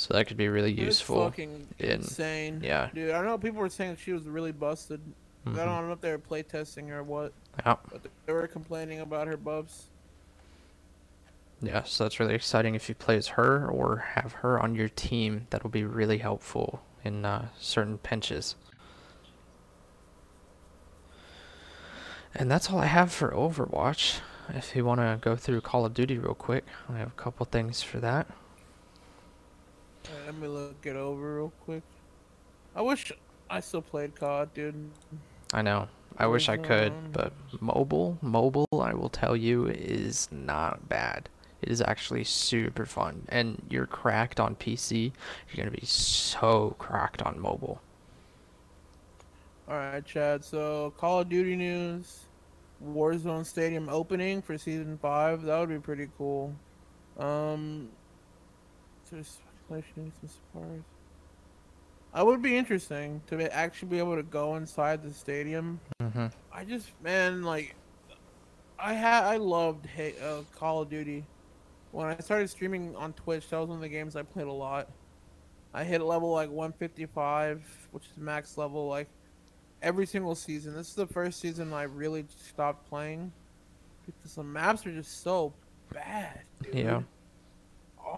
So 0.00 0.14
that 0.14 0.26
could 0.26 0.38
be 0.38 0.48
really 0.48 0.72
useful. 0.72 1.24
fucking 1.26 1.68
in- 1.78 1.90
insane. 1.90 2.62
yeah. 2.64 2.88
Dude, 2.94 3.10
I 3.10 3.22
know 3.22 3.36
people 3.36 3.60
were 3.60 3.68
saying 3.68 3.98
she 4.02 4.14
was 4.14 4.22
really 4.26 4.50
busted. 4.50 4.98
I 5.44 5.50
Mhm. 5.50 5.56
don't 5.56 5.86
know 5.88 5.92
if 5.92 6.00
they 6.00 6.10
were 6.10 6.18
playtesting 6.18 6.88
or 6.88 7.02
what, 7.02 7.34
Yeah, 7.66 7.76
but 7.92 8.00
they 8.24 8.32
were 8.32 8.46
complaining 8.46 9.00
about 9.00 9.26
her 9.26 9.36
buffs. 9.36 9.88
yeah, 11.60 11.82
so 11.82 12.04
that's 12.04 12.18
really 12.18 12.34
exciting 12.34 12.74
if 12.74 12.88
you 12.88 12.94
play 12.94 13.18
as 13.18 13.28
her 13.28 13.66
or 13.68 13.96
have 14.14 14.32
her 14.34 14.58
on 14.58 14.74
your 14.74 14.88
team. 14.88 15.46
That'll 15.50 15.68
be 15.68 15.84
really 15.84 16.18
helpful 16.18 16.80
in 17.04 17.26
uh, 17.26 17.48
certain 17.58 17.98
pinches. 17.98 18.54
And 22.34 22.50
that's 22.50 22.70
all 22.70 22.78
I 22.78 22.86
have 22.86 23.12
for 23.12 23.32
Overwatch. 23.32 24.20
If 24.48 24.74
you 24.74 24.84
want 24.86 25.00
to 25.00 25.18
go 25.20 25.36
through 25.36 25.60
Call 25.60 25.84
of 25.84 25.92
Duty 25.92 26.16
real 26.16 26.34
quick, 26.34 26.64
I 26.88 26.96
have 26.98 27.08
a 27.08 27.22
couple 27.22 27.44
things 27.44 27.82
for 27.82 28.00
that. 28.00 28.26
Let 30.26 30.34
me 30.36 30.48
look 30.48 30.84
it 30.84 30.96
over 30.96 31.36
real 31.36 31.52
quick. 31.64 31.82
I 32.74 32.82
wish 32.82 33.12
I 33.48 33.60
still 33.60 33.82
played 33.82 34.14
COD, 34.14 34.54
dude. 34.54 34.90
I 35.52 35.62
know. 35.62 35.88
I 36.16 36.26
wish 36.26 36.48
I 36.48 36.56
could, 36.56 36.92
but 37.12 37.32
mobile, 37.60 38.18
mobile, 38.20 38.68
I 38.72 38.92
will 38.92 39.08
tell 39.08 39.36
you, 39.36 39.66
is 39.66 40.28
not 40.30 40.88
bad. 40.88 41.28
It 41.62 41.70
is 41.70 41.80
actually 41.80 42.24
super 42.24 42.84
fun. 42.84 43.22
And 43.28 43.62
you're 43.70 43.86
cracked 43.86 44.38
on 44.38 44.54
PC, 44.56 45.12
you're 45.48 45.56
going 45.64 45.74
to 45.74 45.80
be 45.80 45.86
so 45.86 46.74
cracked 46.78 47.22
on 47.22 47.40
mobile. 47.40 47.80
Alright, 49.68 50.04
Chad. 50.04 50.44
So, 50.44 50.92
Call 50.96 51.20
of 51.20 51.28
Duty 51.28 51.56
news. 51.56 52.24
Warzone 52.84 53.46
Stadium 53.46 53.88
opening 53.88 54.42
for 54.42 54.58
Season 54.58 54.98
5. 55.00 55.42
That 55.42 55.60
would 55.60 55.68
be 55.68 55.78
pretty 55.78 56.08
cool. 56.18 56.54
Um, 57.18 57.88
there's 59.10 59.38
speculation 59.70 60.12
some 60.20 60.28
surprise. 60.28 60.82
I 62.12 62.22
would 62.22 62.42
be 62.42 62.56
interesting 62.56 63.22
to 63.28 63.36
be, 63.36 63.44
actually 63.44 63.88
be 63.88 63.98
able 63.98 64.16
to 64.16 64.22
go 64.22 64.56
inside 64.56 65.02
the 65.02 65.12
stadium. 65.12 65.78
Mm-hmm. 66.02 66.26
I 66.52 66.64
just, 66.64 66.88
man, 67.02 67.42
like, 67.42 67.76
I 68.78 68.94
had, 68.94 69.24
I 69.24 69.36
loved 69.36 69.86
hey, 69.86 70.14
uh, 70.24 70.42
Call 70.56 70.82
of 70.82 70.90
Duty. 70.90 71.24
When 71.92 72.06
I 72.06 72.16
started 72.18 72.48
streaming 72.50 72.96
on 72.96 73.12
Twitch, 73.12 73.48
that 73.50 73.58
was 73.58 73.68
one 73.68 73.78
of 73.78 73.82
the 73.82 73.88
games 73.88 74.16
I 74.16 74.22
played 74.22 74.46
a 74.46 74.52
lot. 74.52 74.88
I 75.72 75.84
hit 75.84 76.00
level 76.00 76.32
like 76.32 76.48
155, 76.48 77.88
which 77.92 78.04
is 78.06 78.16
max 78.16 78.58
level, 78.58 78.88
like 78.88 79.08
every 79.82 80.06
single 80.06 80.34
season. 80.34 80.74
This 80.74 80.88
is 80.88 80.94
the 80.94 81.06
first 81.06 81.40
season 81.40 81.72
I 81.72 81.84
really 81.84 82.24
stopped 82.44 82.88
playing 82.88 83.30
because 84.04 84.34
the 84.34 84.42
maps 84.42 84.84
are 84.84 84.92
just 84.92 85.22
so 85.22 85.52
bad. 85.92 86.40
Dude. 86.62 86.74
Yeah. 86.74 87.02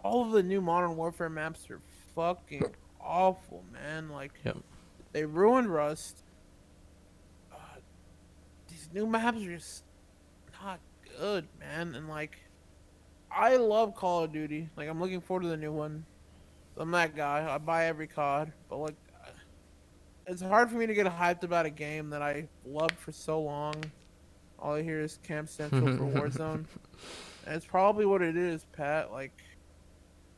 All 0.02 0.24
of 0.24 0.32
the 0.32 0.42
new 0.42 0.60
Modern 0.60 0.96
Warfare 0.96 1.28
maps 1.28 1.68
are 1.70 1.80
fucking 2.14 2.74
awful, 3.00 3.64
man. 3.72 4.09
Like, 4.09 4.32
Yep. 4.44 4.59
they 5.12 5.24
ruined 5.24 5.72
Rust. 5.72 6.22
Uh, 7.52 7.56
these 8.68 8.88
new 8.92 9.06
maps 9.06 9.38
are 9.42 9.50
just 9.56 9.84
not 10.62 10.80
good, 11.18 11.46
man. 11.59 11.94
And 11.94 12.09
like, 12.09 12.38
I 13.30 13.56
love 13.56 13.94
Call 13.94 14.24
of 14.24 14.32
Duty. 14.32 14.68
Like, 14.76 14.88
I'm 14.88 15.00
looking 15.00 15.20
forward 15.20 15.42
to 15.42 15.48
the 15.48 15.56
new 15.56 15.72
one. 15.72 16.04
I'm 16.76 16.90
that 16.92 17.14
guy. 17.14 17.46
I 17.52 17.59
buy 17.59 17.86
every 17.86 18.06
COD, 18.06 18.52
but 18.70 18.78
like, 18.78 18.94
it's 20.26 20.40
hard 20.40 20.70
for 20.70 20.76
me 20.76 20.86
to 20.86 20.94
get 20.94 21.06
hyped 21.06 21.42
about 21.42 21.66
a 21.66 21.70
game 21.70 22.09
that 22.10 22.22
I 22.22 22.48
loved 22.64 22.96
for 22.98 23.12
so 23.12 23.40
long. 23.42 23.74
All 24.59 24.74
I 24.74 24.82
hear 24.82 25.00
is 25.00 25.18
Camp 25.24 25.48
Central 25.48 25.96
for 25.96 26.04
Warzone. 26.20 26.64
And 27.44 27.56
it's 27.56 27.66
probably 27.66 28.06
what 28.06 28.22
it 28.22 28.36
is, 28.36 28.64
Pat. 28.72 29.10
Like, 29.10 29.32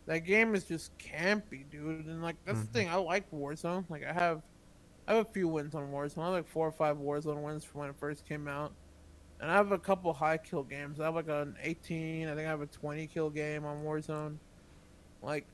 that 0.06 0.20
game 0.20 0.55
is 0.55 0.64
just 0.64 0.97
campy, 0.98 1.68
dude. 1.70 2.06
And 2.06 2.22
like, 2.22 2.36
that's 2.44 2.59
Mhm. 2.59 2.66
the 2.66 2.72
thing. 2.72 2.89
I 2.89 2.97
like 2.97 3.31
Warzone. 3.31 3.89
Like, 3.89 4.05
I 4.05 4.12
have, 4.12 4.43
I 5.06 5.14
have 5.14 5.26
a 5.26 5.31
few 5.31 5.48
wins 5.48 5.74
on 5.74 5.90
Warzone. 5.90 6.18
I 6.18 6.24
have 6.26 6.32
like 6.35 6.48
four 6.48 6.66
or 6.68 6.72
five 6.72 6.97
Warzone 6.98 7.43
wins 7.43 7.64
from 7.64 7.81
when 7.81 7.90
it 7.90 7.97
first 7.97 8.26
came 8.26 8.47
out. 8.48 8.72
And 9.40 9.51
I 9.51 9.55
have 9.55 9.72
a 9.72 9.78
couple 9.78 10.12
high 10.12 10.39
kill 10.39 10.62
games. 10.62 11.01
I 11.01 11.05
have 11.05 11.14
like 11.14 11.28
an 11.28 11.56
18. 11.62 12.28
I 12.28 12.35
think 12.35 12.47
I 12.47 12.51
have 12.51 12.60
a 12.60 12.66
20 12.66 13.06
kill 13.06 13.31
game 13.31 13.64
on 13.64 13.82
Warzone. 13.85 14.36
Like, 15.22 15.47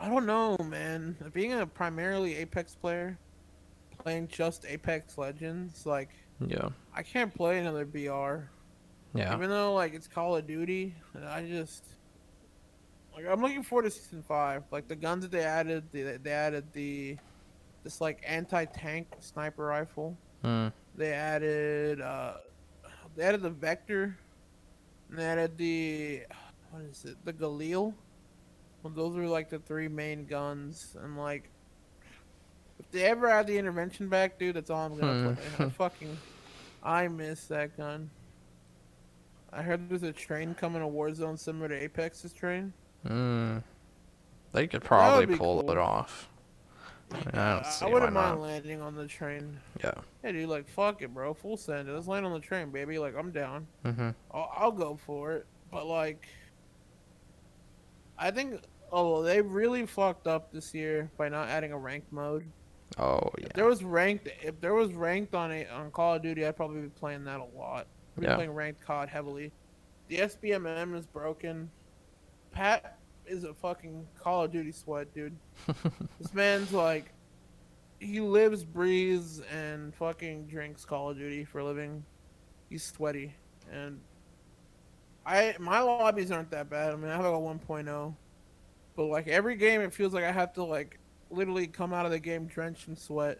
I 0.00 0.08
don't 0.08 0.26
know, 0.26 0.56
man. 0.64 1.16
Being 1.32 1.52
a 1.54 1.66
primarily 1.66 2.36
Apex 2.36 2.74
player, 2.74 3.18
playing 3.98 4.28
just 4.28 4.64
Apex 4.66 5.18
Legends, 5.18 5.86
like 5.86 6.10
Yeah. 6.40 6.68
I 6.94 7.02
can't 7.02 7.34
play 7.34 7.58
another 7.58 7.84
BR. 7.84 8.48
Yeah. 9.14 9.34
Even 9.34 9.48
though 9.50 9.74
like 9.74 9.94
it's 9.94 10.06
Call 10.06 10.36
of 10.36 10.46
Duty, 10.46 10.94
I 11.26 11.42
just 11.44 11.84
like 13.18 13.32
I'm 13.32 13.42
looking 13.42 13.62
forward 13.62 13.84
to 13.84 13.90
season 13.90 14.22
five. 14.22 14.62
Like 14.70 14.86
the 14.86 14.96
guns 14.96 15.22
that 15.22 15.32
they 15.32 15.42
added, 15.42 15.84
they, 15.90 16.02
they 16.22 16.30
added 16.30 16.72
the 16.72 17.16
this 17.82 18.00
like 18.00 18.22
anti-tank 18.24 19.08
sniper 19.18 19.64
rifle. 19.64 20.16
Mm. 20.44 20.72
They 20.96 21.12
added 21.12 22.00
uh 22.00 22.34
they 23.16 23.24
added 23.24 23.42
the 23.42 23.50
Vector, 23.50 24.16
and 25.10 25.18
they 25.18 25.24
added 25.24 25.58
the 25.58 26.22
what 26.70 26.82
is 26.82 27.04
it? 27.04 27.16
The 27.24 27.32
Galil. 27.32 27.92
Well, 28.82 28.92
those 28.94 29.16
were 29.16 29.26
like 29.26 29.50
the 29.50 29.58
three 29.58 29.88
main 29.88 30.24
guns, 30.24 30.96
and 31.02 31.18
like, 31.18 31.50
if 32.78 32.88
they 32.92 33.02
ever 33.02 33.28
add 33.28 33.48
the 33.48 33.58
intervention 33.58 34.08
back, 34.08 34.38
dude, 34.38 34.54
that's 34.54 34.70
all 34.70 34.86
I'm 34.86 34.96
gonna 34.96 35.34
play. 35.34 35.66
I 35.66 35.68
fucking, 35.76 36.16
I 36.84 37.08
miss 37.08 37.46
that 37.46 37.76
gun. 37.76 38.08
I 39.52 39.62
heard 39.62 39.88
there's 39.88 40.04
a 40.04 40.12
train 40.12 40.54
coming 40.54 40.80
to 40.82 40.86
Warzone 40.86 41.36
similar 41.36 41.68
to 41.68 41.82
Apex's 41.82 42.32
train. 42.32 42.72
Mm. 43.06 43.62
They 44.52 44.66
could 44.66 44.82
probably 44.82 45.26
pull 45.36 45.62
cool. 45.62 45.70
it 45.70 45.78
off. 45.78 46.28
I, 47.10 47.16
mean, 47.16 47.24
I 47.34 47.54
don't 47.54 47.66
see 47.66 47.86
I 47.86 47.88
wouldn't 47.88 48.12
mind 48.12 48.36
not. 48.38 48.40
landing 48.40 48.82
on 48.82 48.94
the 48.94 49.06
train. 49.06 49.58
Yeah. 49.82 49.94
Hey, 50.22 50.32
dude, 50.32 50.48
like, 50.48 50.68
fuck 50.68 51.00
it, 51.00 51.14
bro. 51.14 51.32
Full 51.32 51.56
send. 51.56 51.92
Let's 51.92 52.06
land 52.06 52.26
on 52.26 52.32
the 52.32 52.40
train, 52.40 52.70
baby. 52.70 52.98
Like, 52.98 53.14
I'm 53.16 53.30
down. 53.30 53.66
Mhm. 53.84 54.14
I'll, 54.30 54.52
I'll 54.54 54.72
go 54.72 54.96
for 55.06 55.32
it. 55.32 55.46
But 55.70 55.86
like, 55.86 56.26
I 58.18 58.30
think 58.30 58.60
oh 58.90 59.22
they 59.22 59.40
really 59.40 59.86
fucked 59.86 60.26
up 60.26 60.50
this 60.52 60.74
year 60.74 61.10
by 61.16 61.28
not 61.28 61.48
adding 61.48 61.72
a 61.72 61.78
ranked 61.78 62.10
mode. 62.12 62.46
Oh 62.98 63.20
yeah. 63.38 63.46
If 63.46 63.52
there 63.52 63.66
was 63.66 63.84
ranked, 63.84 64.28
if 64.42 64.60
there 64.60 64.74
was 64.74 64.92
ranked 64.94 65.34
on 65.34 65.52
a 65.52 65.66
on 65.66 65.90
Call 65.90 66.14
of 66.14 66.22
Duty, 66.22 66.44
I'd 66.46 66.56
probably 66.56 66.80
be 66.82 66.88
playing 66.88 67.24
that 67.24 67.40
a 67.40 67.44
lot. 67.56 67.86
I'd 68.16 68.20
be 68.20 68.26
Yeah. 68.26 68.34
playing 68.36 68.52
ranked 68.52 68.80
COD 68.80 69.08
heavily. 69.08 69.52
The 70.08 70.18
SBMM 70.20 70.94
is 70.96 71.06
broken. 71.06 71.70
Pat 72.58 72.98
is 73.24 73.44
a 73.44 73.54
fucking 73.54 74.04
Call 74.18 74.42
of 74.42 74.50
Duty 74.50 74.72
sweat, 74.72 75.14
dude. 75.14 75.36
this 76.20 76.34
man's 76.34 76.72
like, 76.72 77.12
he 78.00 78.18
lives, 78.18 78.64
breathes, 78.64 79.40
and 79.52 79.94
fucking 79.94 80.48
drinks 80.48 80.84
Call 80.84 81.10
of 81.10 81.18
Duty 81.18 81.44
for 81.44 81.60
a 81.60 81.64
living. 81.64 82.04
He's 82.68 82.82
sweaty, 82.82 83.32
and 83.70 84.00
I 85.24 85.54
my 85.60 85.78
lobbies 85.78 86.32
aren't 86.32 86.50
that 86.50 86.68
bad. 86.68 86.92
I 86.92 86.96
mean, 86.96 87.12
I 87.12 87.14
have 87.14 87.24
like 87.24 87.32
a 87.32 87.36
1.0, 87.36 88.16
but 88.96 89.04
like 89.04 89.28
every 89.28 89.54
game, 89.54 89.80
it 89.80 89.92
feels 89.92 90.12
like 90.12 90.24
I 90.24 90.32
have 90.32 90.52
to 90.54 90.64
like 90.64 90.98
literally 91.30 91.68
come 91.68 91.94
out 91.94 92.06
of 92.06 92.10
the 92.10 92.18
game 92.18 92.46
drenched 92.46 92.88
in 92.88 92.96
sweat 92.96 93.38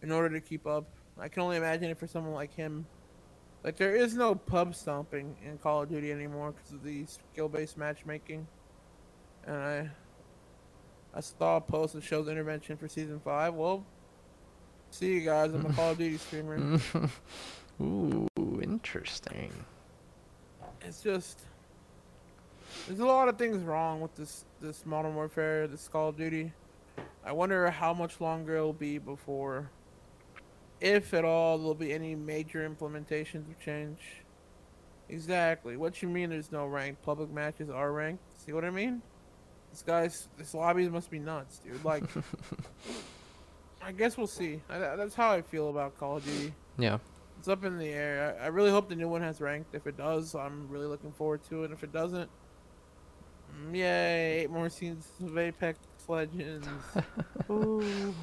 in 0.00 0.10
order 0.10 0.30
to 0.30 0.40
keep 0.40 0.66
up. 0.66 0.88
I 1.18 1.28
can 1.28 1.42
only 1.42 1.58
imagine 1.58 1.90
it 1.90 1.98
for 1.98 2.06
someone 2.06 2.32
like 2.32 2.54
him. 2.54 2.86
Like 3.64 3.78
there 3.78 3.96
is 3.96 4.14
no 4.14 4.34
pub 4.34 4.74
stomping 4.74 5.36
in 5.42 5.56
Call 5.56 5.82
of 5.82 5.88
Duty 5.88 6.12
anymore 6.12 6.52
because 6.52 6.72
of 6.72 6.84
the 6.84 7.06
skill-based 7.06 7.78
matchmaking. 7.78 8.46
And 9.46 9.56
I, 9.56 9.90
I 11.14 11.20
saw 11.20 11.56
a 11.56 11.60
post 11.62 11.94
that 11.94 12.04
shows 12.04 12.28
intervention 12.28 12.76
for 12.76 12.88
season 12.88 13.20
five. 13.24 13.54
Well, 13.54 13.86
see 14.90 15.14
you 15.14 15.22
guys. 15.22 15.54
I'm 15.54 15.64
a 15.64 15.72
Call 15.72 15.92
of 15.92 15.98
Duty 15.98 16.18
streamer. 16.18 16.78
Ooh, 17.80 18.28
interesting. 18.62 19.50
It's 20.82 21.02
just 21.02 21.40
there's 22.86 23.00
a 23.00 23.06
lot 23.06 23.28
of 23.28 23.38
things 23.38 23.62
wrong 23.62 24.02
with 24.02 24.14
this 24.14 24.44
this 24.60 24.84
Modern 24.84 25.14
Warfare, 25.14 25.66
this 25.66 25.88
Call 25.88 26.10
of 26.10 26.18
Duty. 26.18 26.52
I 27.24 27.32
wonder 27.32 27.70
how 27.70 27.94
much 27.94 28.20
longer 28.20 28.56
it'll 28.56 28.74
be 28.74 28.98
before, 28.98 29.70
if 30.80 31.14
at 31.14 31.24
all, 31.24 31.58
there'll 31.58 31.74
be 31.74 31.92
any 31.92 32.14
major 32.14 32.68
implementations 32.68 33.48
of 33.50 33.60
change. 33.60 33.98
Exactly. 35.08 35.76
What 35.76 36.02
you 36.02 36.08
mean? 36.08 36.30
There's 36.30 36.52
no 36.52 36.66
ranked 36.66 37.02
public 37.02 37.30
matches 37.30 37.70
are 37.70 37.92
ranked. 37.92 38.22
See 38.38 38.52
what 38.52 38.64
I 38.64 38.70
mean? 38.70 39.02
This 39.70 39.82
guy's 39.82 40.28
this 40.38 40.54
lobbies 40.54 40.90
must 40.90 41.10
be 41.10 41.18
nuts, 41.18 41.58
dude. 41.58 41.84
Like, 41.84 42.04
I 43.82 43.92
guess 43.92 44.16
we'll 44.16 44.26
see. 44.26 44.60
I, 44.70 44.78
that's 44.78 45.14
how 45.14 45.30
I 45.30 45.42
feel 45.42 45.68
about 45.68 45.98
Call 45.98 46.18
of 46.18 46.24
Duty. 46.24 46.54
Yeah. 46.78 46.98
It's 47.38 47.48
up 47.48 47.64
in 47.64 47.78
the 47.78 47.88
air. 47.88 48.36
I, 48.40 48.44
I 48.44 48.46
really 48.48 48.70
hope 48.70 48.88
the 48.88 48.96
new 48.96 49.08
one 49.08 49.20
has 49.20 49.40
ranked. 49.40 49.74
If 49.74 49.86
it 49.86 49.96
does, 49.96 50.34
I'm 50.34 50.68
really 50.68 50.86
looking 50.86 51.12
forward 51.12 51.42
to 51.50 51.64
it. 51.64 51.72
If 51.72 51.82
it 51.84 51.92
doesn't, 51.92 52.30
mm, 53.52 53.76
yay! 53.76 54.42
Eight 54.42 54.50
more 54.50 54.70
scenes 54.70 55.08
of 55.22 55.36
Apex 55.36 55.78
Legends. 56.08 56.66
Ooh. 57.50 58.14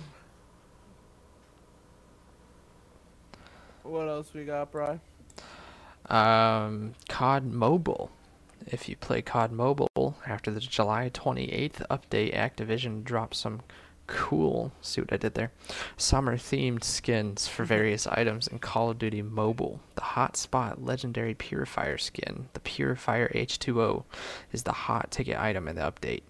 What 3.84 4.08
else 4.08 4.34
we 4.34 4.46
got, 4.46 4.72
Bry? 4.72 5.00
Um, 6.10 6.94
COD 7.10 7.46
Mobile. 7.46 8.12
If 8.68 8.88
you 8.88 8.96
play 8.96 9.22
COD 9.22 9.52
Mobile, 9.52 10.18
after 10.26 10.52
the 10.52 10.60
July 10.60 11.10
28th 11.12 11.86
update, 11.90 12.36
Activision 12.36 13.04
dropped 13.04 13.36
some 13.36 13.62
cool, 14.08 14.72
see 14.82 15.02
what 15.02 15.14
I 15.14 15.18
did 15.18 15.34
there, 15.36 15.52
summer 15.98 16.38
themed 16.38 16.84
skins 16.84 17.48
for 17.48 17.64
various 17.64 18.06
items 18.08 18.48
in 18.48 18.60
Call 18.60 18.92
of 18.92 19.00
Duty 19.00 19.22
Mobile. 19.22 19.80
The 19.96 20.02
Hotspot 20.02 20.76
Legendary 20.86 21.34
Purifier 21.34 21.98
skin, 21.98 22.50
the 22.54 22.60
Purifier 22.60 23.30
H2O, 23.30 24.04
is 24.52 24.64
the 24.64 24.74
hot 24.74 25.12
ticket 25.12 25.40
item 25.40 25.68
in 25.68 25.78
the 25.78 25.82
update. 25.82 26.24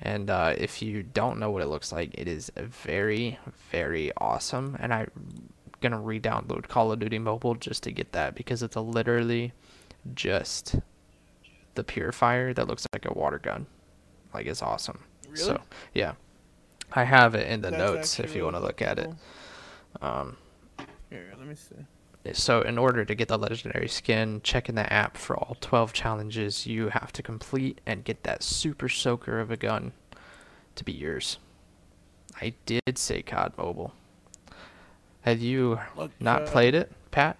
And 0.00 0.30
uh, 0.30 0.54
if 0.56 0.80
you 0.80 1.02
don't 1.02 1.40
know 1.40 1.50
what 1.50 1.62
it 1.62 1.68
looks 1.68 1.90
like, 1.90 2.14
it 2.14 2.28
is 2.28 2.52
very, 2.56 3.38
very 3.72 4.12
awesome. 4.16 4.76
And 4.78 4.94
I'm 4.94 5.10
gonna 5.80 6.00
re-download 6.00 6.68
Call 6.68 6.92
of 6.92 6.98
Duty 6.98 7.18
Mobile 7.18 7.54
just 7.54 7.82
to 7.84 7.92
get 7.92 8.12
that 8.12 8.34
because 8.34 8.62
it's 8.62 8.76
a 8.76 8.80
literally 8.80 9.52
just 10.14 10.76
the 11.74 11.84
purifier 11.84 12.52
that 12.54 12.66
looks 12.66 12.86
like 12.92 13.06
a 13.06 13.12
water 13.12 13.38
gun. 13.38 13.66
Like 14.34 14.46
it's 14.46 14.62
awesome. 14.62 15.00
Really? 15.28 15.38
So 15.38 15.60
yeah, 15.94 16.14
I 16.92 17.04
have 17.04 17.34
it 17.34 17.48
in 17.48 17.60
the 17.60 17.70
That's 17.70 17.78
notes 17.78 18.20
if 18.20 18.34
you 18.34 18.44
want 18.44 18.56
to 18.56 18.60
look 18.60 18.82
at 18.82 18.98
it. 18.98 19.10
Um, 20.00 20.36
Here, 21.10 21.32
let 21.38 21.46
me 21.46 21.54
see. 21.54 22.32
so 22.32 22.62
in 22.62 22.78
order 22.78 23.04
to 23.04 23.14
get 23.14 23.28
the 23.28 23.38
legendary 23.38 23.88
skin, 23.88 24.40
check 24.42 24.68
in 24.68 24.74
the 24.74 24.92
app 24.92 25.16
for 25.16 25.36
all 25.36 25.56
12 25.60 25.92
challenges 25.92 26.66
you 26.66 26.88
have 26.88 27.12
to 27.12 27.22
complete 27.22 27.80
and 27.86 28.04
get 28.04 28.22
that 28.24 28.42
super 28.42 28.88
soaker 28.88 29.40
of 29.40 29.50
a 29.50 29.56
gun 29.56 29.92
to 30.74 30.84
be 30.84 30.92
yours. 30.92 31.38
I 32.40 32.54
did 32.66 32.98
say 32.98 33.22
COD 33.22 33.52
Mobile. 33.56 33.92
Have 35.22 35.40
you 35.40 35.78
Look, 35.96 36.10
not 36.20 36.42
uh, 36.42 36.46
played 36.46 36.74
it, 36.74 36.92
Pat? 37.10 37.38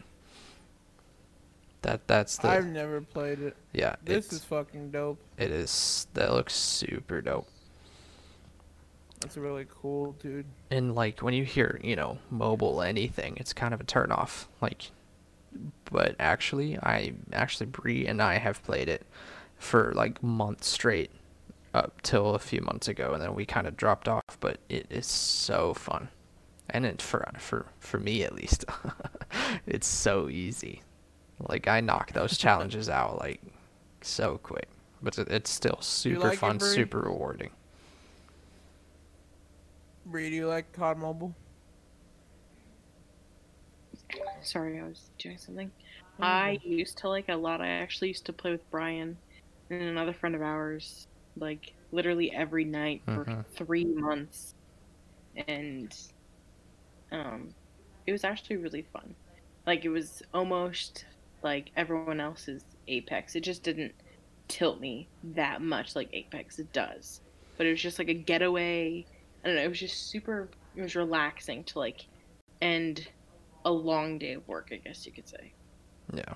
That 1.82 2.06
that's 2.06 2.38
the 2.38 2.48
I've 2.48 2.66
never 2.66 3.00
played 3.00 3.40
it. 3.40 3.56
yeah. 3.72 3.96
This 4.04 4.32
is 4.32 4.42
fucking 4.44 4.90
dope. 4.90 5.18
it 5.36 5.50
is 5.50 6.06
that 6.14 6.32
looks 6.32 6.54
super 6.54 7.20
dope. 7.20 7.48
That's 9.20 9.36
really 9.36 9.66
cool, 9.68 10.12
dude. 10.20 10.46
And 10.70 10.94
like 10.94 11.20
when 11.20 11.34
you 11.34 11.44
hear, 11.44 11.80
you 11.82 11.96
know, 11.96 12.18
mobile 12.30 12.82
anything, 12.82 13.36
it's 13.36 13.52
kind 13.52 13.74
of 13.74 13.80
a 13.80 13.84
turn 13.84 14.12
off. 14.12 14.48
Like 14.60 14.90
but 15.90 16.14
actually 16.18 16.78
I 16.78 17.14
actually 17.32 17.66
Bree 17.66 18.06
and 18.06 18.20
I 18.20 18.38
have 18.38 18.62
played 18.62 18.88
it 18.88 19.06
for 19.58 19.92
like 19.94 20.22
months 20.22 20.68
straight 20.68 21.10
up 21.74 22.00
till 22.02 22.34
a 22.34 22.38
few 22.38 22.60
months 22.60 22.88
ago 22.88 23.12
and 23.12 23.22
then 23.22 23.34
we 23.34 23.44
kind 23.44 23.66
of 23.66 23.76
dropped 23.76 24.08
off, 24.08 24.38
but 24.40 24.58
it 24.68 24.86
is 24.90 25.06
so 25.06 25.74
fun. 25.74 26.08
And 26.70 26.84
it 26.86 27.00
for 27.02 27.26
for 27.38 27.66
for 27.80 27.98
me 27.98 28.22
at 28.24 28.34
least. 28.34 28.64
it's 29.66 29.86
so 29.86 30.28
easy. 30.28 30.82
Like 31.40 31.66
I 31.68 31.80
knock 31.80 32.12
those 32.12 32.36
challenges 32.44 32.88
out 32.88 33.18
like 33.18 33.40
so 34.02 34.38
quick. 34.38 34.68
But 35.02 35.18
it- 35.18 35.28
it's 35.28 35.50
still 35.50 35.78
super 35.80 36.28
like 36.28 36.38
fun, 36.38 36.58
Bree? 36.58 36.68
super 36.68 37.00
rewarding. 37.00 37.50
Bree, 40.04 40.30
do 40.30 40.36
you 40.36 40.48
like 40.48 40.72
COD 40.72 40.98
Mobile? 40.98 41.34
Sorry, 44.42 44.78
I 44.80 44.84
was 44.84 45.10
doing 45.18 45.38
something. 45.38 45.70
I 46.20 46.58
used 46.62 46.98
to 46.98 47.08
like 47.08 47.28
a 47.28 47.36
lot. 47.36 47.60
I 47.60 47.68
actually 47.68 48.08
used 48.08 48.26
to 48.26 48.32
play 48.32 48.50
with 48.50 48.68
Brian 48.70 49.16
and 49.70 49.82
another 49.82 50.12
friend 50.12 50.34
of 50.34 50.42
ours, 50.42 51.06
like 51.36 51.74
literally 51.92 52.32
every 52.32 52.64
night 52.64 53.02
for 53.06 53.24
Mhm. 53.24 53.46
three 53.56 53.84
months, 53.84 54.54
and 55.46 55.94
um, 57.12 57.48
it 58.06 58.12
was 58.12 58.24
actually 58.24 58.56
really 58.56 58.82
fun. 58.92 59.14
Like 59.66 59.84
it 59.84 59.90
was 59.90 60.22
almost 60.32 61.04
like 61.42 61.70
everyone 61.76 62.20
else's 62.20 62.64
Apex. 62.86 63.34
It 63.36 63.40
just 63.40 63.62
didn't 63.62 63.94
tilt 64.48 64.80
me 64.80 65.08
that 65.22 65.60
much 65.60 65.94
like 65.94 66.08
Apex 66.12 66.58
it 66.58 66.72
does, 66.72 67.20
but 67.56 67.66
it 67.66 67.70
was 67.70 67.82
just 67.82 67.98
like 67.98 68.08
a 68.08 68.14
getaway. 68.14 69.04
I 69.44 69.46
don't 69.46 69.56
know. 69.56 69.62
It 69.62 69.68
was 69.68 69.80
just 69.80 70.08
super. 70.08 70.48
It 70.74 70.82
was 70.82 70.96
relaxing 70.96 71.64
to 71.64 71.78
like 71.78 72.06
end 72.62 73.08
a 73.64 73.70
long 73.70 74.18
day 74.18 74.34
of 74.34 74.46
work. 74.48 74.70
I 74.72 74.76
guess 74.76 75.04
you 75.06 75.12
could 75.12 75.28
say. 75.28 75.52
Yeah. 76.14 76.34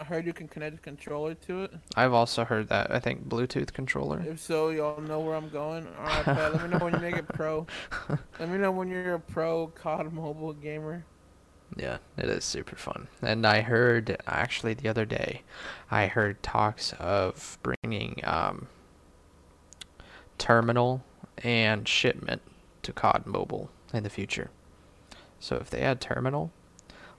I 0.00 0.04
heard 0.04 0.26
you 0.26 0.32
can 0.32 0.46
connect 0.46 0.76
a 0.76 0.80
controller 0.80 1.34
to 1.34 1.64
it. 1.64 1.72
I've 1.96 2.12
also 2.12 2.44
heard 2.44 2.68
that. 2.68 2.92
I 2.92 3.00
think 3.00 3.28
Bluetooth 3.28 3.72
controller. 3.72 4.22
If 4.24 4.38
so, 4.38 4.70
y'all 4.70 5.00
know 5.00 5.18
where 5.20 5.34
I'm 5.34 5.48
going. 5.48 5.88
All 5.98 6.04
right, 6.04 6.24
Pat, 6.24 6.52
let 6.52 6.62
me 6.62 6.68
know 6.68 6.84
when 6.84 6.94
you 6.94 7.00
make 7.00 7.16
it 7.16 7.28
pro. 7.28 7.66
Let 8.38 8.48
me 8.48 8.58
know 8.58 8.70
when 8.70 8.88
you're 8.88 9.14
a 9.14 9.20
pro 9.20 9.68
COD 9.68 10.12
mobile 10.12 10.52
gamer. 10.52 11.04
Yeah, 11.76 11.98
it 12.16 12.26
is 12.26 12.44
super 12.44 12.76
fun. 12.76 13.08
And 13.22 13.46
I 13.46 13.60
heard 13.60 14.16
actually 14.26 14.74
the 14.74 14.88
other 14.88 15.04
day, 15.04 15.42
I 15.90 16.06
heard 16.06 16.42
talks 16.42 16.92
of 16.94 17.58
bringing 17.62 18.20
um, 18.24 18.68
terminal 20.38 21.04
and 21.38 21.86
shipment 21.86 22.42
to 22.82 22.92
COD 22.92 23.26
Mobile 23.26 23.70
in 23.92 24.02
the 24.02 24.10
future. 24.10 24.50
So 25.40 25.56
if 25.56 25.70
they 25.70 25.80
add 25.80 26.00
terminal, 26.00 26.52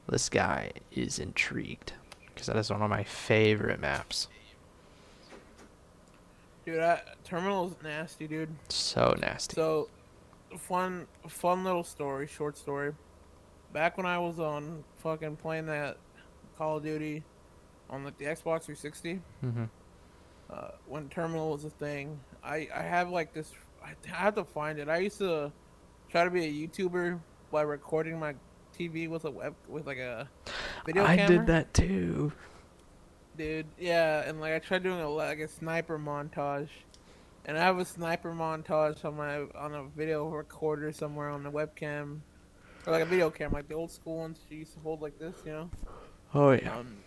this 0.08 0.30
guy 0.30 0.72
is 0.92 1.20
intrigued 1.20 1.94
because 2.40 2.48
that 2.48 2.58
is 2.58 2.72
one 2.72 2.82
of 2.82 2.90
my 2.90 3.04
favorite 3.04 3.82
maps. 3.82 4.30
Dude, 6.66 6.80
I, 6.80 7.02
Terminal's 7.26 7.76
nasty, 7.84 8.28
dude. 8.28 8.50
So 8.70 9.14
nasty. 9.20 9.56
So, 9.56 9.90
fun, 10.58 11.06
fun 11.28 11.66
little 11.66 11.84
story, 11.84 12.28
short 12.28 12.58
story. 12.58 12.94
Back 13.74 13.98
when 13.98 14.06
I 14.06 14.18
was 14.20 14.40
on 14.40 14.86
fucking 14.98 15.36
playing 15.36 15.66
that 15.66 15.98
Call 16.58 16.78
of 16.78 16.84
Duty 16.84 17.24
on 17.90 18.06
like 18.06 18.18
the 18.18 18.26
Xbox 18.26 18.64
360, 18.64 19.20
hmm 19.42 19.66
uh, 20.50 20.70
when 20.88 21.08
Terminal 21.10 21.52
was 21.52 21.66
a 21.66 21.70
thing, 21.70 22.20
I 22.44 22.68
I 22.74 22.82
have 22.82 23.10
like 23.10 23.34
this. 23.34 23.52
I 23.84 23.94
have 24.08 24.36
to 24.36 24.44
find 24.44 24.80
it. 24.80 24.90
I 24.90 24.98
used 24.98 25.20
to 25.20 25.52
try 26.10 26.24
to 26.24 26.32
be 26.32 26.46
a 26.46 26.68
YouTuber 26.68 27.20
by 27.52 27.62
recording 27.62 28.20
my 28.20 28.34
TV 28.78 29.10
with 29.10 29.26
a 29.26 29.32
web 29.32 29.54
with 29.68 29.86
like 29.86 30.00
a 30.00 30.28
video 30.86 31.04
I 31.06 31.16
camera. 31.18 31.38
did 31.38 31.48
that 31.48 31.74
too. 31.74 32.32
dude. 33.38 33.68
Yeah, 33.80 34.28
and 34.28 34.40
like 34.42 34.54
I 34.54 34.60
tried 34.60 34.84
doing 34.84 35.00
a 35.02 35.10
like 35.10 35.40
a 35.40 35.48
sniper 35.48 35.98
montage, 36.00 36.70
and 37.46 37.58
I 37.58 37.62
have 37.62 37.78
a 37.80 37.86
sniper 37.86 38.32
montage 38.34 39.04
on 39.06 39.16
my 39.16 39.42
on 39.58 39.74
a 39.74 39.84
video 39.96 40.28
recorder 40.28 40.92
somewhere 40.92 41.30
on 41.30 41.44
the 41.44 41.52
webcam, 41.52 42.20
or 42.86 42.94
like 42.94 43.04
a 43.04 43.06
video 43.06 43.30
camera, 43.30 43.56
like 43.60 43.68
the 43.68 43.76
old 43.76 43.92
school 43.92 44.18
ones 44.18 44.40
you 44.50 44.60
used 44.60 44.74
to 44.74 44.80
hold 44.80 45.02
like 45.02 45.18
this, 45.20 45.36
you 45.46 45.52
know. 45.52 45.70
Oh 46.34 46.52
yeah. 46.52 46.78
Um, 46.78 46.98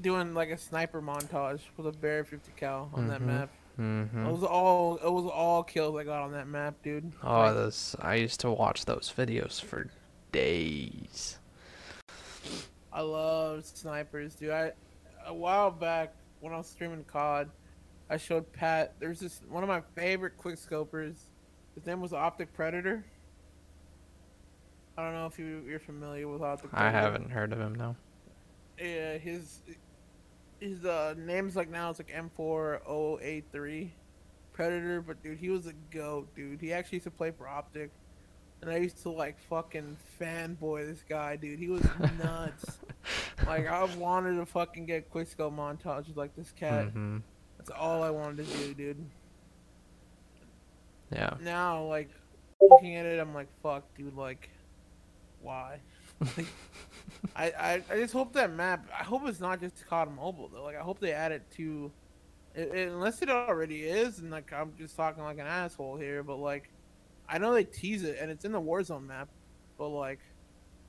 doing 0.00 0.34
like 0.34 0.48
a 0.50 0.58
sniper 0.58 1.02
montage 1.02 1.60
with 1.76 1.86
a 1.86 1.92
Barrett 1.92 2.28
50 2.28 2.52
cal 2.56 2.90
on 2.94 3.08
that 3.08 3.20
Mhm. 3.20 3.26
map. 3.26 3.50
hmm 3.76 4.26
It 4.26 4.30
was 4.32 4.42
all 4.42 4.96
it 4.96 5.10
was 5.10 5.24
all 5.32 5.62
kills 5.62 5.96
I 5.96 6.04
got 6.04 6.22
on 6.22 6.32
that 6.32 6.46
map, 6.48 6.74
dude. 6.82 7.12
Oh, 7.22 7.38
Like, 7.40 7.54
those 7.54 7.96
I 8.00 8.14
used 8.16 8.40
to 8.40 8.50
watch 8.50 8.84
those 8.84 9.12
videos 9.16 9.60
for 9.62 9.88
days. 10.32 11.38
I 12.92 13.00
love 13.00 13.64
snipers, 13.64 14.34
dude. 14.34 14.50
I 14.50 14.72
a 15.26 15.32
while 15.34 15.70
back 15.70 16.14
when 16.40 16.52
I 16.52 16.58
was 16.58 16.66
streaming 16.66 17.04
COD, 17.04 17.50
I 18.10 18.16
showed 18.16 18.52
Pat. 18.52 18.94
There's 18.98 19.20
this 19.20 19.40
one 19.48 19.62
of 19.62 19.68
my 19.68 19.82
favorite 19.94 20.36
quick 20.36 20.56
scopers. 20.56 21.16
His 21.74 21.86
name 21.86 22.00
was 22.00 22.12
Optic 22.12 22.52
Predator. 22.52 23.04
I 24.96 25.04
don't 25.04 25.14
know 25.14 25.26
if 25.26 25.38
you 25.38 25.62
you're 25.66 25.80
familiar 25.80 26.28
with 26.28 26.42
Optic. 26.42 26.70
Predator. 26.70 26.88
I 26.88 26.90
haven't 26.90 27.30
heard 27.30 27.52
of 27.52 27.60
him 27.60 27.74
now. 27.74 27.96
Yeah, 28.78 29.16
his 29.16 29.62
his 30.60 30.84
uh 30.84 31.14
name's 31.16 31.56
like 31.56 31.70
now 31.70 31.90
it's 31.90 31.98
like 31.98 32.10
M4083 32.10 33.90
Predator, 34.52 35.00
but 35.00 35.22
dude, 35.22 35.38
he 35.38 35.48
was 35.48 35.66
a 35.66 35.72
goat, 35.90 36.34
dude. 36.34 36.60
He 36.60 36.72
actually 36.72 36.96
used 36.96 37.04
to 37.04 37.10
play 37.10 37.30
for 37.30 37.48
Optic. 37.48 37.90
And 38.62 38.70
I 38.70 38.76
used 38.78 39.02
to 39.02 39.10
like 39.10 39.38
fucking 39.50 39.96
fanboy 40.20 40.86
this 40.86 41.02
guy, 41.08 41.36
dude. 41.36 41.58
He 41.58 41.68
was 41.68 41.82
nuts. 42.18 42.78
like 43.46 43.66
I 43.66 43.84
wanted 43.96 44.36
to 44.36 44.46
fucking 44.46 44.86
get 44.86 45.12
Quisco 45.12 45.52
montages 45.54 46.16
like 46.16 46.36
this 46.36 46.52
cat. 46.52 46.88
hmm 46.92 47.18
That's 47.58 47.70
all 47.70 48.02
I 48.04 48.10
wanted 48.10 48.46
to 48.46 48.58
do, 48.58 48.74
dude. 48.74 49.10
Yeah. 51.12 51.34
Now, 51.40 51.84
like 51.84 52.10
looking 52.60 52.96
at 52.96 53.06
it, 53.06 53.20
I'm 53.20 53.34
like, 53.34 53.48
fuck, 53.62 53.84
dude. 53.96 54.14
Like, 54.16 54.50
why? 55.40 55.80
Like, 56.36 56.46
I, 57.36 57.44
I 57.50 57.82
I 57.90 57.96
just 57.98 58.12
hope 58.12 58.32
that 58.34 58.52
map. 58.52 58.88
I 58.98 59.02
hope 59.04 59.22
it's 59.26 59.40
not 59.40 59.60
just 59.60 59.86
COD 59.88 60.14
Mobile 60.14 60.48
though. 60.48 60.62
Like, 60.64 60.76
I 60.76 60.80
hope 60.82 61.00
they 61.00 61.12
add 61.12 61.32
it 61.32 61.50
to, 61.56 61.90
it, 62.54 62.68
it- 62.74 62.88
unless 62.92 63.22
it 63.22 63.28
already 63.30 63.82
is. 63.82 64.20
And 64.20 64.30
like, 64.30 64.52
I'm 64.52 64.72
just 64.78 64.96
talking 64.96 65.22
like 65.24 65.38
an 65.38 65.46
asshole 65.46 65.96
here, 65.96 66.22
but 66.22 66.36
like, 66.36 66.70
I 67.28 67.38
know 67.38 67.52
they 67.54 67.64
tease 67.64 68.04
it 68.04 68.18
and 68.20 68.30
it's 68.30 68.44
in 68.44 68.52
the 68.52 68.60
Warzone 68.60 69.06
map, 69.06 69.28
but 69.78 69.88
like, 69.88 70.20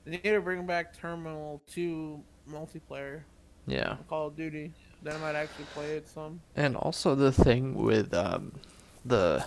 they 0.04 0.12
need 0.12 0.22
to 0.22 0.40
bring 0.40 0.66
back 0.66 0.96
Terminal 0.96 1.62
to 1.72 2.22
multiplayer 2.50 3.22
Yeah. 3.66 3.96
Call 4.08 4.26
of 4.28 4.36
Duty. 4.36 4.72
Then 5.02 5.14
I 5.16 5.18
might 5.18 5.34
actually 5.34 5.64
play 5.74 5.96
it 5.96 6.08
some. 6.08 6.40
And 6.56 6.76
also 6.76 7.14
the 7.14 7.32
thing 7.32 7.74
with 7.74 8.12
um 8.14 8.52
the 9.04 9.44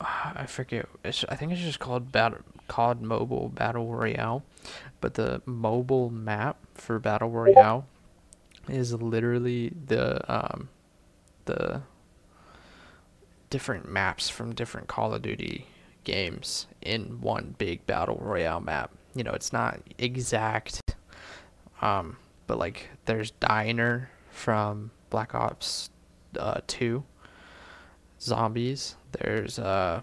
I 0.00 0.46
forget 0.46 0.86
it's, 1.04 1.24
I 1.28 1.36
think 1.36 1.52
it's 1.52 1.60
just 1.60 1.78
called 1.80 2.12
battle 2.12 2.38
COD 2.68 3.00
Mobile 3.02 3.48
Battle 3.48 3.86
Royale, 3.94 4.42
but 5.00 5.14
the 5.14 5.40
mobile 5.46 6.10
map 6.10 6.58
for 6.74 6.98
Battle 6.98 7.30
Royale 7.30 7.86
is 8.68 8.92
literally 8.92 9.72
the 9.86 10.20
um 10.32 10.68
the 11.46 11.82
different 13.56 13.88
maps 13.88 14.28
from 14.28 14.54
different 14.54 14.86
Call 14.86 15.14
of 15.14 15.22
Duty 15.22 15.66
games 16.04 16.66
in 16.82 17.22
one 17.22 17.54
big 17.56 17.86
Battle 17.86 18.18
Royale 18.20 18.60
map. 18.60 18.90
You 19.14 19.24
know, 19.24 19.32
it's 19.32 19.50
not 19.50 19.80
exact 19.96 20.82
um 21.80 22.18
but 22.46 22.58
like 22.58 22.90
there's 23.06 23.30
Diner 23.32 24.10
from 24.30 24.90
Black 25.08 25.34
Ops 25.34 25.88
uh, 26.38 26.60
2 26.66 27.02
zombies 28.20 28.96
there's 29.12 29.58
uh 29.58 30.02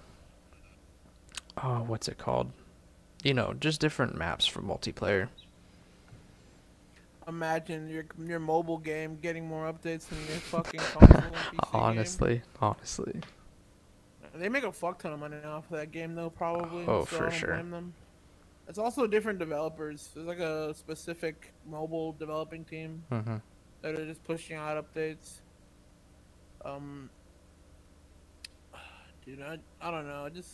oh 1.63 1.83
what's 1.85 2.07
it 2.07 2.17
called 2.17 2.51
you 3.23 3.35
know 3.35 3.53
just 3.59 3.79
different 3.79 4.15
maps 4.15 4.47
for 4.47 4.61
multiplayer 4.63 5.29
Imagine 7.27 7.87
your 7.87 8.05
your 8.25 8.39
mobile 8.39 8.77
game 8.79 9.17
getting 9.21 9.47
more 9.47 9.71
updates 9.71 10.07
than 10.09 10.17
your 10.27 10.39
fucking 10.39 10.79
console 10.79 11.31
PC 11.31 11.51
game. 11.51 11.59
honestly 11.71 12.41
honestly 12.59 13.21
They 14.35 14.49
make 14.49 14.63
a 14.63 14.71
fuck 14.71 14.99
ton 15.01 15.13
of 15.13 15.19
money 15.19 15.37
off 15.45 15.65
of 15.71 15.77
that 15.77 15.91
game 15.91 16.15
though, 16.15 16.29
probably. 16.29 16.85
Oh, 16.87 17.05
so 17.05 17.17
for 17.17 17.31
sure. 17.31 17.53
blame 17.53 17.69
them. 17.71 17.93
It's 18.67 18.77
also 18.79 19.05
different 19.07 19.39
developers. 19.39 20.09
There's 20.15 20.25
like 20.25 20.39
a 20.39 20.73
specific 20.73 21.53
mobile 21.69 22.13
developing 22.13 22.63
team 22.65 23.03
hmm 23.09 23.35
that 23.81 23.95
are 23.95 24.05
just 24.05 24.23
pushing 24.23 24.55
out 24.55 24.83
updates. 24.83 25.41
Um, 26.65 27.09
dude, 29.25 29.41
I 29.41 29.57
I 29.81 29.91
don't 29.91 30.07
know. 30.07 30.25
I 30.25 30.29
just 30.29 30.51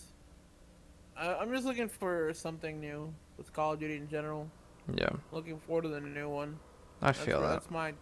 I, 1.15 1.35
I'm 1.35 1.51
just 1.51 1.65
looking 1.65 1.87
for 1.87 2.33
something 2.33 2.79
new 2.79 3.13
with 3.37 3.53
Call 3.53 3.73
of 3.73 3.79
Duty 3.79 3.95
in 3.97 4.09
general. 4.09 4.49
yeah 4.95 5.09
Looking 5.31 5.59
forward 5.59 5.83
to 5.83 5.89
the 5.89 6.01
new 6.01 6.27
one. 6.29 6.57
i 7.01 7.07
That's, 7.07 7.19
feel 7.19 7.39
where- 7.39 7.47
that 7.49 7.53
that's 7.61 7.71
my 7.71 7.93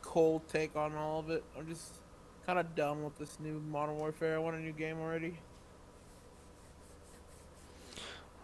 cold 0.00 0.48
take 0.48 0.74
on 0.76 0.94
all 0.96 1.20
of 1.20 1.30
it. 1.30 1.44
I'm 1.58 1.68
just 1.68 1.96
kind 2.52 2.66
of 2.66 2.74
done 2.74 3.02
with 3.02 3.16
this 3.18 3.38
new 3.40 3.62
Modern 3.70 3.96
Warfare. 3.96 4.34
I 4.34 4.38
want 4.38 4.56
a 4.56 4.60
new 4.60 4.72
game 4.72 5.00
already. 5.00 5.38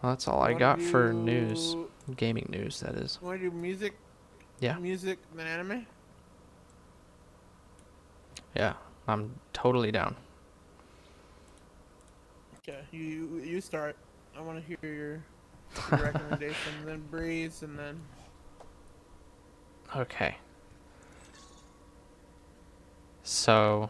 well, 0.01 0.13
that's 0.13 0.27
all 0.27 0.41
i 0.41 0.47
Wanna 0.47 0.59
got 0.59 0.81
for 0.81 1.13
news 1.13 1.75
gaming 2.15 2.47
news 2.49 2.79
that 2.79 2.95
is 2.95 3.19
Want 3.21 3.39
to 3.39 3.49
do 3.49 3.55
music? 3.55 3.93
Yeah. 4.59 4.77
Music 4.79 5.19
than 5.35 5.45
anime? 5.45 5.85
yeah 8.55 8.73
i'm 9.07 9.35
totally 9.53 9.91
down 9.91 10.15
Okay, 12.57 12.79
you 12.91 12.99
you, 12.99 13.41
you 13.43 13.61
start. 13.61 13.95
I 14.37 14.41
want 14.41 14.59
to 14.59 14.65
hear 14.67 14.77
your, 14.83 15.97
your 15.97 16.05
recommendation. 16.11 16.55
then 16.85 17.01
Breeze, 17.09 17.63
and 17.63 17.77
then 17.79 17.99
Okay. 19.95 20.35
So, 23.23 23.89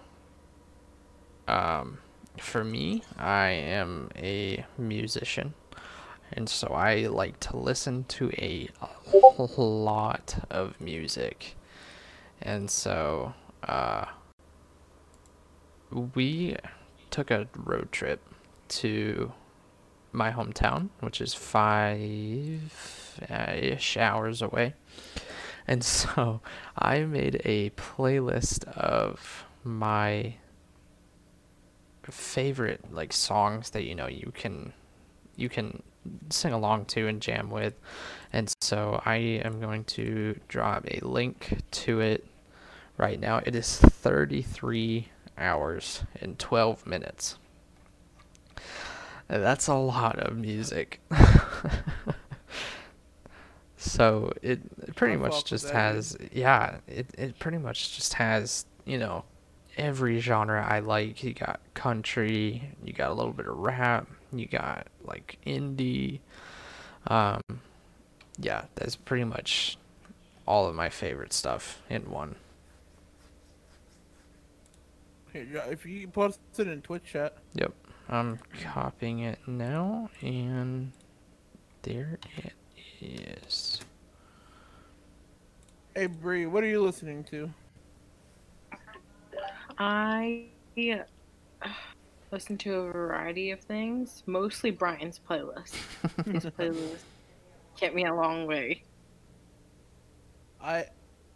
um, 1.49 1.97
for 2.39 2.63
me, 2.63 3.03
I 3.17 3.49
am 3.49 4.09
a 4.15 4.65
musician, 4.77 5.53
and 6.31 6.47
so 6.47 6.67
I 6.67 7.07
like 7.07 7.39
to 7.41 7.57
listen 7.57 8.05
to 8.09 8.29
a 8.37 8.69
lot 9.57 10.45
of 10.49 10.79
music, 10.79 11.55
and 12.41 12.69
so, 12.69 13.33
uh, 13.63 14.05
we 16.15 16.55
took 17.09 17.31
a 17.31 17.47
road 17.55 17.91
trip 17.91 18.21
to 18.69 19.33
my 20.11 20.31
hometown, 20.31 20.89
which 20.99 21.21
is 21.21 21.33
five 21.33 23.19
ish 23.29 23.97
hours 23.97 24.41
away. 24.41 24.73
And 25.67 25.83
so 25.95 26.41
I 26.77 26.99
made 27.01 27.41
a 27.45 27.71
playlist 27.71 28.65
of 28.67 29.45
my 29.63 30.35
favorite 32.11 32.81
like 32.91 33.13
songs 33.13 33.71
that 33.71 33.83
you 33.83 33.95
know 33.95 34.07
you 34.07 34.31
can 34.33 34.73
you 35.35 35.49
can 35.49 35.81
sing 36.29 36.53
along 36.53 36.85
to 36.85 37.07
and 37.07 37.21
jam 37.21 37.49
with. 37.49 37.73
And 38.31 38.51
so 38.61 39.01
I 39.05 39.15
am 39.15 39.59
going 39.59 39.83
to 39.85 40.39
drop 40.47 40.85
a 40.89 41.05
link 41.05 41.61
to 41.71 41.99
it 41.99 42.25
right 42.97 43.19
now. 43.19 43.41
It 43.45 43.55
is 43.55 43.77
33 43.77 45.07
hours 45.37 46.03
and 46.21 46.37
12 46.37 46.85
minutes. 46.85 47.37
That's 49.27 49.67
a 49.67 49.75
lot 49.75 50.19
of 50.19 50.35
music. 50.35 50.99
so 53.77 54.33
it 54.41 54.59
it 54.81 54.95
pretty 54.95 55.17
much 55.17 55.45
just 55.45 55.69
has 55.69 56.17
yeah, 56.31 56.77
it 56.87 57.07
it 57.17 57.37
pretty 57.37 57.59
much 57.59 57.95
just 57.95 58.15
has, 58.15 58.65
you 58.85 58.97
know, 58.97 59.23
every 59.77 60.19
genre 60.19 60.65
I 60.65 60.79
like. 60.79 61.23
You 61.23 61.33
got 61.33 61.59
country, 61.73 62.71
you 62.83 62.93
got 62.93 63.11
a 63.11 63.13
little 63.13 63.33
bit 63.33 63.47
of 63.47 63.57
rap, 63.57 64.07
you 64.33 64.45
got 64.45 64.87
like 65.03 65.37
indie. 65.45 66.19
Um 67.07 67.41
yeah, 68.37 68.65
that's 68.75 68.95
pretty 68.95 69.25
much 69.25 69.77
all 70.45 70.67
of 70.67 70.75
my 70.75 70.89
favorite 70.89 71.33
stuff 71.33 71.81
in 71.89 72.09
one. 72.09 72.35
If 75.33 75.85
you 75.85 76.07
post 76.07 76.39
it 76.57 76.67
in 76.67 76.81
Twitch 76.81 77.03
chat. 77.05 77.37
Yep. 77.53 77.73
I'm 78.09 78.39
copying 78.63 79.19
it 79.19 79.37
now, 79.45 80.09
and 80.21 80.91
there 81.83 82.17
it 82.37 82.53
is. 82.99 83.79
Hey 85.95 86.07
Bree, 86.07 86.47
what 86.47 86.63
are 86.63 86.67
you 86.67 86.81
listening 86.81 87.23
to? 87.25 87.51
I 89.79 90.49
listen 92.31 92.57
to 92.59 92.73
a 92.75 92.91
variety 92.91 93.51
of 93.51 93.61
things, 93.61 94.23
mostly 94.27 94.71
Brian's 94.71 95.19
playlist. 95.19 95.87
His 96.31 96.45
playlist 96.59 97.05
kept 97.79 97.95
me 97.95 98.05
a 98.05 98.13
long 98.13 98.47
way. 98.47 98.83
I 100.61 100.85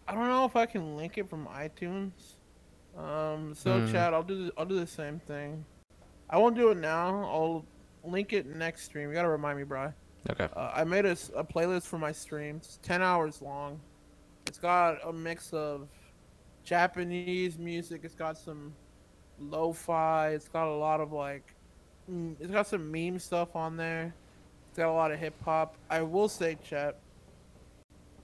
I 0.07 0.14
don't 0.14 0.28
know 0.28 0.45
if 0.45 0.56
I 0.56 0.65
can 0.65 0.95
link 0.95 1.18
it 1.18 1.30
from 1.30 1.48
iTunes. 1.48 2.36
Um, 2.98 3.53
so 3.56 3.80
Hmm. 3.80 3.82
chat, 3.82 4.14
I'll 4.14 4.24
do 4.24 4.45
the, 4.48 4.53
I'll 4.57 4.65
do 4.65 4.80
the 4.80 4.88
same 4.88 5.20
thing. 5.20 5.65
I 6.30 6.38
won't 6.38 6.56
do 6.56 6.70
it 6.72 6.78
now. 6.78 7.24
I'll 7.26 7.65
link 8.03 8.34
it 8.34 8.48
next 8.48 8.84
stream. 8.86 9.10
You 9.10 9.15
gotta 9.15 9.30
remind 9.30 9.57
me, 9.57 9.64
Bri. 9.65 9.88
Okay. 10.30 10.49
Uh, 10.56 10.72
I 10.76 10.84
made 10.84 11.06
a, 11.06 11.11
a 11.36 11.44
playlist 11.44 11.84
for 11.88 11.99
my 11.99 12.11
streams. 12.11 12.80
Ten 12.84 13.02
hours 13.02 13.41
long. 13.41 13.82
It's 14.48 14.60
got 14.60 14.98
a 15.07 15.14
mix 15.14 15.53
of 15.53 15.90
Japanese 16.64 17.57
music. 17.57 18.02
It's 18.03 18.15
got 18.15 18.38
some 18.38 18.73
lo-fi. 19.40 20.30
It's 20.30 20.48
got 20.48 20.68
a 20.68 20.76
lot 20.76 21.02
of 21.02 21.11
like, 21.11 21.56
mm, 22.10 22.35
it's 22.40 22.52
got 22.52 22.68
some 22.68 22.91
meme 22.91 23.19
stuff 23.19 23.56
on 23.56 23.77
there. 23.77 24.14
It's 24.69 24.77
got 24.77 24.90
a 24.90 24.94
lot 24.94 25.11
of 25.11 25.19
hip 25.19 25.35
hop. 25.44 25.77
I 25.90 26.02
will 26.02 26.30
say, 26.30 26.57
chat. 26.64 26.99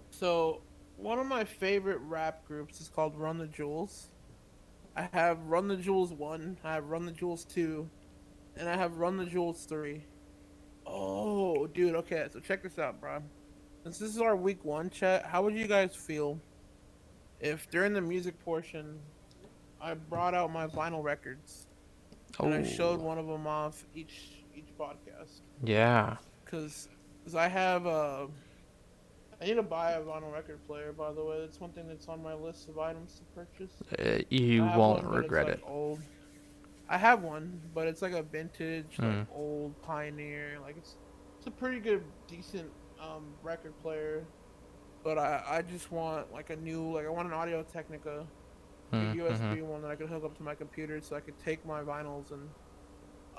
So, 0.09 0.61
one 0.97 1.19
of 1.19 1.27
my 1.27 1.43
favorite 1.43 1.99
rap 1.99 2.45
groups 2.45 2.81
is 2.81 2.89
called 2.89 3.15
Run 3.15 3.37
the 3.37 3.47
Jewels. 3.47 4.09
I 4.95 5.07
have 5.13 5.39
Run 5.45 5.67
the 5.67 5.77
Jewels 5.77 6.11
one. 6.11 6.57
I 6.63 6.73
have 6.73 6.85
Run 6.85 7.05
the 7.05 7.11
Jewels 7.11 7.45
two, 7.45 7.89
and 8.57 8.67
I 8.67 8.75
have 8.75 8.97
Run 8.97 9.17
the 9.17 9.25
Jewels 9.25 9.65
three. 9.65 10.03
Oh, 10.85 11.67
dude. 11.67 11.95
Okay, 11.95 12.27
so 12.33 12.39
check 12.39 12.63
this 12.63 12.79
out, 12.79 12.99
bro. 12.99 13.21
Since 13.83 13.99
this 13.99 14.15
is 14.15 14.21
our 14.21 14.35
week 14.35 14.65
one 14.65 14.89
chat, 14.89 15.25
how 15.25 15.43
would 15.43 15.53
you 15.53 15.67
guys 15.67 15.95
feel 15.95 16.39
if 17.39 17.69
during 17.69 17.93
the 17.93 18.01
music 18.01 18.39
portion, 18.43 18.99
I 19.81 19.93
brought 19.93 20.33
out 20.33 20.51
my 20.51 20.67
vinyl 20.67 21.03
records 21.03 21.67
and 22.39 22.53
I 22.53 22.63
showed 22.63 22.99
one 22.99 23.17
of 23.17 23.27
them 23.27 23.47
off 23.47 23.85
each 23.95 24.43
each 24.55 24.77
podcast? 24.77 25.41
Yeah. 25.63 26.17
Because 26.43 26.89
I 27.35 27.47
have 27.47 27.85
uh, 27.87 28.27
I 29.41 29.45
need 29.45 29.55
to 29.55 29.63
buy 29.63 29.91
a 29.91 30.01
vinyl 30.01 30.31
record 30.33 30.65
player. 30.67 30.91
By 30.91 31.13
the 31.13 31.23
way, 31.23 31.39
that's 31.39 31.59
one 31.59 31.71
thing 31.71 31.87
that's 31.87 32.07
on 32.07 32.21
my 32.21 32.33
list 32.33 32.67
of 32.67 32.77
items 32.77 33.15
to 33.19 33.23
purchase. 33.35 33.73
Uh, 33.97 34.21
you 34.29 34.63
won't 34.63 35.03
one, 35.05 35.15
regret 35.15 35.45
like, 35.45 35.55
it. 35.55 35.63
Old. 35.65 35.99
I 36.89 36.97
have 36.97 37.21
one, 37.21 37.61
but 37.73 37.87
it's 37.87 38.01
like 38.01 38.13
a 38.13 38.23
vintage, 38.23 38.95
Hmm. 38.97 39.19
like 39.19 39.27
old 39.33 39.79
Pioneer. 39.81 40.57
Like 40.61 40.75
it's 40.77 40.95
it's 41.37 41.47
a 41.47 41.51
pretty 41.51 41.79
good, 41.79 42.03
decent 42.27 42.69
um, 43.01 43.33
record 43.43 43.79
player. 43.81 44.25
But 45.03 45.17
I 45.17 45.43
I 45.47 45.61
just 45.61 45.91
want 45.91 46.31
like 46.33 46.49
a 46.49 46.55
new 46.55 46.93
like 46.93 47.05
I 47.05 47.09
want 47.09 47.27
an 47.27 47.33
Audio 47.33 47.63
Technica, 47.63 48.25
a 48.91 48.95
Mm, 48.95 49.15
USB 49.15 49.61
one 49.61 49.81
that 49.83 49.91
I 49.91 49.95
could 49.95 50.09
hook 50.09 50.23
up 50.23 50.35
to 50.37 50.43
my 50.43 50.55
computer 50.55 50.99
so 51.01 51.15
I 51.15 51.19
could 51.19 51.37
take 51.43 51.65
my 51.65 51.81
vinyls 51.81 52.31
and 52.31 52.49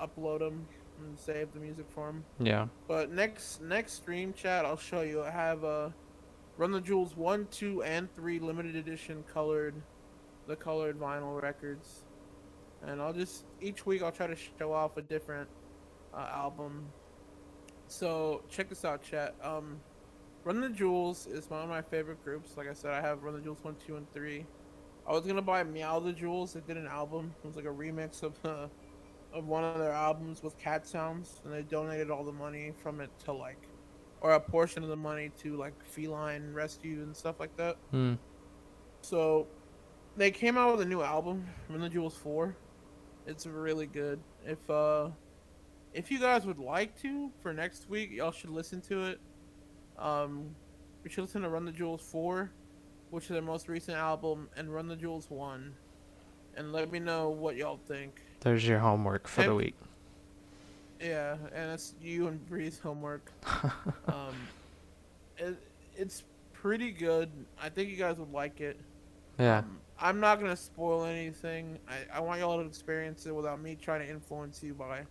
upload 0.00 0.38
them 0.40 0.66
and 1.00 1.18
save 1.18 1.52
the 1.52 1.60
music 1.60 1.86
for 1.88 2.06
them. 2.06 2.24
Yeah. 2.38 2.68
But 2.88 3.10
next 3.10 3.60
next 3.60 3.94
stream 3.94 4.32
chat, 4.32 4.64
I'll 4.64 4.76
show 4.76 5.02
you. 5.02 5.22
I 5.22 5.30
have 5.30 5.64
uh, 5.64 5.90
Run 6.56 6.72
the 6.72 6.80
Jewels 6.80 7.16
one, 7.16 7.46
two, 7.50 7.82
and 7.82 8.12
three 8.14 8.38
limited 8.38 8.76
edition 8.76 9.24
colored, 9.32 9.74
the 10.46 10.56
colored 10.56 10.98
vinyl 10.98 11.40
records, 11.42 12.04
and 12.82 13.00
I'll 13.02 13.12
just 13.12 13.44
each 13.60 13.84
week 13.86 14.02
I'll 14.02 14.12
try 14.12 14.26
to 14.26 14.36
show 14.58 14.72
off 14.72 14.96
a 14.96 15.02
different 15.02 15.48
uh, 16.14 16.28
album. 16.32 16.86
So 17.88 18.42
check 18.48 18.68
this 18.68 18.84
out, 18.84 19.02
chat. 19.02 19.34
Um, 19.42 19.80
Run 20.44 20.60
the 20.60 20.70
Jewels 20.70 21.26
is 21.26 21.50
one 21.50 21.62
of 21.62 21.68
my 21.68 21.82
favorite 21.82 22.22
groups. 22.24 22.56
Like 22.56 22.68
I 22.68 22.72
said, 22.72 22.92
I 22.92 23.00
have 23.00 23.22
Run 23.22 23.34
the 23.34 23.40
Jewels 23.40 23.62
one, 23.62 23.76
two, 23.86 23.96
and 23.96 24.10
three. 24.12 24.46
I 25.06 25.12
was 25.12 25.26
gonna 25.26 25.42
buy 25.42 25.62
Meow 25.64 26.00
the 26.00 26.12
Jewels. 26.12 26.54
They 26.54 26.60
did 26.60 26.76
an 26.76 26.86
album. 26.86 27.34
It 27.42 27.46
was 27.46 27.56
like 27.56 27.66
a 27.66 27.68
remix 27.68 28.22
of 28.22 28.34
uh, 28.44 28.68
of 29.32 29.46
one 29.46 29.64
of 29.64 29.78
their 29.78 29.92
albums 29.92 30.42
with 30.42 30.58
cat 30.58 30.86
sounds, 30.86 31.40
and 31.44 31.52
they 31.52 31.62
donated 31.62 32.10
all 32.10 32.24
the 32.24 32.32
money 32.32 32.72
from 32.82 33.00
it 33.00 33.10
to 33.24 33.32
like, 33.32 33.68
or 34.20 34.32
a 34.32 34.40
portion 34.40 34.82
of 34.82 34.88
the 34.88 34.96
money 34.96 35.30
to 35.38 35.56
like 35.56 35.74
feline 35.84 36.52
rescue 36.52 37.02
and 37.02 37.16
stuff 37.16 37.38
like 37.38 37.56
that. 37.56 37.76
Mm. 37.92 38.18
So, 39.02 39.46
they 40.16 40.30
came 40.30 40.58
out 40.58 40.72
with 40.72 40.80
a 40.82 40.88
new 40.88 41.02
album, 41.02 41.46
Run 41.68 41.80
the 41.80 41.88
Jewels 41.88 42.16
Four. 42.16 42.56
It's 43.26 43.46
really 43.46 43.86
good. 43.86 44.20
If 44.44 44.68
uh, 44.70 45.10
if 45.92 46.10
you 46.10 46.18
guys 46.18 46.46
would 46.46 46.58
like 46.58 47.00
to 47.02 47.30
for 47.42 47.52
next 47.52 47.88
week, 47.90 48.10
y'all 48.10 48.32
should 48.32 48.50
listen 48.50 48.80
to 48.82 49.04
it. 49.04 49.20
Um, 50.00 50.54
you 51.04 51.10
should 51.10 51.22
listen 51.22 51.42
to 51.42 51.48
Run 51.48 51.64
the 51.64 51.72
Jewels 51.72 52.00
Four, 52.00 52.50
which 53.10 53.24
is 53.24 53.30
their 53.30 53.42
most 53.42 53.68
recent 53.68 53.96
album, 53.96 54.48
and 54.56 54.72
Run 54.72 54.88
the 54.88 54.96
Jewels 54.96 55.30
One, 55.30 55.74
and 56.56 56.72
let 56.72 56.90
me 56.90 56.98
know 56.98 57.30
what 57.30 57.56
y'all 57.56 57.80
think. 57.86 58.20
There's 58.40 58.66
your 58.66 58.78
homework 58.78 59.28
for 59.28 59.42
the 59.42 59.54
week. 59.54 59.74
Yeah, 61.00 61.36
and 61.54 61.72
it's 61.72 61.94
you 62.00 62.28
and 62.28 62.46
Bree's 62.46 62.78
homework. 62.78 63.32
um, 64.08 64.34
it, 65.38 65.56
it's 65.96 66.24
pretty 66.52 66.90
good. 66.90 67.30
I 67.60 67.68
think 67.68 67.90
you 67.90 67.96
guys 67.96 68.18
would 68.18 68.32
like 68.32 68.60
it. 68.60 68.78
Yeah. 69.38 69.58
Um, 69.58 69.80
I'm 69.98 70.20
not 70.20 70.40
gonna 70.40 70.56
spoil 70.56 71.04
anything. 71.04 71.78
I, 71.88 72.18
I 72.18 72.20
want 72.20 72.40
y'all 72.40 72.58
to 72.58 72.66
experience 72.66 73.26
it 73.26 73.34
without 73.34 73.60
me 73.60 73.76
trying 73.80 74.00
to 74.00 74.10
influence 74.10 74.62
you 74.62 74.74
by. 74.74 75.02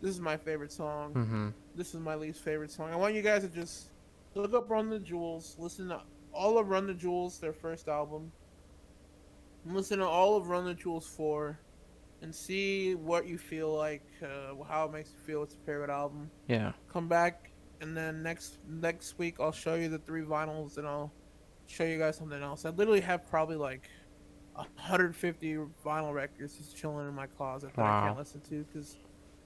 This 0.00 0.10
is 0.10 0.20
my 0.20 0.36
favorite 0.36 0.72
song. 0.72 1.14
Mm-hmm. 1.14 1.48
This 1.74 1.94
is 1.94 2.00
my 2.00 2.14
least 2.14 2.40
favorite 2.40 2.70
song. 2.70 2.92
I 2.92 2.96
want 2.96 3.14
you 3.14 3.22
guys 3.22 3.42
to 3.42 3.48
just 3.48 3.86
look 4.36 4.54
up 4.54 4.70
Run 4.70 4.90
the 4.90 4.98
Jewels, 4.98 5.56
listen 5.58 5.88
to 5.88 6.00
all 6.32 6.58
of 6.58 6.68
Run 6.68 6.86
the 6.86 6.94
Jewels, 6.94 7.38
their 7.38 7.52
first 7.52 7.88
album, 7.88 8.30
listen 9.64 9.98
to 9.98 10.06
all 10.06 10.36
of 10.36 10.48
Run 10.48 10.64
the 10.64 10.74
Jewels 10.74 11.06
4, 11.06 11.58
and 12.22 12.34
see 12.34 12.94
what 12.94 13.26
you 13.26 13.38
feel 13.38 13.74
like, 13.74 14.04
uh, 14.22 14.62
how 14.68 14.86
it 14.86 14.92
makes 14.92 15.10
you 15.10 15.18
feel. 15.26 15.42
It's 15.42 15.54
your 15.54 15.64
favorite 15.64 15.90
album. 15.90 16.30
Yeah. 16.48 16.72
Come 16.92 17.08
back, 17.08 17.50
and 17.80 17.96
then 17.96 18.22
next 18.22 18.58
next 18.68 19.18
week 19.18 19.36
I'll 19.40 19.52
show 19.52 19.74
you 19.74 19.88
the 19.88 19.98
three 19.98 20.22
vinyls, 20.22 20.78
and 20.78 20.86
I'll 20.86 21.12
show 21.66 21.84
you 21.84 21.98
guys 21.98 22.16
something 22.16 22.42
else. 22.42 22.64
I 22.64 22.70
literally 22.70 23.00
have 23.00 23.28
probably 23.28 23.56
like 23.56 23.88
150 24.54 25.58
vinyl 25.84 26.14
records 26.14 26.56
just 26.56 26.76
chilling 26.76 27.06
in 27.06 27.14
my 27.14 27.26
closet 27.26 27.70
that 27.76 27.84
I 27.84 28.06
can't 28.06 28.18
listen 28.18 28.40
to 28.42 28.64
because 28.64 28.96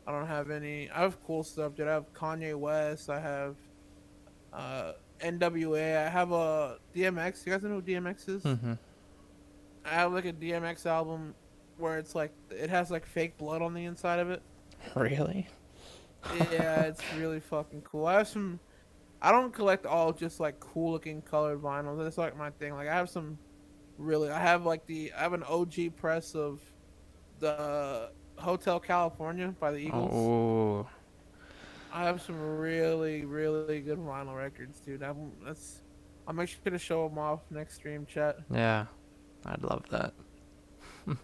I 0.07 0.13
don't 0.13 0.27
have 0.27 0.51
any. 0.51 0.89
I 0.91 1.01
have 1.01 1.23
cool 1.25 1.43
stuff, 1.43 1.75
dude. 1.75 1.89
I 1.89 1.93
have 1.93 2.13
Kanye 2.13 2.55
West. 2.55 3.11
I 3.11 3.19
have 3.21 3.57
uh, 4.53 4.93
NWA. 5.21 6.07
I 6.07 6.09
have 6.09 6.33
a 6.33 6.79
DMX. 6.95 7.47
You 7.47 7.53
guys 7.53 7.63
know 7.63 7.71
who 7.71 7.83
DMX 7.83 8.29
is? 8.29 8.43
Mm-hmm. 8.43 8.75
I 9.85 9.89
have 9.89 10.13
like 10.13 10.25
a 10.25 10.33
DMX 10.33 10.87
album 10.87 11.35
where 11.79 11.99
it's 11.99 12.15
like 12.15 12.33
it 12.51 12.71
has 12.71 12.91
like 12.91 13.07
fake 13.07 13.39
blood 13.39 13.63
on 13.63 13.75
the 13.75 13.85
inside 13.85 14.19
of 14.19 14.31
it. 14.31 14.43
Really? 14.95 15.49
yeah, 16.53 16.83
it's 16.83 17.03
really 17.17 17.41
fucking 17.41 17.83
cool. 17.83 18.07
I 18.07 18.19
have 18.19 18.29
some. 18.29 18.61
I 19.23 19.33
don't 19.33 19.53
collect 19.53 19.85
all 19.85 20.13
just 20.13 20.41
like 20.41 20.61
cool 20.61 20.93
looking 20.93 21.23
colored 21.23 21.61
vinyls. 21.61 22.03
That's 22.03 22.19
like 22.19 22.37
my 22.37 22.51
thing. 22.51 22.75
Like 22.75 22.89
I 22.89 22.95
have 22.95 23.11
some 23.11 23.39
really. 23.99 24.31
I 24.31 24.41
have 24.41 24.65
like 24.65 24.87
the. 24.87 25.13
I 25.17 25.23
have 25.23 25.33
an 25.33 25.43
OG 25.45 25.97
press 25.97 26.35
of 26.35 26.61
the 27.39 28.11
Hotel 28.37 28.81
California 28.81 29.55
by 29.59 29.73
the 29.73 29.79
Eagles. 29.79 30.11
Oh. 30.13 30.89
I 31.93 32.05
have 32.05 32.23
some 32.23 32.41
really, 32.59 33.25
really 33.25 33.81
good 33.81 33.99
vinyl 33.99 34.37
records, 34.37 34.81
dude. 34.81 35.03
I'm, 35.03 35.33
that's. 35.45 35.83
I'll 36.27 36.35
make 36.35 36.49
sure 36.49 36.71
to 36.71 36.79
show 36.79 37.09
them 37.09 37.19
off 37.19 37.41
next 37.51 37.75
stream 37.75 38.07
chat. 38.07 38.39
Yeah. 38.53 38.87
I'd 39.47 39.63
love 39.63 39.85
that. 39.91 40.13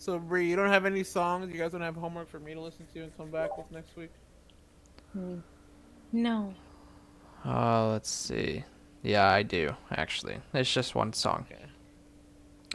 So 0.00 0.16
Bree, 0.16 0.48
you 0.48 0.54
don't 0.54 0.68
have 0.68 0.86
any 0.86 1.02
songs. 1.02 1.52
You 1.52 1.58
guys 1.58 1.72
don't 1.72 1.80
have 1.80 1.96
homework 1.96 2.30
for 2.30 2.38
me 2.38 2.54
to 2.54 2.60
listen 2.60 2.86
to 2.94 3.02
and 3.02 3.16
come 3.16 3.30
back 3.32 3.58
with 3.58 3.70
next 3.72 3.96
week. 3.96 4.10
No. 6.12 6.54
Uh, 7.44 7.90
let's 7.90 8.08
see. 8.08 8.64
Yeah, 9.02 9.28
I 9.28 9.42
do 9.42 9.74
actually. 9.90 10.38
It's 10.54 10.72
just 10.72 10.94
one 10.94 11.12
song. 11.12 11.46
Okay. 11.50 11.60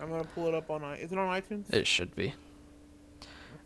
I'm 0.02 0.10
gonna 0.10 0.26
pull 0.26 0.48
it 0.48 0.54
up 0.54 0.70
on. 0.70 0.84
Is 0.96 1.14
it 1.14 1.18
on 1.18 1.42
iTunes? 1.42 1.74
It 1.74 1.88
should 1.88 2.14
be. 2.14 2.34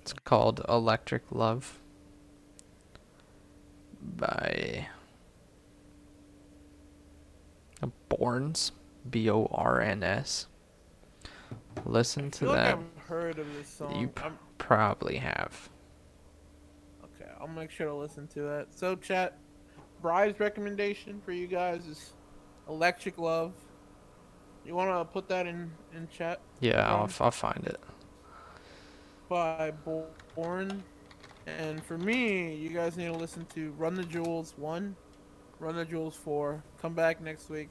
It's 0.02 0.14
called 0.14 0.64
Electric 0.70 1.24
Love 1.32 1.80
by 4.16 4.88
Borns, 8.10 8.72
B 9.10 9.30
O 9.30 9.48
R 9.52 9.82
N 9.82 10.04
S. 10.04 10.48
Listen 11.86 12.32
to 12.32 12.48
like 12.48 12.56
that. 12.56 12.78
I've 12.78 13.08
heard 13.08 13.40
of 13.40 13.54
this 13.54 13.68
song. 13.70 13.96
You 14.00 14.12
I'm, 14.24 14.38
probably 14.58 15.18
have. 15.18 15.70
okay, 17.04 17.30
I'll 17.40 17.48
make 17.48 17.70
sure 17.72 17.88
to 17.88 17.94
listen 17.94 18.28
to 18.30 18.42
that. 18.42 18.68
So, 18.72 18.96
chat, 18.96 19.38
Bry's 20.02 20.40
recommendation 20.40 21.22
for 21.24 21.32
you 21.32 21.48
guys 21.48 21.86
is 21.88 22.14
Electric 22.68 23.18
Love. 23.18 23.54
You 24.66 24.76
want 24.76 24.90
to 24.90 25.06
put 25.06 25.30
that 25.30 25.48
in 25.48 25.72
in 25.96 26.08
chat? 26.10 26.42
Yeah, 26.60 26.86
I'll, 26.88 27.10
I'll 27.20 27.32
find 27.32 27.66
it. 27.66 27.80
by 29.30 29.72
Born. 30.36 30.84
And 31.48 31.82
for 31.82 31.98
me, 31.98 32.54
you 32.56 32.70
guys 32.70 32.98
need 32.98 33.06
to 33.06 33.14
listen 33.14 33.46
to 33.56 33.72
Run 33.78 33.96
the 33.96 34.04
Jewels 34.04 34.54
1, 34.58 34.94
Run 35.60 35.76
the 35.76 35.86
Jewels 35.86 36.16
4. 36.16 36.62
Come 36.82 36.94
back 36.94 37.22
next 37.22 37.50
week. 37.50 37.70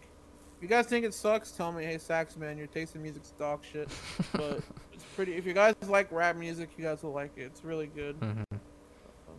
If 0.56 0.62
you 0.62 0.68
guys 0.68 0.86
think 0.86 1.04
it 1.04 1.12
sucks, 1.12 1.50
tell 1.50 1.70
me, 1.72 1.84
hey, 1.84 1.98
Sax 1.98 2.38
Man, 2.38 2.56
your 2.56 2.68
taste 2.68 2.94
in 2.94 3.02
music's 3.02 3.32
dog 3.32 3.62
shit. 3.70 3.90
But 4.32 4.62
it's 4.94 5.04
pretty. 5.14 5.34
If 5.34 5.44
you 5.44 5.52
guys 5.52 5.74
like 5.86 6.10
rap 6.10 6.36
music, 6.36 6.70
you 6.78 6.84
guys 6.84 7.02
will 7.02 7.12
like 7.12 7.32
it. 7.36 7.42
It's 7.42 7.62
really 7.62 7.88
good. 7.88 8.16
hmm 8.16 8.28
Um, 8.28 9.36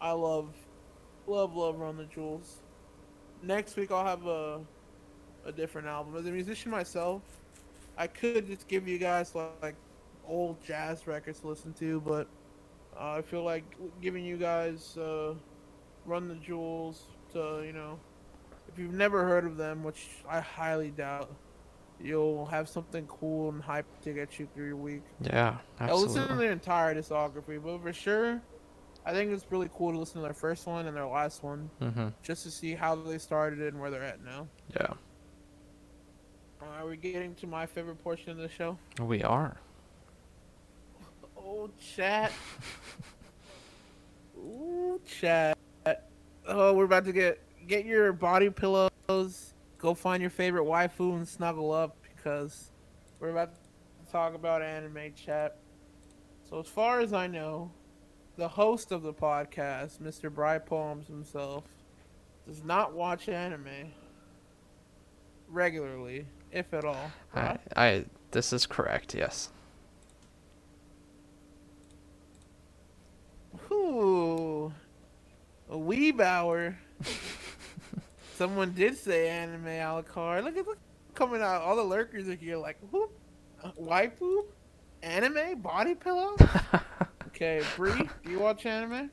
I 0.00 0.10
love, 0.10 0.52
love, 1.28 1.54
love 1.54 1.78
Run 1.78 1.96
the 1.96 2.06
Jewels. 2.06 2.56
Next 3.40 3.76
week 3.76 3.92
I'll 3.92 4.04
have 4.04 4.26
a, 4.26 4.60
a 5.46 5.52
different 5.52 5.86
album. 5.86 6.16
As 6.16 6.26
a 6.26 6.30
musician 6.32 6.72
myself, 6.72 7.22
I 7.96 8.08
could 8.08 8.48
just 8.48 8.66
give 8.66 8.88
you 8.88 8.98
guys 8.98 9.32
like 9.62 9.76
old 10.26 10.60
jazz 10.64 11.06
records 11.06 11.38
to 11.40 11.46
listen 11.48 11.72
to, 11.74 12.00
but 12.00 12.26
uh, 12.98 13.12
I 13.18 13.22
feel 13.22 13.42
like 13.44 13.64
giving 14.00 14.24
you 14.24 14.36
guys 14.36 14.96
uh, 14.96 15.34
Run 16.06 16.28
the 16.28 16.34
Jewels 16.36 17.06
to 17.32 17.62
you 17.64 17.72
know, 17.72 17.98
if 18.72 18.78
you've 18.78 18.94
never 18.94 19.26
heard 19.26 19.44
of 19.44 19.56
them, 19.56 19.82
which 19.84 20.08
I 20.28 20.40
highly 20.40 20.90
doubt, 20.90 21.30
you'll 22.02 22.46
have 22.46 22.68
something 22.68 23.06
cool 23.06 23.50
and 23.50 23.62
hype 23.62 23.86
to 24.02 24.12
get 24.12 24.38
you 24.38 24.48
through 24.54 24.66
your 24.68 24.76
week. 24.76 25.02
Yeah, 25.20 25.58
I'll 25.78 26.00
listen 26.00 26.26
to 26.28 26.34
their 26.34 26.52
entire 26.52 26.94
discography, 26.94 27.62
but 27.62 27.82
for 27.82 27.92
sure, 27.92 28.40
I 29.04 29.12
think 29.12 29.32
it's 29.32 29.44
really 29.50 29.70
cool 29.74 29.92
to 29.92 29.98
listen 29.98 30.16
to 30.16 30.22
their 30.22 30.34
first 30.34 30.66
one 30.66 30.86
and 30.86 30.96
their 30.96 31.06
last 31.06 31.42
one, 31.42 31.70
hmm 31.80 32.08
just 32.22 32.42
to 32.44 32.50
see 32.50 32.74
how 32.74 32.94
they 32.94 33.18
started 33.18 33.60
and 33.60 33.80
where 33.80 33.90
they're 33.90 34.02
at 34.02 34.22
now. 34.24 34.46
Yeah, 34.74 34.92
Uh, 36.62 36.66
are 36.82 36.86
we 36.86 36.96
getting 36.96 37.34
to 37.36 37.46
my 37.46 37.66
favorite 37.66 38.02
portion 38.02 38.30
of 38.32 38.36
the 38.38 38.48
show? 38.48 38.78
we 39.00 39.22
are. 39.22 39.56
Chat. 41.96 42.32
Ooh, 44.38 45.00
chat. 45.06 45.56
Oh, 46.46 46.74
we're 46.74 46.84
about 46.84 47.04
to 47.04 47.12
get 47.12 47.40
get 47.66 47.84
your 47.84 48.12
body 48.12 48.50
pillows. 48.50 49.54
Go 49.78 49.94
find 49.94 50.20
your 50.20 50.30
favorite 50.30 50.64
waifu 50.64 51.14
and 51.14 51.26
snuggle 51.26 51.72
up 51.72 51.96
because 52.02 52.70
we're 53.18 53.30
about 53.30 53.52
to 53.54 54.12
talk 54.12 54.34
about 54.34 54.62
anime 54.62 55.12
chat. 55.14 55.56
So 56.48 56.58
as 56.58 56.66
far 56.66 57.00
as 57.00 57.12
I 57.12 57.26
know, 57.26 57.70
the 58.36 58.48
host 58.48 58.92
of 58.92 59.02
the 59.02 59.12
podcast, 59.12 59.98
Mr. 59.98 60.32
Bry 60.32 60.58
Poems 60.58 61.06
himself, 61.06 61.64
does 62.46 62.64
not 62.64 62.92
watch 62.94 63.28
anime 63.28 63.92
regularly, 65.48 66.26
if 66.52 66.72
at 66.74 66.84
all. 66.84 67.10
I. 67.34 67.58
I, 67.76 68.04
this 68.30 68.52
is 68.52 68.66
correct. 68.66 69.14
Yes. 69.14 69.50
Ooh, 73.90 74.72
a 75.68 75.76
weeb 75.76 76.20
hour. 76.20 76.78
Someone 78.36 78.72
did 78.72 78.96
say 78.96 79.28
anime 79.28 79.64
Alucard. 79.64 80.44
Look 80.44 80.56
at 80.56 80.66
look 80.66 80.78
coming 81.14 81.42
out. 81.42 81.62
All 81.62 81.74
the 81.74 81.82
lurkers 81.82 82.28
are 82.28 82.36
here, 82.36 82.56
like 82.56 82.78
whoop, 82.92 83.10
uh, 83.64 83.72
waifu, 83.80 84.44
anime, 85.02 85.60
body 85.60 85.94
pillow. 85.94 86.36
Okay, 87.32 87.62
Bree, 87.76 88.06
do 88.22 88.30
you 88.30 88.38
watch 88.38 88.66
anime? 88.66 89.08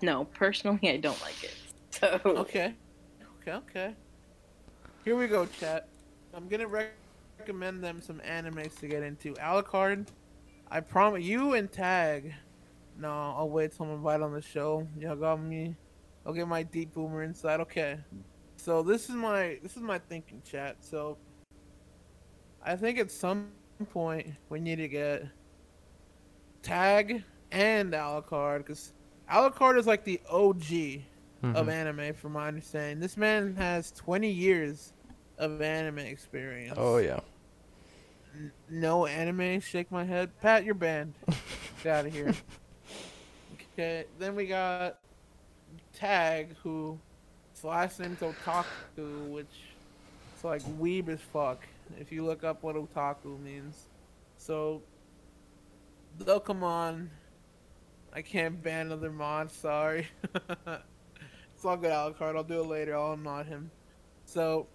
No, 0.00 0.26
personally, 0.26 0.90
I 0.90 0.98
don't 0.98 1.20
like 1.22 1.42
it. 1.42 1.54
So 1.90 2.20
Okay, 2.24 2.74
okay, 3.40 3.52
okay. 3.52 3.94
Here 5.04 5.16
we 5.16 5.26
go, 5.26 5.46
chat. 5.46 5.88
I'm 6.34 6.46
gonna 6.46 6.68
rec- 6.68 6.92
recommend 7.40 7.82
them 7.82 8.00
some 8.00 8.20
animes 8.20 8.78
to 8.78 8.86
get 8.86 9.02
into. 9.02 9.32
Alucard, 9.34 10.06
I 10.70 10.80
promise 10.80 11.24
you 11.24 11.54
and 11.54 11.72
Tag. 11.72 12.34
No, 12.96 13.34
I'll 13.36 13.48
wait 13.48 13.72
till 13.72 13.86
I'm 13.86 13.92
invited 13.92 14.22
on 14.22 14.32
the 14.32 14.40
show. 14.40 14.86
Y'all 14.98 15.16
got 15.16 15.40
me. 15.40 15.74
I'll 16.24 16.32
get 16.32 16.46
my 16.48 16.62
deep 16.62 16.94
boomer 16.94 17.22
inside. 17.22 17.60
Okay. 17.60 17.98
So 18.56 18.82
this 18.82 19.08
is 19.08 19.14
my 19.16 19.58
this 19.62 19.76
is 19.76 19.82
my 19.82 19.98
thinking, 19.98 20.40
chat. 20.48 20.76
So 20.80 21.18
I 22.62 22.76
think 22.76 22.98
at 22.98 23.10
some 23.10 23.48
point 23.92 24.28
we 24.48 24.60
need 24.60 24.76
to 24.76 24.88
get 24.88 25.26
Tag 26.62 27.22
and 27.50 27.92
Alucard 27.92 28.58
because 28.58 28.92
Alucard 29.30 29.78
is 29.78 29.86
like 29.86 30.04
the 30.04 30.20
OG 30.30 31.04
of 31.42 31.66
Mhm. 31.66 31.72
anime, 31.72 32.14
from 32.14 32.32
my 32.32 32.48
understanding. 32.48 33.00
This 33.00 33.16
man 33.18 33.54
has 33.56 33.90
20 33.92 34.30
years 34.30 34.94
of 35.36 35.60
anime 35.60 35.98
experience. 35.98 36.74
Oh 36.78 36.96
yeah. 36.98 37.20
N- 38.34 38.52
no 38.70 39.04
anime, 39.06 39.60
shake 39.60 39.90
my 39.90 40.04
head. 40.04 40.30
Pat, 40.40 40.64
you're 40.64 40.74
banned. 40.74 41.14
Get 41.82 41.92
out 41.94 42.06
of 42.06 42.12
here. 42.14 42.32
Okay, 43.74 44.04
then 44.20 44.36
we 44.36 44.46
got 44.46 45.00
Tag, 45.92 46.54
who 46.62 46.96
his 47.52 47.64
last 47.64 47.98
name's 47.98 48.20
Otaku, 48.20 49.28
which 49.30 49.46
it's 50.32 50.44
like 50.44 50.62
weeb 50.78 51.08
as 51.08 51.20
fuck. 51.20 51.64
If 51.98 52.12
you 52.12 52.24
look 52.24 52.44
up 52.44 52.62
what 52.62 52.76
otaku 52.76 53.40
means, 53.42 53.88
so 54.38 54.80
they'll 56.18 56.38
come 56.38 56.62
on. 56.62 57.10
I 58.12 58.22
can't 58.22 58.62
ban 58.62 58.92
other 58.92 59.10
mods. 59.10 59.54
Sorry. 59.54 60.06
it's 60.34 61.64
all 61.64 61.76
good, 61.76 61.90
Alucard. 61.90 62.36
I'll 62.36 62.44
do 62.44 62.60
it 62.60 62.66
later. 62.66 62.96
I'll 62.96 63.16
mod 63.16 63.46
him. 63.46 63.72
So 64.24 64.68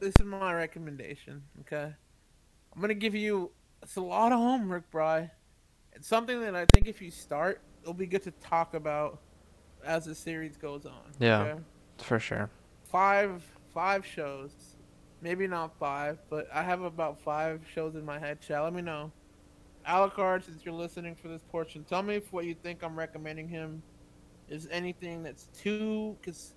this 0.00 0.14
is 0.18 0.24
my 0.24 0.54
recommendation. 0.54 1.42
Okay, 1.60 1.92
I'm 2.74 2.80
gonna 2.80 2.94
give 2.94 3.14
you. 3.14 3.50
It's 3.82 3.96
a 3.96 4.00
lot 4.00 4.32
of 4.32 4.38
homework, 4.38 4.90
Bry. 4.90 5.30
It's 5.92 6.08
something 6.08 6.40
that 6.40 6.56
I 6.56 6.64
think 6.72 6.88
if 6.88 7.02
you 7.02 7.10
start, 7.10 7.60
it'll 7.82 7.94
be 7.94 8.06
good 8.06 8.22
to 8.22 8.30
talk 8.32 8.74
about 8.74 9.18
as 9.84 10.04
the 10.06 10.14
series 10.14 10.56
goes 10.56 10.86
on. 10.86 11.02
Yeah. 11.18 11.40
okay? 11.42 11.60
For 11.98 12.18
sure. 12.18 12.48
five 12.84 13.42
five 13.72 14.04
shows 14.06 14.76
maybe 15.22 15.46
not 15.46 15.72
five 15.78 16.18
but 16.28 16.46
i 16.52 16.62
have 16.62 16.82
about 16.82 17.18
five 17.20 17.60
shows 17.72 17.94
in 17.94 18.04
my 18.04 18.18
head 18.18 18.38
chat 18.40 18.62
let 18.62 18.74
me 18.74 18.82
know 18.82 19.10
alucard 19.88 20.44
since 20.44 20.62
you're 20.64 20.74
listening 20.74 21.14
for 21.14 21.28
this 21.28 21.42
portion 21.50 21.82
tell 21.84 22.02
me 22.02 22.16
if 22.16 22.30
what 22.32 22.44
you 22.44 22.54
think 22.54 22.82
i'm 22.82 22.94
recommending 22.98 23.48
him 23.48 23.82
is 24.48 24.68
anything 24.70 25.22
that's 25.22 25.48
too 25.58 26.14
because 26.20 26.54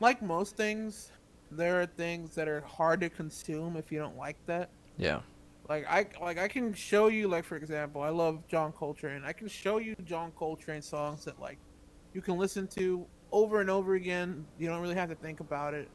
like 0.00 0.20
most 0.20 0.56
things 0.56 1.12
there 1.52 1.80
are 1.80 1.86
things 1.86 2.34
that 2.34 2.48
are 2.48 2.62
hard 2.62 3.00
to 3.00 3.08
consume 3.08 3.76
if 3.76 3.92
you 3.92 3.98
don't 3.98 4.16
like 4.16 4.36
that 4.46 4.68
Yeah. 4.96 5.20
Like 5.68 5.86
I 5.88 6.06
like 6.20 6.38
I 6.38 6.48
can 6.48 6.72
show 6.74 7.08
you 7.08 7.28
like 7.28 7.44
for 7.44 7.56
example, 7.56 8.02
I 8.02 8.10
love 8.10 8.46
John 8.48 8.72
Coltrane. 8.72 9.22
I 9.24 9.32
can 9.32 9.48
show 9.48 9.78
you 9.78 9.94
John 10.04 10.32
Coltrane 10.32 10.82
songs 10.82 11.24
that 11.24 11.40
like 11.40 11.58
you 12.12 12.22
can 12.22 12.36
listen 12.38 12.68
to 12.68 13.06
over 13.32 13.60
and 13.60 13.70
over 13.70 13.94
again. 13.94 14.46
You 14.58 14.68
don't 14.68 14.80
really 14.80 14.94
have 14.94 15.08
to 15.10 15.16
think 15.16 15.40
about 15.40 15.74
it. 15.74 15.90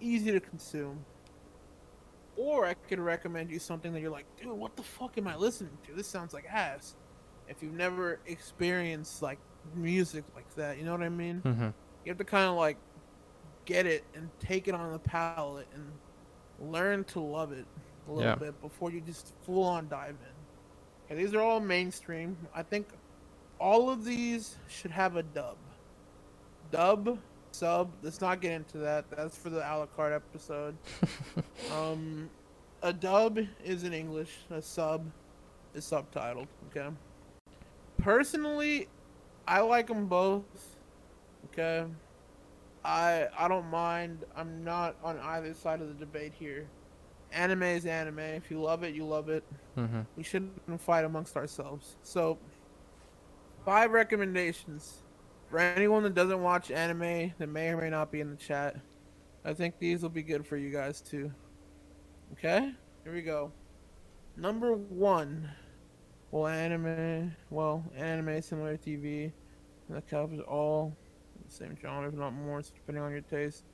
Easy 0.00 0.32
to 0.32 0.40
consume. 0.40 1.06
Or 2.36 2.66
I 2.66 2.74
could 2.74 2.98
recommend 2.98 3.50
you 3.50 3.60
something 3.60 3.92
that 3.92 4.00
you're 4.00 4.10
like, 4.10 4.26
dude, 4.36 4.48
what 4.52 4.76
the 4.76 4.82
fuck 4.82 5.16
am 5.18 5.28
I 5.28 5.36
listening 5.36 5.78
to? 5.86 5.94
This 5.94 6.08
sounds 6.08 6.34
like 6.34 6.46
ass. 6.50 6.96
If 7.46 7.62
you've 7.62 7.74
never 7.74 8.20
experienced 8.26 9.22
like 9.22 9.40
music 9.74 10.24
like 10.34 10.52
that, 10.56 10.78
you 10.78 10.84
know 10.84 10.92
what 10.92 11.02
I 11.02 11.10
mean? 11.10 11.44
hmm 11.44 11.68
You 12.04 12.10
have 12.10 12.18
to 12.18 12.24
kind 12.24 12.48
of 12.48 12.56
like 12.56 12.78
get 13.64 13.86
it 13.86 14.04
and 14.14 14.30
take 14.40 14.68
it 14.68 14.74
on 14.74 14.92
the 14.92 14.98
palate 14.98 15.68
and 15.74 16.00
learn 16.58 17.04
to 17.04 17.20
love 17.20 17.52
it 17.52 17.66
a 18.08 18.12
little 18.12 18.30
Yeah. 18.30 18.34
bit 18.36 18.60
before 18.60 18.90
you 18.90 19.00
just 19.00 19.32
full 19.44 19.62
on 19.64 19.88
dive 19.88 20.16
in. 20.20 21.06
Okay, 21.06 21.22
these 21.22 21.34
are 21.34 21.40
all 21.40 21.60
mainstream. 21.60 22.36
I 22.54 22.62
think 22.62 22.88
all 23.58 23.90
of 23.90 24.04
these 24.04 24.56
should 24.68 24.90
have 24.90 25.16
a 25.16 25.22
dub. 25.22 25.56
Dub, 26.70 27.18
sub. 27.52 27.90
Let's 28.02 28.20
not 28.20 28.40
get 28.40 28.52
into 28.52 28.78
that. 28.78 29.10
That's 29.10 29.36
for 29.36 29.50
the 29.50 29.60
Alucard 29.60 30.14
episode. 30.14 30.76
um, 31.72 32.28
a 32.82 32.92
dub 32.92 33.38
is 33.64 33.84
in 33.84 33.92
English. 33.92 34.30
A 34.50 34.60
sub 34.62 35.04
is 35.74 35.84
subtitled. 35.84 36.48
Okay. 36.70 36.88
Personally, 37.98 38.88
I 39.46 39.60
like 39.60 39.86
them 39.86 40.06
both. 40.06 40.76
Okay. 41.46 41.84
I 42.84 43.28
I 43.38 43.48
don't 43.48 43.70
mind. 43.70 44.24
I'm 44.36 44.64
not 44.64 44.96
on 45.02 45.18
either 45.18 45.54
side 45.54 45.80
of 45.80 45.88
the 45.88 45.94
debate 45.94 46.32
here. 46.38 46.66
Anime 47.34 47.62
is 47.64 47.84
anime. 47.86 48.18
If 48.20 48.50
you 48.50 48.60
love 48.60 48.82
it, 48.84 48.94
you 48.94 49.04
love 49.04 49.28
it. 49.28 49.44
hmm 49.74 50.00
We 50.16 50.22
shouldn't 50.22 50.80
fight 50.80 51.04
amongst 51.04 51.36
ourselves. 51.36 51.96
So, 52.02 52.38
five 53.64 53.90
recommendations 53.92 55.02
for 55.50 55.58
anyone 55.58 56.02
that 56.04 56.14
doesn't 56.14 56.42
watch 56.42 56.70
anime 56.70 57.32
that 57.38 57.48
may 57.48 57.68
or 57.70 57.76
may 57.80 57.90
not 57.90 58.10
be 58.12 58.20
in 58.20 58.30
the 58.30 58.36
chat. 58.36 58.76
I 59.44 59.52
think 59.52 59.78
these 59.78 60.02
will 60.02 60.08
be 60.10 60.22
good 60.22 60.46
for 60.46 60.56
you 60.56 60.70
guys 60.70 61.00
too. 61.00 61.30
Okay, 62.32 62.72
here 63.04 63.12
we 63.12 63.22
go. 63.22 63.52
Number 64.36 64.72
one. 64.74 65.48
Well, 66.30 66.46
anime. 66.48 67.34
Well, 67.50 67.84
anime 67.96 68.42
similar 68.42 68.76
to 68.76 68.90
TV. 68.90 69.32
That 69.90 70.08
covers 70.08 70.40
all 70.40 70.96
the 71.46 71.52
same 71.52 71.76
genre, 71.80 72.08
if 72.08 72.14
not 72.14 72.32
more, 72.32 72.62
depending 72.62 73.04
on 73.04 73.12
your 73.12 73.20
taste. 73.20 73.64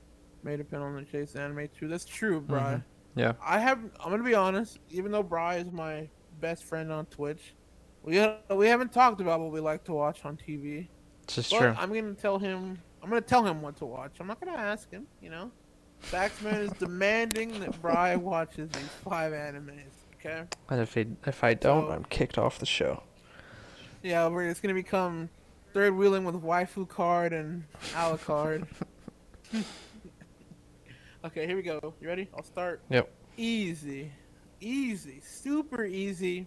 May 0.43 0.57
depend 0.57 0.83
on 0.83 0.95
the 0.97 1.03
Chase 1.03 1.37
Anime 1.37 1.69
too. 1.79 1.87
That's 1.89 2.05
true, 2.05 2.41
Bry. 2.41 2.75
Mhm. 2.75 2.83
Yeah. 3.17 3.33
I 3.45 3.59
have. 3.59 3.79
I'm 4.03 4.11
gonna 4.11 4.23
be 4.23 4.35
honest. 4.35 4.79
Even 4.91 5.13
though 5.13 5.23
Bry 5.23 5.57
is 5.57 5.71
my 5.73 6.09
best 6.41 6.65
friend 6.65 6.91
on 6.93 7.07
Twitch, 7.07 7.55
we 8.03 8.25
we 8.51 8.69
haven't 8.69 8.93
talked 8.93 9.21
about 9.21 9.41
what 9.41 9.51
we 9.51 9.61
like 9.61 9.85
to 9.85 9.93
watch 9.93 10.25
on 10.25 10.37
TV. 10.37 10.89
It's 11.25 11.35
just 11.35 11.51
But 11.51 11.59
true. 11.59 11.75
I'm 11.79 11.93
gonna 11.93 12.15
tell 12.15 12.39
him. 12.39 12.79
I'm 13.03 13.09
gonna 13.09 13.21
tell 13.21 13.45
him 13.45 13.63
what 13.63 13.77
to 13.79 13.87
watch. 13.87 14.13
I'm 14.21 14.27
not 14.27 14.41
gonna 14.41 14.57
ask 14.57 14.91
him. 14.91 15.07
You 15.21 15.31
know, 15.31 15.51
Saxman 16.11 16.61
is 16.61 16.71
demanding 16.73 17.59
that 17.61 17.81
Bry 17.83 18.17
watches 18.31 18.71
these 18.71 18.89
five 19.05 19.33
animes. 19.33 19.81
Okay. 20.17 20.43
And 20.69 20.81
if, 20.83 20.93
he, 20.95 21.07
if 21.27 21.43
I 21.43 21.55
don't, 21.55 21.87
So- 21.87 21.93
I'm 21.93 22.05
kicked 22.05 22.37
off 22.37 22.59
the 22.59 22.67
show. 22.67 23.03
Yeah, 24.03 24.29
we're 24.29 24.45
it's 24.45 24.61
gonna 24.61 24.75
become 24.75 25.29
third 25.73 25.95
wheeling 25.95 26.25
with 26.25 26.35
waifu 26.37 26.89
card 26.89 27.33
and 27.33 27.65
Alucard. 27.93 28.67
okay, 31.25 31.47
here 31.47 31.57
we 31.57 31.63
go. 31.63 31.95
You 32.01 32.09
ready? 32.09 32.29
I'll 32.35 32.45
start. 32.45 32.83
Yep. 32.91 33.11
Easy, 33.37 34.11
easy, 34.61 35.21
super 35.25 35.85
easy. 35.85 36.47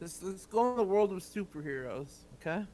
Let's 0.00 0.22
let's 0.22 0.46
go 0.46 0.70
in 0.70 0.76
the 0.76 0.82
world 0.82 1.12
of 1.12 1.18
superheroes. 1.18 2.24
Okay. 2.40 2.64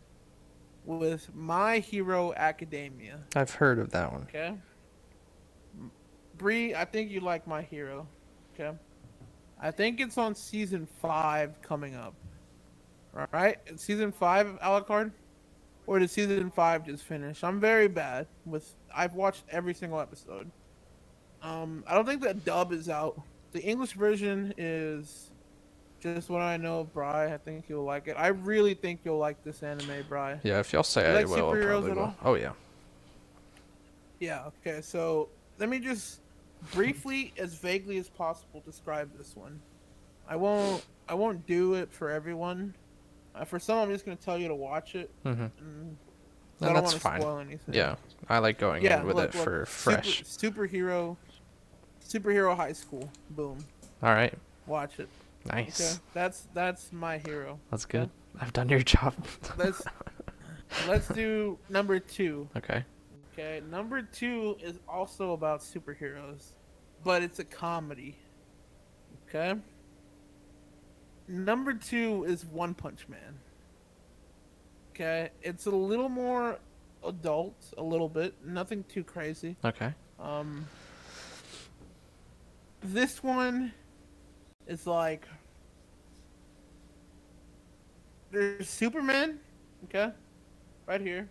With 0.84 1.28
My 1.34 1.78
Hero 1.78 2.32
Academia. 2.34 3.20
I've 3.36 3.52
heard 3.52 3.78
of 3.78 3.90
that 3.90 4.12
one. 4.12 4.22
Okay. 4.22 4.54
Bree, 6.38 6.74
I 6.74 6.84
think 6.86 7.10
you 7.10 7.20
like 7.20 7.46
My 7.46 7.62
Hero. 7.62 8.06
Okay. 8.54 8.76
I 9.60 9.70
think 9.70 10.00
it's 10.00 10.16
on 10.16 10.34
season 10.34 10.88
five 11.00 11.60
coming 11.60 11.94
up. 11.94 12.14
All 13.16 13.26
right, 13.32 13.58
season 13.76 14.12
five 14.12 14.46
of 14.46 14.58
Alucard, 14.60 15.10
or 15.86 15.98
did 15.98 16.08
season 16.10 16.50
five 16.50 16.86
just 16.86 17.02
finish? 17.04 17.42
I'm 17.42 17.60
very 17.60 17.88
bad 17.88 18.26
with. 18.46 18.74
I've 18.94 19.14
watched 19.14 19.44
every 19.50 19.74
single 19.74 20.00
episode. 20.00 20.50
Um, 21.42 21.84
I 21.86 21.94
don't 21.94 22.06
think 22.06 22.22
that 22.22 22.44
dub 22.44 22.72
is 22.72 22.88
out. 22.88 23.20
The 23.52 23.62
English 23.62 23.92
version 23.94 24.54
is 24.58 25.30
just 26.00 26.28
what 26.30 26.40
I 26.42 26.56
know 26.56 26.80
of 26.80 26.92
Bry. 26.94 27.32
I 27.32 27.38
think 27.38 27.64
you'll 27.68 27.84
like 27.84 28.08
it. 28.08 28.14
I 28.18 28.28
really 28.28 28.74
think 28.74 29.00
you'll 29.04 29.18
like 29.18 29.42
this 29.44 29.62
anime, 29.62 30.04
Bry. 30.08 30.38
Yeah, 30.42 30.60
if 30.60 30.72
y'all 30.72 30.82
say 30.82 31.02
You 31.02 31.08
I 31.18 31.22
like 31.22 31.28
will, 31.28 31.50
I 31.50 31.60
probably 31.64 31.90
at 31.90 31.96
will. 31.96 32.02
all? 32.04 32.14
Oh, 32.24 32.34
yeah. 32.34 32.52
Yeah, 34.18 34.44
okay, 34.64 34.80
so 34.82 35.28
let 35.58 35.68
me 35.68 35.78
just 35.78 36.20
briefly 36.72 37.32
as 37.38 37.54
vaguely 37.54 37.96
as 37.96 38.08
possible 38.10 38.62
describe 38.66 39.10
this 39.16 39.34
one. 39.34 39.60
I 40.28 40.36
won't 40.36 40.84
I 41.08 41.14
won't 41.14 41.46
do 41.46 41.74
it 41.74 41.90
for 41.90 42.10
everyone. 42.10 42.74
Uh, 43.34 43.44
for 43.44 43.58
some 43.58 43.78
I'm 43.78 43.90
just 43.90 44.04
gonna 44.04 44.16
tell 44.16 44.38
you 44.38 44.48
to 44.48 44.54
watch 44.54 44.94
it. 44.94 45.10
Mm-hmm. 45.24 45.40
And 45.42 45.52
And 45.58 45.96
I 46.60 46.66
don't 46.66 46.74
that's 46.74 46.84
want 46.84 46.94
to 46.96 47.00
fine. 47.00 47.20
spoil 47.22 47.38
anything. 47.38 47.74
Yeah, 47.74 47.94
I 48.28 48.38
like 48.38 48.58
going 48.58 48.82
Yeah, 48.82 49.00
in 49.00 49.06
with 49.06 49.16
look, 49.16 49.30
it 49.30 49.36
look, 49.36 49.44
for 49.44 49.66
super- 49.66 50.00
fresh. 50.02 50.22
superhero 50.24 51.16
superhero 52.10 52.56
high 52.56 52.72
school. 52.72 53.10
Boom. 53.30 53.58
All 54.02 54.12
right. 54.14 54.34
Watch 54.66 54.98
it. 54.98 55.08
Nice. 55.46 55.80
Okay. 55.80 56.00
That's 56.12 56.48
that's 56.52 56.92
my 56.92 57.18
hero. 57.18 57.58
That's 57.70 57.86
good. 57.86 58.10
I've 58.40 58.52
done 58.52 58.68
your 58.68 58.80
job. 58.80 59.14
Let's 59.56 59.82
let's 60.88 61.08
do 61.08 61.58
number 61.68 61.98
two. 61.98 62.48
okay. 62.56 62.84
Okay, 63.32 63.62
number 63.70 64.02
two 64.02 64.56
is 64.60 64.78
also 64.88 65.32
about 65.32 65.60
superheroes, 65.60 66.50
but 67.04 67.22
it's 67.22 67.38
a 67.38 67.44
comedy. 67.44 68.16
Okay. 69.28 69.58
Number 71.28 71.72
two 71.72 72.24
is 72.24 72.44
One 72.44 72.74
Punch 72.74 73.08
Man. 73.08 73.38
Okay, 74.90 75.30
it's 75.42 75.66
a 75.66 75.70
little 75.70 76.08
more 76.08 76.58
adult, 77.04 77.54
a 77.78 77.82
little 77.82 78.08
bit, 78.08 78.34
nothing 78.44 78.84
too 78.92 79.04
crazy. 79.04 79.56
Okay. 79.64 79.94
Um, 80.18 80.66
this 82.82 83.22
one 83.22 83.72
is 84.66 84.86
like 84.86 85.26
there's 88.30 88.68
Superman, 88.68 89.38
okay, 89.84 90.12
right 90.86 91.00
here. 91.00 91.28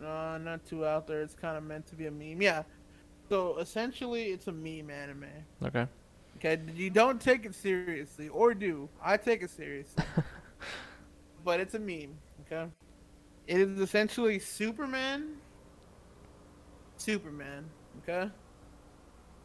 No, 0.00 0.38
not 0.38 0.64
too 0.64 0.86
out 0.86 1.06
there. 1.06 1.22
It's 1.22 1.34
kind 1.34 1.56
of 1.56 1.64
meant 1.64 1.86
to 1.88 1.94
be 1.94 2.06
a 2.06 2.10
meme. 2.10 2.40
Yeah. 2.40 2.62
So 3.28 3.58
essentially, 3.58 4.26
it's 4.26 4.48
a 4.48 4.52
meme 4.52 4.90
anime. 4.90 5.26
Okay. 5.64 5.86
Okay, 6.36 6.58
you 6.74 6.88
don't 6.88 7.20
take 7.20 7.44
it 7.44 7.54
seriously, 7.54 8.28
or 8.28 8.54
do 8.54 8.88
I 9.02 9.18
take 9.18 9.42
it 9.42 9.50
seriously? 9.50 10.02
but 11.44 11.60
it's 11.60 11.74
a 11.74 11.78
meme. 11.78 12.16
Okay, 12.46 12.70
it 13.46 13.58
is 13.58 13.78
essentially 13.78 14.38
Superman. 14.38 15.36
Superman. 16.96 17.66
Okay. 18.02 18.30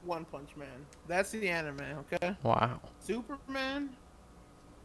One 0.05 0.25
Punch 0.25 0.49
Man. 0.55 0.85
That's 1.07 1.31
the 1.31 1.47
anime. 1.49 1.81
Okay. 2.13 2.35
Wow. 2.43 2.79
Superman. 2.99 3.89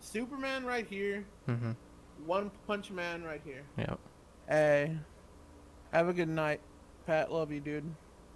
Superman 0.01 0.65
right 0.65 0.87
here. 0.87 1.25
Mm-hmm. 1.49 1.73
One 2.27 2.51
Punch 2.67 2.91
Man 2.91 3.23
right 3.23 3.41
here. 3.45 3.63
Yep. 3.79 3.99
Hey, 4.49 4.97
have 5.93 6.09
a 6.09 6.13
good 6.13 6.29
night, 6.29 6.61
Pat. 7.07 7.33
Love 7.33 7.53
you, 7.53 7.61
dude. 7.61 7.85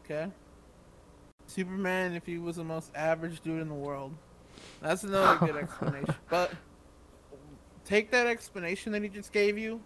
Okay. 0.04 0.30
Superman, 1.46 2.14
if 2.14 2.24
he 2.26 2.38
was 2.38 2.56
the 2.56 2.64
most 2.64 2.90
average 2.94 3.40
dude 3.40 3.60
in 3.60 3.68
the 3.68 3.74
world, 3.74 4.14
that's 4.80 5.04
another 5.04 5.44
good 5.46 5.56
explanation. 5.62 6.14
But 6.30 6.52
take 7.84 8.10
that 8.12 8.26
explanation 8.26 8.92
that 8.92 9.02
he 9.02 9.08
just 9.08 9.32
gave 9.32 9.58
you, 9.58 9.80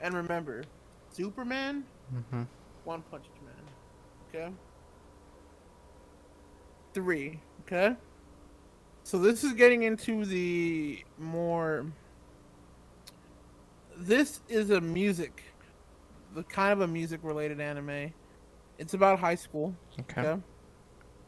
and 0.00 0.14
remember, 0.14 0.64
Superman, 1.10 1.84
Mm-hmm. 2.14 2.42
One 2.84 3.02
Punch 3.10 3.26
Man. 3.44 4.40
Okay. 4.46 4.52
Three. 6.94 7.40
Okay. 7.62 7.96
So 9.04 9.18
this 9.18 9.44
is 9.44 9.52
getting 9.54 9.84
into 9.84 10.24
the 10.24 11.04
more. 11.18 11.86
This 13.96 14.40
is 14.48 14.70
a 14.70 14.80
music, 14.80 15.42
the 16.34 16.42
kind 16.44 16.72
of 16.72 16.80
a 16.82 16.86
music 16.86 17.20
related 17.22 17.60
anime. 17.60 18.12
It's 18.78 18.94
about 18.94 19.18
high 19.18 19.34
school. 19.34 19.74
Okay. 20.00 20.20
Okay. 20.20 20.42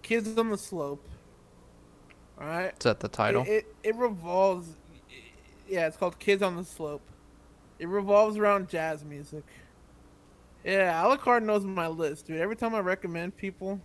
Kids 0.03 0.37
on 0.39 0.51
the 0.51 0.59
slope. 0.59 1.07
All 2.41 2.47
right. 2.47 2.73
Is 2.73 2.85
that 2.85 3.01
the 3.01 3.09
title? 3.09 3.43
It, 3.43 3.49
it 3.49 3.75
it 3.83 3.97
revolves. 3.97 4.77
Yeah, 5.69 5.87
it's 5.87 5.97
called 5.97 6.19
Kids 6.19 6.43
on 6.43 6.57
the 6.57 6.65
Slope. 6.65 7.03
It 7.79 7.89
revolves 7.89 8.37
around 8.37 8.69
jazz 8.69 9.05
music. 9.05 9.45
Yeah, 10.65 11.03
Alucard 11.03 11.45
knows 11.45 11.65
my 11.65 11.87
list, 11.87 12.27
dude. 12.27 12.41
Every 12.41 12.57
time 12.57 12.75
I 12.75 12.81
recommend 12.81 13.37
people, 13.37 13.81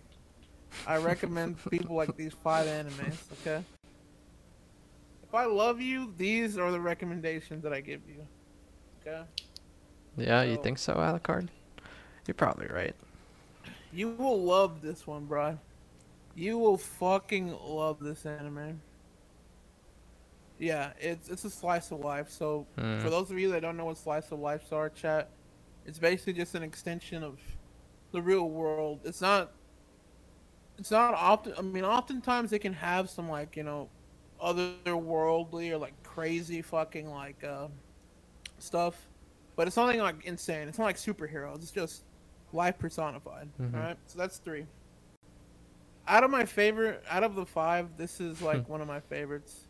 I 0.86 0.96
recommend 0.98 1.56
people 1.70 1.96
like 1.96 2.16
these 2.16 2.32
five 2.32 2.66
animes. 2.66 3.16
Okay. 3.40 3.62
If 5.22 5.34
I 5.34 5.44
love 5.46 5.80
you, 5.80 6.12
these 6.16 6.56
are 6.58 6.70
the 6.70 6.80
recommendations 6.80 7.62
that 7.62 7.72
I 7.72 7.80
give 7.80 8.00
you. 8.08 8.26
Okay. 9.06 9.22
yeah, 10.16 10.42
you 10.42 10.56
think 10.62 10.78
so, 10.78 10.94
Alucard? 10.94 11.48
You're 12.26 12.34
probably 12.34 12.66
right. 12.68 12.94
You 13.92 14.10
will 14.10 14.42
love 14.42 14.82
this 14.82 15.06
one, 15.06 15.26
bro. 15.26 15.58
You 16.34 16.58
will 16.58 16.76
fucking 16.76 17.56
love 17.64 17.98
this 18.00 18.26
anime. 18.26 18.80
Yeah, 20.58 20.92
it's 20.98 21.28
it's 21.28 21.44
a 21.44 21.50
slice 21.50 21.90
of 21.90 22.00
life. 22.00 22.30
So 22.30 22.66
Hmm. 22.78 22.98
for 23.00 23.10
those 23.10 23.30
of 23.30 23.38
you 23.38 23.50
that 23.52 23.60
don't 23.62 23.76
know 23.76 23.84
what 23.86 23.98
slice 23.98 24.30
of 24.32 24.38
life 24.40 24.72
are, 24.72 24.88
chat, 24.88 25.28
it's 25.84 25.98
basically 25.98 26.32
just 26.32 26.54
an 26.54 26.62
extension 26.62 27.22
of 27.22 27.38
the 28.12 28.22
real 28.22 28.48
world. 28.48 29.00
It's 29.04 29.20
not. 29.20 29.52
It's 30.78 30.90
not 30.90 31.14
often. 31.14 31.54
I 31.56 31.62
mean, 31.62 31.84
oftentimes 31.84 32.50
they 32.50 32.58
can 32.58 32.72
have 32.74 33.08
some 33.08 33.28
like 33.28 33.56
you 33.56 33.62
know, 33.62 33.88
otherworldly 34.42 35.70
or 35.70 35.78
like 35.78 35.94
crazy 36.02 36.62
fucking 36.62 37.08
like 37.08 37.42
uh, 37.44 37.68
stuff, 38.58 39.08
but 39.56 39.66
it's 39.66 39.76
nothing 39.76 40.00
like 40.00 40.24
insane. 40.24 40.68
It's 40.68 40.78
not 40.78 40.84
like 40.84 40.96
superheroes. 40.96 41.56
It's 41.56 41.70
just 41.70 42.04
life 42.52 42.78
personified. 42.78 43.48
Mhm. 43.60 43.74
All 43.74 43.80
right, 43.80 43.98
so 44.06 44.18
that's 44.18 44.38
three. 44.38 44.66
Out 46.08 46.22
of 46.22 46.30
my 46.30 46.44
favorite, 46.44 47.02
out 47.10 47.24
of 47.24 47.34
the 47.34 47.44
five, 47.44 47.96
this 47.96 48.20
is 48.20 48.40
like 48.40 48.68
one 48.68 48.80
of 48.80 48.86
my 48.86 49.00
favorites. 49.00 49.66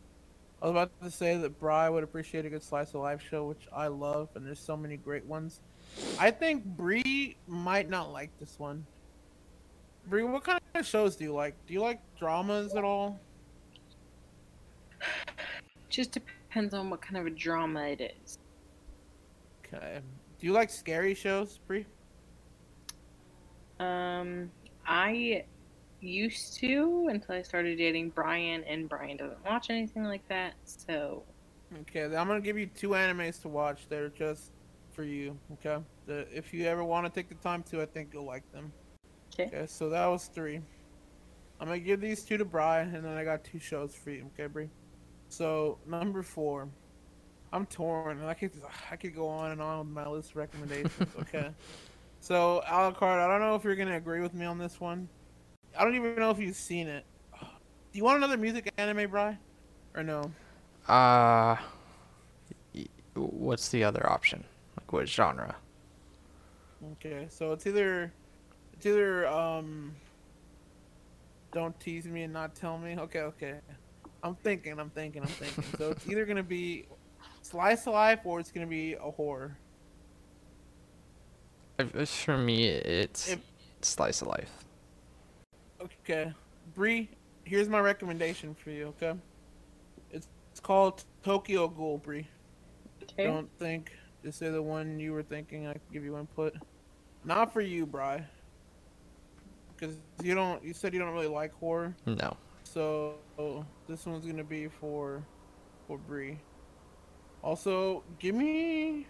I 0.61 0.65
was 0.65 0.71
about 0.71 0.91
to 1.01 1.11
say 1.11 1.37
that 1.37 1.59
Bry 1.59 1.89
would 1.89 2.03
appreciate 2.03 2.45
a 2.45 2.49
good 2.49 2.63
slice 2.63 2.89
of 2.89 3.01
life 3.01 3.21
show, 3.21 3.45
which 3.45 3.67
I 3.71 3.87
love, 3.87 4.29
and 4.35 4.45
there's 4.45 4.59
so 4.59 4.75
many 4.75 4.97
great 4.97 5.25
ones. 5.25 5.61
I 6.19 6.31
think 6.31 6.63
Bree 6.65 7.37
might 7.47 7.89
not 7.89 8.11
like 8.11 8.31
this 8.39 8.57
one. 8.59 8.85
Bree, 10.07 10.23
what 10.23 10.43
kind 10.43 10.56
of 10.79 10.85
shows 10.85 11.15
do 11.15 11.23
you 11.23 11.33
like? 11.33 11.55
Do 11.65 11.73
you 11.73 11.81
like 11.81 11.99
dramas 12.17 12.75
at 12.75 12.83
all? 12.83 13.19
Just 15.89 16.11
depends 16.11 16.73
on 16.73 16.89
what 16.89 17.01
kind 17.01 17.17
of 17.17 17.25
a 17.25 17.29
drama 17.29 17.81
it 17.87 18.15
is. 18.23 18.39
Okay. 19.65 19.99
Do 20.39 20.47
you 20.47 20.53
like 20.53 20.69
scary 20.69 21.13
shows, 21.13 21.59
Bree? 21.67 21.85
Um, 23.79 24.51
I 24.85 25.45
used 25.99 26.55
to 26.55 27.07
until 27.09 27.35
I 27.35 27.41
started 27.41 27.77
dating 27.77 28.11
Brian, 28.11 28.63
and 28.63 28.87
Brian 28.87 29.17
doesn't 29.17 29.43
watch 29.45 29.69
anything 29.69 30.03
like 30.03 30.27
that. 30.29 30.53
So 30.63 31.23
Okay, 31.81 32.03
I'm 32.03 32.27
gonna 32.27 32.39
give 32.39 32.57
you 32.57 32.67
two 32.67 32.89
animes 32.89 33.41
to 33.41 33.49
watch. 33.49 33.87
They're 33.89 34.09
just 34.09 34.51
for 34.91 35.03
you. 35.03 35.37
Okay. 35.53 35.83
The, 36.05 36.27
if 36.35 36.53
you 36.53 36.65
ever 36.65 36.83
want 36.83 37.05
to 37.05 37.11
take 37.11 37.29
the 37.29 37.35
time 37.35 37.63
to, 37.71 37.81
I 37.81 37.85
think 37.85 38.09
you'll 38.13 38.25
like 38.25 38.49
them. 38.53 38.71
Okay. 39.39 39.55
Okay, 39.55 39.65
so 39.67 39.89
that 39.89 40.05
was 40.07 40.25
three. 40.25 40.61
I'm 41.59 41.67
gonna 41.67 41.79
give 41.79 42.01
these 42.01 42.23
two 42.23 42.37
to 42.37 42.45
Brian, 42.45 42.95
and 42.95 43.03
then 43.03 43.17
I 43.17 43.23
got 43.23 43.43
two 43.43 43.59
shows 43.59 43.93
for 43.93 44.11
you. 44.11 44.29
Okay, 44.33 44.47
Bree. 44.47 44.69
So 45.29 45.77
number 45.85 46.23
four, 46.23 46.69
I'm 47.51 47.65
torn, 47.65 48.19
and 48.19 48.27
I 48.27 48.33
could 48.33 48.51
I 48.91 48.95
could 48.95 49.15
go 49.15 49.27
on 49.27 49.51
and 49.51 49.61
on 49.61 49.79
with 49.79 49.87
my 49.89 50.07
list 50.07 50.31
of 50.31 50.37
recommendations. 50.37 51.09
Okay. 51.19 51.49
so 52.19 52.61
Alucard, 52.67 53.19
I 53.19 53.27
don't 53.27 53.41
know 53.41 53.55
if 53.55 53.63
you're 53.63 53.75
gonna 53.75 53.97
agree 53.97 54.21
with 54.21 54.33
me 54.33 54.45
on 54.45 54.57
this 54.57 54.79
one. 54.79 55.07
I 55.77 55.83
don't 55.83 55.95
even 55.95 56.15
know 56.15 56.31
if 56.31 56.39
you've 56.39 56.55
seen 56.55 56.87
it. 56.87 57.05
Do 57.39 57.97
you 57.97 58.03
want 58.03 58.17
another 58.17 58.37
music 58.37 58.71
anime, 58.77 59.09
Brian, 59.09 59.37
or 59.95 60.03
no? 60.03 60.31
Uh, 60.87 61.57
what's 63.15 63.69
the 63.69 63.83
other 63.83 64.07
option? 64.09 64.43
Like 64.79 64.93
what 64.93 65.07
genre? 65.07 65.55
Okay, 66.93 67.27
so 67.29 67.51
it's 67.53 67.65
either 67.65 68.11
it's 68.77 68.85
either 68.85 69.27
um 69.27 69.95
don't 71.51 71.77
tease 71.79 72.05
me 72.05 72.23
and 72.23 72.33
not 72.33 72.53
tell 72.55 72.77
me. 72.77 72.95
Okay, 72.97 73.21
okay. 73.21 73.55
I'm 74.23 74.35
thinking, 74.35 74.79
I'm 74.79 74.89
thinking, 74.89 75.21
I'm 75.23 75.27
thinking. 75.27 75.63
so 75.77 75.91
it's 75.91 76.07
either 76.07 76.25
gonna 76.25 76.43
be 76.43 76.85
slice 77.41 77.87
of 77.87 77.93
life 77.93 78.19
or 78.25 78.39
it's 78.39 78.51
gonna 78.51 78.67
be 78.67 78.93
a 78.93 79.11
horror. 79.11 79.57
If 81.79 81.95
it's 81.95 82.23
for 82.23 82.37
me, 82.37 82.67
it's 82.67 83.29
If- 83.29 83.41
slice 83.81 84.21
of 84.21 84.27
life. 84.27 84.65
Okay. 85.81 86.33
Bree, 86.73 87.09
here's 87.43 87.69
my 87.69 87.79
recommendation 87.79 88.53
for 88.55 88.71
you, 88.71 88.87
okay? 88.87 89.13
It's 90.11 90.27
it's 90.51 90.59
called 90.59 91.03
Tokyo 91.23 91.67
Ghoul, 91.67 91.97
Bree. 91.99 92.27
Okay. 93.03 93.25
Don't 93.25 93.49
think 93.57 93.91
just 94.23 94.39
say 94.39 94.49
the 94.49 94.61
one 94.61 94.99
you 94.99 95.13
were 95.13 95.23
thinking 95.23 95.67
I 95.67 95.73
can 95.73 95.81
give 95.93 96.03
you 96.03 96.17
input. 96.17 96.55
Not 97.23 97.53
for 97.53 97.61
you, 97.61 97.85
Bry. 97.85 98.25
Because 99.77 99.95
you 100.23 100.33
don't 100.33 100.63
you 100.63 100.73
said 100.73 100.93
you 100.93 100.99
don't 100.99 101.13
really 101.13 101.27
like 101.27 101.53
horror. 101.53 101.95
No. 102.05 102.35
So 102.63 103.15
this 103.87 104.05
one's 104.05 104.25
gonna 104.25 104.43
be 104.43 104.67
for 104.67 105.23
for 105.87 105.97
Bree. 105.97 106.39
Also, 107.43 108.03
give 108.19 108.35
me 108.35 109.05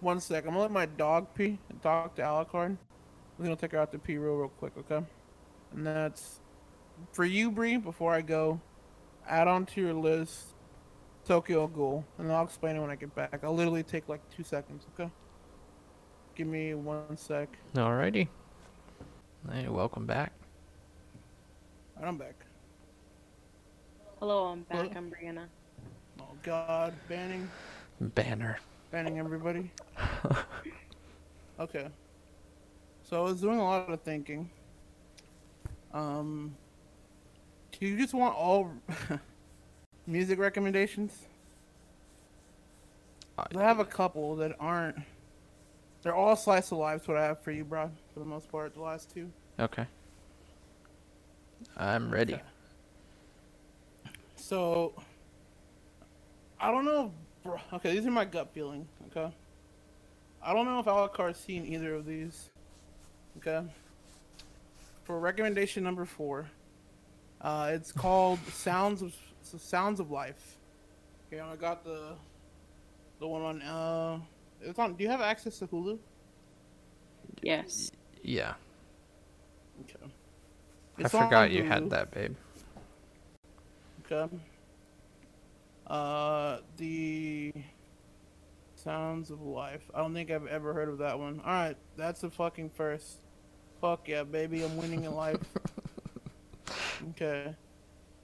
one 0.00 0.20
sec. 0.20 0.44
I'm 0.44 0.50
gonna 0.50 0.62
let 0.62 0.70
my 0.70 0.86
dog 0.86 1.34
pee 1.34 1.58
talk 1.82 2.14
to 2.16 2.22
Alucard. 2.22 2.76
I'm 3.38 3.44
gonna 3.44 3.56
take 3.56 3.72
her 3.72 3.78
out 3.78 3.92
to 3.92 3.98
pee 3.98 4.16
real 4.16 4.36
real 4.36 4.48
quick, 4.48 4.72
okay? 4.78 5.04
And 5.72 5.86
that's 5.86 6.40
for 7.12 7.24
you, 7.24 7.50
Bree. 7.50 7.76
Before 7.76 8.12
I 8.12 8.22
go, 8.22 8.60
add 9.26 9.46
on 9.46 9.66
to 9.66 9.80
your 9.80 9.94
list 9.94 10.54
Tokyo 11.24 11.66
Ghoul, 11.66 12.04
and 12.16 12.32
I'll 12.32 12.44
explain 12.44 12.76
it 12.76 12.80
when 12.80 12.90
I 12.90 12.96
get 12.96 13.14
back. 13.14 13.40
I'll 13.44 13.54
literally 13.54 13.82
take 13.82 14.08
like 14.08 14.22
two 14.34 14.42
seconds, 14.42 14.86
okay? 14.94 15.10
Give 16.34 16.46
me 16.46 16.74
one 16.74 17.16
sec. 17.16 17.48
Alrighty. 17.74 18.28
Hey, 19.46 19.66
welcome 19.68 20.04
back. 20.04 20.32
I'm 22.02 22.18
back. 22.18 22.34
Hello, 24.18 24.46
I'm 24.46 24.62
back. 24.62 24.78
Hello? 24.78 24.90
I'm 24.94 25.10
Brianna. 25.10 25.46
Oh 26.20 26.24
God, 26.42 26.92
banning. 27.08 27.48
Banner. 27.98 28.58
banning 28.90 29.18
everybody. 29.18 29.70
okay. 31.60 31.88
So 33.04 33.20
I 33.20 33.24
was 33.24 33.40
doing 33.40 33.58
a 33.58 33.64
lot 33.64 33.88
of 33.88 34.02
thinking. 34.02 34.50
Um, 35.94 36.54
do 37.72 37.86
you 37.86 37.96
just 37.96 38.12
want 38.12 38.34
all 38.36 38.70
music 40.06 40.38
recommendations? 40.38 41.26
I 43.38 43.62
have 43.62 43.78
a 43.78 43.84
couple 43.84 44.36
that 44.36 44.56
aren't. 44.60 44.98
They're 46.02 46.14
all 46.14 46.36
slice 46.36 46.70
of 46.70 46.78
life. 46.78 47.08
What 47.08 47.16
I 47.16 47.24
have 47.24 47.40
for 47.40 47.50
you, 47.50 47.64
bro, 47.64 47.90
for 48.12 48.20
the 48.20 48.26
most 48.26 48.50
part. 48.50 48.74
The 48.74 48.80
last 48.80 49.12
two. 49.12 49.30
Okay. 49.58 49.86
I'm 51.76 52.10
ready. 52.10 52.34
Okay. 52.34 52.42
So, 54.36 54.94
I 56.60 56.70
don't 56.70 56.84
know. 56.84 57.06
If, 57.06 57.42
bro, 57.42 57.60
okay, 57.74 57.92
these 57.92 58.06
are 58.06 58.10
my 58.10 58.24
gut 58.24 58.50
feeling. 58.54 58.86
Okay. 59.10 59.32
I 60.42 60.52
don't 60.52 60.66
know 60.66 60.78
if 60.78 60.86
Alucard's 60.86 61.38
seen 61.38 61.66
either 61.66 61.94
of 61.94 62.06
these. 62.06 62.50
Okay. 63.38 63.66
For 65.02 65.18
recommendation 65.18 65.82
number 65.82 66.04
four, 66.04 66.46
uh, 67.40 67.70
it's 67.72 67.92
called 67.92 68.38
Sounds 68.52 69.02
of 69.02 69.14
Sounds 69.42 70.00
of 70.00 70.10
Life. 70.10 70.58
Okay, 71.26 71.40
I 71.40 71.56
got 71.56 71.84
the 71.84 72.14
the 73.18 73.26
one 73.26 73.42
on. 73.42 73.62
Uh, 73.62 74.18
it's 74.60 74.78
on. 74.78 74.94
Do 74.94 75.04
you 75.04 75.10
have 75.10 75.20
access 75.20 75.58
to 75.60 75.66
Hulu? 75.66 75.98
Yes. 77.42 77.90
Yeah. 78.22 78.54
Okay. 79.82 80.12
I 80.98 81.04
It's 81.04 81.14
on 81.14 81.22
forgot 81.24 81.50
you 81.50 81.64
Hulu. 81.64 81.68
had 81.68 81.90
that, 81.90 82.10
babe. 82.10 82.36
Okay. 84.10 84.28
Uh, 85.86 86.58
the 86.76 87.52
Sounds 88.74 89.30
of 89.30 89.42
Life. 89.42 89.90
I 89.94 89.98
don't 90.00 90.14
think 90.14 90.30
I've 90.30 90.46
ever 90.46 90.72
heard 90.74 90.88
of 90.88 90.98
that 90.98 91.18
one. 91.18 91.40
All 91.40 91.52
right, 91.52 91.76
that's 91.96 92.22
a 92.24 92.30
fucking 92.30 92.70
first. 92.70 93.20
Fuck 93.80 94.08
yeah, 94.08 94.24
baby, 94.24 94.62
I'm 94.64 94.76
winning 94.76 95.04
in 95.04 95.14
life. 95.14 95.38
okay. 97.10 97.54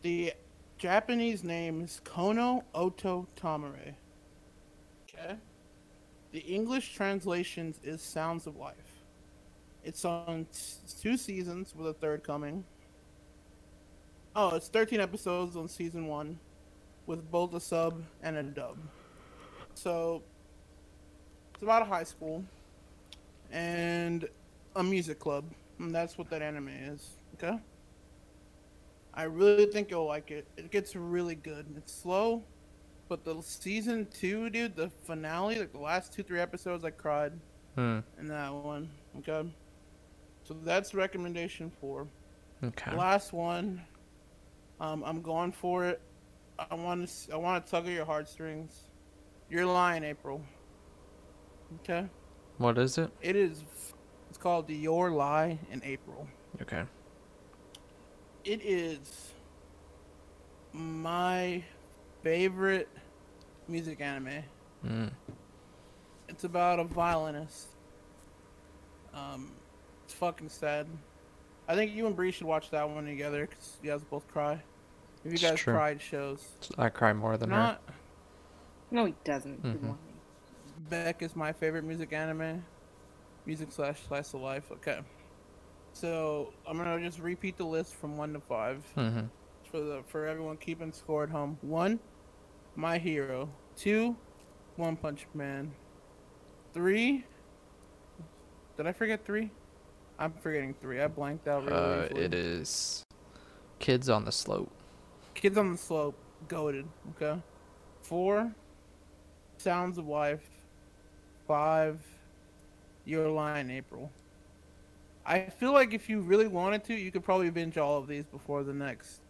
The 0.03 0.33
Japanese 0.79 1.45
name 1.45 1.83
is 1.83 2.01
Kono 2.05 2.65
Oto 2.75 3.29
Tomare. 3.37 3.95
Okay. 5.09 5.37
The 6.35 6.41
English 6.41 6.95
translations 6.95 7.79
is 7.85 8.03
Sounds 8.03 8.49
of 8.49 8.57
Life. 8.57 9.05
It's 9.85 10.05
on 10.05 10.49
two 11.01 11.17
seasons 11.17 11.73
with 11.77 11.87
a 11.87 11.93
third 11.93 12.25
coming. 12.25 12.65
Oh, 14.35 14.57
it's 14.57 14.67
13 14.67 14.99
episodes 14.99 15.55
on 15.55 15.69
season 15.69 16.09
one, 16.09 16.41
with 17.07 17.31
both 17.31 17.55
a 17.55 17.61
sub 17.61 18.03
and 18.21 18.37
a 18.37 18.43
dub. 18.43 18.77
So 19.75 20.25
it's 21.53 21.63
about 21.63 21.83
a 21.83 21.85
high 21.85 22.03
school 22.03 22.43
and 23.53 24.29
a 24.75 24.83
music 24.83 25.21
club, 25.21 25.45
and 25.79 25.95
that's 25.95 26.19
what 26.19 26.29
that 26.31 26.43
anime 26.43 26.67
is. 26.67 27.11
Okay. 27.35 27.57
I 29.15 29.23
really 29.23 29.67
think 29.67 29.89
you'll 29.89 30.07
like 30.07 30.33
it. 30.33 30.49
It 30.57 30.73
gets 30.73 30.97
really 30.97 31.37
good. 31.37 31.65
It's 31.77 31.95
slow, 31.95 32.43
but 33.15 33.25
the 33.25 33.41
season 33.43 34.09
two, 34.13 34.51
dude, 34.51 34.75
the 34.75 34.91
finale, 35.05 35.57
like 35.61 35.71
the 35.71 35.79
last 35.79 36.13
two 36.13 36.25
three 36.25 36.41
episodes, 36.41 36.85
I 36.85 36.91
cried 36.91 37.33
Hmm. 37.77 38.01
in 38.19 38.27
that 38.27 38.53
one. 38.53 38.91
Okay. 39.19 39.49
So 40.43 40.55
that's 40.65 40.95
recommendation 40.95 41.71
four. 41.81 42.09
Okay. 42.65 42.97
Last 42.97 43.33
one. 43.33 43.81
Um, 44.81 45.05
I'm 45.05 45.23
going 45.23 45.53
for 45.53 45.85
it. 45.85 46.01
I 46.59 46.75
want 46.75 47.09
to. 47.09 47.33
I 47.35 47.37
want 47.37 47.65
to 47.65 47.71
tug 47.71 47.87
at 47.87 47.93
your 47.93 48.05
heartstrings. 48.05 48.87
You're 49.49 49.67
lying, 49.67 50.03
April. 50.03 50.43
Okay. 51.83 52.09
What 52.59 52.79
is 52.79 52.99
it? 52.99 53.11
It 53.23 53.37
is. 53.37 53.63
It's 54.29 54.39
called 54.39 54.69
Your 54.69 55.11
Lie 55.11 55.57
in 55.71 55.81
April. 55.85 56.27
Okay. 56.63 56.83
It 58.45 58.61
is 58.63 59.33
my 60.73 61.63
favorite 62.23 62.89
music 63.69 64.01
anime. 64.01 64.43
Mm. 64.85 65.11
It's 66.29 66.45
about 66.45 66.79
a 66.81 66.85
violinist. 66.85 67.69
Um, 69.13 69.53
it's 70.05 70.15
fucking 70.15 70.49
sad. 70.49 70.87
I 71.69 71.75
think 71.75 71.93
you 71.95 72.07
and 72.07 72.17
Bree 72.17 72.31
should 72.31 72.47
watch 72.47 72.71
that 72.71 72.89
one 72.89 73.07
together 73.07 73.47
because 73.47 73.79
you 73.83 73.91
guys 73.91 74.03
both 74.05 74.27
cry. 74.29 74.55
If 75.25 75.27
you 75.27 75.33
It's 75.33 75.43
guys 75.43 75.59
true. 75.59 75.73
cried 75.75 76.01
shows. 76.03 76.47
I 76.77 76.89
cry 76.91 77.13
more 77.13 77.37
than 77.37 77.51
her. 77.51 77.57
Not 77.57 77.83
No, 78.91 79.07
he 79.07 79.15
doesn't. 79.25 79.65
He's 79.65 79.75
Mhm. 79.81 79.97
Beck 80.91 81.23
is 81.23 81.35
my 81.35 81.53
favorite 81.53 81.85
music 81.85 82.13
anime. 82.13 82.63
Music 83.47 83.73
slash 83.73 84.03
slice 84.03 84.35
of 84.35 84.41
life. 84.43 84.71
Okay. 84.73 85.01
So 85.93 86.53
I'm 86.67 86.77
gonna 86.77 87.01
just 87.01 87.19
repeat 87.21 87.57
the 87.57 87.65
list 87.65 87.95
from 87.95 88.17
one 88.17 88.33
to 88.35 88.41
five 88.41 88.85
Mm-hmm. 88.97 89.27
for 89.71 89.81
the 89.81 90.03
for 90.07 90.27
everyone 90.27 90.57
keeping 90.59 90.93
score 90.93 91.23
at 91.23 91.31
home. 91.31 91.59
One, 91.63 91.99
My 92.77 92.99
Hero. 92.99 93.49
Two, 93.77 94.17
One 94.77 94.97
Punch 94.97 95.27
Man. 95.35 95.73
Three. 96.73 97.25
Did 98.77 98.87
I 98.87 98.93
forget 98.93 99.25
three? 99.25 99.51
I'm 100.19 100.33
forgetting 100.33 100.75
three. 100.81 101.01
I 101.01 101.09
blanked 101.09 101.49
out 101.49 101.65
really 101.65 101.77
Uh, 101.77 102.09
it 102.17 102.35
is 102.35 103.05
Kids 103.79 104.09
on 104.09 104.25
the 104.25 104.33
Slope. 104.33 104.71
Kids 105.35 105.59
on 105.59 105.73
the 105.73 105.79
Slope, 105.79 106.17
goaded. 106.49 106.87
Okay. 107.11 107.41
Four, 108.03 108.53
Sounds 109.59 109.99
of 109.99 110.07
Life. 110.07 110.49
Five, 111.47 112.01
Your 113.05 113.29
Lie 113.29 113.61
in 113.61 113.71
April. 113.71 114.11
I 115.27 115.41
feel 115.41 115.73
like 115.73 115.95
if 115.95 116.09
you 116.09 116.21
really 116.21 116.47
wanted 116.47 116.85
to, 116.85 116.95
you 116.95 117.11
could 117.11 117.25
probably 117.25 117.51
binge 117.51 117.79
all 117.79 117.99
of 117.99 118.07
these 118.07 118.25
before 118.27 118.63
the 118.63 118.75
next. 118.75 119.21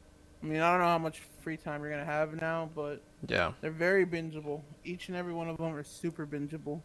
I 0.43 0.47
mean, 0.47 0.61
I 0.61 0.71
don't 0.73 0.81
know 0.81 0.87
how 0.87 0.99
much 0.99 1.23
free 1.45 1.57
time 1.59 1.83
you're 1.83 1.91
gonna 1.91 2.05
have 2.07 2.35
now, 2.41 2.71
but 2.75 3.03
Yeah. 3.29 3.53
they're 3.61 3.71
very 3.71 4.07
bingeable. 4.07 4.63
Each 4.83 5.09
and 5.09 5.17
every 5.17 5.35
one 5.35 5.49
of 5.49 5.59
them 5.59 5.75
are 5.75 5.85
super 5.85 6.27
bingeable. 6.27 6.81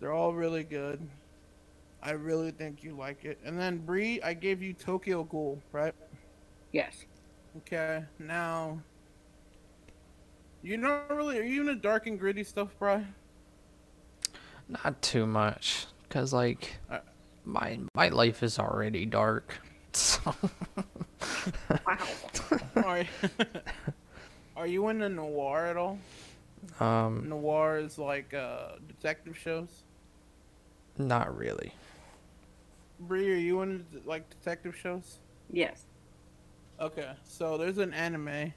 They're 0.00 0.12
all 0.12 0.34
really 0.34 0.64
good. 0.64 1.08
I 2.02 2.10
really 2.10 2.50
think 2.50 2.82
you 2.82 2.96
like 2.96 3.24
it. 3.24 3.38
And 3.44 3.56
then 3.58 3.78
Bree, 3.78 4.20
I 4.22 4.34
gave 4.34 4.60
you 4.60 4.72
Tokyo 4.74 5.22
Ghoul, 5.22 5.62
right? 5.70 5.94
Yes. 6.72 7.04
Okay. 7.58 8.04
Now, 8.18 8.80
you 10.62 10.76
not 10.76 11.08
really. 11.14 11.38
Are 11.38 11.42
you 11.44 11.60
into 11.60 11.76
dark 11.76 12.08
and 12.08 12.18
gritty 12.18 12.42
stuff, 12.42 12.76
Bry? 12.80 13.06
Not 14.68 15.00
too 15.00 15.26
much, 15.26 15.86
cause 16.08 16.32
like 16.32 16.78
Uh, 16.90 16.98
my 17.44 17.78
my 17.94 18.08
life 18.08 18.42
is 18.42 18.58
already 18.58 19.06
dark. 19.06 19.60
So 19.94 20.34
Wow. 21.86 21.98
Are 22.84 22.98
you, 23.00 23.06
are 24.56 24.66
you 24.66 24.88
into 24.88 25.08
noir 25.08 25.66
at 25.66 25.76
all? 25.76 25.98
um, 26.80 27.28
Noir 27.28 27.78
is 27.78 27.98
like 27.98 28.32
uh, 28.34 28.72
detective 28.88 29.36
shows. 29.36 29.82
not 30.98 31.36
really. 31.36 31.72
Bree, 33.00 33.32
are 33.32 33.36
you 33.36 33.62
into 33.62 33.84
like 34.04 34.28
detective 34.30 34.76
shows? 34.76 35.18
yes. 35.50 35.84
Okay, 36.80 37.10
so 37.24 37.56
there's 37.58 37.78
an 37.78 37.92
anime. 37.94 38.52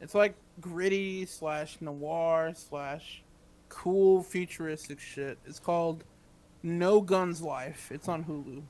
It's 0.00 0.14
like 0.14 0.34
gritty 0.60 1.26
slash 1.26 1.78
noir 1.80 2.52
slash 2.54 3.22
cool 3.68 4.22
futuristic 4.22 5.00
shit. 5.00 5.38
It's 5.46 5.58
called 5.58 6.04
No 6.62 7.00
Guns 7.00 7.42
Life. 7.42 7.90
It's 7.92 8.08
on 8.08 8.24
Hulu. 8.24 8.62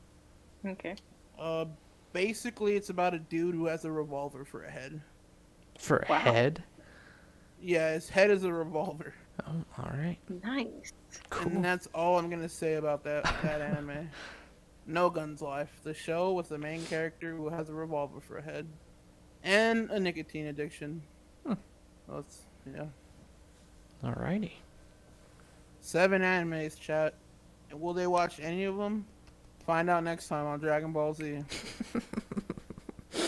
Okay. 0.72 0.94
Uh, 1.38 1.66
basically, 2.16 2.76
it's 2.76 2.88
about 2.88 3.12
a 3.12 3.18
dude 3.18 3.54
who 3.54 3.66
has 3.66 3.84
a 3.84 3.90
revolver 3.90 4.42
for 4.46 4.64
a 4.64 4.70
head. 4.70 5.02
For 5.78 5.98
a 5.98 6.06
Wow. 6.08 6.18
head. 6.18 6.64
Yeah, 7.60 7.92
his 7.92 8.08
head 8.08 8.30
is 8.30 8.42
a 8.44 8.52
revolver, 8.52 9.12
Oh, 9.46 9.64
all 9.78 9.90
right. 9.92 10.16
Nice. 10.42 10.92
Cool. 11.28 11.52
and 11.52 11.64
that's 11.64 11.86
all 11.88 12.18
I'm 12.18 12.30
gonna 12.30 12.48
say 12.48 12.74
about 12.74 13.04
that 13.04 13.24
that 13.42 13.60
anime. 13.60 14.08
No 14.88 15.10
Guns 15.10 15.42
Life, 15.42 15.80
the 15.82 15.92
show 15.92 16.32
with 16.32 16.48
the 16.48 16.58
main 16.58 16.84
character 16.86 17.34
who 17.34 17.48
has 17.48 17.68
a 17.68 17.74
revolver 17.74 18.20
for 18.20 18.38
a 18.38 18.42
head, 18.42 18.66
and 19.42 19.90
a 19.90 19.98
nicotine 19.98 20.46
addiction. 20.46 21.02
Hmm. 21.44 21.54
That's 22.08 22.42
yeah. 22.72 22.86
Alrighty. 24.04 24.52
Seven 25.80 26.22
animes, 26.22 26.78
chat. 26.78 27.14
Will 27.72 27.94
they 27.94 28.06
watch 28.06 28.38
any 28.40 28.62
of 28.64 28.76
them? 28.76 29.06
Find 29.66 29.90
out 29.90 30.04
next 30.04 30.28
time 30.28 30.46
on 30.46 30.60
Dragon 30.60 30.92
Ball 30.92 31.12
Z. 31.12 31.42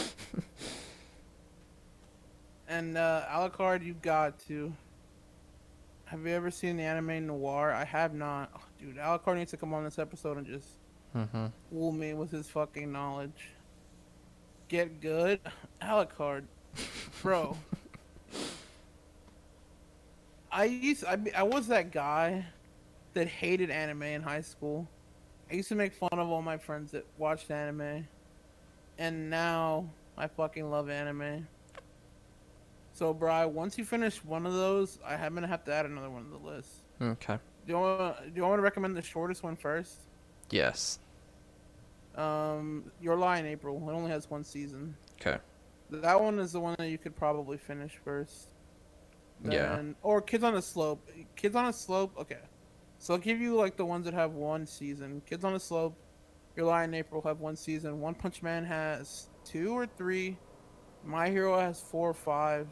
and 2.68 2.96
uh, 2.96 3.24
Alucard, 3.28 3.84
you 3.84 3.94
got 3.94 4.38
to. 4.46 4.72
Have 6.04 6.20
you 6.20 6.28
ever 6.32 6.50
seen 6.50 6.76
the 6.76 6.84
anime 6.84 7.26
Noir? 7.26 7.72
I 7.72 7.84
have 7.84 8.14
not. 8.14 8.50
Oh, 8.56 8.60
dude, 8.80 8.96
Alucard 8.96 9.36
needs 9.36 9.50
to 9.50 9.56
come 9.56 9.74
on 9.74 9.84
this 9.84 9.98
episode 9.98 10.38
and 10.38 10.46
just 10.46 10.68
Mm-hmm. 11.16 11.46
fool 11.70 11.90
me 11.90 12.12
with 12.12 12.30
his 12.30 12.50
fucking 12.50 12.92
knowledge. 12.92 13.48
Get 14.68 15.00
good, 15.00 15.40
Alucard, 15.82 16.44
bro. 17.22 17.56
I 20.52 20.64
used 20.64 21.04
I, 21.04 21.16
I 21.34 21.42
was 21.44 21.66
that 21.68 21.92
guy 21.92 22.44
that 23.14 23.26
hated 23.26 23.70
anime 23.70 24.02
in 24.02 24.22
high 24.22 24.42
school. 24.42 24.86
I 25.50 25.54
used 25.54 25.68
to 25.68 25.74
make 25.74 25.94
fun 25.94 26.10
of 26.12 26.28
all 26.28 26.42
my 26.42 26.58
friends 26.58 26.92
that 26.92 27.06
watched 27.16 27.50
anime, 27.50 28.06
and 28.98 29.30
now 29.30 29.88
I 30.16 30.26
fucking 30.26 30.70
love 30.70 30.90
anime. 30.90 31.46
So, 32.92 33.14
Bri, 33.14 33.46
once 33.46 33.78
you 33.78 33.84
finish 33.84 34.22
one 34.24 34.44
of 34.44 34.52
those, 34.52 34.98
I 35.06 35.14
am 35.14 35.34
gonna 35.34 35.46
have 35.46 35.64
to 35.64 35.72
add 35.72 35.86
another 35.86 36.10
one 36.10 36.24
to 36.24 36.30
the 36.30 36.38
list. 36.38 36.82
Okay. 37.00 37.38
Do 37.66 37.72
you 37.72 37.78
want 37.78 38.16
do 38.22 38.32
you 38.34 38.42
want 38.42 38.58
to 38.58 38.62
recommend 38.62 38.96
the 38.96 39.02
shortest 39.02 39.42
one 39.42 39.56
first? 39.56 40.00
Yes. 40.50 40.98
Um, 42.16 42.90
Your 43.00 43.16
Lie 43.16 43.38
in 43.38 43.46
April. 43.46 43.76
It 43.88 43.92
only 43.92 44.10
has 44.10 44.28
one 44.28 44.42
season. 44.42 44.96
Okay. 45.20 45.38
That 45.90 46.20
one 46.20 46.38
is 46.40 46.52
the 46.52 46.60
one 46.60 46.74
that 46.78 46.88
you 46.88 46.98
could 46.98 47.16
probably 47.16 47.56
finish 47.56 47.92
first. 48.04 48.48
Yeah. 49.44 49.80
Or 50.02 50.20
Kids 50.20 50.42
on 50.42 50.56
a 50.56 50.62
Slope. 50.62 51.08
Kids 51.36 51.54
on 51.54 51.66
a 51.66 51.72
Slope. 51.72 52.12
Okay. 52.18 52.38
So 52.98 53.14
I'll 53.14 53.20
give 53.20 53.40
you 53.40 53.54
like 53.54 53.76
the 53.76 53.84
ones 53.84 54.04
that 54.06 54.14
have 54.14 54.32
one 54.32 54.66
season. 54.66 55.22
Kids 55.26 55.44
on 55.44 55.52
the 55.52 55.60
Slope, 55.60 55.96
Your 56.56 56.66
Lie 56.66 56.84
in 56.84 56.94
April 56.94 57.22
have 57.22 57.40
one 57.40 57.56
season. 57.56 58.00
One 58.00 58.14
Punch 58.14 58.42
Man 58.42 58.64
has 58.64 59.28
two 59.44 59.72
or 59.72 59.86
three. 59.86 60.36
My 61.04 61.30
Hero 61.30 61.58
has 61.58 61.80
four 61.80 62.10
or 62.10 62.14
five, 62.14 62.66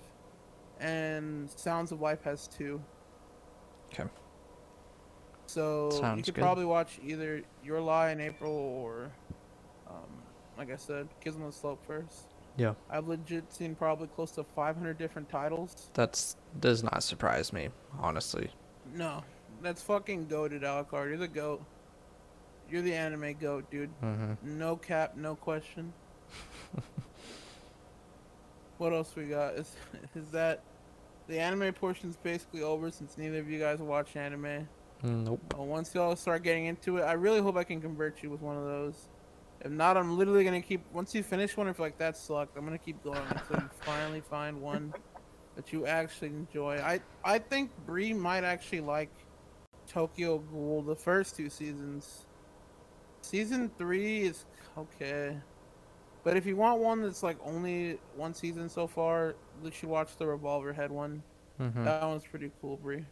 and 0.81 1.49
Sounds 1.51 1.93
of 1.93 2.01
Life 2.01 2.23
has 2.25 2.49
two. 2.49 2.83
Okay. 3.93 4.09
So 5.47 5.91
you 5.93 5.99
Sounds 5.99 6.25
could 6.25 6.35
good. 6.35 6.43
probably 6.43 6.65
watch 6.65 6.99
either 7.05 7.43
Your 7.65 7.81
Lie 7.81 8.11
in 8.11 8.21
April 8.21 8.53
or, 8.53 9.13
um, 9.89 9.95
like 10.59 10.73
I 10.73 10.77
said, 10.77 11.09
Kids 11.21 11.37
on 11.37 11.43
the 11.47 11.53
Slope 11.53 11.87
first. 11.87 12.35
Yeah. 12.57 12.75
I've 12.91 13.07
legit 13.07 13.53
seen 13.53 13.75
probably 13.75 14.09
close 14.09 14.33
to 14.33 14.43
500 14.45 14.99
different 14.99 15.29
titles. 15.29 15.91
That's 15.95 16.37
does 16.59 16.83
not 16.83 17.03
surprise 17.05 17.53
me, 17.53 17.69
honestly. 18.01 18.51
No, 18.95 19.23
that's 19.63 19.83
fucking 19.83 20.27
goated, 20.27 20.63
Alucard. 20.63 21.09
You're 21.09 21.19
the 21.19 21.29
goat. 21.29 21.63
You're 22.71 22.83
the 22.83 22.95
anime 22.95 23.35
goat, 23.35 23.71
dude. 23.71 23.91
Mm-hmm. 24.03 24.59
No 24.59 24.77
cap, 24.77 25.17
no 25.17 25.37
question. 25.37 25.93
what 28.79 28.93
else 28.93 29.15
we 29.15 29.25
got? 29.25 29.55
Is 29.55 29.75
is 30.15 30.31
that 30.31 30.63
the 31.29 31.39
anime 31.39 31.73
portion's 31.73 32.17
basically 32.17 32.63
over 32.63 32.91
since 32.91 33.17
neither 33.19 33.39
of 33.39 33.49
you 33.49 33.59
guys 33.59 33.79
watch 33.79 34.17
anime. 34.17 34.69
Nope. 35.03 35.55
Uh, 35.59 35.63
once 35.63 35.95
y'all 35.95 36.17
start 36.17 36.43
getting 36.43 36.67
into 36.67 36.99
it, 36.99 37.03
I 37.03 37.13
really 37.13 37.41
hope 37.41 37.57
I 37.57 37.65
can 37.65 37.81
convert 37.81 38.23
you 38.23 38.31
with 38.31 38.41
one 38.41 38.57
of 38.57 38.65
those. 38.65 39.09
If 39.61 39.71
not, 39.71 39.97
I'm 39.97 40.19
literally 40.19 40.45
gonna 40.45 40.61
keep. 40.61 40.83
Once 40.93 41.15
you 41.15 41.23
finish 41.23 41.57
one, 41.57 41.69
if 41.69 41.79
like 41.79 41.99
that 41.99 42.17
sucked, 42.17 42.57
I'm 42.57 42.65
gonna 42.65 42.79
keep 42.79 43.03
going 43.03 43.23
until 43.29 43.61
you 43.61 43.71
finally 43.81 44.21
find 44.21 44.61
one 44.61 44.93
that 45.55 45.73
you 45.73 45.87
actually 45.87 46.29
enjoy. 46.29 46.79
I 46.79 47.01
I 47.25 47.39
think 47.39 47.71
Bree 47.87 48.13
might 48.13 48.45
actually 48.45 48.81
like 48.81 49.11
Tokyo 49.89 50.39
Ghoul 50.39 50.83
the 50.83 50.97
first 50.97 51.37
two 51.37 51.51
seasons. 51.51 52.27
Season 53.23 53.71
three 53.77 54.23
is 54.23 54.45
okay, 54.79 55.37
but 56.23 56.37
if 56.37 56.47
you 56.47 56.57
want 56.57 56.81
one 56.81 57.03
that's 57.03 57.23
like 57.23 57.37
only 57.45 57.99
one 58.15 58.35
season 58.35 58.69
so 58.69 58.87
far, 58.87 59.35
you 59.65 59.71
should 59.71 59.89
watch 59.89 60.17
the 60.17 60.27
Revolver 60.27 60.73
Head 60.73 60.91
one. 60.91 61.23
Mm-hmm. 61.61 61.85
That 61.85 62.03
one's 62.03 62.25
pretty 62.25 62.51
cool, 62.61 62.77
Bree. 62.77 63.05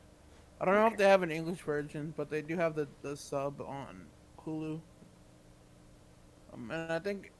I 0.60 0.64
don't 0.64 0.74
know 0.74 0.86
if 0.86 0.96
they 0.96 1.08
have 1.08 1.22
an 1.22 1.30
English 1.30 1.60
version, 1.62 2.14
but 2.16 2.30
they 2.30 2.42
do 2.42 2.56
have 2.56 2.74
the, 2.74 2.86
the 3.02 3.16
sub 3.16 3.60
on 3.60 4.06
Hulu. 4.44 4.80
Um, 6.52 6.70
and 6.70 6.92
I 6.92 6.98
think 6.98 7.32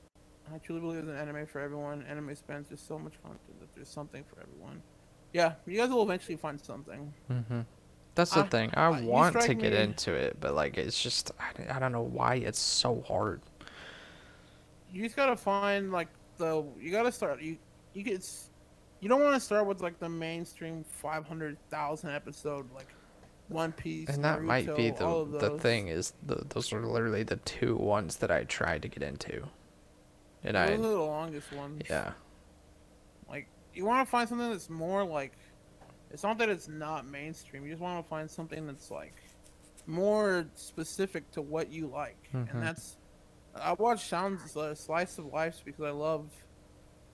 I 0.53 0.59
truly 0.59 0.81
believe 0.81 1.07
there's 1.07 1.21
an 1.21 1.29
anime 1.29 1.47
for 1.47 1.61
everyone. 1.61 2.05
Anime 2.09 2.35
spans 2.35 2.69
just 2.69 2.87
so 2.87 2.99
much 2.99 3.15
content 3.23 3.61
that 3.61 3.75
there's 3.75 3.89
something 3.89 4.25
for 4.25 4.41
everyone. 4.43 4.83
Yeah, 5.33 5.55
you 5.67 5.79
guys 5.79 5.91
will 5.91 6.03
eventually 6.03 6.37
find 6.37 6.61
something. 6.61 7.13
Mm-hmm. 7.31 7.61
That's 8.15 8.33
the 8.33 8.41
I- 8.41 8.49
thing. 8.49 8.71
I 8.75 8.87
I- 8.87 9.01
want 9.03 9.41
to 9.41 9.55
get 9.55 9.73
me- 9.73 9.79
into 9.79 10.13
it, 10.13 10.37
but 10.41 10.55
like 10.55 10.77
it's 10.79 11.01
just 11.03 11.33
I, 11.39 11.77
I 11.77 11.79
don't 11.79 11.93
know 11.93 12.03
why 12.03 12.37
it's 12.37 12.59
so 12.61 13.03
hard. 13.07 13.41
You 14.93 15.03
just 15.03 15.17
gotta 15.17 15.37
find 15.37 15.91
like 15.93 16.09
the 16.37 16.65
you 16.81 16.91
gotta 16.93 17.11
start 17.13 17.41
you 17.43 17.57
you 17.95 18.03
get 18.03 18.25
you 19.01 19.09
don't 19.09 19.23
want 19.23 19.35
to 19.35 19.41
start 19.41 19.67
with 19.67 19.81
like 19.81 19.99
the 19.99 20.09
mainstream 20.09 20.85
five 20.89 21.27
hundred 21.27 21.57
thousand 21.71 22.11
episode 22.11 22.73
like 22.75 22.89
One 23.49 23.73
Piece 23.73 24.09
And 24.09 24.25
that 24.25 24.43
might 24.43 24.75
be 24.77 24.91
the 24.91 25.27
the 25.39 25.59
thing 25.59 25.89
is 25.89 26.13
the, 26.27 26.45
those 26.49 26.73
are 26.73 26.85
literally 26.87 27.25
the 27.25 27.37
two 27.37 27.77
ones 27.77 28.17
that 28.17 28.31
I 28.31 28.45
tried 28.45 28.83
to 28.83 28.89
get 28.89 29.03
into, 29.03 29.45
and 30.45 30.57
Those 30.57 30.71
I 30.71 30.73
are 30.75 30.77
the 30.79 30.89
longest 31.01 31.53
ones. 31.53 31.83
yeah 31.91 32.13
Like 33.29 33.49
you 33.75 33.85
want 33.85 34.07
to 34.07 34.11
find 34.11 34.29
something 34.29 34.49
that's 34.51 34.71
more 34.71 35.05
like 35.05 35.33
it's 36.11 36.23
not 36.23 36.39
that 36.39 36.49
it's 36.49 36.69
not 36.69 37.07
mainstream. 37.07 37.65
You 37.65 37.71
just 37.71 37.83
want 37.83 38.05
to 38.05 38.09
find 38.09 38.31
something 38.31 38.67
that's 38.67 38.91
like 38.91 39.15
more 39.87 40.47
specific 40.55 41.31
to 41.33 41.43
what 41.43 41.71
you 41.71 41.87
like. 41.87 42.17
Mhm. 42.33 42.51
And 42.53 42.63
that's 42.63 42.97
I 43.55 43.73
watch 43.75 44.09
Sounds 44.09 44.57
uh, 44.57 44.75
Slice 44.75 45.19
of 45.19 45.27
Life 45.27 45.61
because 45.65 45.85
I 45.85 45.91
love 45.91 46.31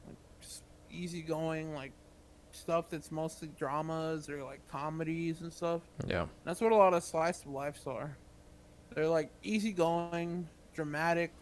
like 0.06 0.16
just 0.40 0.62
easygoing 0.90 1.74
like 1.74 1.92
stuff 2.52 2.88
that's 2.90 3.10
mostly 3.12 3.48
dramas 3.56 4.28
or 4.28 4.42
like 4.42 4.60
comedies 4.68 5.40
and 5.40 5.52
stuff. 5.52 5.82
yeah 6.06 6.26
That's 6.44 6.60
what 6.60 6.72
a 6.72 6.76
lot 6.76 6.94
of 6.94 7.02
slice 7.04 7.42
of 7.42 7.48
lives 7.50 7.86
are. 7.86 8.16
They're 8.94 9.06
like 9.08 9.30
easygoing, 9.42 10.48
dramatic, 10.74 11.32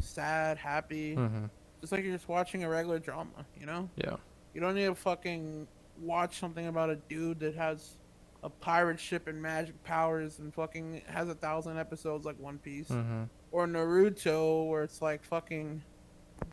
sad, 0.00 0.56
happy. 0.58 1.16
mm-hmm. 1.16 1.46
Just 1.80 1.92
like 1.92 2.04
you're 2.04 2.12
just 2.14 2.28
watching 2.28 2.62
a 2.62 2.68
regular 2.68 3.00
drama, 3.00 3.44
you 3.58 3.66
know? 3.66 3.88
yeah 3.96 4.16
You 4.54 4.60
don't 4.60 4.74
need 4.76 4.84
a 4.84 4.94
fucking 4.94 5.66
watch 6.00 6.38
something 6.38 6.66
about 6.66 6.90
a 6.90 6.96
dude 6.96 7.40
that 7.40 7.54
has 7.54 7.96
a 8.42 8.50
pirate 8.50 8.98
ship 8.98 9.28
and 9.28 9.40
magic 9.40 9.82
powers 9.84 10.38
and 10.40 10.52
fucking 10.52 11.02
has 11.06 11.28
a 11.28 11.34
thousand 11.34 11.78
episodes 11.78 12.24
like 12.24 12.38
One 12.38 12.58
Piece. 12.58 12.88
mm-hmm. 12.88 13.24
Or 13.52 13.66
Naruto 13.66 14.68
where 14.68 14.82
it's 14.82 15.02
like 15.02 15.22
fucking 15.24 15.82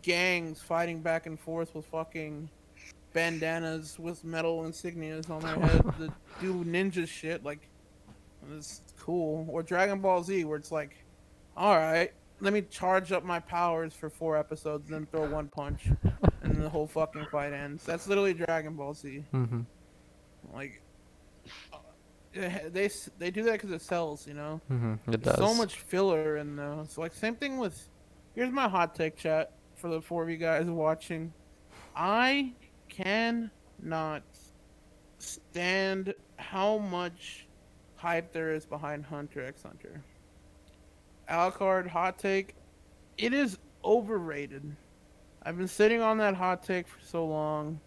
gangs 0.02 0.62
fighting 0.62 1.02
back 1.02 1.26
and 1.26 1.40
forth 1.40 1.74
with 1.74 1.86
fucking 1.86 2.50
bandanas 3.14 3.98
with 3.98 4.24
metal 4.24 4.62
insignias 4.64 5.30
on 5.30 5.42
their 5.42 5.56
head 5.56 5.82
that 6.00 6.12
do 6.40 6.64
ninja 6.64 7.08
shit 7.08 7.44
like 7.44 7.70
it's 8.54 8.82
cool. 9.00 9.48
Or 9.50 9.64
Dragon 9.64 10.00
Ball 10.00 10.24
Z 10.24 10.46
where 10.46 10.58
it's 10.58 10.72
like 10.72 10.96
all 11.58 11.78
right, 11.78 12.14
let 12.42 12.54
me 12.54 12.62
charge 12.62 13.12
up 13.12 13.24
my 13.24 13.40
powers 13.40 13.94
for 13.94 14.10
four 14.10 14.38
episodes, 14.38 14.90
then 14.90 15.06
throw 15.06 15.30
one 15.30 15.48
punch, 15.48 15.88
and 16.42 16.56
the 16.56 16.70
whole 16.70 16.88
fucking 16.88 17.28
fight 17.32 17.54
ends. 17.54 17.84
That's 17.84 18.08
literally 18.08 18.34
Dragon 18.34 18.76
Ball 18.76 18.94
Z. 18.94 19.24
Mm-hmm. 19.34 19.62
Like, 20.54 20.82
uh, 21.74 22.50
they 22.70 22.90
they 23.18 23.32
do 23.32 23.44
that 23.44 23.54
because 23.54 23.72
it 23.72 23.82
sells, 23.82 24.28
you 24.28 24.34
know. 24.34 24.62
Mm-hmm. 24.72 25.14
It 25.14 25.24
There's 25.24 25.38
does. 25.38 25.50
so 25.50 25.54
much 25.54 25.76
filler 25.76 26.38
in 26.38 26.56
those. 26.56 26.98
Like 26.98 27.14
same 27.14 27.36
thing 27.36 27.58
with. 27.58 27.90
Here's 28.36 28.52
my 28.52 28.70
hot 28.70 28.96
take 28.96 29.18
chat 29.18 29.54
for 29.76 29.90
the 29.90 30.02
four 30.02 30.24
of 30.24 30.30
you 30.30 30.38
guys 30.38 30.66
watching. 30.66 31.34
I 31.96 32.54
cannot 32.88 34.24
stand 35.18 36.14
how 36.38 36.78
much 36.78 37.48
hype 37.96 38.32
there 38.32 38.54
is 38.54 38.66
behind 38.66 39.06
Hunter 39.06 39.44
x 39.44 39.64
Hunter. 39.64 40.02
Alucard 41.30 41.88
hot 41.88 42.18
take. 42.18 42.56
It 43.18 43.34
is 43.34 43.58
overrated. 43.84 44.76
I've 45.44 45.58
been 45.58 45.68
sitting 45.68 46.02
on 46.02 46.18
that 46.18 46.36
hot 46.36 46.64
take 46.64 46.88
for 46.88 47.00
so 47.06 47.26
long. 47.26 47.80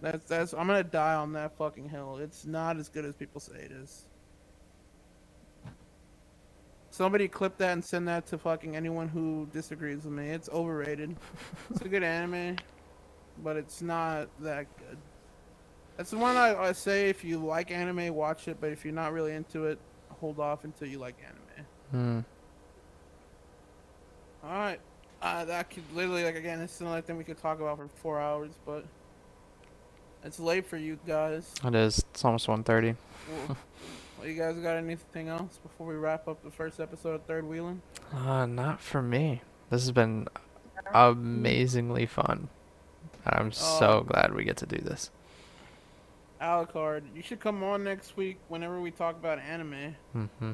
That's 0.00 0.24
that's 0.26 0.52
I'm 0.54 0.66
gonna 0.66 0.82
die 0.82 1.14
on 1.14 1.32
that 1.34 1.56
fucking 1.56 1.88
hill. 1.88 2.18
It's 2.18 2.46
not 2.46 2.78
as 2.78 2.88
good 2.88 3.04
as 3.04 3.14
people 3.14 3.40
say 3.40 3.56
it 3.56 3.72
is. 3.72 4.06
Somebody 6.90 7.28
clip 7.28 7.56
that 7.58 7.72
and 7.72 7.84
send 7.84 8.08
that 8.08 8.26
to 8.26 8.38
fucking 8.38 8.74
anyone 8.74 9.08
who 9.08 9.48
disagrees 9.52 10.04
with 10.04 10.12
me. 10.12 10.30
It's 10.30 10.48
overrated. 10.48 11.14
it's 11.70 11.82
a 11.82 11.88
good 11.88 12.02
anime, 12.02 12.56
but 13.44 13.56
it's 13.56 13.80
not 13.80 14.28
that 14.40 14.66
good. 14.78 14.98
That's 15.96 16.10
the 16.10 16.18
one 16.18 16.36
I, 16.36 16.56
I 16.56 16.72
say 16.72 17.08
if 17.08 17.22
you 17.22 17.38
like 17.38 17.70
anime, 17.70 18.14
watch 18.14 18.48
it, 18.48 18.56
but 18.60 18.70
if 18.72 18.84
you're 18.84 18.94
not 18.94 19.12
really 19.12 19.32
into 19.32 19.66
it, 19.66 19.78
hold 20.08 20.40
off 20.40 20.64
until 20.64 20.88
you 20.88 20.98
like 20.98 21.16
anime. 21.22 21.39
Mm. 21.94 22.24
Alright. 24.44 24.80
Uh, 25.22 25.44
that 25.44 25.68
could 25.70 25.82
literally, 25.94 26.24
like, 26.24 26.36
again, 26.36 26.60
it's 26.60 26.80
another 26.80 27.02
thing 27.02 27.18
we 27.18 27.24
could 27.24 27.38
talk 27.38 27.60
about 27.60 27.76
for 27.76 27.88
four 27.88 28.20
hours, 28.20 28.52
but 28.64 28.84
it's 30.24 30.40
late 30.40 30.64
for 30.66 30.78
you 30.78 30.98
guys. 31.06 31.54
It 31.62 31.74
is. 31.74 31.98
It's 31.98 32.24
almost 32.24 32.46
1.30. 32.46 32.96
Well, 33.48 33.56
well, 34.18 34.26
you 34.28 34.34
guys 34.34 34.56
got 34.56 34.76
anything 34.76 35.28
else 35.28 35.58
before 35.62 35.86
we 35.86 35.94
wrap 35.94 36.26
up 36.26 36.42
the 36.42 36.50
first 36.50 36.80
episode 36.80 37.14
of 37.16 37.22
Third 37.24 37.44
Wheeling? 37.46 37.82
Uh, 38.14 38.46
not 38.46 38.80
for 38.80 39.02
me. 39.02 39.42
This 39.68 39.82
has 39.82 39.92
been 39.92 40.26
amazingly 40.94 42.06
fun. 42.06 42.48
I'm 43.26 43.52
so 43.52 43.98
Oh. 43.98 44.00
glad 44.02 44.34
we 44.34 44.44
get 44.44 44.56
to 44.58 44.66
do 44.66 44.78
this. 44.78 45.10
Alucard, 46.40 47.02
you 47.14 47.20
should 47.20 47.40
come 47.40 47.62
on 47.62 47.84
next 47.84 48.16
week 48.16 48.38
whenever 48.48 48.80
we 48.80 48.90
talk 48.90 49.16
about 49.16 49.38
anime. 49.38 49.96
Mm-hmm. 50.16 50.52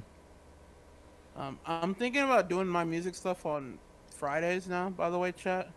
Um, 1.36 1.58
I'm 1.66 1.94
thinking 1.94 2.22
about 2.22 2.48
doing 2.48 2.66
my 2.66 2.84
music 2.84 3.14
stuff 3.14 3.44
on 3.44 3.78
Fridays 4.10 4.68
now. 4.68 4.90
By 4.90 5.10
the 5.10 5.18
way, 5.18 5.32
chat. 5.32 5.70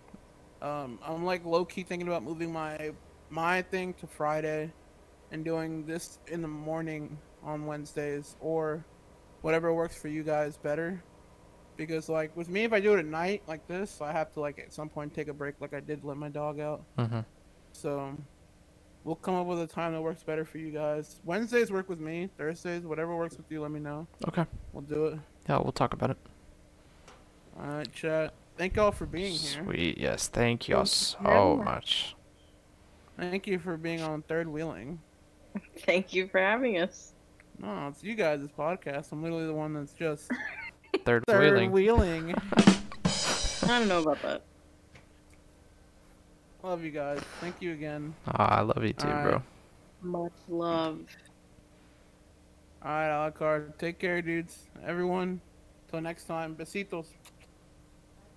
Um, 0.61 0.99
I'm 1.05 1.25
like 1.25 1.45
low 1.45 1.65
key 1.65 1.83
thinking 1.83 2.07
about 2.07 2.23
moving 2.23 2.51
my 2.51 2.91
my 3.29 3.61
thing 3.61 3.93
to 3.95 4.07
Friday, 4.07 4.71
and 5.31 5.45
doing 5.45 5.85
this 5.85 6.19
in 6.27 6.41
the 6.41 6.47
morning 6.47 7.17
on 7.43 7.65
Wednesdays 7.65 8.35
or 8.39 8.83
whatever 9.41 9.73
works 9.73 9.95
for 9.95 10.07
you 10.07 10.23
guys 10.23 10.57
better. 10.57 11.01
Because 11.77 12.09
like 12.09 12.35
with 12.35 12.49
me, 12.49 12.63
if 12.63 12.73
I 12.73 12.79
do 12.79 12.93
it 12.93 12.99
at 12.99 13.05
night 13.05 13.43
like 13.47 13.65
this, 13.67 14.01
I 14.01 14.11
have 14.11 14.33
to 14.33 14.39
like 14.39 14.59
at 14.59 14.73
some 14.73 14.89
point 14.89 15.13
take 15.13 15.27
a 15.27 15.33
break, 15.33 15.55
like 15.61 15.73
I 15.73 15.79
did 15.79 16.03
let 16.03 16.17
my 16.17 16.29
dog 16.29 16.59
out. 16.59 16.83
Mm-hmm. 16.97 17.21
So 17.71 18.17
we'll 19.03 19.15
come 19.15 19.35
up 19.35 19.47
with 19.47 19.61
a 19.61 19.67
time 19.67 19.93
that 19.93 20.01
works 20.01 20.23
better 20.23 20.43
for 20.43 20.57
you 20.57 20.71
guys. 20.71 21.21
Wednesdays 21.23 21.71
work 21.71 21.87
with 21.87 21.99
me. 21.99 22.29
Thursdays, 22.37 22.83
whatever 22.83 23.15
works 23.15 23.37
with 23.37 23.49
you, 23.49 23.61
let 23.61 23.71
me 23.71 23.79
know. 23.79 24.07
Okay. 24.27 24.45
We'll 24.73 24.83
do 24.83 25.05
it. 25.05 25.19
Yeah, 25.49 25.57
we'll 25.57 25.71
talk 25.71 25.93
about 25.93 26.11
it. 26.11 26.17
All 27.59 27.65
right, 27.65 27.91
chat. 27.91 28.33
Thank 28.55 28.75
y'all 28.75 28.91
for 28.91 29.07
being 29.07 29.33
here. 29.33 29.63
Sweet. 29.63 29.97
Yes. 29.97 30.27
Thank 30.27 30.67
y'all 30.67 30.85
so 30.85 31.55
much. 31.57 31.65
much. 31.65 32.15
Thank 33.17 33.47
you 33.47 33.57
for 33.57 33.75
being 33.75 34.01
on 34.01 34.21
Third 34.21 34.47
Wheeling. 34.47 34.99
Thank 35.79 36.13
you 36.13 36.27
for 36.27 36.39
having 36.39 36.77
us. 36.77 37.13
No, 37.57 37.87
it's 37.87 38.03
you 38.03 38.13
guys' 38.13 38.41
podcast. 38.57 39.11
I'm 39.11 39.23
literally 39.23 39.47
the 39.47 39.53
one 39.53 39.73
that's 39.73 39.93
just 39.93 40.31
Third, 41.05 41.23
Third 41.27 41.53
wheeling. 41.53 41.71
Wheeling. 41.71 42.35
I 43.63 43.67
don't 43.67 43.87
know 43.87 44.03
about 44.03 44.21
that. 44.21 44.43
Love 46.61 46.83
you 46.83 46.91
guys. 46.91 47.19
Thank 47.41 47.61
you 47.61 47.73
again. 47.73 48.13
Aw, 48.27 48.59
I 48.59 48.61
love 48.61 48.83
you 48.83 48.93
too, 48.93 49.07
bro. 49.07 49.15
Alright. 49.15 49.41
Much 50.01 50.31
love. 50.47 50.99
All 52.83 52.91
right, 52.91 53.09
Alucard. 53.09 53.77
Take 53.77 53.99
care, 53.99 54.21
dudes. 54.21 54.67
Everyone. 54.85 55.41
Till 55.89 56.01
next 56.01 56.25
time. 56.25 56.55
Besitos. 56.55 57.07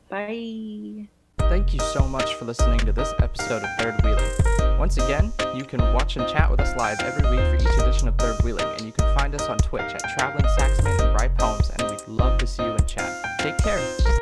Bye. 0.09 1.09
Thank 1.39 1.75
you 1.75 1.81
so 1.81 2.07
much 2.07 2.35
for 2.35 2.45
listening 2.45 2.79
to 2.81 2.93
this 2.93 3.13
episode 3.21 3.63
of 3.63 3.69
Third 3.79 4.03
Wheeling. 4.03 4.79
Once 4.79 4.97
again, 4.97 5.33
you 5.55 5.65
can 5.65 5.81
watch 5.93 6.17
and 6.17 6.27
chat 6.29 6.51
with 6.51 6.61
us 6.61 6.75
live 6.77 6.99
every 7.01 7.29
week 7.31 7.41
for 7.41 7.57
each 7.57 7.79
edition 7.79 8.09
of 8.09 8.17
Third 8.17 8.43
Wheeling, 8.43 8.67
and 8.77 8.83
you 8.83 8.93
can 8.93 9.15
find 9.17 9.35
us 9.35 9.47
on 9.49 9.59
Twitch 9.59 9.83
at 9.83 10.03
Traveling 10.19 10.47
Saxman 10.59 11.01
and 11.01 11.17
Bright 11.17 11.37
Poems, 11.39 11.71
and 11.71 11.91
we'd 11.91 12.09
love 12.09 12.39
to 12.39 12.47
see 12.47 12.63
you 12.65 12.73
in 12.73 12.85
chat. 12.87 13.25
Take 13.41 13.59
care. 13.59 14.22